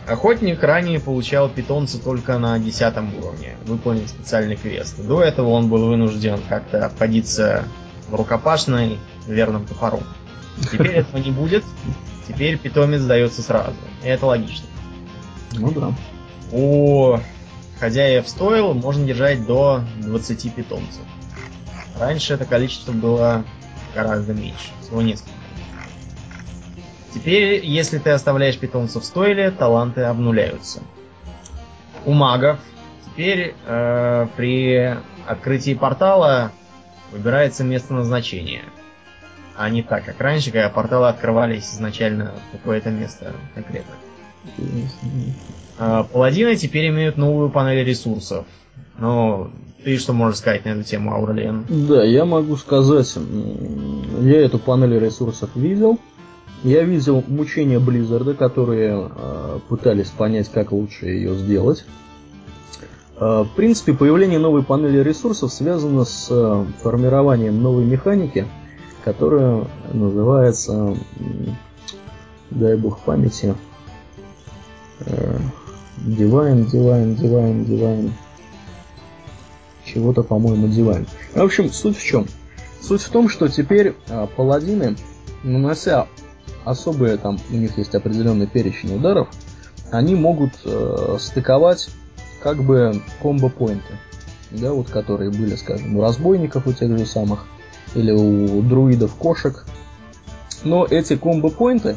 Охотник 0.06 0.62
ранее 0.62 1.00
получал 1.00 1.48
питомца 1.48 1.98
только 1.98 2.38
на 2.38 2.58
10 2.60 2.96
уровне, 3.20 3.56
выполнив 3.66 4.08
специальный 4.08 4.54
квест. 4.54 4.94
До 5.04 5.20
этого 5.20 5.48
он 5.50 5.68
был 5.68 5.86
вынужден 5.88 6.38
как-то 6.48 6.86
обходиться 6.86 7.64
в 8.08 8.14
рукопашной 8.14 8.98
верным 9.26 9.66
топором. 9.66 10.04
Теперь 10.70 10.92
этого 10.92 11.20
не 11.20 11.32
будет, 11.32 11.64
теперь 12.28 12.56
питомец 12.56 13.02
дается 13.02 13.42
сразу. 13.42 13.74
И 14.04 14.06
это 14.06 14.26
логично. 14.26 14.66
Ну 15.52 15.70
да. 15.72 15.92
У 16.52 17.18
хозяев 17.78 18.28
стоил 18.28 18.74
можно 18.74 19.04
держать 19.04 19.46
до 19.46 19.82
20 19.98 20.54
питомцев. 20.54 21.02
Раньше 21.98 22.34
это 22.34 22.44
количество 22.44 22.92
было 22.92 23.44
гораздо 23.94 24.34
меньше, 24.34 24.70
всего 24.82 25.02
несколько. 25.02 25.30
Теперь, 27.14 27.64
если 27.64 27.98
ты 27.98 28.10
оставляешь 28.10 28.58
питомцев 28.58 29.02
в 29.02 29.06
стойле, 29.06 29.50
таланты 29.50 30.02
обнуляются. 30.02 30.82
У 32.04 32.12
магов 32.12 32.58
теперь 33.06 33.54
э, 33.64 34.26
при 34.36 34.98
открытии 35.26 35.72
портала 35.72 36.52
выбирается 37.10 37.64
место 37.64 37.94
назначения. 37.94 38.62
А 39.56 39.70
не 39.70 39.82
так, 39.82 40.04
как 40.04 40.20
раньше, 40.20 40.50
когда 40.50 40.68
порталы 40.68 41.08
открывались 41.08 41.72
изначально 41.72 42.34
в 42.48 42.52
какое-то 42.58 42.90
место 42.90 43.32
конкретно. 43.54 43.94
А, 45.78 46.04
Паладины 46.04 46.56
теперь 46.56 46.88
имеют 46.88 47.16
новую 47.16 47.50
панель 47.50 47.84
ресурсов. 47.84 48.46
Ну, 48.98 49.50
ты 49.84 49.98
что 49.98 50.12
можешь 50.12 50.38
сказать 50.38 50.64
на 50.64 50.70
эту 50.70 50.82
тему, 50.84 51.12
Аурелиан? 51.12 51.66
Да, 51.68 52.02
я 52.02 52.24
могу 52.24 52.56
сказать, 52.56 53.14
я 54.20 54.40
эту 54.40 54.58
панель 54.58 54.98
ресурсов 54.98 55.50
видел. 55.54 55.98
Я 56.64 56.82
видел 56.82 57.22
мучения 57.28 57.78
Близзарда, 57.78 58.34
которые 58.34 59.10
э, 59.14 59.58
пытались 59.68 60.08
понять, 60.08 60.50
как 60.50 60.72
лучше 60.72 61.06
ее 61.06 61.34
сделать. 61.36 61.84
Э, 63.18 63.44
в 63.44 63.54
принципе, 63.54 63.92
появление 63.92 64.38
новой 64.38 64.62
панели 64.62 64.98
ресурсов 64.98 65.52
связано 65.52 66.04
с 66.04 66.28
э, 66.30 66.64
формированием 66.82 67.62
новой 67.62 67.84
механики, 67.84 68.46
которая 69.04 69.66
называется, 69.92 70.72
м, 70.72 70.96
дай 72.50 72.76
бог 72.76 73.00
памяти, 73.00 73.54
э, 73.54 73.54
Divine, 75.00 76.70
Divine, 76.70 77.16
Divine, 77.16 77.66
Divine. 77.66 78.12
Чего-то, 79.84 80.22
по-моему, 80.22 80.66
Divine. 80.66 81.06
В 81.34 81.42
общем, 81.42 81.70
суть 81.70 81.96
в 81.96 82.02
чем? 82.04 82.26
Суть 82.80 83.02
в 83.02 83.08
том, 83.08 83.28
что 83.28 83.48
теперь 83.48 83.94
а, 84.08 84.26
паладины, 84.26 84.96
нанося 85.42 86.06
особые, 86.64 87.16
там, 87.16 87.38
у 87.50 87.54
них 87.54 87.78
есть 87.78 87.94
определенный 87.94 88.46
перечень 88.46 88.94
ударов, 88.94 89.28
они 89.90 90.14
могут 90.16 90.52
э, 90.64 91.16
стыковать 91.20 91.88
как 92.42 92.62
бы 92.62 93.02
комбо-поинты, 93.22 93.98
да, 94.50 94.72
вот 94.72 94.88
которые 94.88 95.30
были, 95.30 95.54
скажем, 95.54 95.96
у 95.96 96.02
разбойников 96.02 96.66
у 96.66 96.72
тех 96.72 96.96
же 96.98 97.06
самых, 97.06 97.46
или 97.94 98.10
у 98.10 98.62
друидов 98.62 99.14
кошек. 99.14 99.64
Но 100.64 100.84
эти 100.84 101.16
комбо-поинты, 101.16 101.96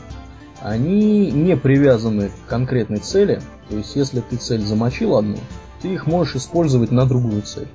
они 0.61 1.31
не 1.31 1.55
привязаны 1.55 2.29
к 2.29 2.49
конкретной 2.49 2.97
цели, 2.99 3.41
то 3.69 3.77
есть 3.77 3.95
если 3.95 4.19
ты 4.21 4.35
цель 4.35 4.61
замочил 4.61 5.17
одну, 5.17 5.37
ты 5.81 5.93
их 5.93 6.07
можешь 6.07 6.35
использовать 6.35 6.91
на 6.91 7.05
другую 7.05 7.41
цель. 7.43 7.67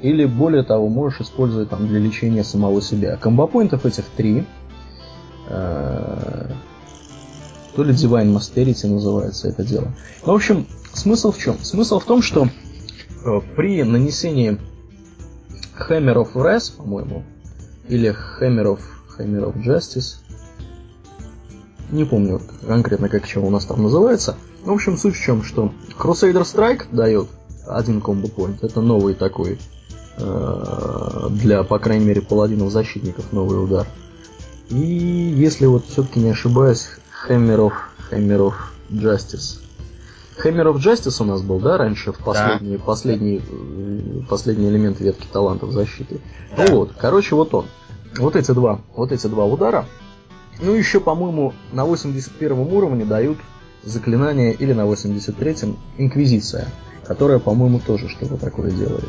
Или 0.00 0.26
более 0.26 0.62
того, 0.62 0.88
можешь 0.88 1.20
использовать 1.20 1.70
там 1.70 1.88
для 1.88 1.98
лечения 1.98 2.44
самого 2.44 2.80
себя. 2.80 3.16
Комбопоинтов 3.16 3.84
этих 3.84 4.04
три. 4.16 4.44
Э, 5.48 6.50
То 7.74 7.82
ли 7.82 7.92
Divine 7.92 8.32
Masterity 8.32 8.86
называется 8.86 9.48
это 9.48 9.64
дело. 9.64 9.88
Ну, 10.24 10.32
в 10.32 10.36
общем, 10.36 10.66
смысл 10.92 11.32
в 11.32 11.38
чем? 11.38 11.58
Смысл 11.58 11.98
в 11.98 12.04
том, 12.04 12.22
что 12.22 12.46
э, 12.46 13.40
при 13.56 13.82
нанесении 13.82 14.58
Hammer 15.88 16.14
of 16.14 16.34
Wrath, 16.34 16.76
по-моему, 16.76 17.24
или 17.88 18.14
Hammer 18.40 18.76
of, 18.76 18.80
Hammer 19.18 19.52
of 19.52 19.64
Justice, 19.64 20.18
не 21.90 22.04
помню 22.04 22.40
конкретно, 22.66 23.08
как 23.08 23.26
чего 23.26 23.48
у 23.48 23.50
нас 23.50 23.64
там 23.64 23.82
называется. 23.82 24.36
В 24.64 24.70
общем, 24.70 24.96
суть 24.96 25.16
в 25.16 25.20
чем, 25.20 25.42
что 25.42 25.72
Crusader 25.98 26.42
Strike 26.42 26.86
дает 26.92 27.28
один 27.66 28.00
комбо-поинт. 28.00 28.62
Это 28.62 28.80
новый 28.80 29.14
такой 29.14 29.58
э, 30.16 31.26
для, 31.30 31.62
по 31.64 31.78
крайней 31.78 32.04
мере, 32.04 32.20
паладинов-защитников 32.20 33.32
новый 33.32 33.62
удар. 33.62 33.86
И 34.70 34.76
если 34.76 35.66
вот 35.66 35.86
все-таки 35.86 36.20
не 36.20 36.30
ошибаюсь, 36.30 36.88
Hammer 37.28 37.70
of, 37.70 37.72
Hammer 38.10 38.48
of 38.48 38.54
Justice. 38.90 39.60
Hammer 40.42 40.72
of 40.72 40.76
Justice 40.76 41.22
у 41.22 41.24
нас 41.24 41.42
был, 41.42 41.58
да, 41.58 41.78
раньше 41.78 42.12
в 42.12 42.18
последний, 42.18 42.78
последний, 42.78 43.40
э, 43.40 44.20
последний 44.28 44.68
элемент 44.68 45.00
ветки 45.00 45.26
талантов 45.32 45.72
защиты. 45.72 46.20
Да. 46.56 46.66
Ну 46.68 46.76
вот, 46.76 46.92
короче, 46.98 47.34
вот 47.34 47.54
он. 47.54 47.66
Вот 48.16 48.36
эти 48.36 48.50
два, 48.52 48.80
вот 48.94 49.12
эти 49.12 49.26
два 49.26 49.44
удара. 49.44 49.86
Ну, 50.60 50.74
еще, 50.74 51.00
по-моему, 51.00 51.54
на 51.72 51.84
81 51.84 52.58
уровне 52.58 53.04
дают 53.04 53.38
заклинание 53.84 54.52
или 54.52 54.72
на 54.72 54.82
83-м 54.82 55.78
Инквизиция, 55.98 56.66
которая, 57.06 57.38
по-моему, 57.38 57.80
тоже 57.80 58.08
что-то 58.08 58.36
такое 58.36 58.70
делает. 58.70 59.08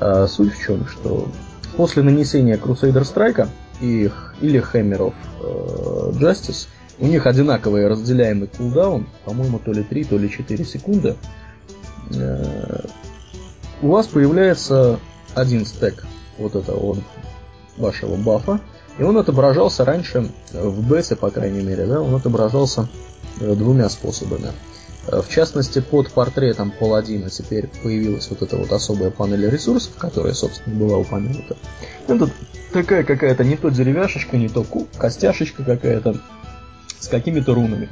А, 0.00 0.26
суть 0.26 0.52
в 0.54 0.60
чем, 0.64 0.86
что 0.86 1.28
после 1.76 2.02
нанесения 2.02 2.56
Crusader 2.56 3.02
Strike 3.02 3.48
и, 3.80 4.08
х- 4.08 4.34
или 4.40 4.60
Hammer 4.60 5.12
of 5.12 5.14
э, 5.40 6.10
Justice 6.18 6.66
у 6.98 7.06
них 7.06 7.26
одинаковый 7.26 7.86
разделяемый 7.88 8.48
кулдаун, 8.48 9.06
по-моему, 9.24 9.58
то 9.58 9.72
ли 9.72 9.82
3, 9.82 10.04
то 10.04 10.18
ли 10.18 10.28
4 10.28 10.64
секунды. 10.64 11.16
Э, 12.14 12.84
у 13.80 13.88
вас 13.88 14.06
появляется 14.08 14.98
один 15.34 15.64
стек 15.64 16.04
вот 16.38 16.54
этого 16.56 16.78
вот 16.78 16.98
вашего 17.76 18.16
бафа, 18.16 18.60
и 19.02 19.04
он 19.04 19.18
отображался 19.18 19.84
раньше 19.84 20.30
э, 20.52 20.68
в 20.68 20.88
бете, 20.88 21.16
по 21.16 21.28
крайней 21.30 21.60
мере, 21.60 21.86
да, 21.86 22.00
он 22.00 22.14
отображался 22.14 22.88
э, 23.40 23.52
двумя 23.56 23.88
способами. 23.88 24.52
Э, 25.08 25.22
В 25.22 25.28
частности, 25.28 25.80
под 25.80 26.12
портретом 26.12 26.70
паладина 26.70 27.28
теперь 27.28 27.68
появилась 27.82 28.30
вот 28.30 28.42
эта 28.42 28.56
вот 28.56 28.70
особая 28.70 29.10
панель 29.10 29.50
ресурсов, 29.50 29.94
которая, 29.98 30.34
собственно, 30.34 30.76
была 30.76 30.98
упомянута. 30.98 31.56
Это 32.06 32.30
такая 32.72 33.02
какая-то 33.02 33.42
не 33.42 33.56
то 33.56 33.70
деревяшечка, 33.70 34.36
не 34.36 34.48
то 34.48 34.64
костяшечка 34.96 35.64
какая-то 35.64 36.20
с 37.00 37.08
какими-то 37.08 37.54
рунами. 37.54 37.88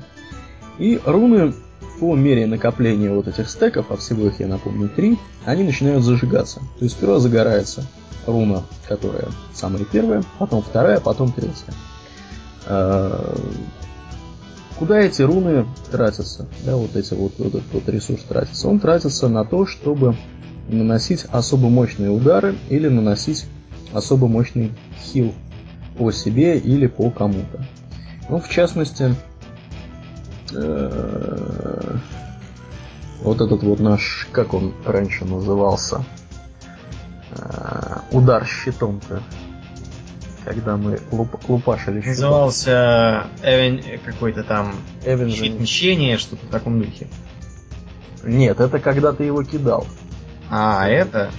И 0.78 1.00
руны 1.04 1.54
по 1.98 2.14
мере 2.14 2.46
накопления 2.46 3.10
вот 3.10 3.26
этих 3.26 3.50
стеков, 3.50 3.86
а 3.88 3.96
всего 3.96 4.28
их, 4.28 4.38
я 4.38 4.46
напомню, 4.46 4.88
три, 4.88 5.18
они 5.44 5.64
начинают 5.64 6.04
зажигаться. 6.04 6.60
То 6.78 6.84
есть 6.84 6.94
сперва 6.94 7.18
загорается 7.18 7.84
руна, 8.30 8.62
которая 8.88 9.28
самая 9.52 9.84
первая, 9.84 10.22
потом 10.38 10.62
вторая, 10.62 11.00
потом 11.00 11.32
третья. 11.32 11.74
А, 12.66 13.36
куда 14.78 14.98
эти 15.00 15.22
руны 15.22 15.66
тратятся? 15.90 16.46
Да, 16.64 16.76
вот 16.76 16.96
эти 16.96 17.14
вот, 17.14 17.34
вот 17.38 17.54
этот 17.54 17.72
вот 17.72 17.88
ресурс 17.88 18.22
тратится. 18.22 18.68
Он 18.68 18.80
тратится 18.80 19.28
на 19.28 19.44
то, 19.44 19.66
чтобы 19.66 20.16
наносить 20.68 21.26
особо 21.30 21.68
мощные 21.68 22.10
удары 22.10 22.56
или 22.68 22.88
наносить 22.88 23.46
особо 23.92 24.28
мощный 24.28 24.72
хил 25.02 25.34
по 25.98 26.12
себе 26.12 26.58
или 26.58 26.86
по 26.86 27.10
кому-то. 27.10 27.66
Ну, 28.28 28.40
в 28.40 28.48
частности, 28.48 29.14
э, 30.54 31.96
вот 33.22 33.40
этот 33.40 33.62
вот 33.62 33.80
наш, 33.80 34.28
как 34.32 34.54
он 34.54 34.72
раньше 34.84 35.24
назывался, 35.24 36.04
удар 38.10 38.46
щитом-то, 38.46 39.22
когда 40.44 40.76
мы 40.76 41.00
луп, 41.10 41.36
лупашили 41.48 42.00
щитом. 42.00 42.12
Назывался 42.12 43.26
Эвен, 43.42 43.82
какой-то 44.04 44.44
там 44.44 44.74
Эвен 45.04 45.30
щит 45.30 45.58
мщения, 45.60 46.18
что-то 46.18 46.46
в 46.46 46.50
таком 46.50 46.80
духе. 46.80 47.08
Нет, 48.22 48.60
это 48.60 48.78
когда 48.78 49.12
ты 49.12 49.24
его 49.24 49.42
кидал. 49.42 49.86
А, 50.50 50.88
это? 50.88 51.30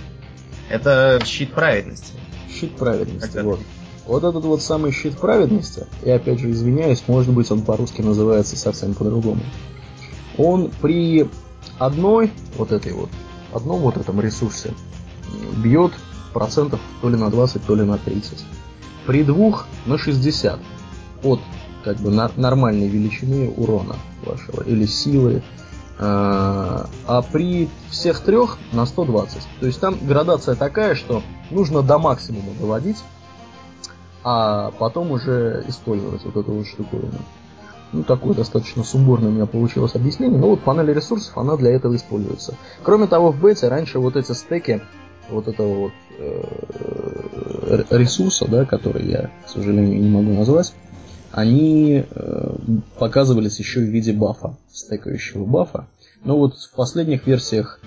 Это 0.69 1.21
щит 1.25 1.53
праведности. 1.53 2.13
Щит 2.49 2.75
праведности, 2.75 3.37
вот. 3.39 3.59
Вот 4.05 4.23
этот 4.23 4.43
вот 4.45 4.61
самый 4.61 4.91
щит 4.91 5.17
праведности, 5.17 5.85
и 6.03 6.09
опять 6.09 6.39
же 6.39 6.49
извиняюсь, 6.49 7.03
может 7.07 7.31
быть 7.31 7.51
он 7.51 7.61
по-русски 7.61 8.01
называется 8.01 8.57
совсем 8.57 8.93
по-другому. 8.93 9.41
Он 10.37 10.71
при 10.81 11.29
одной 11.77 12.31
вот 12.57 12.71
этой 12.71 12.93
вот, 12.93 13.09
одном 13.53 13.81
вот 13.81 13.97
этом 13.97 14.19
ресурсе 14.19 14.73
бьет 15.57 15.93
процентов 16.33 16.79
то 17.01 17.09
ли 17.09 17.17
на 17.17 17.29
20, 17.29 17.63
то 17.65 17.75
ли 17.75 17.83
на 17.83 17.97
30. 17.97 18.43
При 19.05 19.23
двух 19.23 19.65
на 19.85 19.97
60 19.97 20.59
от 21.23 21.39
как 21.83 21.97
бы 21.97 22.11
на, 22.11 22.31
нормальной 22.35 22.87
величины 22.87 23.49
урона 23.49 23.95
вашего 24.23 24.63
или 24.63 24.85
силы, 24.85 25.41
а, 25.99 26.87
а 27.07 27.21
при 27.21 27.69
всех 27.89 28.21
трех 28.21 28.57
на 28.71 28.85
120. 28.85 29.41
То 29.59 29.65
есть 29.65 29.79
там 29.79 29.97
градация 30.01 30.55
такая, 30.55 30.95
что 30.95 31.23
нужно 31.49 31.81
до 31.81 31.97
максимума 31.97 32.53
доводить, 32.59 32.97
а 34.23 34.71
потом 34.71 35.11
уже 35.11 35.63
использовать 35.67 36.23
вот 36.23 36.35
эту 36.35 36.51
вот 36.51 36.67
штуковину. 36.67 37.19
Ну, 37.93 38.03
такое 38.03 38.33
достаточно 38.33 38.83
сумбурное 38.83 39.29
у 39.29 39.33
меня 39.33 39.45
получилось 39.45 39.95
объяснение, 39.95 40.39
но 40.39 40.49
вот 40.49 40.61
панель 40.61 40.93
ресурсов, 40.93 41.37
она 41.37 41.57
для 41.57 41.71
этого 41.71 41.95
используется. 41.95 42.55
Кроме 42.83 43.07
того, 43.07 43.31
в 43.31 43.41
бете 43.41 43.67
раньше 43.67 43.99
вот 43.99 44.15
эти 44.15 44.31
стеки 44.31 44.81
вот 45.31 45.47
этого 45.47 45.73
вот 45.75 45.93
э, 46.19 47.83
ресурса, 47.91 48.47
да, 48.47 48.65
который 48.65 49.09
я, 49.09 49.31
к 49.45 49.49
сожалению, 49.49 50.01
не 50.01 50.09
могу 50.09 50.33
назвать, 50.33 50.73
они 51.31 52.03
э, 52.09 52.55
показывались 52.99 53.59
еще 53.59 53.79
в 53.79 53.83
виде 53.83 54.13
бафа, 54.13 54.57
стекающего 54.71 55.45
бафа. 55.45 55.87
Но 56.23 56.37
вот 56.37 56.55
в 56.55 56.71
последних 56.75 57.25
версиях 57.25 57.79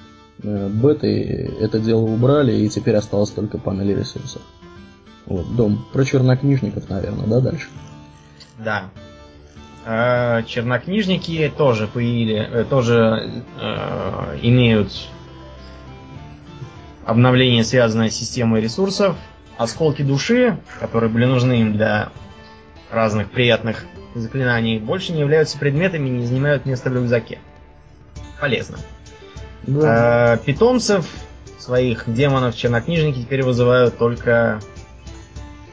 э, 0.43 0.69
беты 0.69 1.51
это 1.61 1.79
дело 1.79 2.03
убрали, 2.03 2.53
и 2.53 2.69
теперь 2.69 2.97
осталось 2.97 3.31
только 3.31 3.59
панель 3.59 3.95
ресурсов. 3.95 4.43
Вот, 5.27 5.55
дом. 5.57 5.87
Про 5.93 6.05
чернокнижников, 6.05 6.89
наверное, 6.89 7.27
да, 7.27 7.41
дальше? 7.41 7.69
Да. 8.59 8.91
Э, 9.85 10.43
чернокнижники 10.47 11.53
тоже 11.57 11.87
появили, 11.87 12.37
э, 12.37 12.65
тоже 12.65 13.31
э, 13.61 14.39
имеют 14.43 14.91
обновление, 17.07 17.65
связанное 17.65 18.11
с 18.11 18.15
системой 18.15 18.61
ресурсов. 18.61 19.17
Осколки 19.57 20.03
души, 20.03 20.59
которые 20.81 21.11
были 21.11 21.27
нужны 21.27 21.61
им 21.61 21.77
для 21.77 22.11
разных 22.91 23.31
приятных 23.31 23.85
заклинаний, 24.15 24.79
больше 24.79 25.13
не 25.13 25.21
являются 25.21 25.59
предметами 25.59 26.09
и 26.09 26.13
не 26.13 26.27
занимают 26.27 26.67
место 26.67 26.91
в 26.91 26.95
рюкзаке. 26.95 27.39
Полезно. 28.41 28.79
Да. 29.63 30.35
Э, 30.35 30.39
питомцев 30.45 31.09
своих 31.59 32.05
демонов 32.07 32.57
чернокнижники 32.57 33.21
теперь 33.21 33.43
вызывают 33.43 33.97
только 33.97 34.61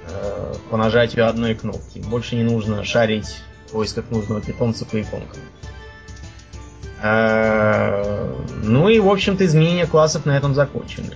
э, 0.08 0.53
по 0.70 0.78
нажатию 0.78 1.28
одной 1.28 1.56
кнопки. 1.56 1.99
Больше 1.99 2.36
не 2.36 2.44
нужно 2.44 2.84
шарить 2.84 3.41
в 3.68 3.72
поисках 3.72 4.10
нужного 4.10 4.41
питомца 4.41 4.86
по 4.86 5.02
иконкам. 5.02 5.40
Э, 7.02 8.36
ну 8.64 8.88
и, 8.90 8.99
в 8.99 9.10
общем-то, 9.10 9.45
изменения 9.45 9.88
классов 9.88 10.26
на 10.26 10.38
этом 10.38 10.53
закончены. 10.53 11.15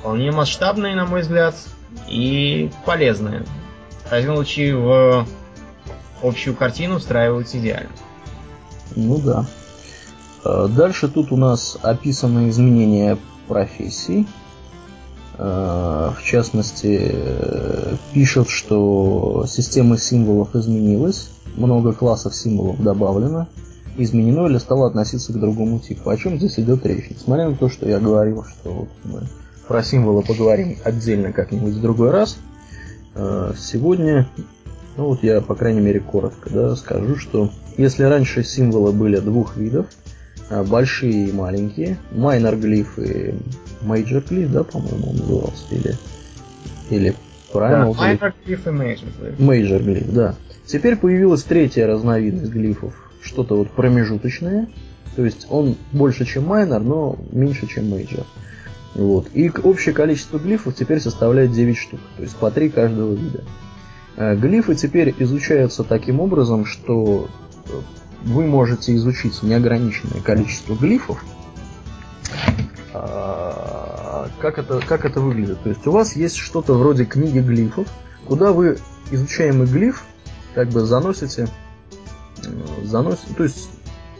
Вполне 0.00 0.30
масштабные, 0.30 0.94
на 0.94 1.06
мой 1.06 1.22
взгляд, 1.22 1.54
и 2.08 2.70
полезные. 2.84 3.44
Развелучи 4.10 4.72
в 4.72 5.26
общую 6.22 6.54
картину 6.54 6.98
встраиваются 6.98 7.58
идеально. 7.58 7.90
Ну 8.96 9.18
да. 9.18 9.46
Э, 10.44 10.68
дальше 10.68 11.08
тут 11.08 11.32
у 11.32 11.36
нас 11.36 11.78
описаны 11.82 12.50
изменения 12.50 13.16
профессий. 13.48 14.26
Э, 15.38 16.10
в 16.18 16.22
частности, 16.22 17.16
пишут, 18.12 18.50
что 18.50 19.46
система 19.48 19.96
символов 19.96 20.54
изменилась, 20.54 21.30
много 21.56 21.94
классов 21.94 22.34
символов 22.34 22.82
добавлено, 22.82 23.46
изменено 23.96 24.46
или 24.46 24.58
стало 24.58 24.86
относиться 24.86 25.32
к 25.32 25.40
другому 25.40 25.78
типу. 25.78 26.10
О 26.10 26.16
чем 26.16 26.38
здесь 26.38 26.58
идет 26.58 26.84
речь? 26.86 27.10
Несмотря 27.10 27.48
на 27.48 27.56
то, 27.56 27.68
что 27.68 27.88
я 27.88 27.98
говорил, 27.98 28.44
что 28.44 28.72
вот 28.72 28.88
мы 29.04 29.22
про 29.66 29.82
символы 29.82 30.22
поговорим 30.22 30.76
отдельно 30.84 31.32
как-нибудь 31.32 31.74
в 31.74 31.80
другой 31.80 32.10
раз, 32.10 32.38
э, 33.14 33.52
сегодня, 33.58 34.28
ну 34.96 35.06
вот 35.06 35.22
я, 35.22 35.40
по 35.40 35.54
крайней 35.54 35.80
мере, 35.80 36.00
коротко 36.00 36.50
да, 36.50 36.76
скажу, 36.76 37.16
что 37.16 37.50
если 37.76 38.04
раньше 38.04 38.44
символы 38.44 38.92
были 38.92 39.18
двух 39.18 39.56
видов, 39.56 39.86
э, 40.50 40.62
большие 40.62 41.28
и 41.28 41.32
маленькие, 41.32 41.98
minor 42.12 42.56
glyph 42.56 42.98
и 42.98 43.34
major 43.82 44.22
glyph, 44.28 44.52
да, 44.52 44.64
по-моему, 44.64 45.10
он 45.10 45.16
назывался, 45.16 45.64
или, 45.70 45.94
или 46.90 47.14
Primal 47.52 47.94
да, 47.96 48.12
minor 48.12 48.32
glyph 48.44 48.66
и 48.66 48.70
major 48.70 49.06
glyph. 49.20 49.38
Major 49.38 49.82
glyph, 49.82 50.12
да. 50.12 50.34
Теперь 50.66 50.96
появилась 50.96 51.42
третья 51.42 51.86
разновидность 51.86 52.50
глифов, 52.50 52.94
что-то 53.24 53.56
вот 53.56 53.70
промежуточное, 53.70 54.68
то 55.16 55.24
есть 55.24 55.46
он 55.50 55.76
больше, 55.92 56.24
чем 56.24 56.46
minor, 56.46 56.80
но 56.80 57.18
меньше, 57.32 57.66
чем 57.66 57.90
major. 57.90 58.26
Вот. 58.94 59.28
И 59.34 59.50
общее 59.62 59.94
количество 59.94 60.38
глифов 60.38 60.74
теперь 60.74 61.00
составляет 61.00 61.52
9 61.52 61.76
штук, 61.76 62.00
то 62.16 62.22
есть 62.22 62.36
по 62.36 62.50
3 62.50 62.70
каждого 62.70 63.14
вида. 63.14 63.44
Э, 64.16 64.36
глифы 64.36 64.74
теперь 64.74 65.14
изучаются 65.18 65.82
таким 65.82 66.20
образом, 66.20 66.64
что 66.64 67.28
вы 68.22 68.46
можете 68.46 68.94
изучить 68.94 69.42
неограниченное 69.42 70.20
количество 70.22 70.74
глифов. 70.74 71.24
А, 72.92 74.28
как 74.38 74.58
это, 74.58 74.80
как 74.86 75.04
это 75.04 75.20
выглядит? 75.20 75.60
То 75.62 75.70
есть 75.70 75.86
у 75.86 75.90
вас 75.90 76.14
есть 76.16 76.36
что-то 76.36 76.74
вроде 76.74 77.04
книги 77.04 77.40
глифов, 77.40 77.88
куда 78.26 78.52
вы 78.52 78.78
изучаемый 79.10 79.66
глиф 79.66 80.04
как 80.54 80.68
бы 80.68 80.80
заносите 80.80 81.48
заносит, 82.82 83.36
то 83.36 83.44
есть 83.44 83.68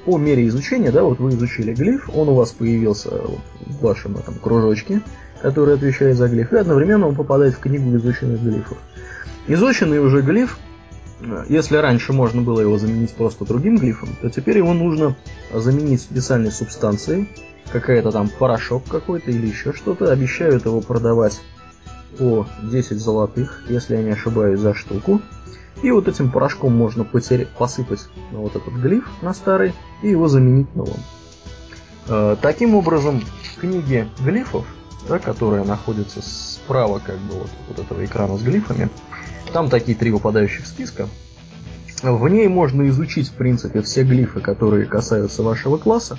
по 0.04 0.18
мере 0.18 0.46
изучения, 0.48 0.90
да, 0.90 1.02
вот 1.02 1.18
вы 1.18 1.30
изучили 1.30 1.72
глиф, 1.74 2.10
он 2.14 2.28
у 2.28 2.34
вас 2.34 2.52
появился 2.52 3.10
вот 3.10 3.40
в 3.66 3.80
вашем 3.80 4.16
этом 4.16 4.34
кружочке, 4.34 5.00
который 5.40 5.74
отвечает 5.74 6.16
за 6.16 6.28
глиф, 6.28 6.52
и 6.52 6.56
одновременно 6.56 7.08
он 7.08 7.14
попадает 7.14 7.54
в 7.54 7.58
книгу 7.60 7.96
изученных 7.96 8.42
глифов. 8.42 8.78
Изученный 9.46 10.00
уже 10.00 10.20
глиф, 10.22 10.58
если 11.48 11.76
раньше 11.76 12.12
можно 12.12 12.42
было 12.42 12.60
его 12.60 12.76
заменить 12.78 13.14
просто 13.14 13.44
другим 13.44 13.76
глифом, 13.76 14.10
то 14.20 14.28
теперь 14.28 14.58
его 14.58 14.74
нужно 14.74 15.16
заменить 15.52 16.02
специальной 16.02 16.50
субстанцией, 16.50 17.28
какая-то 17.72 18.10
там 18.10 18.28
порошок 18.28 18.84
какой-то 18.88 19.30
или 19.30 19.46
еще 19.46 19.72
что-то. 19.72 20.12
Обещают 20.12 20.66
его 20.66 20.80
продавать 20.80 21.40
по 22.18 22.46
10 22.62 22.98
золотых, 22.98 23.64
если 23.68 23.96
я 23.96 24.02
не 24.02 24.10
ошибаюсь, 24.10 24.60
за 24.60 24.74
штуку. 24.74 25.20
И 25.82 25.90
вот 25.90 26.08
этим 26.08 26.30
порошком 26.30 26.74
можно 26.74 27.04
потерять, 27.04 27.48
посыпать 27.48 28.08
вот 28.32 28.56
этот 28.56 28.74
глиф 28.74 29.08
на 29.22 29.34
старый 29.34 29.74
и 30.02 30.08
его 30.08 30.28
заменить 30.28 30.74
новым. 30.74 31.00
Э, 32.08 32.36
таким 32.40 32.74
образом, 32.74 33.20
в 33.20 33.60
книге 33.60 34.08
глифов, 34.20 34.66
да, 35.08 35.18
которая 35.18 35.64
находится 35.64 36.22
справа 36.22 37.00
как 37.04 37.18
бы 37.18 37.34
вот, 37.34 37.50
вот 37.68 37.78
этого 37.78 38.04
экрана 38.04 38.36
с 38.38 38.42
глифами, 38.42 38.88
там 39.52 39.68
такие 39.68 39.96
три 39.96 40.10
выпадающих 40.10 40.66
списка. 40.66 41.08
В 42.02 42.28
ней 42.28 42.48
можно 42.48 42.88
изучить, 42.88 43.28
в 43.28 43.32
принципе, 43.32 43.80
все 43.80 44.02
глифы, 44.02 44.40
которые 44.40 44.84
касаются 44.86 45.42
вашего 45.42 45.78
класса, 45.78 46.18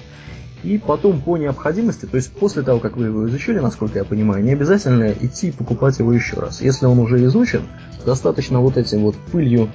и 0.66 0.80
потом 0.80 1.22
по 1.22 1.38
необходимости, 1.38 2.06
то 2.06 2.18
есть 2.18 2.32
после 2.32 2.64
того, 2.64 2.80
как 2.80 2.98
вы 2.98 3.06
его 3.06 3.28
изучили, 3.28 3.60
насколько 3.60 4.00
я 4.00 4.06
понимаю, 4.06 4.44
не 4.44 4.54
обязательно 4.54 5.12
идти 5.12 5.52
покупать 5.52 6.00
его 6.00 6.12
еще 6.12 6.38
раз. 6.38 6.62
Если 6.62 6.88
он 6.88 6.98
уже 7.00 7.24
изучен, 7.26 7.68
достаточно 8.06 8.60
вот 8.60 8.78
этим 8.78 9.02
вот 9.02 9.16
пылью 9.32 9.72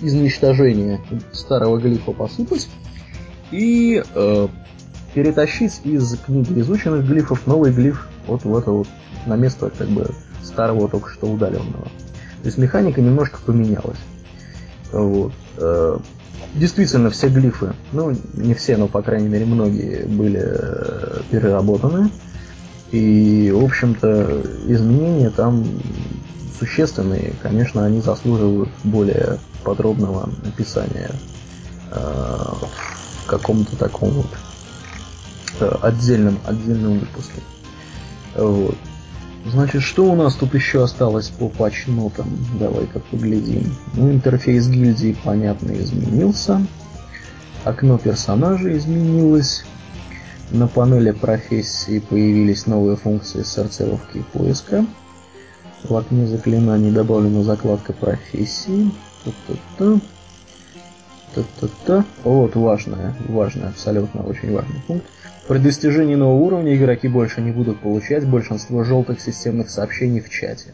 изничтожения 0.00 1.00
старого 1.32 1.78
глифа 1.78 2.12
посыпать, 2.12 2.68
и 3.50 4.02
э, 4.14 4.48
перетащить 5.14 5.82
из 5.84 6.16
книги 6.16 6.60
изученных 6.60 7.06
глифов 7.06 7.46
новый 7.46 7.70
глиф 7.70 8.08
вот 8.26 8.44
в 8.44 8.56
это 8.56 8.70
вот 8.70 8.88
на 9.26 9.36
место 9.36 9.70
как 9.76 9.88
бы 9.88 10.10
старого 10.42 10.88
только 10.88 11.10
что 11.10 11.26
удаленного. 11.26 11.84
То 11.84 12.46
есть 12.46 12.56
механика 12.56 13.02
немножко 13.02 13.38
поменялась. 13.44 13.98
Вот. 14.92 15.32
Э, 15.56 15.98
действительно, 16.54 17.10
все 17.10 17.28
глифы, 17.28 17.74
ну, 17.92 18.16
не 18.34 18.54
все, 18.54 18.76
но, 18.76 18.88
по 18.88 19.02
крайней 19.02 19.28
мере, 19.28 19.44
многие 19.46 20.04
были 20.04 20.40
э, 20.42 21.20
переработаны. 21.30 22.10
И, 22.90 23.50
в 23.54 23.64
общем-то, 23.64 24.42
изменения 24.66 25.30
там 25.30 25.64
существенные. 26.58 27.32
Конечно, 27.42 27.84
они 27.84 28.00
заслуживают 28.02 28.68
более 28.84 29.38
подробного 29.64 30.28
описания 30.46 31.10
э, 31.90 31.96
в 31.96 33.26
каком-то 33.26 33.76
таком 33.76 34.10
вот 34.10 34.26
отдельном, 35.82 36.38
отдельном 36.44 36.98
выпуске. 36.98 37.40
Вот. 38.36 38.76
Значит, 39.44 39.82
что 39.82 40.04
у 40.04 40.14
нас 40.14 40.34
тут 40.34 40.54
еще 40.54 40.84
осталось 40.84 41.28
по 41.28 41.48
патчнотам? 41.48 42.26
Давай-ка 42.60 43.00
поглядим. 43.00 43.74
Ну, 43.94 44.10
интерфейс 44.10 44.68
гильдии, 44.68 45.16
понятно, 45.24 45.72
изменился. 45.72 46.64
Окно 47.64 47.98
персонажа 47.98 48.76
изменилось. 48.76 49.64
На 50.50 50.68
панели 50.68 51.10
профессии 51.10 51.98
появились 51.98 52.66
новые 52.66 52.96
функции 52.96 53.42
сортировки 53.42 54.18
и 54.18 54.22
поиска. 54.22 54.86
В 55.82 55.96
окне 55.96 56.26
заклинаний 56.28 56.92
добавлена 56.92 57.42
закладка 57.42 57.92
профессии. 57.92 58.90
Та-та-та. 59.24 60.00
Та-та-та. 61.34 62.04
Вот 62.22 62.54
важная, 62.54 63.16
важная, 63.28 63.70
абсолютно 63.70 64.22
очень 64.22 64.52
важный 64.52 64.80
пункт. 64.86 65.06
При 65.48 65.58
достижении 65.58 66.14
нового 66.14 66.40
уровня 66.40 66.76
игроки 66.76 67.08
больше 67.08 67.40
не 67.40 67.50
будут 67.50 67.80
получать 67.80 68.26
большинство 68.26 68.84
желтых 68.84 69.20
системных 69.20 69.70
сообщений 69.70 70.20
в 70.20 70.30
чате. 70.30 70.72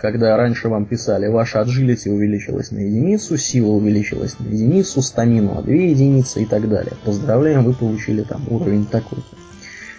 Когда 0.00 0.36
раньше 0.36 0.68
вам 0.68 0.84
писали, 0.84 1.26
ваша 1.26 1.60
agility 1.60 2.10
увеличилась 2.10 2.70
на 2.70 2.78
единицу, 2.78 3.36
сила 3.36 3.70
увеличилась 3.70 4.38
на 4.38 4.46
единицу, 4.46 5.02
стамину 5.02 5.54
на 5.54 5.62
2 5.62 5.72
единицы 5.72 6.42
и 6.42 6.46
так 6.46 6.68
далее. 6.68 6.92
Поздравляем, 7.04 7.64
вы 7.64 7.72
получили 7.72 8.22
там 8.22 8.42
уровень 8.48 8.86
такой-то. 8.86 9.36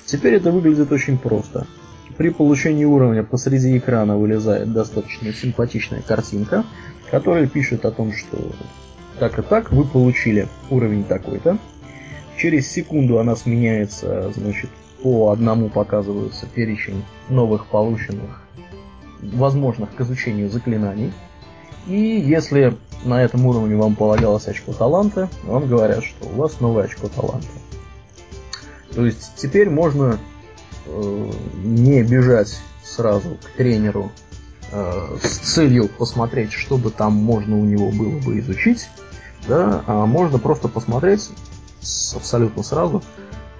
Теперь 0.05 0.35
это 0.35 0.51
выглядит 0.51 0.91
очень 0.91 1.17
просто. 1.17 1.67
При 2.17 2.30
получении 2.30 2.85
уровня 2.85 3.23
посреди 3.23 3.77
экрана 3.77 4.17
вылезает 4.17 4.71
достаточно 4.71 5.34
симпатичная 5.34 6.01
картинка, 6.01 6.65
которая 7.11 7.47
пишет 7.47 7.84
о 7.85 7.91
том, 7.91 8.13
что 8.13 8.38
так 9.19 9.39
и 9.39 9.41
так 9.41 9.71
вы 9.71 9.85
получили 9.85 10.47
уровень 10.69 11.03
такой-то, 11.03 11.57
Через 12.40 12.72
секунду 12.72 13.20
она 13.20 13.36
сменяется, 13.36 14.32
значит, 14.32 14.70
по 15.03 15.32
одному 15.32 15.68
показывается 15.68 16.45
перечень 16.45 17.03
новых 17.28 17.66
полученных, 17.68 18.41
возможных 19.22 19.94
к 19.94 19.99
изучению 19.99 20.49
заклинаний. 20.49 21.11
И 21.86 21.99
если 21.99 22.78
на 23.03 23.22
этом 23.22 23.45
уровне 23.45 23.76
вам 23.76 23.95
полагалось 23.95 24.48
очко 24.48 24.72
таланта, 24.72 25.30
вам 25.44 25.68
говорят, 25.68 26.02
что 26.06 26.28
у 26.28 26.36
вас 26.36 26.61
новое 26.61 26.86
очко 26.86 27.10
таланта. 27.10 27.48
То 28.94 29.06
есть 29.06 29.34
теперь 29.36 29.70
можно 29.70 30.18
э, 30.86 31.32
не 31.61 32.03
бежать 32.03 32.57
сразу 32.84 33.38
к 33.44 33.57
тренеру 33.57 34.14
э, 34.72 35.18
с 35.22 35.40
целью 35.40 35.90
посмотреть, 35.90 36.53
что 36.53 36.78
бы 36.78 36.90
там 36.90 37.14
можно 37.14 37.57
у 37.57 37.66
него 37.66 37.91
было 37.91 38.18
бы 38.20 38.40
изучить, 38.40 38.90
да, 39.45 39.84
а 39.88 40.06
можно 40.06 40.40
просто 40.40 40.70
посмотреть, 40.70 41.30
абсолютно 42.15 42.64
сразу, 42.64 43.01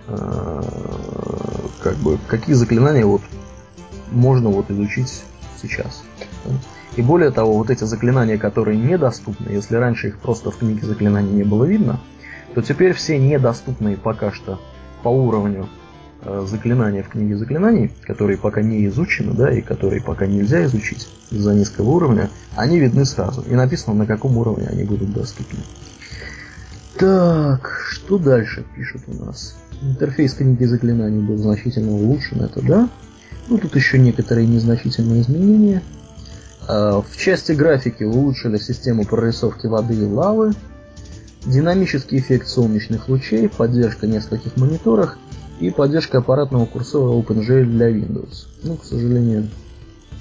э, 0.08 0.62
как 1.82 1.96
бы, 1.98 2.18
какие 2.28 2.56
заклинания 2.56 3.06
вот 3.06 3.22
можно 4.12 4.50
вот 4.50 4.70
изучить 4.72 5.24
сейчас. 5.62 6.04
И 6.96 7.02
более 7.02 7.32
того, 7.32 7.54
вот 7.54 7.70
эти 7.70 7.84
заклинания, 7.84 8.38
которые 8.38 8.78
недоступны, 8.78 9.52
если 9.52 9.76
раньше 9.76 10.08
их 10.08 10.20
просто 10.20 10.52
в 10.52 10.58
книге 10.58 10.86
заклинаний 10.86 11.32
не 11.32 11.44
было 11.44 11.64
видно, 11.64 12.00
то 12.56 12.62
теперь 12.62 12.94
все 12.94 13.18
недоступные 13.18 13.96
пока 13.96 14.32
что 14.32 14.60
по 15.04 15.10
уровню 15.10 15.70
э, 16.24 16.46
заклинания 16.48 17.04
в 17.04 17.10
книге 17.10 17.38
заклинаний, 17.38 17.92
которые 18.02 18.38
пока 18.38 18.62
не 18.62 18.86
изучены, 18.88 19.34
да, 19.34 19.52
и 19.52 19.62
которые 19.62 20.02
пока 20.02 20.26
нельзя 20.26 20.66
изучить 20.66 21.08
из-за 21.32 21.54
низкого 21.54 21.90
уровня, 21.90 22.30
они 22.56 22.80
видны 22.80 23.06
сразу. 23.06 23.44
И 23.44 23.54
написано, 23.54 23.96
на 23.96 24.06
каком 24.06 24.38
уровне 24.38 24.68
они 24.68 24.84
будут 24.84 25.14
доступны. 25.14 25.60
Так, 27.00 27.80
что 27.90 28.18
дальше 28.18 28.66
пишут 28.76 29.04
у 29.08 29.24
нас? 29.24 29.56
Интерфейс 29.82 30.34
книги 30.34 30.66
заклинаний 30.66 31.22
был 31.22 31.38
значительно 31.38 31.94
улучшен, 31.94 32.42
это 32.42 32.62
да. 32.62 32.90
Ну, 33.48 33.58
тут 33.58 33.74
еще 33.78 33.98
некоторые 33.98 34.46
незначительные 34.46 35.22
изменения. 35.22 35.82
А, 36.68 37.02
в 37.02 37.16
части 37.16 37.54
графики 37.54 38.04
улучшили 38.04 38.58
систему 38.58 39.06
прорисовки 39.06 39.68
воды 39.68 39.96
и 39.96 40.04
лавы, 40.04 40.52
динамический 41.46 42.20
эффект 42.20 42.50
солнечных 42.50 43.08
лучей, 43.08 43.48
поддержка 43.48 44.06
нескольких 44.06 44.58
мониторах 44.58 45.18
и 45.62 45.70
поддержка 45.70 46.18
аппаратного 46.18 46.66
курсора 46.66 47.14
OpenGL 47.14 47.64
для 47.64 47.92
Windows. 47.92 48.48
Ну, 48.64 48.76
к 48.76 48.84
сожалению, 48.84 49.48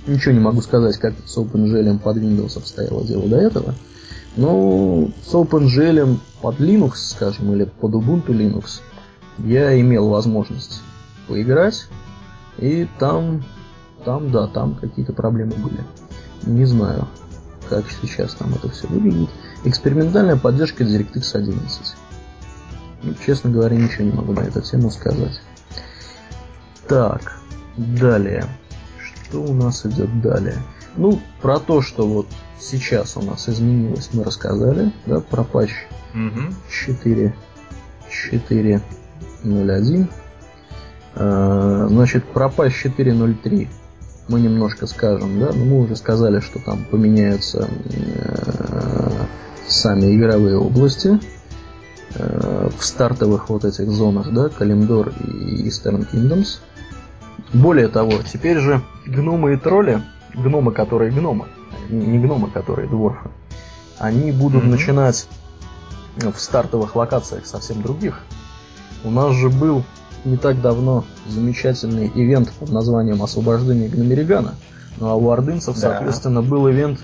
ничего 0.07 0.33
не 0.33 0.41
могу 0.41 0.63
сказать, 0.63 0.97
как 0.99 1.15
с 1.27 1.37
OpenGL 1.37 1.99
под 1.99 2.19
Windows 2.19 2.57
обстояло 2.57 3.05
дело 3.05 3.29
до 3.29 3.37
этого. 3.37 3.75
Но 4.39 5.11
с 5.27 5.35
OpenGL 5.35 6.17
под 6.41 6.61
Linux, 6.61 6.93
скажем, 6.95 7.53
или 7.53 7.65
под 7.65 7.95
Ubuntu 7.95 8.29
Linux 8.29 8.83
я 9.39 9.79
имел 9.81 10.11
возможность 10.11 10.81
поиграть, 11.27 11.89
и 12.57 12.87
там, 13.01 13.45
там, 14.05 14.31
да, 14.31 14.47
там 14.47 14.77
какие-то 14.77 15.13
проблемы 15.13 15.55
были. 15.57 15.85
Не 16.47 16.65
знаю, 16.67 17.09
как 17.69 17.85
сейчас 18.01 18.35
там 18.35 18.55
это 18.55 18.71
все 18.71 18.87
выглядит. 18.87 19.29
Экспериментальная 19.65 20.37
поддержка 20.37 20.85
DirectX 20.85 21.35
11. 21.35 21.97
Ну, 23.03 23.15
честно 23.27 23.51
говоря, 23.51 23.77
ничего 23.77 24.05
не 24.05 24.13
могу 24.13 24.35
на 24.35 24.43
эту 24.43 24.61
тему 24.61 24.93
сказать. 24.93 25.41
Так, 26.87 27.41
далее. 27.77 28.45
Что 29.01 29.43
у 29.43 29.53
нас 29.53 29.85
идет 29.85 30.23
далее? 30.23 30.63
Ну, 30.99 31.21
про 31.41 31.61
то, 31.61 31.81
что 31.81 32.07
вот 32.07 32.27
сейчас 32.59 33.17
у 33.17 33.23
нас 33.23 33.49
изменилось, 33.49 34.11
мы 34.13 34.25
рассказали, 34.25 34.93
да, 35.07 35.21
про 35.21 35.45
патч 35.45 35.71
угу. 36.13 36.41
4, 36.69 37.35
4.0.1. 38.33 40.07
А, 41.15 41.87
значит, 41.89 42.25
про 42.25 42.49
патч 42.49 42.85
4.0.3 42.85 43.69
мы 44.27 44.41
немножко 44.41 44.89
скажем, 44.89 45.39
да, 45.39 45.53
но 45.55 45.65
мы 45.65 45.81
уже 45.83 45.95
сказали, 45.95 46.41
что 46.41 46.59
там 46.59 46.85
поменяются 46.85 47.69
э, 47.69 49.11
сами 49.69 50.17
игровые 50.17 50.59
области 50.59 51.21
э, 52.17 52.69
в 52.77 52.85
стартовых 52.85 53.51
вот 53.51 53.65
этих 53.65 53.89
зонах, 53.89 54.33
да, 54.33 54.49
Калимдор 54.49 55.11
и 55.11 55.69
Eastern 55.69 56.09
Kingdoms. 56.13 56.59
Более 57.55 57.87
того, 57.87 58.15
теперь 58.31 58.59
же 58.59 58.83
гномы 59.07 59.55
и 59.55 59.57
тролли, 59.57 60.03
гномы, 60.43 60.73
которые 60.73 61.11
гномы, 61.11 61.47
не 61.89 62.19
гномы, 62.19 62.51
которые 62.51 62.89
дворфы, 62.89 63.31
они 63.99 64.33
будут 64.33 64.65
mm-hmm. 64.65 64.69
начинать 64.69 65.29
в 66.17 66.39
стартовых 66.39 66.97
локациях 66.97 67.47
совсем 67.47 67.83
других. 67.83 68.21
У 69.05 69.11
нас 69.11 69.35
же 69.35 69.49
был 69.51 69.85
не 70.25 70.37
так 70.37 70.61
давно 70.61 71.05
замечательный 71.27 72.11
ивент 72.15 72.51
под 72.53 72.71
названием 72.71 73.23
«Освобождение 73.23 73.89
Гномеригана», 73.89 74.55
ну 74.99 75.09
а 75.09 75.15
у 75.15 75.31
ордынцев, 75.31 75.77
да. 75.77 75.81
соответственно, 75.81 76.43
был 76.43 76.69
ивент 76.69 77.01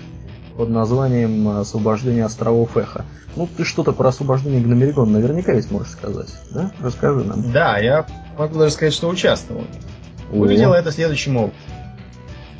под 0.57 0.69
названием 0.69 1.47
«Освобождение 1.47 2.25
островов 2.25 2.75
Эхо». 2.75 3.05
Ну, 3.35 3.47
ты 3.47 3.65
что-то 3.65 3.91
про 3.91 4.09
освобождение 4.09 4.61
Гномеригона 4.61 5.11
наверняка 5.11 5.53
ведь 5.53 5.69
можешь 5.69 5.91
сказать, 5.91 6.29
да? 6.51 6.71
Расскажи 6.79 7.23
нам. 7.23 7.51
Да, 7.51 7.77
я 7.79 8.05
могу 8.37 8.59
даже 8.59 8.73
сказать, 8.73 8.93
что 8.93 9.09
участвовал. 9.09 9.63
Выглядело 10.31 10.73
это 10.73 10.91
следующим 10.91 11.37
образом. 11.37 11.57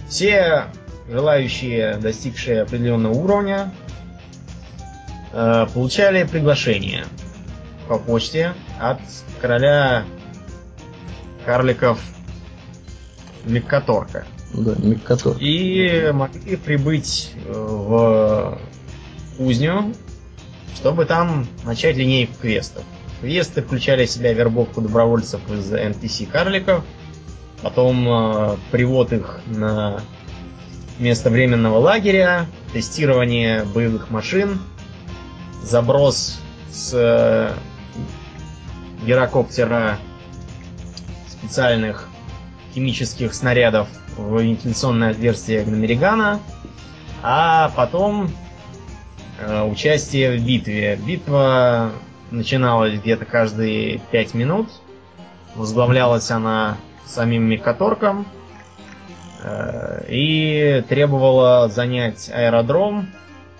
Все 0.09 0.65
желающие, 1.09 1.97
достигшие 1.97 2.61
определенного 2.61 3.13
уровня, 3.13 3.73
э, 5.33 5.67
получали 5.73 6.23
приглашение 6.23 7.05
по 7.87 7.97
почте 7.99 8.53
от 8.79 8.99
короля 9.41 10.05
карликов 11.45 11.99
Миккаторка. 13.45 14.25
Да, 14.53 14.73
Миккатор. 14.77 15.37
И 15.39 16.09
могли 16.13 16.55
прибыть 16.55 17.31
э, 17.45 17.51
в 17.53 18.59
кузню, 19.37 19.93
чтобы 20.75 21.05
там 21.05 21.47
начать 21.63 21.97
линейку 21.97 22.33
квестов. 22.41 22.83
Квесты 23.21 23.61
включали 23.61 24.05
в 24.05 24.09
себя 24.09 24.33
вербовку 24.33 24.81
добровольцев 24.81 25.41
из 25.51 25.71
NPC 25.71 26.27
карликов, 26.27 26.83
потом 27.65 28.07
э, 28.07 28.57
привод 28.69 29.11
их 29.11 29.39
на 29.47 29.99
место 30.99 31.31
временного 31.31 31.79
лагеря, 31.79 32.45
тестирование 32.73 33.63
боевых 33.63 34.11
машин, 34.11 34.59
заброс 35.63 36.39
с 36.69 36.91
э, 36.93 37.53
гирокоптера 39.03 39.97
специальных 41.27 42.07
химических 42.75 43.33
снарядов 43.33 43.87
в 44.15 44.39
вентиляционное 44.39 45.09
отверстие 45.09 45.63
Гномеригана, 45.63 46.41
а 47.23 47.71
потом 47.75 48.29
э, 49.39 49.63
участие 49.63 50.37
в 50.37 50.45
битве. 50.45 50.99
Битва 51.03 51.93
начиналась 52.29 52.99
где-то 52.99 53.25
каждые 53.25 54.01
пять 54.11 54.35
минут. 54.35 54.69
Возглавлялась 55.55 56.29
она 56.29 56.77
самим 57.05 57.43
Мехаторком. 57.43 58.25
Э, 59.43 60.05
и 60.09 60.83
требовала 60.89 61.69
занять 61.69 62.29
аэродром, 62.33 63.07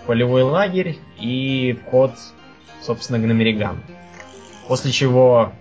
полевой 0.06 0.44
лагерь 0.44 0.98
и 1.20 1.80
вход, 1.86 2.12
собственно, 2.82 3.20
Гномериган. 3.20 3.84
После 4.68 4.92
чего 4.92 5.52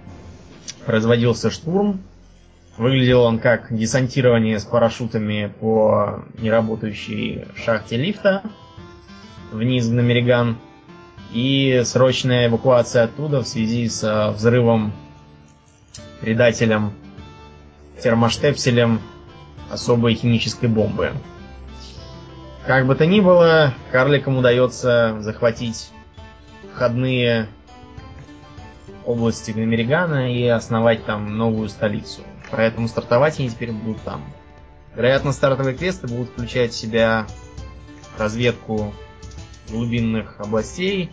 производился 0.86 1.50
штурм. 1.50 2.00
Выглядел 2.76 3.22
он 3.22 3.38
как 3.38 3.74
десантирование 3.74 4.58
с 4.58 4.64
парашютами 4.64 5.52
по 5.60 6.24
неработающей 6.38 7.44
шахте 7.54 7.96
лифта 7.96 8.42
вниз 9.52 9.86
на 9.88 10.00
Мериган 10.00 10.58
и 11.32 11.82
срочная 11.84 12.48
эвакуация 12.48 13.04
оттуда 13.04 13.42
в 13.42 13.46
связи 13.46 13.88
с 13.88 14.32
взрывом 14.32 14.92
предателем 16.20 16.92
термоштепселем 18.02 19.00
особой 19.70 20.14
химической 20.14 20.66
бомбы. 20.66 21.12
Как 22.66 22.86
бы 22.86 22.94
то 22.94 23.06
ни 23.06 23.20
было, 23.20 23.74
карликам 23.92 24.38
удается 24.38 25.16
захватить 25.20 25.90
входные 26.72 27.48
области 29.04 29.50
Гномеригана 29.50 30.32
и 30.32 30.46
основать 30.46 31.04
там 31.04 31.36
новую 31.36 31.68
столицу. 31.68 32.22
Поэтому 32.50 32.88
стартовать 32.88 33.38
они 33.38 33.50
теперь 33.50 33.72
будут 33.72 34.02
там. 34.02 34.24
Вероятно, 34.94 35.32
стартовые 35.32 35.76
квесты 35.76 36.06
будут 36.06 36.30
включать 36.30 36.72
в 36.72 36.76
себя 36.76 37.26
разведку 38.16 38.94
глубинных 39.68 40.40
областей, 40.40 41.10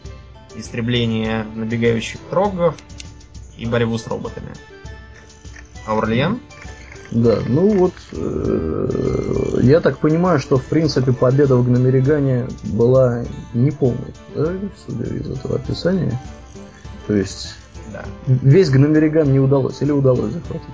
истребление 0.56 1.44
набегающих 1.56 2.20
трогов 2.30 2.76
и 3.58 3.66
борьбу 3.66 3.98
с 3.98 4.08
роботами. 4.08 4.54
Аурлиен? 5.86 6.40
Да, 7.12 7.40
ну 7.46 7.68
вот, 7.78 7.94
э, 8.14 9.60
я 9.64 9.82
так 9.82 9.98
понимаю, 9.98 10.40
что 10.40 10.58
в 10.58 10.64
принципе 10.64 11.12
победа 11.12 11.58
в 11.58 11.66
Гномеригане 11.66 12.48
была 12.64 13.26
неполной, 13.54 14.14
да, 14.34 14.54
судя 14.86 15.14
из 15.14 15.30
этого 15.30 15.56
описания. 15.56 16.18
То 17.08 17.14
есть 17.14 17.54
да. 17.92 18.06
весь 18.28 18.70
Гномериган 18.70 19.30
не 19.30 19.42
удалось 19.42 19.82
или 19.82 19.92
удалось 19.92 20.32
захватить? 20.32 20.70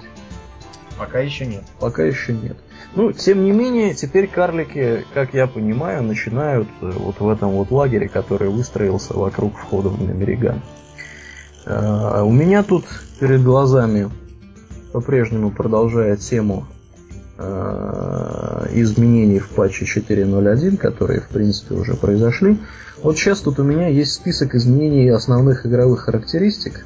Пока 0.99 1.19
еще 1.19 1.47
нет. 1.47 1.63
Пока 1.79 2.03
еще 2.03 2.33
нет. 2.33 2.57
Ну, 2.93 3.11
тем 3.11 3.43
не 3.43 3.51
менее, 3.51 3.95
теперь 3.95 4.27
карлики, 4.27 5.05
как 5.15 5.33
я 5.33 5.47
понимаю, 5.47 6.03
начинают 6.03 6.67
э, 6.81 6.91
вот 6.91 7.19
в 7.19 7.29
этом 7.29 7.51
вот 7.51 7.71
лагере, 7.71 8.09
который 8.09 8.49
выстроился 8.49 9.15
вокруг 9.15 9.57
входа 9.57 9.89
в 9.89 10.01
Намериган. 10.01 10.61
Uh, 11.65 12.23
у 12.23 12.31
меня 12.31 12.63
тут 12.63 12.85
перед 13.19 13.43
глазами 13.43 14.09
по-прежнему 14.97 15.51
продолжает 15.51 16.21
тему 16.21 16.65
uh, 17.37 18.67
изменений 18.73 19.37
в 19.37 19.49
патче 19.49 19.85
4.0.1, 19.85 20.77
которые, 20.77 21.21
в 21.21 21.27
принципе, 21.27 21.75
уже 21.75 21.93
произошли. 21.93 22.57
Вот 23.03 23.15
сейчас 23.15 23.41
тут 23.41 23.59
у 23.59 23.63
меня 23.63 23.89
есть 23.89 24.13
список 24.13 24.55
изменений 24.55 25.07
основных 25.09 25.67
игровых 25.67 25.99
характеристик, 25.99 26.83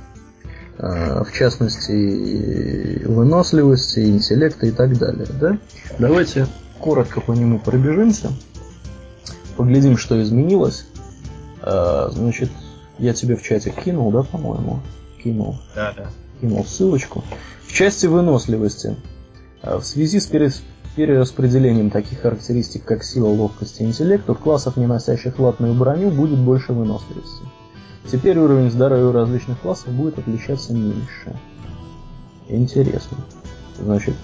а, 0.78 1.24
в 1.24 1.32
частности 1.32 3.06
выносливости, 3.06 4.02
интеллекта 4.02 4.66
и 4.66 4.72
так 4.72 4.98
далее. 4.98 5.28
Да? 5.40 5.58
Давайте 5.98 6.48
коротко 6.80 7.22
по 7.22 7.32
нему 7.32 7.60
пробежимся, 7.60 8.34
поглядим, 9.56 9.96
что 9.96 10.22
изменилось. 10.22 10.86
А, 11.62 12.10
значит, 12.12 12.50
я 12.98 13.14
тебе 13.14 13.38
в 13.38 13.42
чате 13.42 13.72
кинул, 13.72 14.12
да, 14.12 14.24
по-моему? 14.24 14.82
Кинул. 15.24 15.56
Да, 15.74 15.94
да. 15.96 16.10
Кинул 16.42 16.66
ссылочку. 16.66 17.24
В 17.68 17.72
части 17.72 18.08
выносливости. 18.08 18.98
А, 19.62 19.80
в 19.80 19.86
связи 19.86 20.20
с 20.20 20.28
перераспределением 20.96 21.92
таких 21.92 22.22
характеристик, 22.22 22.84
как 22.84 23.04
сила, 23.04 23.28
ловкость 23.28 23.80
и 23.80 23.84
интеллект, 23.84 24.30
у 24.30 24.36
классов, 24.36 24.76
не 24.76 24.88
носящих 24.88 25.40
латную 25.40 25.76
броню, 25.76 26.10
будет 26.10 26.40
больше 26.40 26.74
выносливости. 26.74 27.46
Теперь 28.12 28.38
уровень 28.40 28.72
здоровья 28.72 29.06
у 29.06 29.12
различных 29.12 29.60
классов 29.60 29.90
будет 29.94 30.18
отличаться 30.18 30.74
меньше. 30.74 31.40
Интересно. 32.50 33.18
Значит, 33.80 34.16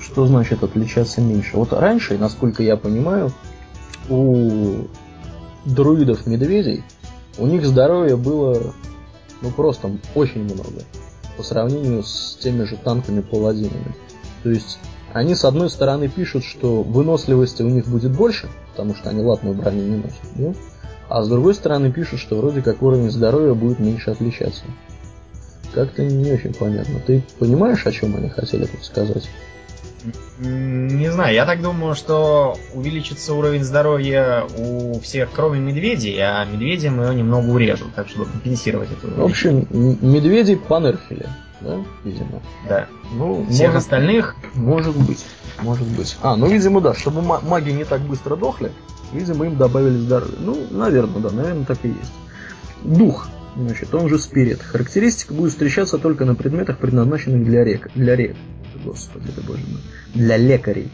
что 0.00 0.26
значит 0.26 0.64
отличаться 0.64 1.20
меньше? 1.20 1.56
Вот 1.56 1.72
раньше, 1.72 2.18
насколько 2.18 2.62
я 2.62 2.76
понимаю, 2.76 3.30
у 4.08 4.86
друидов-медведей 5.66 6.82
у 7.38 7.46
них 7.46 7.64
здоровья 7.64 8.16
было 8.16 8.74
ну 9.42 9.50
просто 9.50 9.90
очень 10.14 10.44
много 10.44 10.82
по 11.36 11.42
сравнению 11.42 12.02
с 12.02 12.36
теми 12.40 12.64
же 12.64 12.76
танками-паладинами. 12.76 13.94
То 14.42 14.50
есть 14.50 14.78
они 15.12 15.34
с 15.34 15.44
одной 15.44 15.70
стороны 15.70 16.08
пишут, 16.08 16.44
что 16.44 16.82
выносливости 16.82 17.62
у 17.62 17.68
них 17.68 17.86
будет 17.88 18.12
больше, 18.12 18.48
потому 18.70 18.94
что 18.94 19.10
они 19.10 19.22
латную 19.22 19.54
броню 19.54 19.82
не 19.82 19.96
носят, 19.96 20.20
да? 20.36 20.54
А 21.08 21.22
с 21.22 21.28
другой 21.28 21.54
стороны 21.54 21.90
пишут, 21.90 22.20
что 22.20 22.36
вроде 22.36 22.62
как 22.62 22.82
уровень 22.82 23.10
здоровья 23.10 23.54
будет 23.54 23.80
меньше 23.80 24.10
отличаться. 24.10 24.62
Как-то 25.74 26.04
не 26.04 26.30
очень 26.32 26.54
понятно. 26.54 27.00
Ты 27.04 27.24
понимаешь, 27.38 27.86
о 27.86 27.92
чем 27.92 28.14
они 28.16 28.28
хотели 28.28 28.66
тут 28.66 28.84
сказать? 28.84 29.28
Не 30.38 31.10
знаю, 31.10 31.34
я 31.34 31.46
так 31.46 31.62
думаю, 31.62 31.94
что 31.94 32.56
увеличится 32.74 33.34
уровень 33.34 33.64
здоровья 33.64 34.44
у 34.56 34.98
всех, 35.00 35.30
кроме 35.32 35.60
медведей, 35.60 36.18
а 36.20 36.44
медведям 36.44 37.02
его 37.02 37.12
немного 37.12 37.50
урежут, 37.50 37.94
так 37.94 38.08
чтобы 38.08 38.26
компенсировать 38.26 38.88
это. 38.90 39.08
В 39.08 39.24
общем, 39.24 39.66
медведей 39.70 40.56
понерфили, 40.56 41.26
да, 41.60 41.76
видимо. 42.04 42.40
Да. 42.68 42.86
Ну, 43.12 43.46
всех 43.50 43.72
может, 43.72 43.82
остальных. 43.82 44.36
Может 44.54 44.96
быть. 44.96 45.24
Может 45.60 45.86
быть. 45.88 46.16
А, 46.22 46.36
ну, 46.36 46.46
видимо, 46.46 46.80
да, 46.80 46.94
чтобы 46.94 47.22
маги 47.22 47.70
не 47.70 47.84
так 47.84 48.00
быстро 48.00 48.36
дохли, 48.36 48.72
Видимо, 49.12 49.46
им 49.46 49.56
добавили 49.56 49.96
здоровье. 49.96 50.36
Ну, 50.38 50.66
наверное, 50.70 51.20
да, 51.20 51.30
наверное, 51.30 51.64
так 51.64 51.78
и 51.82 51.88
есть. 51.88 52.12
Дух, 52.82 53.28
значит, 53.56 53.92
он 53.94 54.08
же 54.08 54.18
спирит. 54.18 54.62
Характеристика 54.62 55.34
будет 55.34 55.50
встречаться 55.50 55.98
только 55.98 56.24
на 56.24 56.34
предметах, 56.34 56.78
предназначенных 56.78 57.44
для 57.44 57.64
рек. 57.64 57.90
Для 57.94 58.14
рек. 58.14 58.36
Господи, 58.84 59.28
это 59.28 59.40
боже 59.42 59.62
мой. 59.66 59.80
Для 60.14 60.36
лекарей. 60.36 60.90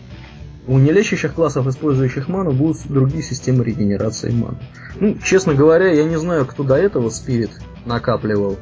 У 0.67 0.79
нелечащих 0.79 1.35
классов, 1.35 1.67
использующих 1.69 2.29
ману, 2.29 2.53
будут 2.53 2.79
другие 2.89 3.23
системы 3.23 3.65
регенерации 3.65 4.31
маны. 4.31 4.59
Ну, 4.99 5.17
честно 5.23 5.55
говоря, 5.55 5.93
я 5.93 6.05
не 6.05 6.19
знаю, 6.19 6.45
кто 6.45 6.65
до 6.65 6.75
этого 6.75 7.09
спирит 7.11 7.51
накапливал 7.85 8.59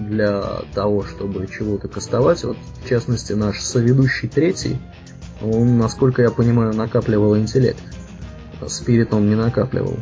для 0.00 0.62
того, 0.74 1.04
чтобы 1.04 1.46
чего-то 1.46 1.88
кастовать. 1.88 2.42
Вот, 2.42 2.56
в 2.84 2.88
частности, 2.88 3.34
наш 3.34 3.60
соведущий 3.60 4.28
третий, 4.28 4.78
он, 5.40 5.78
насколько 5.78 6.22
я 6.22 6.30
понимаю, 6.30 6.74
накапливал 6.74 7.36
интеллект. 7.36 7.82
Спирит 8.66 9.14
он 9.14 9.28
не 9.28 9.36
накапливал. 9.36 9.96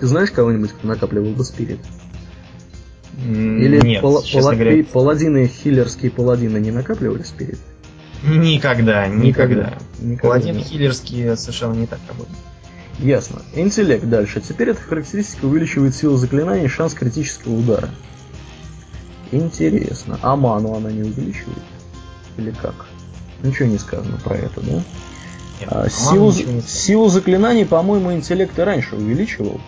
Ты 0.00 0.06
знаешь 0.06 0.32
кого-нибудь, 0.32 0.72
кто 0.72 0.88
накапливал 0.88 1.30
бы 1.30 1.44
спирит? 1.44 1.80
Или 3.24 3.80
Нет, 3.84 4.02
пала- 4.02 4.22
пала- 4.32 4.54
говоря... 4.54 4.84
паладины, 4.84 5.46
хиллерские 5.48 6.10
паладины 6.10 6.58
не 6.58 6.70
накапливали 6.70 7.22
спирит? 7.22 7.58
Никогда, 8.22 9.06
никогда. 9.08 9.78
никогда. 10.00 10.22
Паладины 10.22 10.60
хиллерские 10.60 11.36
совершенно 11.36 11.74
не 11.74 11.86
так 11.86 11.98
работают. 12.08 12.38
Ясно. 12.98 13.42
Интеллект 13.54 14.04
дальше. 14.04 14.40
Теперь 14.40 14.70
эта 14.70 14.82
характеристика 14.82 15.46
увеличивает 15.46 15.94
силу 15.94 16.16
заклинаний 16.16 16.66
и 16.66 16.68
шанс 16.68 16.94
критического 16.94 17.54
удара. 17.54 17.88
Интересно. 19.32 20.18
А 20.22 20.36
ману 20.36 20.74
она 20.74 20.90
не 20.90 21.02
увеличивает? 21.02 21.62
Или 22.36 22.50
как? 22.50 22.86
Ничего 23.42 23.68
не 23.68 23.78
сказано 23.78 24.18
про 24.22 24.34
это, 24.36 24.60
да? 24.60 24.82
А, 25.66 25.88
силу, 25.88 26.32
силу 26.32 27.08
заклинаний, 27.08 27.64
по-моему, 27.64 28.12
интеллект 28.12 28.58
и 28.58 28.62
раньше 28.62 28.96
увеличивал. 28.96 29.60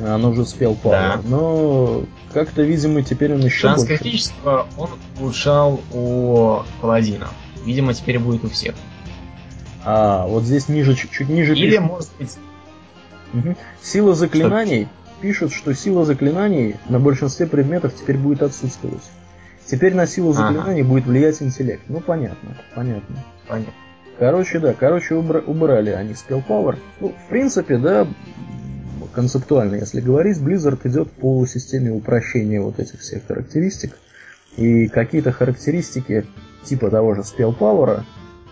Оно 0.00 0.30
уже 0.30 0.46
спел 0.46 0.76
Power. 0.82 0.90
Да. 0.90 1.20
Но 1.24 2.04
как-то, 2.32 2.62
видимо, 2.62 3.02
теперь 3.02 3.34
он 3.34 3.40
еще 3.40 3.68
Шанс 3.68 3.86
больше. 3.86 4.32
он 4.76 4.90
улучшал 5.20 5.80
у 5.92 6.62
паладина. 6.80 7.28
Видимо, 7.64 7.94
теперь 7.94 8.18
будет 8.18 8.44
у 8.44 8.48
всех. 8.48 8.74
А, 9.84 10.26
вот 10.26 10.44
здесь 10.44 10.68
ниже, 10.68 10.94
чуть, 10.94 11.10
чуть 11.10 11.28
ниже 11.28 11.54
Или, 11.54 11.70
пишут. 11.70 11.84
может 11.84 12.10
быть... 12.18 12.36
Угу. 13.34 13.56
Сила 13.80 14.14
заклинаний. 14.14 14.84
Что? 14.84 15.22
Пишут, 15.22 15.52
что 15.52 15.74
сила 15.74 16.04
заклинаний 16.04 16.76
на 16.88 16.98
большинстве 16.98 17.46
предметов 17.46 17.94
теперь 17.94 18.18
будет 18.18 18.42
отсутствовать. 18.42 19.02
Теперь 19.64 19.94
на 19.94 20.06
силу 20.06 20.32
заклинаний 20.32 20.82
ага. 20.82 20.90
будет 20.90 21.06
влиять 21.06 21.40
интеллект. 21.40 21.82
Ну, 21.88 22.00
понятно, 22.00 22.58
понятно. 22.74 23.16
Понятно. 23.48 23.72
Короче, 24.18 24.58
да, 24.58 24.74
короче, 24.74 25.14
убра- 25.14 25.42
убрали 25.44 25.90
они 25.90 26.12
Spell 26.12 26.44
Power. 26.46 26.78
Ну, 27.00 27.10
в 27.10 27.28
принципе, 27.28 27.78
да, 27.78 28.06
концептуально, 29.12 29.76
если 29.76 30.00
говорить, 30.00 30.38
Blizzard 30.38 30.80
идет 30.84 31.10
по 31.12 31.46
системе 31.46 31.92
упрощения 31.92 32.60
вот 32.60 32.78
этих 32.78 33.00
всех 33.00 33.26
характеристик. 33.26 33.96
И 34.56 34.88
какие-то 34.88 35.32
характеристики 35.32 36.26
типа 36.64 36.90
того 36.90 37.14
же 37.14 37.22
Spell 37.22 37.56
Power 37.56 38.02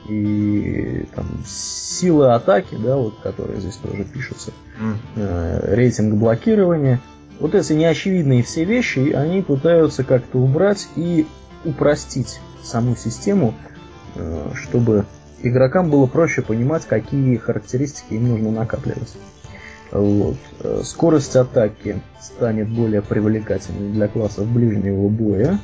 и 0.08 1.06
там, 1.14 1.26
силы 1.46 2.32
атаки, 2.32 2.76
да, 2.82 2.96
вот, 2.96 3.20
которые 3.22 3.60
здесь 3.60 3.76
тоже 3.76 4.04
пишутся, 4.04 4.52
mm. 4.80 4.94
э, 5.16 5.74
рейтинг 5.74 6.14
блокирования. 6.14 7.00
Вот 7.38 7.54
эти 7.54 7.72
неочевидные 7.72 8.42
все 8.42 8.64
вещи, 8.64 9.12
они 9.12 9.42
пытаются 9.42 10.04
как-то 10.04 10.38
убрать 10.38 10.88
и 10.96 11.26
упростить 11.64 12.40
саму 12.62 12.96
систему, 12.96 13.54
э, 14.16 14.50
чтобы 14.54 15.04
игрокам 15.42 15.90
было 15.90 16.06
проще 16.06 16.42
понимать, 16.42 16.86
какие 16.86 17.36
характеристики 17.36 18.14
им 18.14 18.28
нужно 18.28 18.50
накапливать. 18.50 19.16
Вот. 19.92 20.36
Э, 20.60 20.82
скорость 20.84 21.36
атаки 21.36 22.00
станет 22.20 22.68
более 22.68 23.02
привлекательной 23.02 23.92
для 23.92 24.08
классов 24.08 24.46
ближнего 24.46 25.08
боя. 25.08 25.58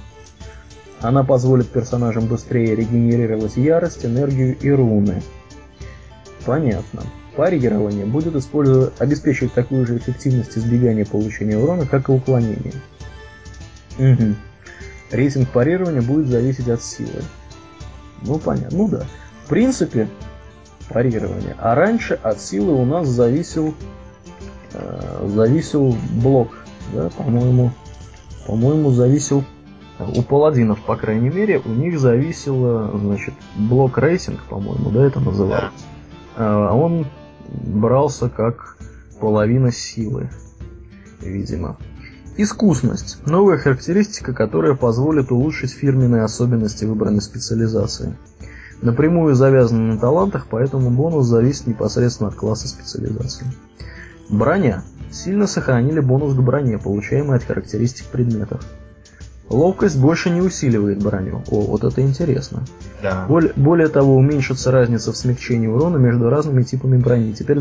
Она 1.00 1.22
позволит 1.22 1.68
персонажам 1.68 2.26
быстрее 2.26 2.74
регенерировать 2.74 3.56
ярость, 3.56 4.04
энергию 4.04 4.56
и 4.58 4.70
руны. 4.70 5.22
Понятно. 6.44 7.02
Парирование 7.36 8.06
будет 8.06 8.34
обеспечивать 8.98 9.52
такую 9.52 9.86
же 9.86 9.98
эффективность 9.98 10.56
избегания 10.56 11.04
получения 11.04 11.58
урона, 11.58 11.86
как 11.86 12.08
и 12.08 12.12
уклонение. 12.12 12.72
Угу. 13.98 14.34
Рейтинг 15.10 15.50
парирования 15.50 16.02
будет 16.02 16.28
зависеть 16.28 16.68
от 16.68 16.82
силы. 16.82 17.22
Ну 18.22 18.38
понятно, 18.38 18.78
ну 18.78 18.88
да. 18.88 19.06
В 19.44 19.48
принципе, 19.48 20.08
парирование. 20.88 21.54
А 21.58 21.74
раньше 21.74 22.18
от 22.22 22.40
силы 22.40 22.72
у 22.72 22.84
нас 22.84 23.06
зависел 23.06 23.74
зависел 25.26 25.94
блок, 26.12 26.50
да, 26.94 27.10
по-моему, 27.10 27.72
по-моему, 28.46 28.90
зависел 28.90 29.44
у 29.98 30.22
паладинов, 30.22 30.80
по 30.82 30.96
крайней 30.96 31.30
мере, 31.30 31.60
у 31.64 31.70
них 31.70 31.98
зависело, 31.98 32.90
значит, 32.98 33.34
блок 33.56 33.98
рейтинг, 33.98 34.40
по-моему, 34.44 34.90
да, 34.90 35.04
это 35.04 35.20
называлось. 35.20 35.72
А 36.36 36.74
он 36.74 37.06
брался 37.48 38.28
как 38.28 38.76
половина 39.20 39.72
силы, 39.72 40.30
видимо. 41.20 41.78
Искусность. 42.36 43.18
Новая 43.24 43.56
характеристика, 43.56 44.34
которая 44.34 44.74
позволит 44.74 45.32
улучшить 45.32 45.70
фирменные 45.70 46.22
особенности 46.22 46.84
выбранной 46.84 47.22
специализации. 47.22 48.14
Напрямую 48.82 49.34
завязана 49.34 49.94
на 49.94 49.98
талантах, 49.98 50.46
поэтому 50.50 50.90
бонус 50.90 51.24
зависит 51.24 51.66
непосредственно 51.66 52.28
от 52.28 52.34
класса 52.34 52.68
специализации. 52.68 53.46
Броня. 54.28 54.82
Сильно 55.10 55.46
сохранили 55.46 56.00
бонус 56.00 56.34
к 56.34 56.40
броне, 56.40 56.78
получаемый 56.78 57.36
от 57.36 57.44
характеристик 57.44 58.06
предметов. 58.06 58.60
Ловкость 59.48 59.98
больше 59.98 60.30
не 60.30 60.40
усиливает 60.40 61.02
броню. 61.02 61.42
О, 61.50 61.60
вот 61.60 61.84
это 61.84 62.02
интересно. 62.02 62.64
Да. 63.00 63.26
Более, 63.28 63.52
более 63.54 63.88
того, 63.88 64.16
уменьшится 64.16 64.72
разница 64.72 65.12
в 65.12 65.16
смягчении 65.16 65.68
урона 65.68 65.98
между 65.98 66.28
разными 66.28 66.64
типами 66.64 66.96
брони. 66.96 67.32
Теперь, 67.32 67.60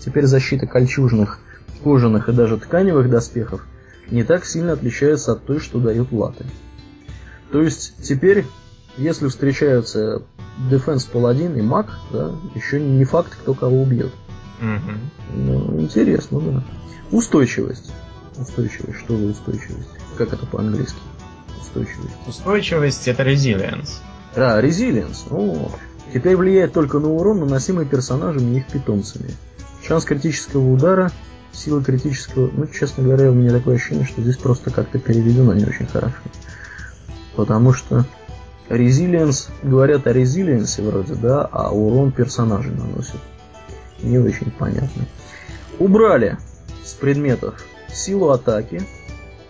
теперь 0.00 0.26
защита 0.26 0.66
кольчужных, 0.66 1.38
кожаных 1.84 2.28
и 2.28 2.32
даже 2.32 2.56
тканевых 2.56 3.08
доспехов 3.08 3.64
не 4.10 4.24
так 4.24 4.44
сильно 4.44 4.72
отличается 4.72 5.32
от 5.32 5.44
той, 5.44 5.60
что 5.60 5.78
дают 5.78 6.10
латы. 6.10 6.44
То 7.52 7.62
есть 7.62 7.94
теперь, 8.02 8.44
если 8.96 9.28
встречаются 9.28 10.22
Defense 10.70 11.08
Паладин 11.10 11.56
и 11.56 11.62
маг, 11.62 11.86
да, 12.12 12.32
еще 12.56 12.80
не 12.80 13.04
факт, 13.04 13.36
кто 13.40 13.54
кого 13.54 13.82
убьет. 13.82 14.12
Угу. 14.64 15.36
Ну, 15.36 15.80
интересно, 15.80 16.40
да. 16.40 16.62
Устойчивость. 17.10 17.92
Устойчивость. 18.36 18.98
Что 18.98 19.16
за 19.16 19.26
устойчивость? 19.26 19.88
Как 20.16 20.32
это 20.32 20.46
по-английски? 20.46 20.98
Устойчивость. 21.60 22.14
Устойчивость 22.26 23.08
это 23.08 23.22
resilience. 23.22 24.00
А, 24.34 24.60
resilience. 24.60 25.26
О, 25.30 25.70
теперь 26.12 26.36
влияет 26.36 26.72
только 26.72 26.98
на 26.98 27.10
урон, 27.10 27.40
наносимый 27.40 27.86
персонажами 27.86 28.54
и 28.54 28.58
их 28.58 28.66
питомцами. 28.68 29.30
Шанс 29.86 30.04
критического 30.04 30.72
удара, 30.72 31.12
сила 31.52 31.82
критического... 31.82 32.50
Ну, 32.52 32.66
честно 32.66 33.04
говоря, 33.04 33.30
у 33.30 33.34
меня 33.34 33.52
такое 33.52 33.76
ощущение, 33.76 34.06
что 34.06 34.22
здесь 34.22 34.36
просто 34.36 34.70
как-то 34.70 34.98
переведено 34.98 35.52
не 35.52 35.64
очень 35.64 35.86
хорошо. 35.86 36.16
Потому 37.36 37.72
что 37.72 38.06
Resilience, 38.68 39.50
говорят 39.62 40.06
о 40.06 40.12
резилиенсе 40.12 40.82
вроде, 40.82 41.14
да, 41.14 41.42
а 41.52 41.70
урон 41.70 42.12
персонажей 42.12 42.72
наносит. 42.72 43.20
Не 44.04 44.18
очень 44.18 44.50
понятно. 44.50 45.06
Убрали 45.78 46.36
с 46.84 46.92
предметов 46.92 47.64
силу 47.92 48.30
атаки, 48.30 48.82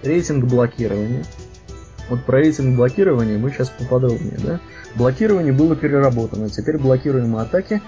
рейтинг 0.03 0.45
блокирования. 0.45 1.25
Вот 2.09 2.25
про 2.25 2.39
рейтинг 2.39 2.77
блокирования 2.77 3.37
мы 3.37 3.51
сейчас 3.51 3.71
поподробнее, 3.71 4.39
да? 4.39 4.61
Блокирование 4.95 5.53
было 5.53 5.75
переработано, 5.75 6.49
теперь 6.49 6.79
блокируемые 6.79 7.43
атаки 7.43 7.83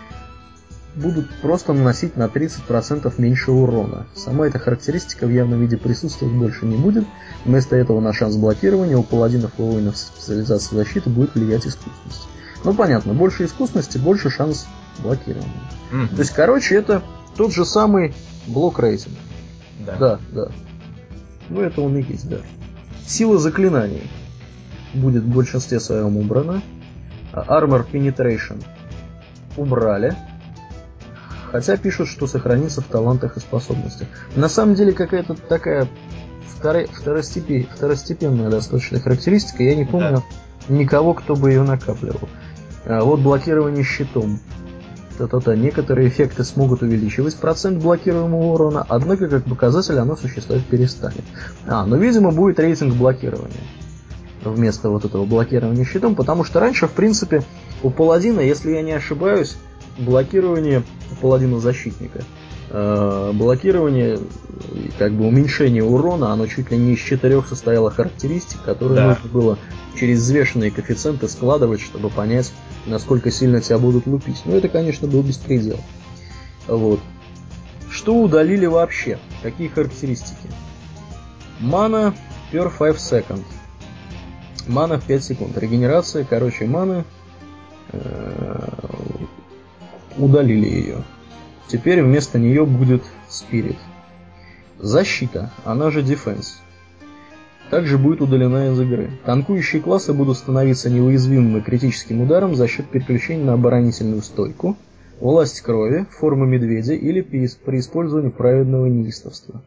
будут 0.97 1.31
просто 1.41 1.73
наносить 1.73 2.17
на 2.17 2.25
30% 2.25 3.13
меньше 3.19 3.53
урона. 3.53 4.07
Сама 4.15 4.47
эта 4.47 4.59
характеристика 4.59 5.27
в 5.27 5.31
явном 5.31 5.61
виде 5.61 5.77
присутствовать 5.77 6.35
больше 6.35 6.65
не 6.65 6.77
будет. 6.77 7.05
Вместо 7.45 7.77
этого 7.77 8.01
на 8.01 8.13
шанс 8.13 8.37
блокирования 8.37 8.97
у 8.97 9.03
паладинов 9.03 9.53
и 9.59 9.63
воинов 9.63 9.97
специализации 9.97 10.75
защиты 10.75 11.11
будет 11.11 11.35
влиять 11.35 11.67
искусность. 11.67 12.27
Ну 12.65 12.75
понятно, 12.75 13.13
больше 13.13 13.45
искусности, 13.45 13.99
больше 13.99 14.31
шанс 14.31 14.67
блокирования. 14.99 15.53
Mm-hmm. 15.93 16.09
То 16.09 16.19
есть, 16.19 16.33
короче, 16.33 16.77
это 16.77 17.03
тот 17.37 17.53
же 17.53 17.65
самый 17.65 18.15
блок 18.47 18.79
рейтинг. 18.79 19.15
Да. 19.81 19.97
да, 19.97 20.21
да. 20.33 20.49
Ну, 21.49 21.61
это 21.61 21.81
он 21.81 21.97
и 21.97 22.03
есть, 22.03 22.29
да. 22.29 22.39
Сила 23.07 23.39
заклинаний 23.39 24.11
будет 24.95 25.23
в 25.23 25.29
большинстве 25.29 25.81
своем 25.81 26.17
убрана. 26.17 26.63
А 27.33 27.61
Armor 27.61 27.87
Penetration 27.91 28.63
убрали. 29.57 30.15
Хотя 31.53 31.77
пишут, 31.77 32.09
что 32.09 32.27
сохранится 32.27 32.81
в 32.81 32.87
талантах 32.87 33.37
и 33.37 33.41
способностях. 33.41 34.09
На 34.35 34.49
самом 34.49 34.75
деле 34.75 34.93
какая-то 34.93 35.35
такая 35.35 35.87
второ- 36.59 36.89
второстепен... 36.93 37.67
второстепенная 37.75 38.51
достаточно 38.51 38.99
характеристика. 39.01 39.63
Я 39.63 39.77
не 39.77 39.85
помню 39.85 40.23
да. 40.69 40.75
никого, 40.75 41.15
кто 41.15 41.37
бы 41.37 41.51
ее 41.51 41.63
накапливал. 41.63 42.29
А 42.85 43.03
вот 43.03 43.21
блокирование 43.21 43.85
щитом 43.85 44.41
то-то-то. 45.17 45.57
Некоторые 45.57 46.09
эффекты 46.09 46.45
смогут 46.45 46.83
увеличивать 46.83 47.37
процент 47.37 47.83
блокируемого 47.83 48.53
урона, 48.53 48.87
однако 48.89 49.29
как 49.29 49.45
показатель 49.45 49.99
оно 49.99 50.17
существовать 50.17 50.65
перестанет. 50.65 51.25
А, 51.67 51.85
ну 51.87 51.97
видимо 51.97 52.31
будет 52.31 52.61
рейтинг 52.61 52.95
блокирования 52.95 53.55
вместо 54.45 54.91
вот 54.91 55.05
этого 55.05 55.25
блокирования 55.25 55.85
щитом, 55.85 56.15
потому 56.15 56.45
что 56.45 56.61
раньше, 56.61 56.87
в 56.87 56.93
принципе, 56.93 57.43
у 57.83 57.91
паладина, 57.91 58.41
если 58.41 58.71
я 58.71 58.83
не 58.83 58.93
ошибаюсь, 58.93 59.57
блокирование 59.99 60.83
паладина 61.21 61.59
защитника 61.59 62.21
э, 62.71 63.33
блокирование, 63.35 64.19
как 64.99 65.13
бы 65.13 65.27
уменьшение 65.27 65.83
урона, 65.83 66.33
оно 66.33 66.47
чуть 66.47 66.71
ли 66.71 66.77
не 66.77 66.95
из 66.95 67.01
четырех 67.01 67.49
состояло 67.49 67.91
характеристик, 67.91 68.63
которые 68.63 68.97
да. 68.97 69.09
нужно 69.09 69.31
было 69.31 69.59
через 69.99 70.21
взвешенные 70.21 70.71
коэффициенты 70.71 71.29
складывать, 71.29 71.81
чтобы 71.81 72.11
понять, 72.11 72.53
насколько 72.87 73.31
сильно 73.31 73.61
тебя 73.61 73.79
будут 73.79 74.07
лупить. 74.07 74.43
Ну, 74.45 74.57
это, 74.57 74.69
конечно, 74.69 75.09
был 75.09 75.23
беспредел. 75.23 75.79
Вот. 76.67 77.01
Что 77.91 78.17
удалили 78.17 78.67
вообще? 78.67 79.19
Какие 79.43 79.69
характеристики? 79.69 80.49
Мана 81.61 82.15
per 82.53 82.71
5 82.77 82.97
second. 82.97 83.45
Мана 84.67 84.99
в 84.99 85.05
5 85.05 85.25
секунд. 85.25 85.59
Регенерация, 85.59 86.25
короче, 86.25 86.67
маны. 86.67 87.05
Э, 87.93 88.69
удалили 90.17 90.67
ее. 90.67 91.05
Теперь 91.69 92.03
вместо 92.03 92.39
нее 92.39 92.65
будет 92.67 93.03
Спирит. 93.29 93.79
Защита, 94.79 95.51
она 95.65 95.91
же 95.91 96.03
Defense. 96.03 96.59
Также 97.71 97.99
будет 97.99 98.21
удалена 98.21 98.73
из 98.73 98.81
игры. 98.81 99.11
Танкующие 99.25 99.83
классы 99.83 100.13
будут 100.13 100.37
становиться 100.37 100.89
неуязвимыми 100.89 101.61
критическим 101.61 102.21
ударом 102.21 102.55
за 102.55 102.69
счет 102.69 102.87
переключения 102.87 103.45
на 103.45 103.55
оборонительную 103.55 104.23
стойку, 104.23 104.77
власть 105.21 105.61
крови, 105.63 106.07
формы 106.11 106.47
медведя 106.47 106.95
или 106.95 107.21
при 107.23 107.79
использовании 107.79 108.31
праведного 108.31 108.87
неистовства. 108.87 109.63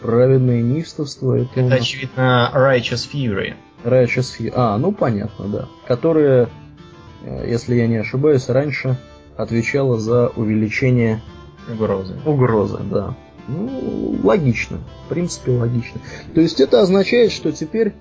Праведное 0.00 0.62
неистовство 0.62 1.34
это... 1.34 1.60
Это, 1.60 1.62
нас... 1.62 1.80
очевидно, 1.80 2.50
Righteous 2.54 3.08
Fury. 3.12 3.54
Righteous 3.84 4.34
Fury. 4.38 4.52
А, 4.54 4.78
ну 4.78 4.92
понятно, 4.92 5.48
да. 5.48 5.68
Которая, 5.86 6.48
э, 7.24 7.50
если 7.50 7.74
я 7.76 7.86
не 7.86 7.96
ошибаюсь, 7.96 8.48
раньше 8.48 8.96
отвечала 9.36 9.98
за 9.98 10.28
увеличение 10.28 11.20
угрозы. 11.70 12.16
Угрозы, 12.24 12.78
да. 12.90 13.14
Ну, 13.48 14.18
логично. 14.22 14.78
В 15.06 15.08
принципе, 15.08 15.52
логично. 15.52 16.00
То 16.34 16.40
есть 16.40 16.60
это 16.60 16.80
означает, 16.80 17.32
что 17.32 17.50
теперь 17.52 17.92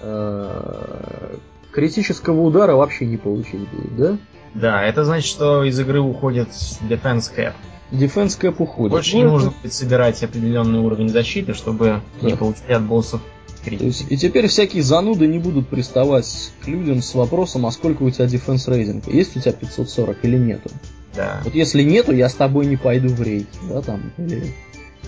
э, 0.00 1.36
критического 1.72 2.40
удара 2.42 2.74
вообще 2.74 3.06
не 3.06 3.16
получить 3.16 3.68
будет, 3.70 3.96
да? 3.96 4.18
Да, 4.54 4.82
это 4.84 5.04
значит, 5.04 5.28
что 5.28 5.64
из 5.64 5.78
игры 5.78 6.00
уходит 6.00 6.48
Defense 6.88 7.30
Cap. 7.36 7.52
Дефенс 7.90 8.36
кэп 8.36 8.60
уходит. 8.60 8.92
Больше 8.92 9.12
Ну, 9.16 9.18
не 9.18 9.22
это- 9.24 9.32
нужно 9.32 9.54
будет 9.62 9.72
собирать 9.72 10.22
определенный 10.22 10.78
уровень 10.80 11.08
защиты, 11.08 11.54
чтобы 11.54 12.02
не 12.20 12.32
Да. 12.32 12.36
получать 12.36 12.68
от 12.70 12.82
боссов 12.82 13.22
То 13.56 13.64
критики. 13.64 13.84
есть, 13.86 14.04
и 14.10 14.16
теперь 14.18 14.46
всякие 14.48 14.82
зануды 14.82 15.26
не 15.26 15.38
будут 15.38 15.68
приставать 15.68 16.52
к 16.62 16.68
людям 16.68 17.00
с 17.00 17.14
вопросом, 17.14 17.64
а 17.64 17.70
сколько 17.70 18.02
у 18.02 18.10
тебя 18.10 18.26
дефенс 18.26 18.68
рейтинга? 18.68 19.10
Есть 19.10 19.36
у 19.36 19.40
тебя 19.40 19.52
540 19.52 20.18
или 20.22 20.36
нету? 20.36 20.68
Да. 21.16 21.40
Вот 21.44 21.54
если 21.54 21.82
нету, 21.82 22.12
я 22.12 22.28
с 22.28 22.34
тобой 22.34 22.66
не 22.66 22.76
пойду 22.76 23.08
в 23.08 23.22
рейд, 23.22 23.48
да, 23.70 23.80
там, 23.80 24.12
или 24.18 24.52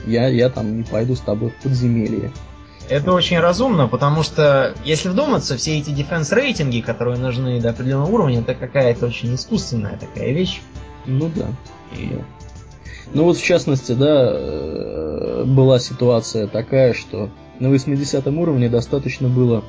я, 0.07 0.29
я 0.29 0.49
там 0.49 0.79
не 0.79 0.83
пойду 0.85 1.15
с 1.15 1.21
тобой 1.21 1.51
в 1.51 1.63
подземелье. 1.63 2.31
Это 2.89 3.13
очень 3.13 3.39
разумно, 3.39 3.87
потому 3.87 4.25
что, 4.25 4.75
если 4.85 5.11
вдуматься, 5.11 5.57
все 5.57 5.79
эти 5.79 5.91
дефенс 5.91 6.33
рейтинги, 6.33 6.81
которые 6.81 7.19
нужны 7.19 7.61
до 7.61 7.71
определенного 7.71 8.11
уровня, 8.11 8.41
это 8.41 8.55
какая-то 8.55 9.07
очень 9.07 9.35
искусственная 9.37 9.97
такая 9.97 10.33
вещь. 10.33 10.61
Ну 11.07 11.31
да. 11.35 11.47
да. 11.93 12.25
Ну 13.15 13.25
вот 13.25 13.37
в 13.37 13.45
частности, 13.45 13.93
да, 13.93 14.29
э, 14.33 15.45
была 15.47 15.79
ситуация 15.79 16.47
такая, 16.49 16.93
что 16.95 17.31
на 17.61 17.69
80 17.69 18.27
уровне 18.27 18.69
достаточно 18.69 19.29
было 19.29 19.65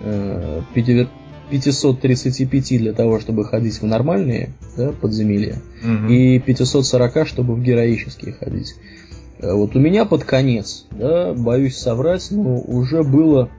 э, 0.00 0.62
пяти- 0.74 1.08
535 1.50 2.78
для 2.78 2.92
того, 2.92 3.20
чтобы 3.20 3.44
ходить 3.44 3.80
в 3.80 3.84
нормальные 3.86 4.54
да, 4.76 4.90
подземелья, 4.92 5.62
Мгм. 5.82 6.08
и 6.08 6.38
540, 6.40 7.26
чтобы 7.28 7.54
в 7.54 7.62
героические 7.62 8.32
ходить. 8.32 8.74
Э, 9.38 9.52
Вот 9.52 9.76
у 9.76 9.80
меня 9.80 10.04
под 10.04 10.24
конец, 10.24 10.86
да, 10.90 11.34
боюсь 11.34 11.76
соврать, 11.76 12.28
но 12.30 12.58
уже 12.58 13.02
было 13.02 13.50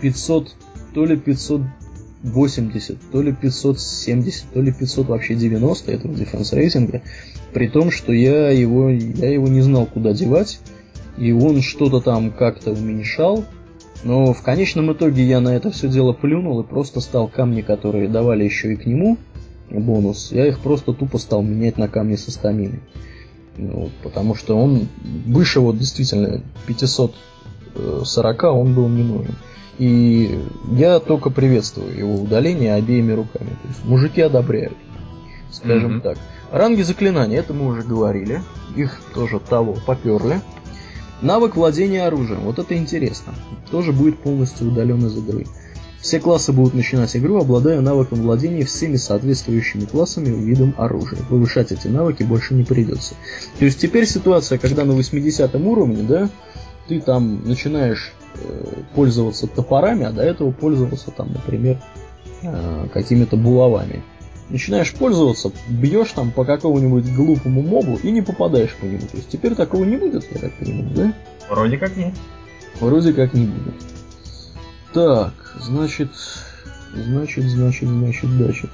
500, 0.00 0.54
то 0.94 1.04
ли 1.04 1.16
580, 1.16 2.98
то 3.10 3.22
ли 3.22 3.32
570, 3.32 4.52
то 4.52 4.60
ли 4.60 4.72
500 4.72 5.08
вообще 5.08 5.34
90 5.34 5.92
этого 5.92 6.14
дефенс 6.14 6.52
рейтинга, 6.52 7.02
при 7.52 7.68
том, 7.68 7.90
что 7.90 8.12
я 8.12 8.50
его, 8.50 8.90
я 8.90 9.32
его 9.32 9.48
не 9.48 9.60
знал, 9.60 9.86
куда 9.86 10.12
девать, 10.12 10.60
и 11.18 11.32
он 11.32 11.62
что-то 11.62 12.00
там 12.00 12.30
как-то 12.30 12.72
уменьшал, 12.72 13.44
но 14.02 14.32
в 14.32 14.42
конечном 14.42 14.92
итоге 14.92 15.24
я 15.24 15.40
на 15.40 15.54
это 15.54 15.70
все 15.70 15.88
дело 15.88 16.12
плюнул 16.12 16.60
и 16.60 16.66
просто 16.66 17.00
стал 17.00 17.28
камни, 17.28 17.60
которые 17.60 18.08
давали 18.08 18.44
еще 18.44 18.72
и 18.72 18.76
к 18.76 18.86
нему 18.86 19.18
бонус, 19.70 20.32
я 20.32 20.48
их 20.48 20.60
просто 20.60 20.92
тупо 20.92 21.18
стал 21.18 21.42
менять 21.42 21.78
на 21.78 21.88
камни 21.88 22.16
со 22.16 22.30
стаминой. 22.30 22.80
Ну, 23.56 23.90
потому 24.02 24.34
что 24.34 24.56
он 24.56 24.88
выше 25.26 25.60
вот 25.60 25.78
действительно 25.78 26.40
540 26.66 28.44
он 28.44 28.74
был 28.74 28.88
не 28.88 29.02
нужен. 29.02 29.34
И 29.78 30.38
я 30.72 31.00
только 31.00 31.30
приветствую 31.30 31.96
его 31.96 32.14
удаление 32.22 32.74
обеими 32.74 33.12
руками. 33.12 33.50
То 33.62 33.68
есть 33.68 33.84
мужики 33.84 34.20
одобряют, 34.20 34.76
скажем 35.50 35.92
Мгм. 35.94 36.00
так. 36.02 36.18
Ранги 36.52 36.82
заклинаний, 36.82 37.36
это 37.36 37.54
мы 37.54 37.66
уже 37.66 37.82
говорили. 37.82 38.42
Их 38.76 39.00
тоже 39.14 39.40
того 39.40 39.76
поперли. 39.86 40.40
Навык 41.22 41.56
владения 41.56 42.06
оружием, 42.06 42.40
вот 42.40 42.58
это 42.58 42.76
интересно. 42.76 43.34
Тоже 43.70 43.92
будет 43.92 44.18
полностью 44.18 44.68
удален 44.68 45.04
из 45.06 45.16
игры. 45.16 45.46
Все 46.00 46.18
классы 46.18 46.52
будут 46.52 46.74
начинать 46.74 47.14
игру, 47.16 47.38
обладая 47.38 47.80
навыком 47.80 48.22
владения 48.22 48.64
всеми 48.64 48.96
соответствующими 48.96 49.84
классами 49.84 50.28
видом 50.28 50.74
оружия. 50.78 51.18
Повышать 51.28 51.72
эти 51.72 51.88
навыки 51.88 52.22
больше 52.22 52.54
не 52.54 52.64
придется. 52.64 53.14
То 53.58 53.66
есть 53.66 53.78
теперь 53.78 54.06
ситуация, 54.06 54.58
когда 54.58 54.84
на 54.84 54.94
80 54.94 55.54
уровне, 55.56 56.02
да, 56.02 56.30
ты 56.88 57.00
там 57.00 57.46
начинаешь 57.46 58.12
э, 58.36 58.66
пользоваться 58.94 59.46
топорами, 59.46 60.06
а 60.06 60.12
до 60.12 60.22
этого 60.22 60.52
пользовался 60.52 61.10
там, 61.10 61.32
например, 61.32 61.78
э, 62.42 62.88
какими-то 62.92 63.36
булавами. 63.36 64.02
Начинаешь 64.48 64.92
пользоваться, 64.94 65.52
бьешь 65.68 66.12
там 66.12 66.32
по 66.32 66.44
какому-нибудь 66.44 67.14
глупому 67.14 67.62
мобу 67.62 67.98
и 68.02 68.10
не 68.10 68.22
попадаешь 68.22 68.74
по 68.74 68.86
нему. 68.86 69.02
То 69.02 69.18
есть 69.18 69.28
теперь 69.28 69.54
такого 69.54 69.84
не 69.84 69.98
будет, 69.98 70.24
я 70.32 70.40
так 70.40 70.54
понимаю, 70.54 70.90
да? 70.96 71.14
Вроде 71.50 71.76
как 71.76 71.96
нет. 71.96 72.14
Вроде 72.80 73.12
как 73.12 73.34
не 73.34 73.44
будет. 73.44 73.74
Так, 74.92 75.32
значит, 75.60 76.10
значит, 76.92 77.44
значит, 77.44 77.88
значит, 77.88 78.28
значит. 78.28 78.70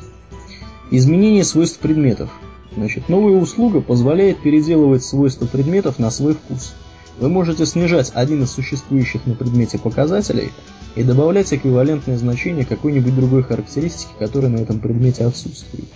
Изменение 0.91 1.45
свойств 1.45 1.79
предметов. 1.79 2.31
Значит, 2.75 3.09
новая 3.09 3.35
услуга 3.39 3.81
позволяет 3.81 4.43
переделывать 4.43 5.05
свойства 5.05 5.47
предметов 5.47 5.99
на 5.99 6.11
свой 6.11 6.35
вкус. 6.35 6.75
Вы 7.19 7.29
можете 7.29 7.67
снижать 7.67 8.13
один 8.15 8.43
из 8.43 8.51
существующих 8.51 9.27
на 9.27 9.35
предмете 9.35 9.79
показателей 9.79 10.51
и 10.95 11.03
добавлять 11.03 11.53
эквивалентное 11.53 12.17
значение 12.17 12.65
какой-нибудь 12.65 13.15
другой 13.15 13.43
характеристики, 13.43 14.11
которая 14.19 14.51
на 14.51 14.59
этом 14.59 14.81
предмете 14.81 15.25
отсутствует. 15.25 15.87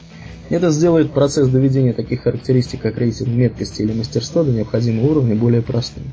Это 0.51 0.71
сделает 0.71 1.13
процесс 1.13 1.49
доведения 1.49 1.93
таких 1.93 2.23
характеристик, 2.23 2.81
как 2.81 2.99
рейтинг 2.99 3.29
меткости 3.29 3.83
или 3.83 3.93
мастерства 3.93 4.43
до 4.43 4.51
необходимого 4.51 5.13
уровня 5.13 5.35
более 5.35 5.63
простым. 5.63 6.05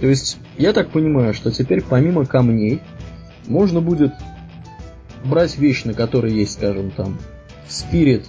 То 0.00 0.06
есть, 0.06 0.36
я 0.58 0.72
так 0.72 0.90
понимаю, 0.90 1.32
что 1.34 1.50
теперь 1.50 1.82
помимо 1.82 2.26
камней 2.26 2.80
можно 3.46 3.80
будет 3.80 4.12
брать 5.24 5.56
вещь, 5.58 5.84
на 5.84 5.94
которой 5.94 6.32
есть, 6.32 6.52
скажем, 6.52 6.90
там, 6.90 7.18
спирит, 7.68 8.26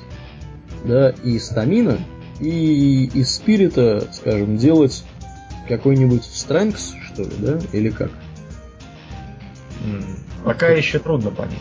да, 0.85 1.09
и 1.09 1.39
стамина, 1.39 1.97
и 2.39 3.05
из 3.13 3.35
спирита, 3.35 4.07
скажем, 4.13 4.57
делать 4.57 5.03
какой-нибудь 5.67 6.21
strength, 6.21 6.93
что 7.11 7.23
ли, 7.23 7.31
да, 7.39 7.59
или 7.73 7.89
как? 7.89 8.11
Пока 10.43 10.69
еще 10.69 10.99
трудно 10.99 11.31
понять. 11.31 11.57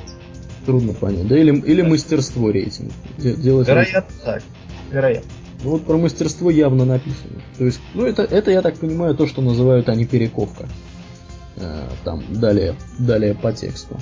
Трудно 0.67 0.93
понять, 0.93 1.27
да, 1.27 1.39
или, 1.39 1.55
или 1.57 1.83
мастерство 1.83 2.51
рейтинг. 2.51 2.93
Де- 3.19 3.35
делать 3.35 3.69
Вероятно 3.69 4.17
так. 4.25 4.43
Вероятно. 4.91 5.31
Ну 5.63 5.71
вот 5.71 5.85
про 5.85 5.97
мастерство 5.97 6.51
явно 6.51 6.85
написано. 6.85 7.41
То 7.57 7.65
есть, 7.65 7.81
ну 7.95 8.05
это, 8.05 8.23
это 8.23 8.51
я 8.51 8.61
так 8.63 8.77
понимаю, 8.77 9.15
то, 9.15 9.27
что 9.27 9.41
называют 9.41 9.89
они 9.89 10.05
перековка. 10.05 10.69
Э, 11.57 11.89
там 12.05 12.23
далее, 12.31 12.75
далее 12.99 13.35
по 13.35 13.53
тексту. 13.53 13.99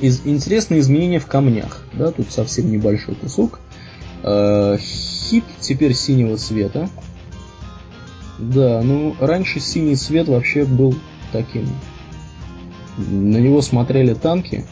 Из, 0.00 0.26
интересные 0.26 0.80
изменения 0.80 1.18
в 1.18 1.26
камнях. 1.26 1.84
Да, 1.92 2.10
тут 2.10 2.30
совсем 2.30 2.70
небольшой 2.70 3.14
кусок. 3.14 3.60
Э, 4.22 4.76
хит 4.78 5.44
теперь 5.60 5.94
синего 5.94 6.36
цвета. 6.36 6.88
Да, 8.38 8.82
ну 8.82 9.16
раньше 9.18 9.60
синий 9.60 9.96
цвет 9.96 10.28
вообще 10.28 10.64
был 10.64 10.94
таким. 11.32 11.68
На 12.96 13.36
него 13.38 13.62
смотрели 13.62 14.14
танки 14.14 14.64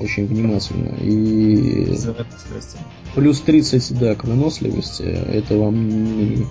очень 0.00 0.26
внимательно. 0.26 0.94
И. 1.00 1.94
Плюс 3.14 3.40
30, 3.40 3.98
да, 3.98 4.14
к 4.14 4.24
выносливости. 4.24 5.02
Это 5.02 5.56
вам 5.56 5.88
не, 5.88 6.46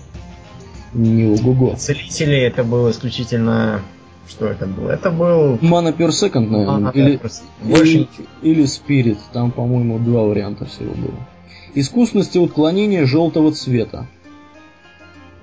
не 0.94 1.26
ого-го. 1.26 1.76
Целители 1.76 2.38
это 2.38 2.64
было 2.64 2.91
исключительно... 2.91 3.81
Что 4.27 4.47
это 4.47 4.67
было? 4.67 4.91
Это 4.91 5.09
был... 5.11 5.55
Mana 5.57 5.95
per 5.95 6.09
second, 6.09 6.49
наверное. 6.49 6.91
А, 6.91 6.97
или, 6.97 7.17
просто 7.17 7.43
Больше 7.63 7.97
или, 7.97 8.07
или 8.41 8.63
Spirit. 8.63 9.17
Там, 9.33 9.51
по-моему, 9.51 9.99
два 9.99 10.23
варианта 10.23 10.65
всего 10.65 10.93
было. 10.93 11.27
Искусности 11.73 12.37
отклонения 12.37 13.05
желтого 13.05 13.51
цвета. 13.51 14.07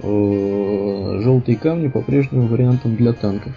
Э, 0.00 1.20
Желтые 1.22 1.56
камни 1.56 1.88
по-прежнему 1.88 2.46
вариантом 2.46 2.96
для 2.96 3.12
танков. 3.12 3.52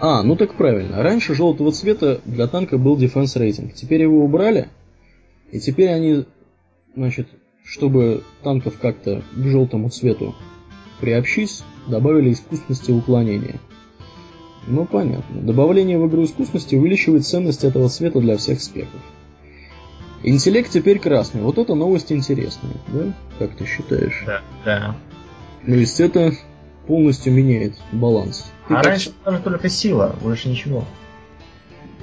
А, 0.00 0.22
ну 0.22 0.36
так 0.36 0.54
правильно. 0.54 1.02
Раньше 1.02 1.34
желтого 1.34 1.72
цвета 1.72 2.20
для 2.24 2.46
танка 2.46 2.76
был 2.78 2.96
дефенс 2.96 3.36
рейтинг. 3.36 3.74
Теперь 3.74 4.02
его 4.02 4.24
убрали. 4.24 4.68
И 5.50 5.60
теперь 5.60 5.90
они, 5.90 6.24
значит, 6.94 7.28
чтобы 7.64 8.22
танков 8.42 8.78
как-то 8.80 9.22
к 9.34 9.44
желтому 9.44 9.88
цвету 9.88 10.34
приобщить, 11.00 11.62
добавили 11.86 12.32
искусности 12.32 12.90
уклонения. 12.90 13.60
Ну 14.66 14.84
понятно. 14.86 15.40
Добавление 15.42 15.98
в 15.98 16.06
игру 16.08 16.24
искусности 16.24 16.74
увеличивает 16.74 17.26
ценность 17.26 17.64
этого 17.64 17.88
цвета 17.88 18.20
для 18.20 18.36
всех 18.36 18.60
спеков. 18.62 19.00
Интеллект 20.22 20.70
теперь 20.70 20.98
красный. 20.98 21.42
Вот 21.42 21.58
это 21.58 21.74
новость 21.74 22.10
интересная, 22.10 22.74
да? 22.88 23.12
Как 23.38 23.56
ты 23.56 23.66
считаешь? 23.66 24.22
Да, 24.26 24.40
да. 24.64 24.96
То 25.66 25.72
есть 25.74 26.00
это 26.00 26.32
полностью 26.86 27.32
меняет 27.32 27.74
баланс. 27.92 28.50
Ты 28.68 28.74
А 28.74 28.76
как- 28.78 28.86
раньше 28.86 29.12
даже 29.24 29.38
только 29.40 29.68
сила, 29.68 30.16
больше 30.22 30.48
ничего. 30.48 30.84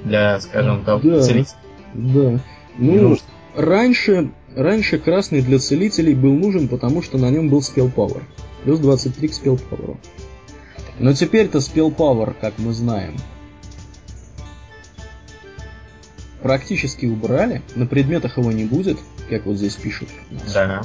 Для, 0.04 0.38
скажем, 0.40 0.84
того, 0.84 1.00
Да. 1.02 1.22
целителя. 1.22 1.56
Да. 1.94 2.40
Ну, 2.78 3.02
нужно. 3.08 3.26
раньше, 3.56 4.30
раньше 4.56 4.98
красный 4.98 5.42
для 5.42 5.58
целителей 5.58 6.14
был 6.14 6.32
нужен, 6.32 6.68
потому 6.68 7.02
что 7.02 7.18
на 7.18 7.28
нем 7.30 7.48
был 7.48 7.60
спел 7.60 7.88
Power. 7.88 8.22
Плюс 8.64 8.78
23 8.78 9.28
к 9.28 9.34
спел 9.34 9.56
Power. 9.70 9.96
Но 11.02 11.12
теперь-то 11.14 11.60
спел 11.60 11.90
Power, 11.90 12.32
как 12.40 12.54
мы 12.58 12.72
знаем, 12.72 13.16
практически 16.40 17.06
убрали. 17.06 17.60
На 17.74 17.86
предметах 17.86 18.38
его 18.38 18.52
не 18.52 18.66
будет, 18.66 18.98
как 19.28 19.44
вот 19.44 19.56
здесь 19.56 19.74
пишут. 19.74 20.08
Да. 20.54 20.82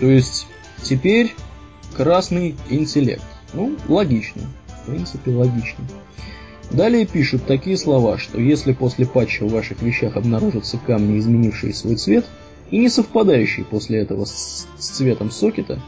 То 0.00 0.06
есть 0.06 0.48
теперь 0.82 1.32
красный 1.96 2.56
интеллект. 2.70 3.22
Ну, 3.52 3.76
логично. 3.86 4.42
В 4.82 4.86
принципе, 4.90 5.30
логично. 5.30 5.84
Далее 6.72 7.06
пишут 7.06 7.46
такие 7.46 7.76
слова, 7.76 8.18
что 8.18 8.40
если 8.40 8.72
после 8.72 9.06
патча 9.06 9.44
в 9.44 9.52
ваших 9.52 9.80
вещах 9.80 10.16
обнаружатся 10.16 10.76
камни, 10.76 11.20
изменившие 11.20 11.72
свой 11.72 11.94
цвет, 11.94 12.26
и 12.72 12.78
не 12.78 12.88
совпадающие 12.88 13.64
после 13.64 14.00
этого 14.00 14.24
с, 14.24 14.66
с 14.76 14.88
цветом 14.88 15.30
сокета, 15.30 15.80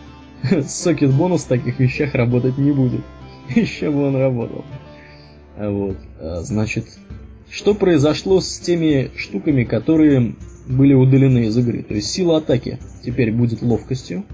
сокет 0.68 1.12
бонус 1.12 1.42
в 1.42 1.48
таких 1.48 1.80
вещах 1.80 2.14
работать 2.14 2.56
не 2.56 2.70
будет. 2.70 3.00
Еще 3.54 3.90
бы 3.90 4.08
он 4.08 4.16
работал. 4.16 4.64
Вот. 5.56 5.96
А, 6.18 6.42
значит, 6.42 6.86
что 7.50 7.74
произошло 7.74 8.40
с 8.40 8.58
теми 8.58 9.10
штуками, 9.16 9.64
которые 9.64 10.34
были 10.66 10.94
удалены 10.94 11.46
из 11.46 11.56
игры? 11.56 11.82
То 11.82 11.94
есть 11.94 12.10
сила 12.10 12.38
атаки 12.38 12.78
теперь 13.04 13.32
будет 13.32 13.62
ловкостью. 13.62 14.24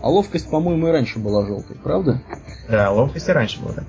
А 0.00 0.10
ловкость, 0.10 0.50
по-моему, 0.50 0.88
и 0.88 0.90
раньше 0.90 1.18
была 1.18 1.46
желтой, 1.46 1.76
правда? 1.76 2.22
Да, 2.68 2.90
ловкость 2.90 3.28
и 3.28 3.32
раньше 3.32 3.60
была. 3.60 3.84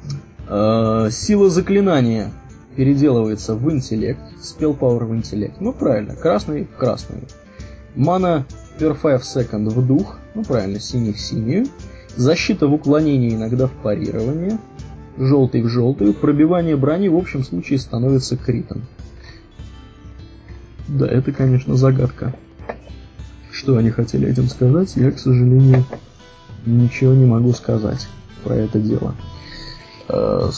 А, 0.48 1.10
сила 1.10 1.50
заклинания 1.50 2.32
переделывается 2.76 3.56
в 3.56 3.72
интеллект, 3.72 4.22
спел 4.42 4.74
power 4.74 5.06
в 5.06 5.16
интеллект. 5.16 5.56
Ну 5.60 5.74
правильно, 5.74 6.16
красный 6.16 6.66
в 6.66 6.76
красную. 6.78 7.24
Мана 7.96 8.46
per 8.80 8.98
5 9.00 9.22
second 9.22 9.70
в 9.70 9.86
дух, 9.86 10.20
ну 10.34 10.44
правильно, 10.44 10.80
синий 10.80 11.14
в 11.14 11.20
синюю. 11.20 11.68
Защита 12.16 12.68
в 12.68 12.74
уклонении, 12.74 13.34
иногда 13.34 13.68
в 13.68 13.72
парирование. 13.72 14.60
Желтый 15.18 15.62
в 15.62 15.70
желтую. 15.70 16.14
Пробивание 16.14 16.76
брони 16.76 17.08
в 17.08 17.16
общем 17.16 17.44
случае 17.44 17.80
становится 17.80 18.38
критом. 18.38 18.84
Да, 20.88 21.08
это, 21.08 21.32
конечно, 21.32 21.76
загадка. 21.76 22.36
Что 23.52 23.78
они 23.78 23.90
хотели 23.92 24.28
этим 24.28 24.48
сказать, 24.48 24.96
я, 24.96 25.12
к 25.12 25.20
сожалению, 25.20 25.86
ничего 26.66 27.14
не 27.14 27.26
могу 27.26 27.54
сказать 27.54 28.08
про 28.44 28.56
это 28.56 28.80
дело. 28.80 29.16
Э, 30.10 30.50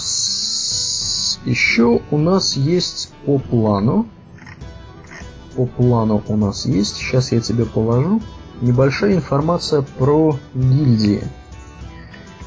Еще 1.45 2.01
у 2.11 2.17
нас 2.17 2.55
есть 2.57 3.11
по 3.25 3.37
плану. 3.37 4.07
По 5.55 5.65
плану 5.65 6.23
у 6.27 6.35
нас 6.35 6.65
есть. 6.65 6.97
Сейчас 6.97 7.31
я 7.31 7.39
тебе 7.39 7.65
положу. 7.65 8.21
Небольшая 8.61 9.15
информация 9.15 9.81
про 9.81 10.37
гильдии. 10.53 11.23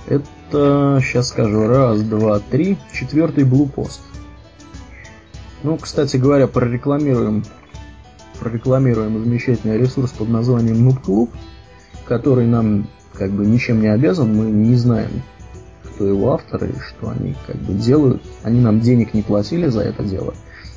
Это, 0.09 1.01
сейчас 1.03 1.29
скажу, 1.29 1.67
раз, 1.67 2.01
два, 2.03 2.41
три, 2.41 2.79
четвертый 2.93 3.45
блупост. 3.45 4.01
Ну, 5.63 5.77
кстати 5.77 6.17
говоря, 6.17 6.47
прорекламируем, 6.47 7.45
прорекламируем 8.41 9.23
замечательный 9.23 9.77
ресурс 9.77 10.13
под 10.13 10.31
названием 10.31 10.89
Noob 10.89 11.03
Club, 11.05 11.31
который 12.07 12.47
нам 12.47 12.89
как 13.13 13.33
бы 13.33 13.45
ничем 13.45 13.83
не 13.83 13.89
обязан, 13.89 14.35
мы 14.35 14.47
не 14.47 14.77
знаем, 14.77 15.23
кто 15.83 16.07
его 16.07 16.33
авторы 16.33 16.73
что 16.89 17.11
они 17.11 17.35
как 17.47 17.57
бы 17.57 17.75
делают. 17.75 18.23
Они 18.45 18.61
нам 18.61 18.81
денег 18.81 19.13
не 19.13 19.23
платили 19.23 19.67
за 19.67 19.83
это 19.83 20.05
дело. 20.05 20.33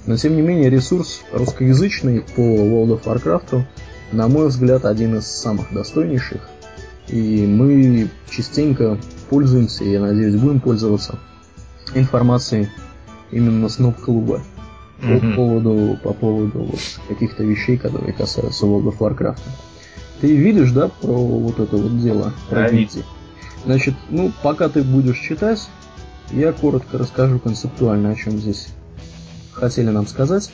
Но 0.07 0.17
тем 0.17 0.35
не 0.35 0.41
менее 0.41 0.69
ресурс 0.69 1.21
русскоязычный 1.31 2.21
по 2.35 2.41
World 2.41 2.99
of 2.99 3.03
Warcraft, 3.03 3.63
на 4.11 4.27
мой 4.27 4.47
взгляд, 4.47 4.83
один 4.83 5.15
из 5.17 5.27
самых 5.27 5.71
достойнейших. 5.71 6.49
И 7.11 7.45
мы 7.45 8.09
частенько 8.29 8.97
пользуемся, 9.29 9.83
я 9.83 9.99
надеюсь, 9.99 10.35
будем 10.35 10.61
пользоваться 10.61 11.19
информацией 11.93 12.69
именно 13.31 13.67
с 13.67 13.79
ноб-клуба 13.79 14.41
mm-hmm. 15.01 15.19
по 15.19 15.35
поводу, 15.35 15.99
по 16.03 16.13
поводу 16.13 16.59
вот 16.63 16.99
каких-то 17.09 17.43
вещей, 17.43 17.77
которые 17.77 18.13
касаются 18.13 18.65
World 18.65 18.93
of 18.93 18.97
Warcraft. 18.99 19.41
Ты 20.21 20.35
видишь, 20.35 20.71
да, 20.71 20.87
про 20.87 21.11
вот 21.11 21.59
это 21.59 21.75
вот 21.75 21.99
дело? 22.01 22.33
Про 22.49 22.69
да, 22.71 22.87
Значит, 23.65 23.95
ну, 24.09 24.31
пока 24.41 24.69
ты 24.69 24.81
будешь 24.81 25.19
читать, 25.19 25.67
я 26.31 26.53
коротко 26.53 26.97
расскажу 26.97 27.39
концептуально, 27.39 28.11
о 28.11 28.15
чем 28.15 28.37
здесь 28.37 28.69
хотели 29.51 29.89
нам 29.89 30.07
сказать. 30.07 30.51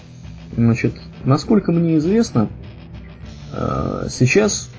Значит, 0.55 0.95
насколько 1.23 1.71
мне 1.71 1.97
известно, 1.97 2.49
э, 3.53 4.07
сейчас, 4.09 4.69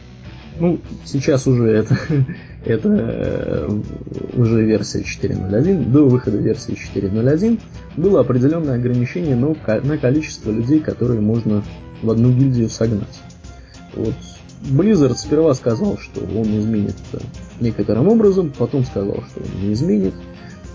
ну, 0.58 0.80
сейчас 1.04 1.46
уже 1.46 1.68
это, 1.68 1.96
это 2.64 2.88
э, 2.88 3.80
уже 4.34 4.64
версия 4.64 5.00
4.0.1, 5.00 5.90
до 5.90 6.06
выхода 6.06 6.38
версии 6.38 6.74
4.0.1 6.74 7.60
было 7.96 8.20
определенное 8.20 8.76
ограничение 8.76 9.36
на, 9.36 9.54
на 9.82 9.98
количество 9.98 10.50
людей, 10.50 10.80
которые 10.80 11.20
можно 11.20 11.62
в 12.02 12.10
одну 12.10 12.32
гильдию 12.32 12.68
согнать. 12.68 13.20
Вот 13.94 14.14
Blizzard 14.62 15.16
сперва 15.16 15.54
сказал, 15.54 15.98
что 15.98 16.20
он 16.20 16.44
изменит 16.58 16.94
это 17.12 17.24
некоторым 17.60 18.08
образом, 18.08 18.52
потом 18.56 18.84
сказал, 18.84 19.24
что 19.30 19.40
он 19.40 19.66
не 19.66 19.72
изменит. 19.72 20.14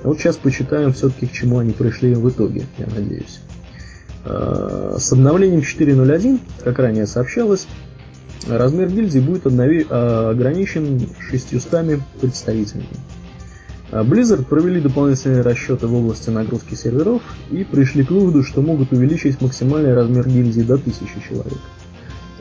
А 0.04 0.10
вот 0.10 0.20
сейчас 0.20 0.38
почитаем 0.38 0.94
все-таки, 0.94 1.28
к 1.28 1.32
чему 1.32 1.60
они 1.60 1.72
пришли 1.72 2.14
в 2.14 2.30
итоге, 2.30 2.66
я 2.78 2.88
надеюсь. 2.88 3.40
А, 4.26 4.98
с 5.00 5.12
обновлением 5.12 5.62
4.0.1, 5.62 6.40
как 6.64 6.80
ранее 6.80 7.08
сообщалось, 7.08 7.68
размер 8.48 8.90
гильдии 8.90 9.20
будет 9.20 9.46
обнови... 9.48 9.86
А, 9.90 10.32
ограничен 10.32 11.02
600 11.30 12.02
представителями. 12.20 12.88
Blizzard 13.92 14.46
провели 14.46 14.82
дополнительные 14.82 15.42
расчеты 15.42 15.86
в 15.86 15.94
области 15.94 16.32
нагрузки 16.32 16.74
серверов 16.74 17.22
и 17.52 17.64
пришли 17.64 18.04
к 18.04 18.10
выводу, 18.10 18.44
что 18.44 18.64
могут 18.64 18.92
увеличить 18.92 19.40
максимальный 19.40 19.94
размер 19.94 20.28
гильдии 20.28 20.62
до 20.62 20.76
1000 20.76 21.06
человек. 21.30 21.60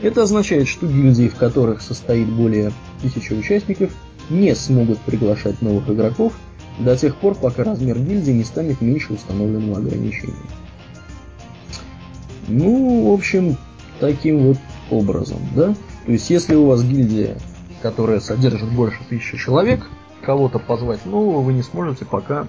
Это 0.01 0.23
означает, 0.23 0.67
что 0.67 0.87
гильдии, 0.87 1.27
в 1.27 1.35
которых 1.35 1.81
состоит 1.81 2.27
более 2.27 2.71
тысячи 3.01 3.33
участников, 3.33 3.91
не 4.29 4.55
смогут 4.55 4.99
приглашать 4.99 5.61
новых 5.61 5.87
игроков 5.89 6.33
до 6.79 6.97
тех 6.97 7.15
пор, 7.15 7.35
пока 7.35 7.63
размер 7.63 7.99
гильдии 7.99 8.31
не 8.31 8.43
станет 8.43 8.81
меньше 8.81 9.13
установленного 9.13 9.77
ограничения. 9.77 10.33
Ну, 12.47 13.11
в 13.11 13.13
общем, 13.13 13.57
таким 13.99 14.47
вот 14.47 14.57
образом, 14.89 15.37
да? 15.55 15.75
То 16.05 16.11
есть, 16.11 16.29
если 16.29 16.55
у 16.55 16.67
вас 16.67 16.83
гильдия, 16.83 17.37
которая 17.81 18.19
содержит 18.19 18.69
больше 18.71 18.99
тысячи 19.09 19.37
человек, 19.37 19.87
кого-то 20.21 20.59
позвать 20.59 21.05
нового 21.05 21.41
вы 21.41 21.53
не 21.53 21.63
сможете, 21.63 22.05
пока 22.05 22.47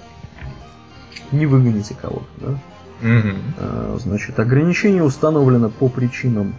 не 1.32 1.46
выгоните 1.46 1.94
кого-то, 1.94 2.26
да? 2.38 2.58
Угу. 3.02 3.98
Значит, 3.98 4.38
ограничение 4.38 5.02
установлено 5.02 5.70
по 5.70 5.88
причинам 5.88 6.54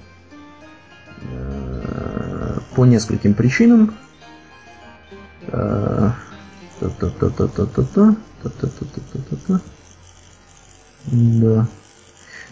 по 2.75 2.85
нескольким 2.85 3.33
причинам. 3.33 3.95
Да. 5.51 6.15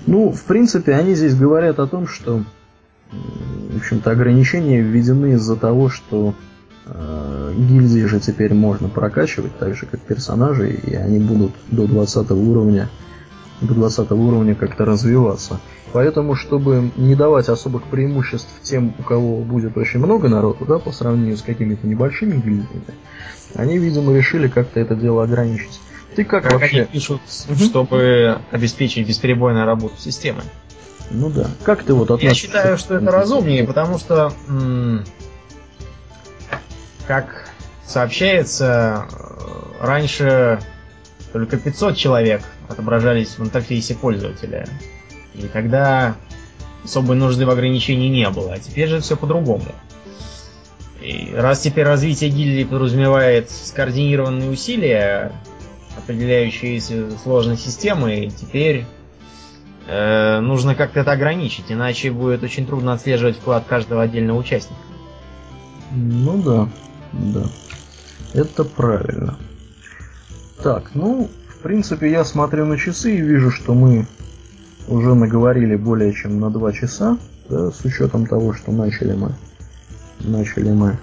Ну, 0.07 0.31
в 0.31 0.43
принципе, 0.45 0.95
они 0.95 1.13
здесь 1.15 1.35
говорят 1.35 1.79
о 1.79 1.87
том, 1.87 2.07
что, 2.07 2.43
общем-то, 3.83 4.11
ограничения 4.11 4.81
введены 4.81 5.33
из-за 5.33 5.55
того, 5.55 5.89
что 5.89 6.33
э, 6.85 7.53
гильдии 7.57 8.05
же 8.05 8.19
теперь 8.19 8.53
можно 8.53 8.87
прокачивать, 8.87 9.57
так 9.57 9.75
же 9.75 9.85
как 9.85 9.99
персонажей, 9.99 10.73
и 10.73 10.95
они 10.95 11.19
будут 11.19 11.51
до 11.69 11.85
20 11.85 12.31
уровня, 12.31 12.89
до 13.61 13.73
20 13.73 14.11
уровня 14.11 14.55
как-то 14.55 14.85
развиваться. 14.85 15.59
Поэтому, 15.91 16.33
чтобы 16.35 16.91
не 16.95 17.15
давать 17.15 17.49
особых 17.49 17.83
преимуществ 17.83 18.49
тем, 18.63 18.95
у 18.97 19.03
кого 19.03 19.41
будет 19.41 19.77
очень 19.77 19.99
много 19.99 20.27
народу, 20.27 20.65
да, 20.65 20.79
по 20.79 20.91
сравнению 20.91 21.37
с 21.37 21.41
какими-то 21.41 21.85
небольшими 21.85 22.35
гильдиями, 22.35 22.95
они, 23.53 23.77
видимо, 23.77 24.15
решили 24.15 24.47
как-то 24.47 24.79
это 24.79 24.95
дело 24.95 25.23
ограничить. 25.23 25.79
Ты 26.15 26.23
как, 26.23 26.43
как 26.43 26.53
вообще? 26.53 26.77
Они 26.77 26.85
пишут, 26.85 27.21
чтобы 27.27 28.39
обеспечить 28.51 29.07
бесперебойную 29.07 29.65
работу 29.65 29.95
системы. 29.97 30.41
Ну 31.13 31.29
да. 31.29 31.47
Как 31.63 31.83
ты 31.83 31.93
вот 31.93 32.09
относишься? 32.09 32.47
Я 32.47 32.53
считаю, 32.53 32.77
что 32.77 32.95
это 32.95 33.11
разумнее, 33.11 33.63
потому 33.65 33.99
что, 33.99 34.33
как 37.07 37.49
сообщается, 37.85 39.05
раньше 39.79 40.59
только 41.31 41.57
500 41.57 41.95
человек 41.95 42.41
отображались 42.67 43.37
в 43.37 43.43
интерфейсе 43.43 43.93
пользователя. 43.93 44.67
И 45.35 45.43
тогда 45.43 46.15
особой 46.83 47.15
нужды 47.15 47.45
в 47.45 47.49
ограничении 47.51 48.09
не 48.09 48.29
было. 48.29 48.53
А 48.53 48.59
теперь 48.59 48.87
же 48.89 48.99
все 48.99 49.15
по-другому. 49.15 49.65
И 50.99 51.31
раз 51.35 51.59
теперь 51.59 51.85
развитие 51.85 52.31
гильдии 52.31 52.63
подразумевает 52.63 53.51
скоординированные 53.51 54.49
усилия, 54.49 55.31
определяющие 55.97 56.81
сложность 57.21 57.65
системы, 57.65 58.31
теперь 58.35 58.85
э, 59.87 60.39
нужно 60.39 60.75
как-то 60.75 61.01
это 61.01 61.11
ограничить, 61.11 61.65
иначе 61.71 62.11
будет 62.11 62.43
очень 62.43 62.65
трудно 62.65 62.93
отслеживать 62.93 63.37
вклад 63.37 63.65
каждого 63.67 64.03
отдельного 64.03 64.37
участника. 64.37 64.81
Ну 65.91 66.41
да, 66.41 66.69
да. 67.13 67.43
Это 68.33 68.63
правильно. 68.63 69.37
Так, 70.61 70.91
ну, 70.95 71.29
в 71.47 71.57
принципе, 71.61 72.11
я 72.11 72.25
смотрю 72.25 72.65
на 72.65 72.77
часы 72.77 73.15
и 73.15 73.21
вижу, 73.21 73.51
что 73.51 73.73
мы 73.73 74.07
уже 74.87 75.13
наговорили 75.13 75.75
более 75.75 76.13
чем 76.13 76.39
на 76.39 76.49
два 76.49 76.71
часа, 76.71 77.17
да, 77.49 77.71
с 77.71 77.85
учетом 77.85 78.25
того, 78.25 78.53
что 78.53 78.71
начали 78.71 79.13
мы. 79.13 79.33
Начали 80.19 80.71
мы. 80.71 80.97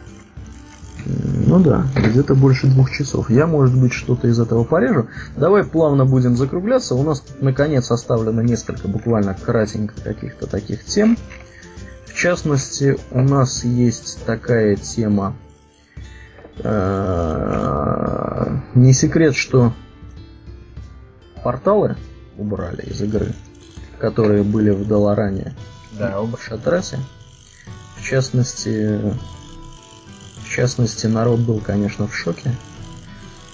Ну 1.05 1.61
да, 1.61 1.87
где-то 1.97 2.35
больше 2.35 2.67
двух 2.67 2.91
часов. 2.91 3.31
Я, 3.31 3.47
может 3.47 3.79
быть, 3.79 3.93
что-то 3.93 4.29
из 4.29 4.39
этого 4.39 4.65
порежу. 4.65 5.09
Давай 5.37 5.65
плавно 5.65 6.05
будем 6.05 6.37
закругляться. 6.37 6.95
У 6.95 7.03
нас 7.03 7.25
наконец 7.41 7.91
оставлено 7.91 8.43
несколько 8.43 8.89
буквально 8.89 9.35
кратенько 9.35 9.95
каких-то 10.03 10.47
таких 10.47 10.85
тем. 10.85 11.17
В 12.07 12.15
частности, 12.15 12.99
у 13.11 13.23
нас 13.23 13.65
есть 13.65 14.25
такая 14.27 14.77
тема 14.77 15.35
Э, 16.63 18.59
не 18.75 18.93
секрет, 18.93 19.35
что 19.35 19.73
порталы 21.43 21.97
убрали 22.37 22.83
из 22.83 23.01
игры, 23.01 23.35
которые 23.99 24.43
были 24.43 24.71
в 24.71 24.87
Долоране 24.87 25.55
да. 25.93 26.21
в 26.21 26.37
Шатресе. 26.43 26.99
В 27.97 28.03
частности, 28.03 29.01
в 30.51 30.53
частности, 30.53 31.07
народ 31.07 31.39
был, 31.39 31.61
конечно, 31.61 32.09
в 32.09 32.17
шоке. 32.17 32.53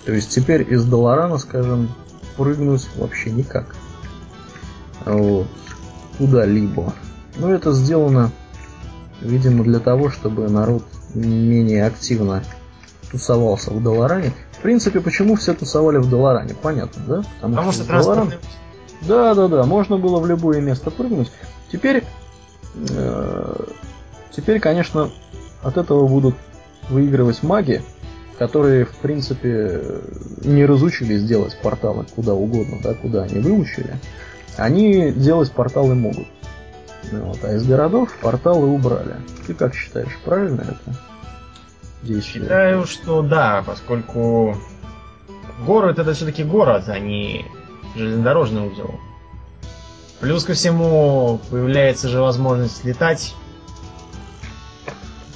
То 0.06 0.12
есть 0.12 0.30
теперь 0.30 0.66
из 0.72 0.82
Долорана, 0.86 1.36
скажем, 1.36 1.94
прыгнуть 2.38 2.88
вообще 2.96 3.30
никак. 3.30 3.76
Вот. 5.04 5.46
Куда-либо. 6.16 6.94
Но 7.36 7.52
это 7.52 7.72
сделано, 7.72 8.32
видимо, 9.20 9.62
для 9.62 9.78
того, 9.78 10.08
чтобы 10.08 10.48
народ 10.48 10.84
менее 11.12 11.84
активно 11.84 12.42
тусовался 13.10 13.72
в 13.72 13.82
Долоране. 13.82 14.32
В 14.52 14.62
принципе, 14.62 15.00
почему 15.00 15.36
все 15.36 15.52
тусовали 15.52 15.98
в 15.98 16.08
Долоране? 16.08 16.54
Понятно, 16.54 17.02
да? 17.06 17.16
Потому, 17.16 17.56
Потому 17.56 17.72
что, 17.72 17.84
что 17.84 17.92
Долоран... 17.92 18.32
Да, 19.02 19.34
да, 19.34 19.48
да, 19.48 19.64
можно 19.64 19.98
было 19.98 20.18
в 20.18 20.26
любое 20.26 20.62
место 20.62 20.90
прыгнуть. 20.90 21.30
Теперь, 21.70 22.04
э, 22.88 23.64
теперь, 24.34 24.60
конечно, 24.60 25.10
от 25.62 25.76
этого 25.76 26.08
будут 26.08 26.34
выигрывать 26.88 27.42
маги, 27.42 27.82
которые, 28.38 28.84
в 28.84 28.94
принципе, 28.96 29.82
не 30.44 30.64
разучились 30.64 31.24
делать 31.24 31.56
порталы 31.62 32.04
куда 32.14 32.34
угодно, 32.34 32.78
да, 32.82 32.94
куда 32.94 33.22
они 33.22 33.40
выучили. 33.40 33.98
Они 34.56 35.10
делать 35.12 35.52
порталы 35.52 35.94
могут. 35.94 36.26
Вот, 37.12 37.38
а 37.44 37.54
из 37.54 37.66
городов 37.66 38.12
порталы 38.20 38.66
убрали. 38.66 39.16
Ты 39.46 39.54
как 39.54 39.74
считаешь, 39.74 40.18
правильно 40.24 40.62
это? 40.62 40.96
Действие? 42.02 42.44
Считаю, 42.44 42.86
что 42.86 43.22
да, 43.22 43.62
поскольку 43.66 44.56
город 45.66 45.98
это 45.98 46.14
все-таки 46.14 46.44
город, 46.44 46.84
а 46.88 46.98
не 46.98 47.44
железнодорожный 47.94 48.68
узел. 48.68 48.98
Плюс 50.20 50.44
ко 50.44 50.54
всему 50.54 51.40
появляется 51.50 52.08
же 52.08 52.20
возможность 52.20 52.84
летать. 52.84 53.34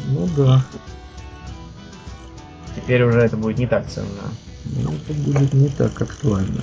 Ну 0.08 0.28
да. 0.36 0.64
Теперь 2.82 3.02
уже 3.04 3.20
это 3.20 3.36
будет 3.36 3.58
не 3.58 3.66
так 3.66 3.88
ценно. 3.88 4.06
Ну, 4.64 4.92
это 4.92 5.12
будет 5.12 5.52
не 5.52 5.68
так 5.68 6.00
актуально. 6.00 6.62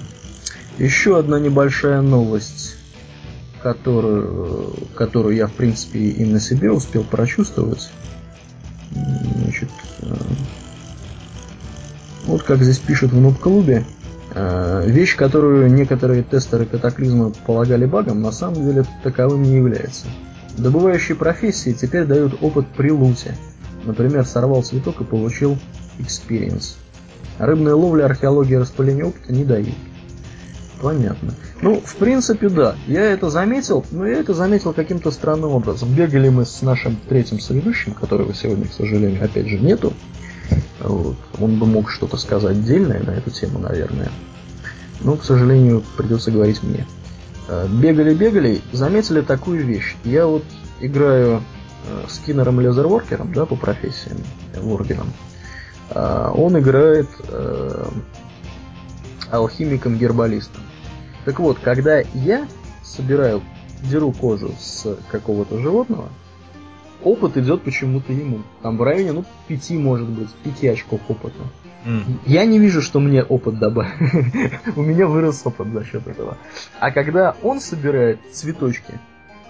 Еще 0.77 1.18
одна 1.18 1.39
небольшая 1.39 2.02
новость, 2.02 2.76
которую, 3.61 4.76
которую 4.95 5.35
я, 5.35 5.48
в 5.48 5.53
принципе, 5.53 5.99
и 5.99 6.26
на 6.26 6.39
себе 6.39 6.72
успел 6.72 7.03
прочувствовать. 7.03 7.89
Значит, 8.91 9.69
э, 10.02 10.15
вот 12.26 12.44
как 12.44 12.61
здесь 12.61 12.80
пишут 12.80 13.11
в 13.11 13.19
нуб-клубе, 13.19 13.85
э, 14.34 14.84
вещь, 14.88 15.15
которую 15.15 15.72
некоторые 15.72 16.23
тестеры 16.23 16.65
катаклизма 16.65 17.31
полагали 17.45 17.85
багом, 17.85 18.22
на 18.22 18.31
самом 18.31 18.65
деле 18.65 18.85
таковым 19.03 19.44
не 19.44 19.56
является. 19.56 20.06
Добывающие 20.57 21.15
профессии 21.15 21.73
теперь 21.73 22.06
дают 22.06 22.38
опыт 22.41 22.68
при 22.76 22.91
луте. 22.91 23.35
Например, 23.85 24.26
сорвал 24.26 24.64
цветок 24.64 25.02
и 25.02 25.03
получил 25.03 25.57
experience. 25.99 26.75
Рыбная 27.39 27.75
ловля, 27.75 28.05
археология, 28.05 28.59
распыление 28.59 29.05
опыта 29.05 29.31
не 29.31 29.45
дают. 29.45 29.75
Понятно. 30.81 31.33
Ну, 31.61 31.81
в 31.83 31.95
принципе, 31.95 32.49
да. 32.49 32.75
Я 32.87 33.01
это 33.01 33.29
заметил, 33.29 33.83
но 33.91 34.05
я 34.05 34.19
это 34.19 34.33
заметил 34.33 34.73
каким-то 34.73 35.11
странным 35.11 35.51
образом. 35.51 35.93
Бегали 35.93 36.29
мы 36.29 36.45
с 36.45 36.61
нашим 36.61 36.97
третьим 37.09 37.39
соведущим, 37.39 37.93
которого 37.93 38.33
сегодня, 38.33 38.65
к 38.65 38.73
сожалению, 38.73 39.23
опять 39.23 39.47
же 39.47 39.57
нету. 39.57 39.93
Вот. 40.79 41.17
Он 41.39 41.57
бы 41.57 41.65
мог 41.65 41.89
что-то 41.89 42.17
сказать 42.17 42.63
дельное 42.63 43.01
на 43.01 43.11
эту 43.11 43.31
тему, 43.31 43.59
наверное. 43.59 44.11
Но, 45.01 45.15
к 45.15 45.23
сожалению, 45.23 45.83
придется 45.95 46.31
говорить 46.31 46.61
мне. 46.63 46.85
Бегали-бегали, 47.81 48.61
заметили 48.71 49.21
такую 49.21 49.65
вещь. 49.65 49.95
Я 50.03 50.27
вот 50.27 50.43
играю 50.81 51.41
э, 51.87 52.05
с 52.07 52.19
Киннером 52.19 52.59
Лезерворкером, 52.59 53.31
да, 53.31 53.45
по 53.45 53.55
профессиям, 53.55 54.17
Воргеном. 54.61 55.07
А, 55.07 55.27
он 55.95 56.59
играет 56.59 57.07
э, 57.30 57.85
алхимиком-гербалистом. 59.31 60.61
Так 61.26 61.39
вот, 61.39 61.59
когда 61.59 61.99
я 62.14 62.47
собираю, 62.84 63.41
деру 63.84 64.11
кожу 64.11 64.51
с 64.59 64.97
какого-то 65.11 65.59
животного, 65.59 66.09
опыт 67.03 67.38
идет 67.38 67.64
почему-то 67.64 68.14
ему. 68.14 68.41
Там 68.61 68.78
в 68.78 68.84
районе, 68.84 69.11
ну, 69.11 69.26
пяти, 69.47 69.78
может 69.78 70.07
быть, 70.07 70.29
пяти 70.44 70.68
очков 70.68 71.02
опыта. 71.07 71.39
Mm. 71.86 72.20
Я 72.26 72.45
не 72.45 72.60
вижу, 72.60 72.81
что 72.81 72.99
мне 72.99 73.23
опыт 73.23 73.60
добавил. 73.60 73.91
У 74.76 74.81
меня 74.81 75.07
вырос 75.07 75.41
опыт 75.45 75.68
за 75.71 75.86
счет 75.86 76.07
этого. 76.07 76.37
А 76.79 76.91
когда 76.91 77.36
он 77.44 77.60
собирает 77.61 78.20
цветочки, 78.31 78.99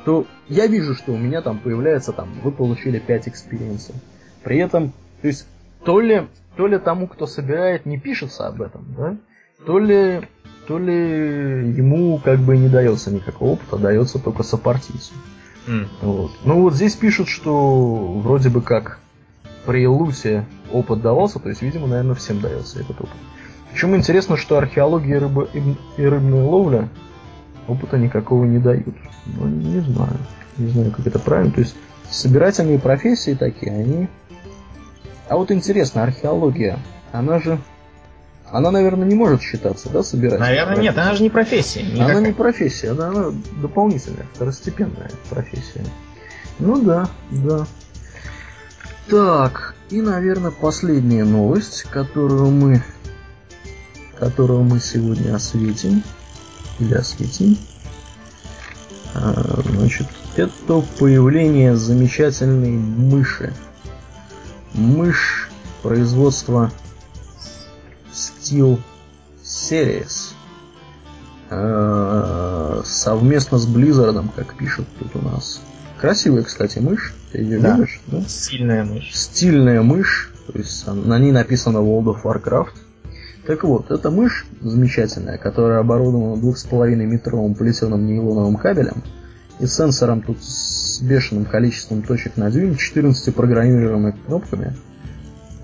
то 0.06 0.26
я 0.48 0.68
вижу, 0.68 0.94
что 0.94 1.14
у 1.14 1.18
меня 1.18 1.42
там 1.42 1.58
появляется 1.60 2.12
там, 2.12 2.30
вы 2.44 2.52
получили 2.52 3.00
5 3.00 3.30
experience 3.30 3.81
ов. 3.81 3.96
При 4.44 4.58
этом, 4.60 4.94
то 5.22 5.28
есть, 5.28 5.48
то 5.88 6.02
ли, 6.02 6.28
то 6.58 6.68
ли 6.68 6.78
тому, 6.80 7.08
кто 7.08 7.26
собирает, 7.28 7.86
не 7.86 7.98
пишется 7.98 8.46
об 8.46 8.62
этом, 8.62 8.94
да? 8.98 9.18
То 9.66 9.80
ли, 9.80 10.28
то 10.68 10.78
ли 10.78 11.72
ему 11.74 12.18
как 12.18 12.40
бы 12.40 12.58
не 12.58 12.68
дается 12.68 13.10
никакого 13.10 13.52
опыта, 13.52 13.78
дается 13.78 14.20
только 14.20 14.44
сопартийцу. 14.44 15.14
Mm. 15.66 15.88
Вот. 16.02 16.32
Ну 16.44 16.62
вот 16.64 16.74
здесь 16.74 16.94
пишут, 16.96 17.30
что 17.30 18.20
вроде 18.20 18.50
бы 18.50 18.62
как 18.62 19.00
при 19.66 19.88
Луте 19.88 20.46
опыт 20.74 21.02
давался, 21.02 21.40
то 21.40 21.48
есть, 21.48 21.62
видимо, 21.62 21.88
наверное, 21.88 22.16
всем 22.16 22.42
дается 22.42 22.82
этот 22.82 23.00
опыт. 23.00 23.16
Причем 23.72 23.96
интересно, 23.96 24.36
что 24.36 24.58
археология 24.58 25.22
рыбы 25.22 25.48
и 25.54 26.06
рыбная 26.06 26.44
ловля 26.44 26.90
опыта 27.66 27.98
никакого 27.98 28.44
не 28.44 28.60
дают. 28.60 28.94
Ну, 29.26 29.48
не 29.48 29.80
знаю. 29.80 30.18
Не 30.58 30.68
знаю, 30.68 30.92
как 30.92 31.08
это 31.08 31.20
правильно. 31.20 31.54
То 31.54 31.62
есть, 31.62 31.78
собирательные 32.10 32.78
профессии 32.78 33.36
такие, 33.36 33.72
они... 33.72 34.10
А 35.30 35.36
вот 35.36 35.52
интересно, 35.52 36.04
археология, 36.04 36.80
она 37.12 37.40
же 37.40 37.60
она, 38.50 38.72
наверное, 38.72 39.06
не 39.06 39.16
может 39.16 39.42
считаться, 39.42 39.90
да, 39.90 40.04
собирать? 40.04 40.40
Наверное, 40.40 40.78
нет, 40.78 40.98
она 40.98 41.14
же 41.16 41.24
не 41.24 41.30
профессия. 41.30 41.84
Никакая. 41.84 42.18
Она 42.18 42.28
не 42.28 42.34
профессия, 42.34 42.94
да, 42.94 43.10
она 43.10 43.34
дополнительная, 43.62 44.26
второстепенная 44.34 45.12
профессия. 45.30 45.84
Ну 46.60 46.82
да, 46.82 47.10
да. 47.30 47.68
Так, 49.10 49.76
и, 49.90 50.02
наверное, 50.02 50.52
последняя 50.52 51.26
новость, 51.26 51.84
которую 51.84 52.52
мы, 52.52 52.84
которую 54.18 54.64
мы 54.64 54.80
сегодня 54.80 55.36
осветим, 55.36 56.04
или 56.80 56.94
осветим, 56.94 57.58
а, 59.14 59.62
значит, 59.66 60.08
это 60.36 60.82
появление 61.00 61.76
замечательной 61.76 62.72
мыши. 62.72 63.54
Мышь 64.78 65.50
производства 65.82 66.72
Steel 68.14 68.80
Series 69.44 70.34
э, 71.50 72.82
совместно 72.86 73.58
с 73.58 73.68
Blizzard, 73.68 74.24
как 74.36 74.56
пишут 74.56 74.86
тут 75.00 75.16
у 75.16 75.26
нас. 75.26 75.62
Красивая, 76.00 76.44
кстати, 76.44 76.78
мышь. 76.78 77.16
Ты 77.32 77.40
ее 77.40 77.60
да. 77.60 77.76
любишь? 77.76 78.02
Да? 78.06 78.22
Стильная 78.22 78.86
мышь. 78.86 79.12
Стильная 79.16 79.82
мышь. 79.82 80.32
То 80.46 80.60
есть 80.60 80.86
на 80.86 81.18
ней 81.18 81.32
написано 81.32 81.80
World 81.80 82.16
of 82.16 82.22
Warcraft. 82.24 82.74
Так 83.48 83.64
вот, 83.64 83.90
эта 83.90 84.12
мышь 84.12 84.46
замечательная, 84.62 85.38
которая 85.38 85.80
оборудована 85.80 86.40
2,5 86.40 86.96
метровым 86.98 87.56
плетеным 87.56 88.06
нейлоновым 88.06 88.58
кабелем 88.58 89.02
и 89.60 89.66
сенсором 89.66 90.22
тут 90.22 90.38
с 90.44 90.87
бешеным 91.02 91.46
количеством 91.46 92.04
точек 92.04 92.38
на 92.38 92.52
дюйм, 92.52 92.76
14 92.76 93.34
программируемыми 93.34 94.16
кнопками. 94.26 94.76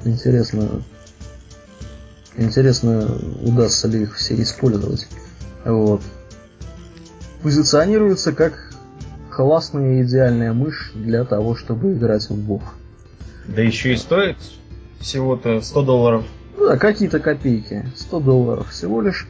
Интересно, 0.06 0.84
Интересно, 2.36 3.08
удастся 3.42 3.88
ли 3.88 4.04
их 4.04 4.16
все 4.16 4.42
использовать. 4.42 5.08
Вот. 5.66 6.02
Позиционируется 7.44 8.34
как 8.34 8.54
классная 9.30 10.00
и 10.00 10.04
идеальная 10.04 10.54
мышь 10.54 10.92
для 10.96 11.26
того, 11.26 11.56
чтобы 11.56 11.94
играть 11.94 12.30
в 12.30 12.36
бог. 12.36 12.76
Да 13.48 13.62
еще 13.62 13.94
и 13.94 13.98
стоит 13.98 14.38
всего-то 15.00 15.62
100 15.62 15.82
долларов. 15.84 16.26
Да, 16.58 16.78
какие-то 16.78 17.20
копейки. 17.20 17.86
100 17.96 18.20
долларов 18.20 18.70
всего 18.70 19.02
лишь. 19.02 19.28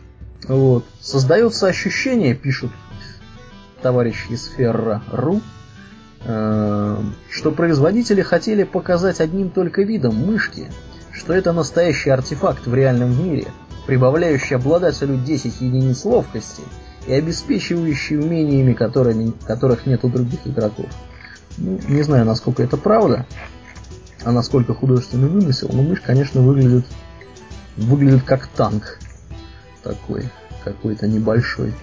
Вот. 0.48 0.85
Создается 1.01 1.67
ощущение, 1.67 2.35
пишут 2.35 2.72
товарищи 3.82 4.32
из 4.32 4.45
Ферра.ру, 4.45 5.41
что 6.24 7.52
производители 7.56 8.22
хотели 8.22 8.64
показать 8.64 9.19
одним 9.19 9.50
только 9.50 9.84
видом 9.84 10.16
мышки, 10.16 10.72
что 11.11 11.34
это 11.34 11.52
настоящий 11.53 12.10
артефакт 12.10 12.66
в 12.66 12.74
реальном 12.74 13.22
мире, 13.22 13.48
прибавляющий 13.85 14.56
обладателю 14.56 15.18
10 15.18 15.61
единиц 15.61 16.06
ловкости 16.06 16.64
и 17.06 17.14
обеспечивающий 17.14 18.18
умениями, 18.18 18.74
которыми, 18.74 19.34
которых 19.45 19.85
нет 19.85 20.06
у 20.06 20.10
других 20.10 20.40
игроков. 20.45 20.85
Ну, 21.58 21.80
не 21.88 22.02
знаю, 22.03 22.26
насколько 22.26 22.64
это 22.64 22.77
правда. 22.77 23.26
а 24.24 24.32
насколько 24.32 24.74
художественный 24.74 25.27
вымысел, 25.27 25.69
но 25.72 25.82
мышь, 25.82 26.02
конечно, 26.02 26.42
выглядит, 26.42 26.85
выглядит 27.77 28.24
как 28.24 28.48
танк 28.48 29.00
такой, 29.84 30.30
какой-то 30.64 31.08
небольшой. 31.08 31.74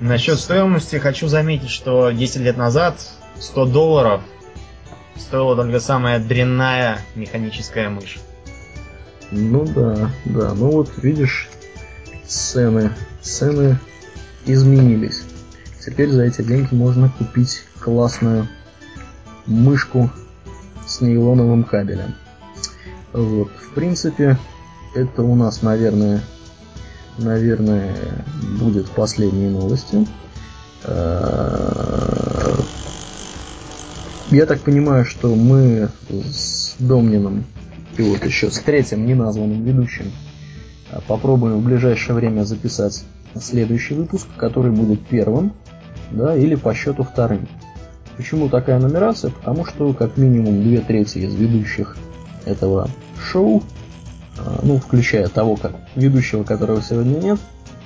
Насчет 0.00 0.38
стоимости 0.38 0.96
хочу 0.96 1.28
заметить, 1.28 1.70
что 1.70 2.10
10 2.10 2.36
лет 2.36 2.56
назад 2.56 2.96
100 3.40 3.66
долларов 3.66 4.22
стоила 5.16 5.56
только 5.56 5.80
самая 5.80 6.18
дрянная 6.18 7.00
механическая 7.14 7.88
мышь. 7.88 8.18
Ну 9.30 9.64
да, 9.66 10.10
да, 10.24 10.54
ну 10.54 10.70
вот 10.70 10.90
видишь, 11.02 11.48
цены, 12.26 12.92
цены 13.20 13.78
изменились. 14.46 15.22
Теперь 15.84 16.10
за 16.10 16.24
эти 16.24 16.42
деньги 16.42 16.74
можно 16.74 17.10
купить 17.10 17.64
классную 17.80 18.48
мышку 19.46 20.10
с 20.86 21.00
нейлоновым 21.00 21.64
кабелем. 21.64 22.14
Вот, 23.12 23.50
в 23.50 23.74
принципе, 23.74 24.38
это 24.94 25.22
у 25.22 25.34
нас, 25.34 25.62
наверное, 25.62 26.22
наверное, 27.18 27.96
будет 28.58 28.90
последние 28.90 29.50
новости. 29.50 30.06
Я 34.30 34.44
так 34.44 34.60
понимаю, 34.60 35.06
что 35.06 35.34
мы 35.34 35.88
с 36.10 36.76
Домнином 36.78 37.44
и 37.96 38.02
вот 38.02 38.22
еще 38.26 38.50
с 38.50 38.58
третьим 38.58 39.06
неназванным 39.06 39.64
ведущим 39.64 40.12
э, 40.90 40.98
попробуем 41.06 41.60
в 41.60 41.64
ближайшее 41.64 42.14
время 42.14 42.42
записать 42.42 43.04
следующий 43.40 43.94
выпуск, 43.94 44.26
который 44.36 44.70
будет 44.70 45.00
первым, 45.06 45.54
да, 46.10 46.36
или 46.36 46.56
по 46.56 46.74
счету 46.74 47.04
вторым. 47.04 47.48
Почему 48.18 48.50
такая 48.50 48.78
нумерация? 48.78 49.30
Потому 49.30 49.64
что 49.64 49.94
как 49.94 50.18
минимум 50.18 50.62
две 50.62 50.80
трети 50.80 51.18
из 51.18 51.34
ведущих 51.34 51.96
этого 52.44 52.90
шоу, 53.18 53.62
э, 54.36 54.58
ну, 54.62 54.76
включая 54.76 55.28
того, 55.28 55.56
как 55.56 55.72
ведущего, 55.96 56.44
которого 56.44 56.82
сегодня 56.82 57.18
нет, 57.18 57.38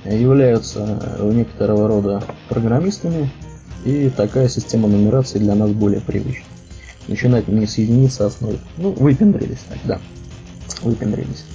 являются 0.03 0.99
э, 1.19 1.31
некоторого 1.33 1.87
рода 1.87 2.21
программистами, 2.49 3.31
и 3.85 4.09
такая 4.09 4.49
система 4.49 4.87
нумерации 4.87 5.39
для 5.39 5.55
нас 5.55 5.71
более 5.71 6.01
привычна. 6.01 6.45
Начинать 7.07 7.47
не 7.47 7.65
с 7.67 7.77
единицы 7.77 8.21
основы. 8.21 8.59
Ну, 8.77 8.91
выпендрились 8.91 9.59
так, 9.67 9.79
да. 9.83 9.99
Выпендрились. 10.81 11.45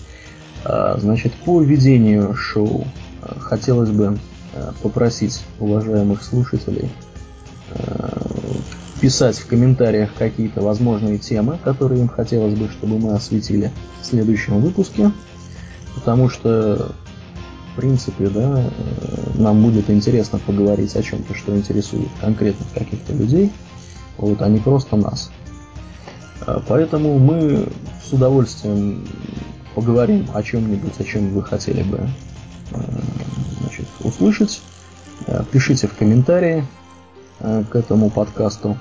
А, 0.65 0.99
значит, 0.99 1.33
по 1.45 1.63
ведению 1.63 2.35
шоу 2.35 2.87
а, 3.23 3.39
хотелось 3.41 3.91
бы 3.91 4.19
а, 4.55 4.75
попросить 4.83 5.43
уважаемых 5.59 6.23
слушателей 6.23 6.91
писать 9.01 9.39
в 9.39 9.47
комментариях 9.47 10.11
какие-то 10.19 10.61
возможные 10.61 11.19
темы, 11.19 11.59
которые 11.63 12.01
им 12.01 12.09
хотелось 12.09 12.55
бы, 12.55 12.69
чтобы 12.69 12.99
мы 12.99 13.15
осветили 13.15 13.71
в 14.01 14.07
следующем 14.07 14.61
выпуске. 14.61 15.13
Потому 15.95 16.29
что 16.29 16.93
принципе, 17.79 18.27
да, 18.29 18.61
э, 18.61 19.31
нам 19.37 19.63
будет 19.63 19.89
интересно 19.89 20.41
поговорить 20.45 20.97
о 20.97 21.03
чем-то, 21.03 21.33
что 21.35 21.57
интересует 21.57 22.09
конкретных 22.21 22.69
каких-то 22.75 23.13
людей, 23.13 23.53
вот, 24.17 24.43
а 24.43 24.49
не 24.49 24.59
просто 24.59 24.97
нас. 24.97 25.31
А, 26.41 26.61
поэтому 26.67 27.21
мы 27.21 27.69
с 28.05 28.13
удовольствием 28.13 29.07
поговорим 29.77 30.27
о 30.35 30.43
чем-нибудь, 30.43 30.99
о 30.99 31.05
чем 31.05 31.31
вы 31.31 31.45
хотели 31.45 31.85
бы 31.85 32.01
э, 32.73 32.81
значит, 33.61 33.87
услышать. 34.01 34.61
Э, 35.29 35.45
пишите 35.51 35.87
в 35.87 35.95
комментарии 35.95 36.67
к 37.39 37.77
этому 37.77 38.11
подкасту. 38.11 38.77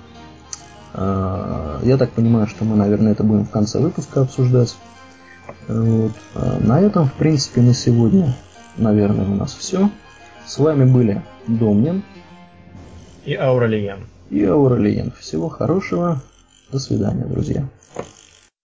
Я 0.96 1.98
так 2.00 2.10
понимаю, 2.14 2.48
что 2.48 2.66
мы, 2.66 2.76
наверное, 2.76 3.12
это 3.12 3.24
будем 3.24 3.46
в 3.46 3.52
конце 3.52 3.78
выпуска 3.78 4.22
обсуждать. 4.22 4.76
Вот. 5.68 6.14
На 6.34 6.82
этом, 6.82 7.08
в 7.08 7.14
принципе, 7.14 7.62
на 7.62 7.76
сегодня 7.76 8.36
наверное, 8.78 9.26
у 9.26 9.36
нас 9.36 9.54
все. 9.54 9.90
С 10.46 10.58
вами 10.58 10.86
были 10.90 11.22
Домнин 11.48 12.04
и 13.26 13.34
Ауралиен. 13.34 14.08
И 14.30 14.44
Ауралиен. 14.44 15.12
Всего 15.20 15.50
хорошего. 15.50 16.22
До 16.72 16.80
свидания, 16.80 17.26
друзья. 17.26 17.68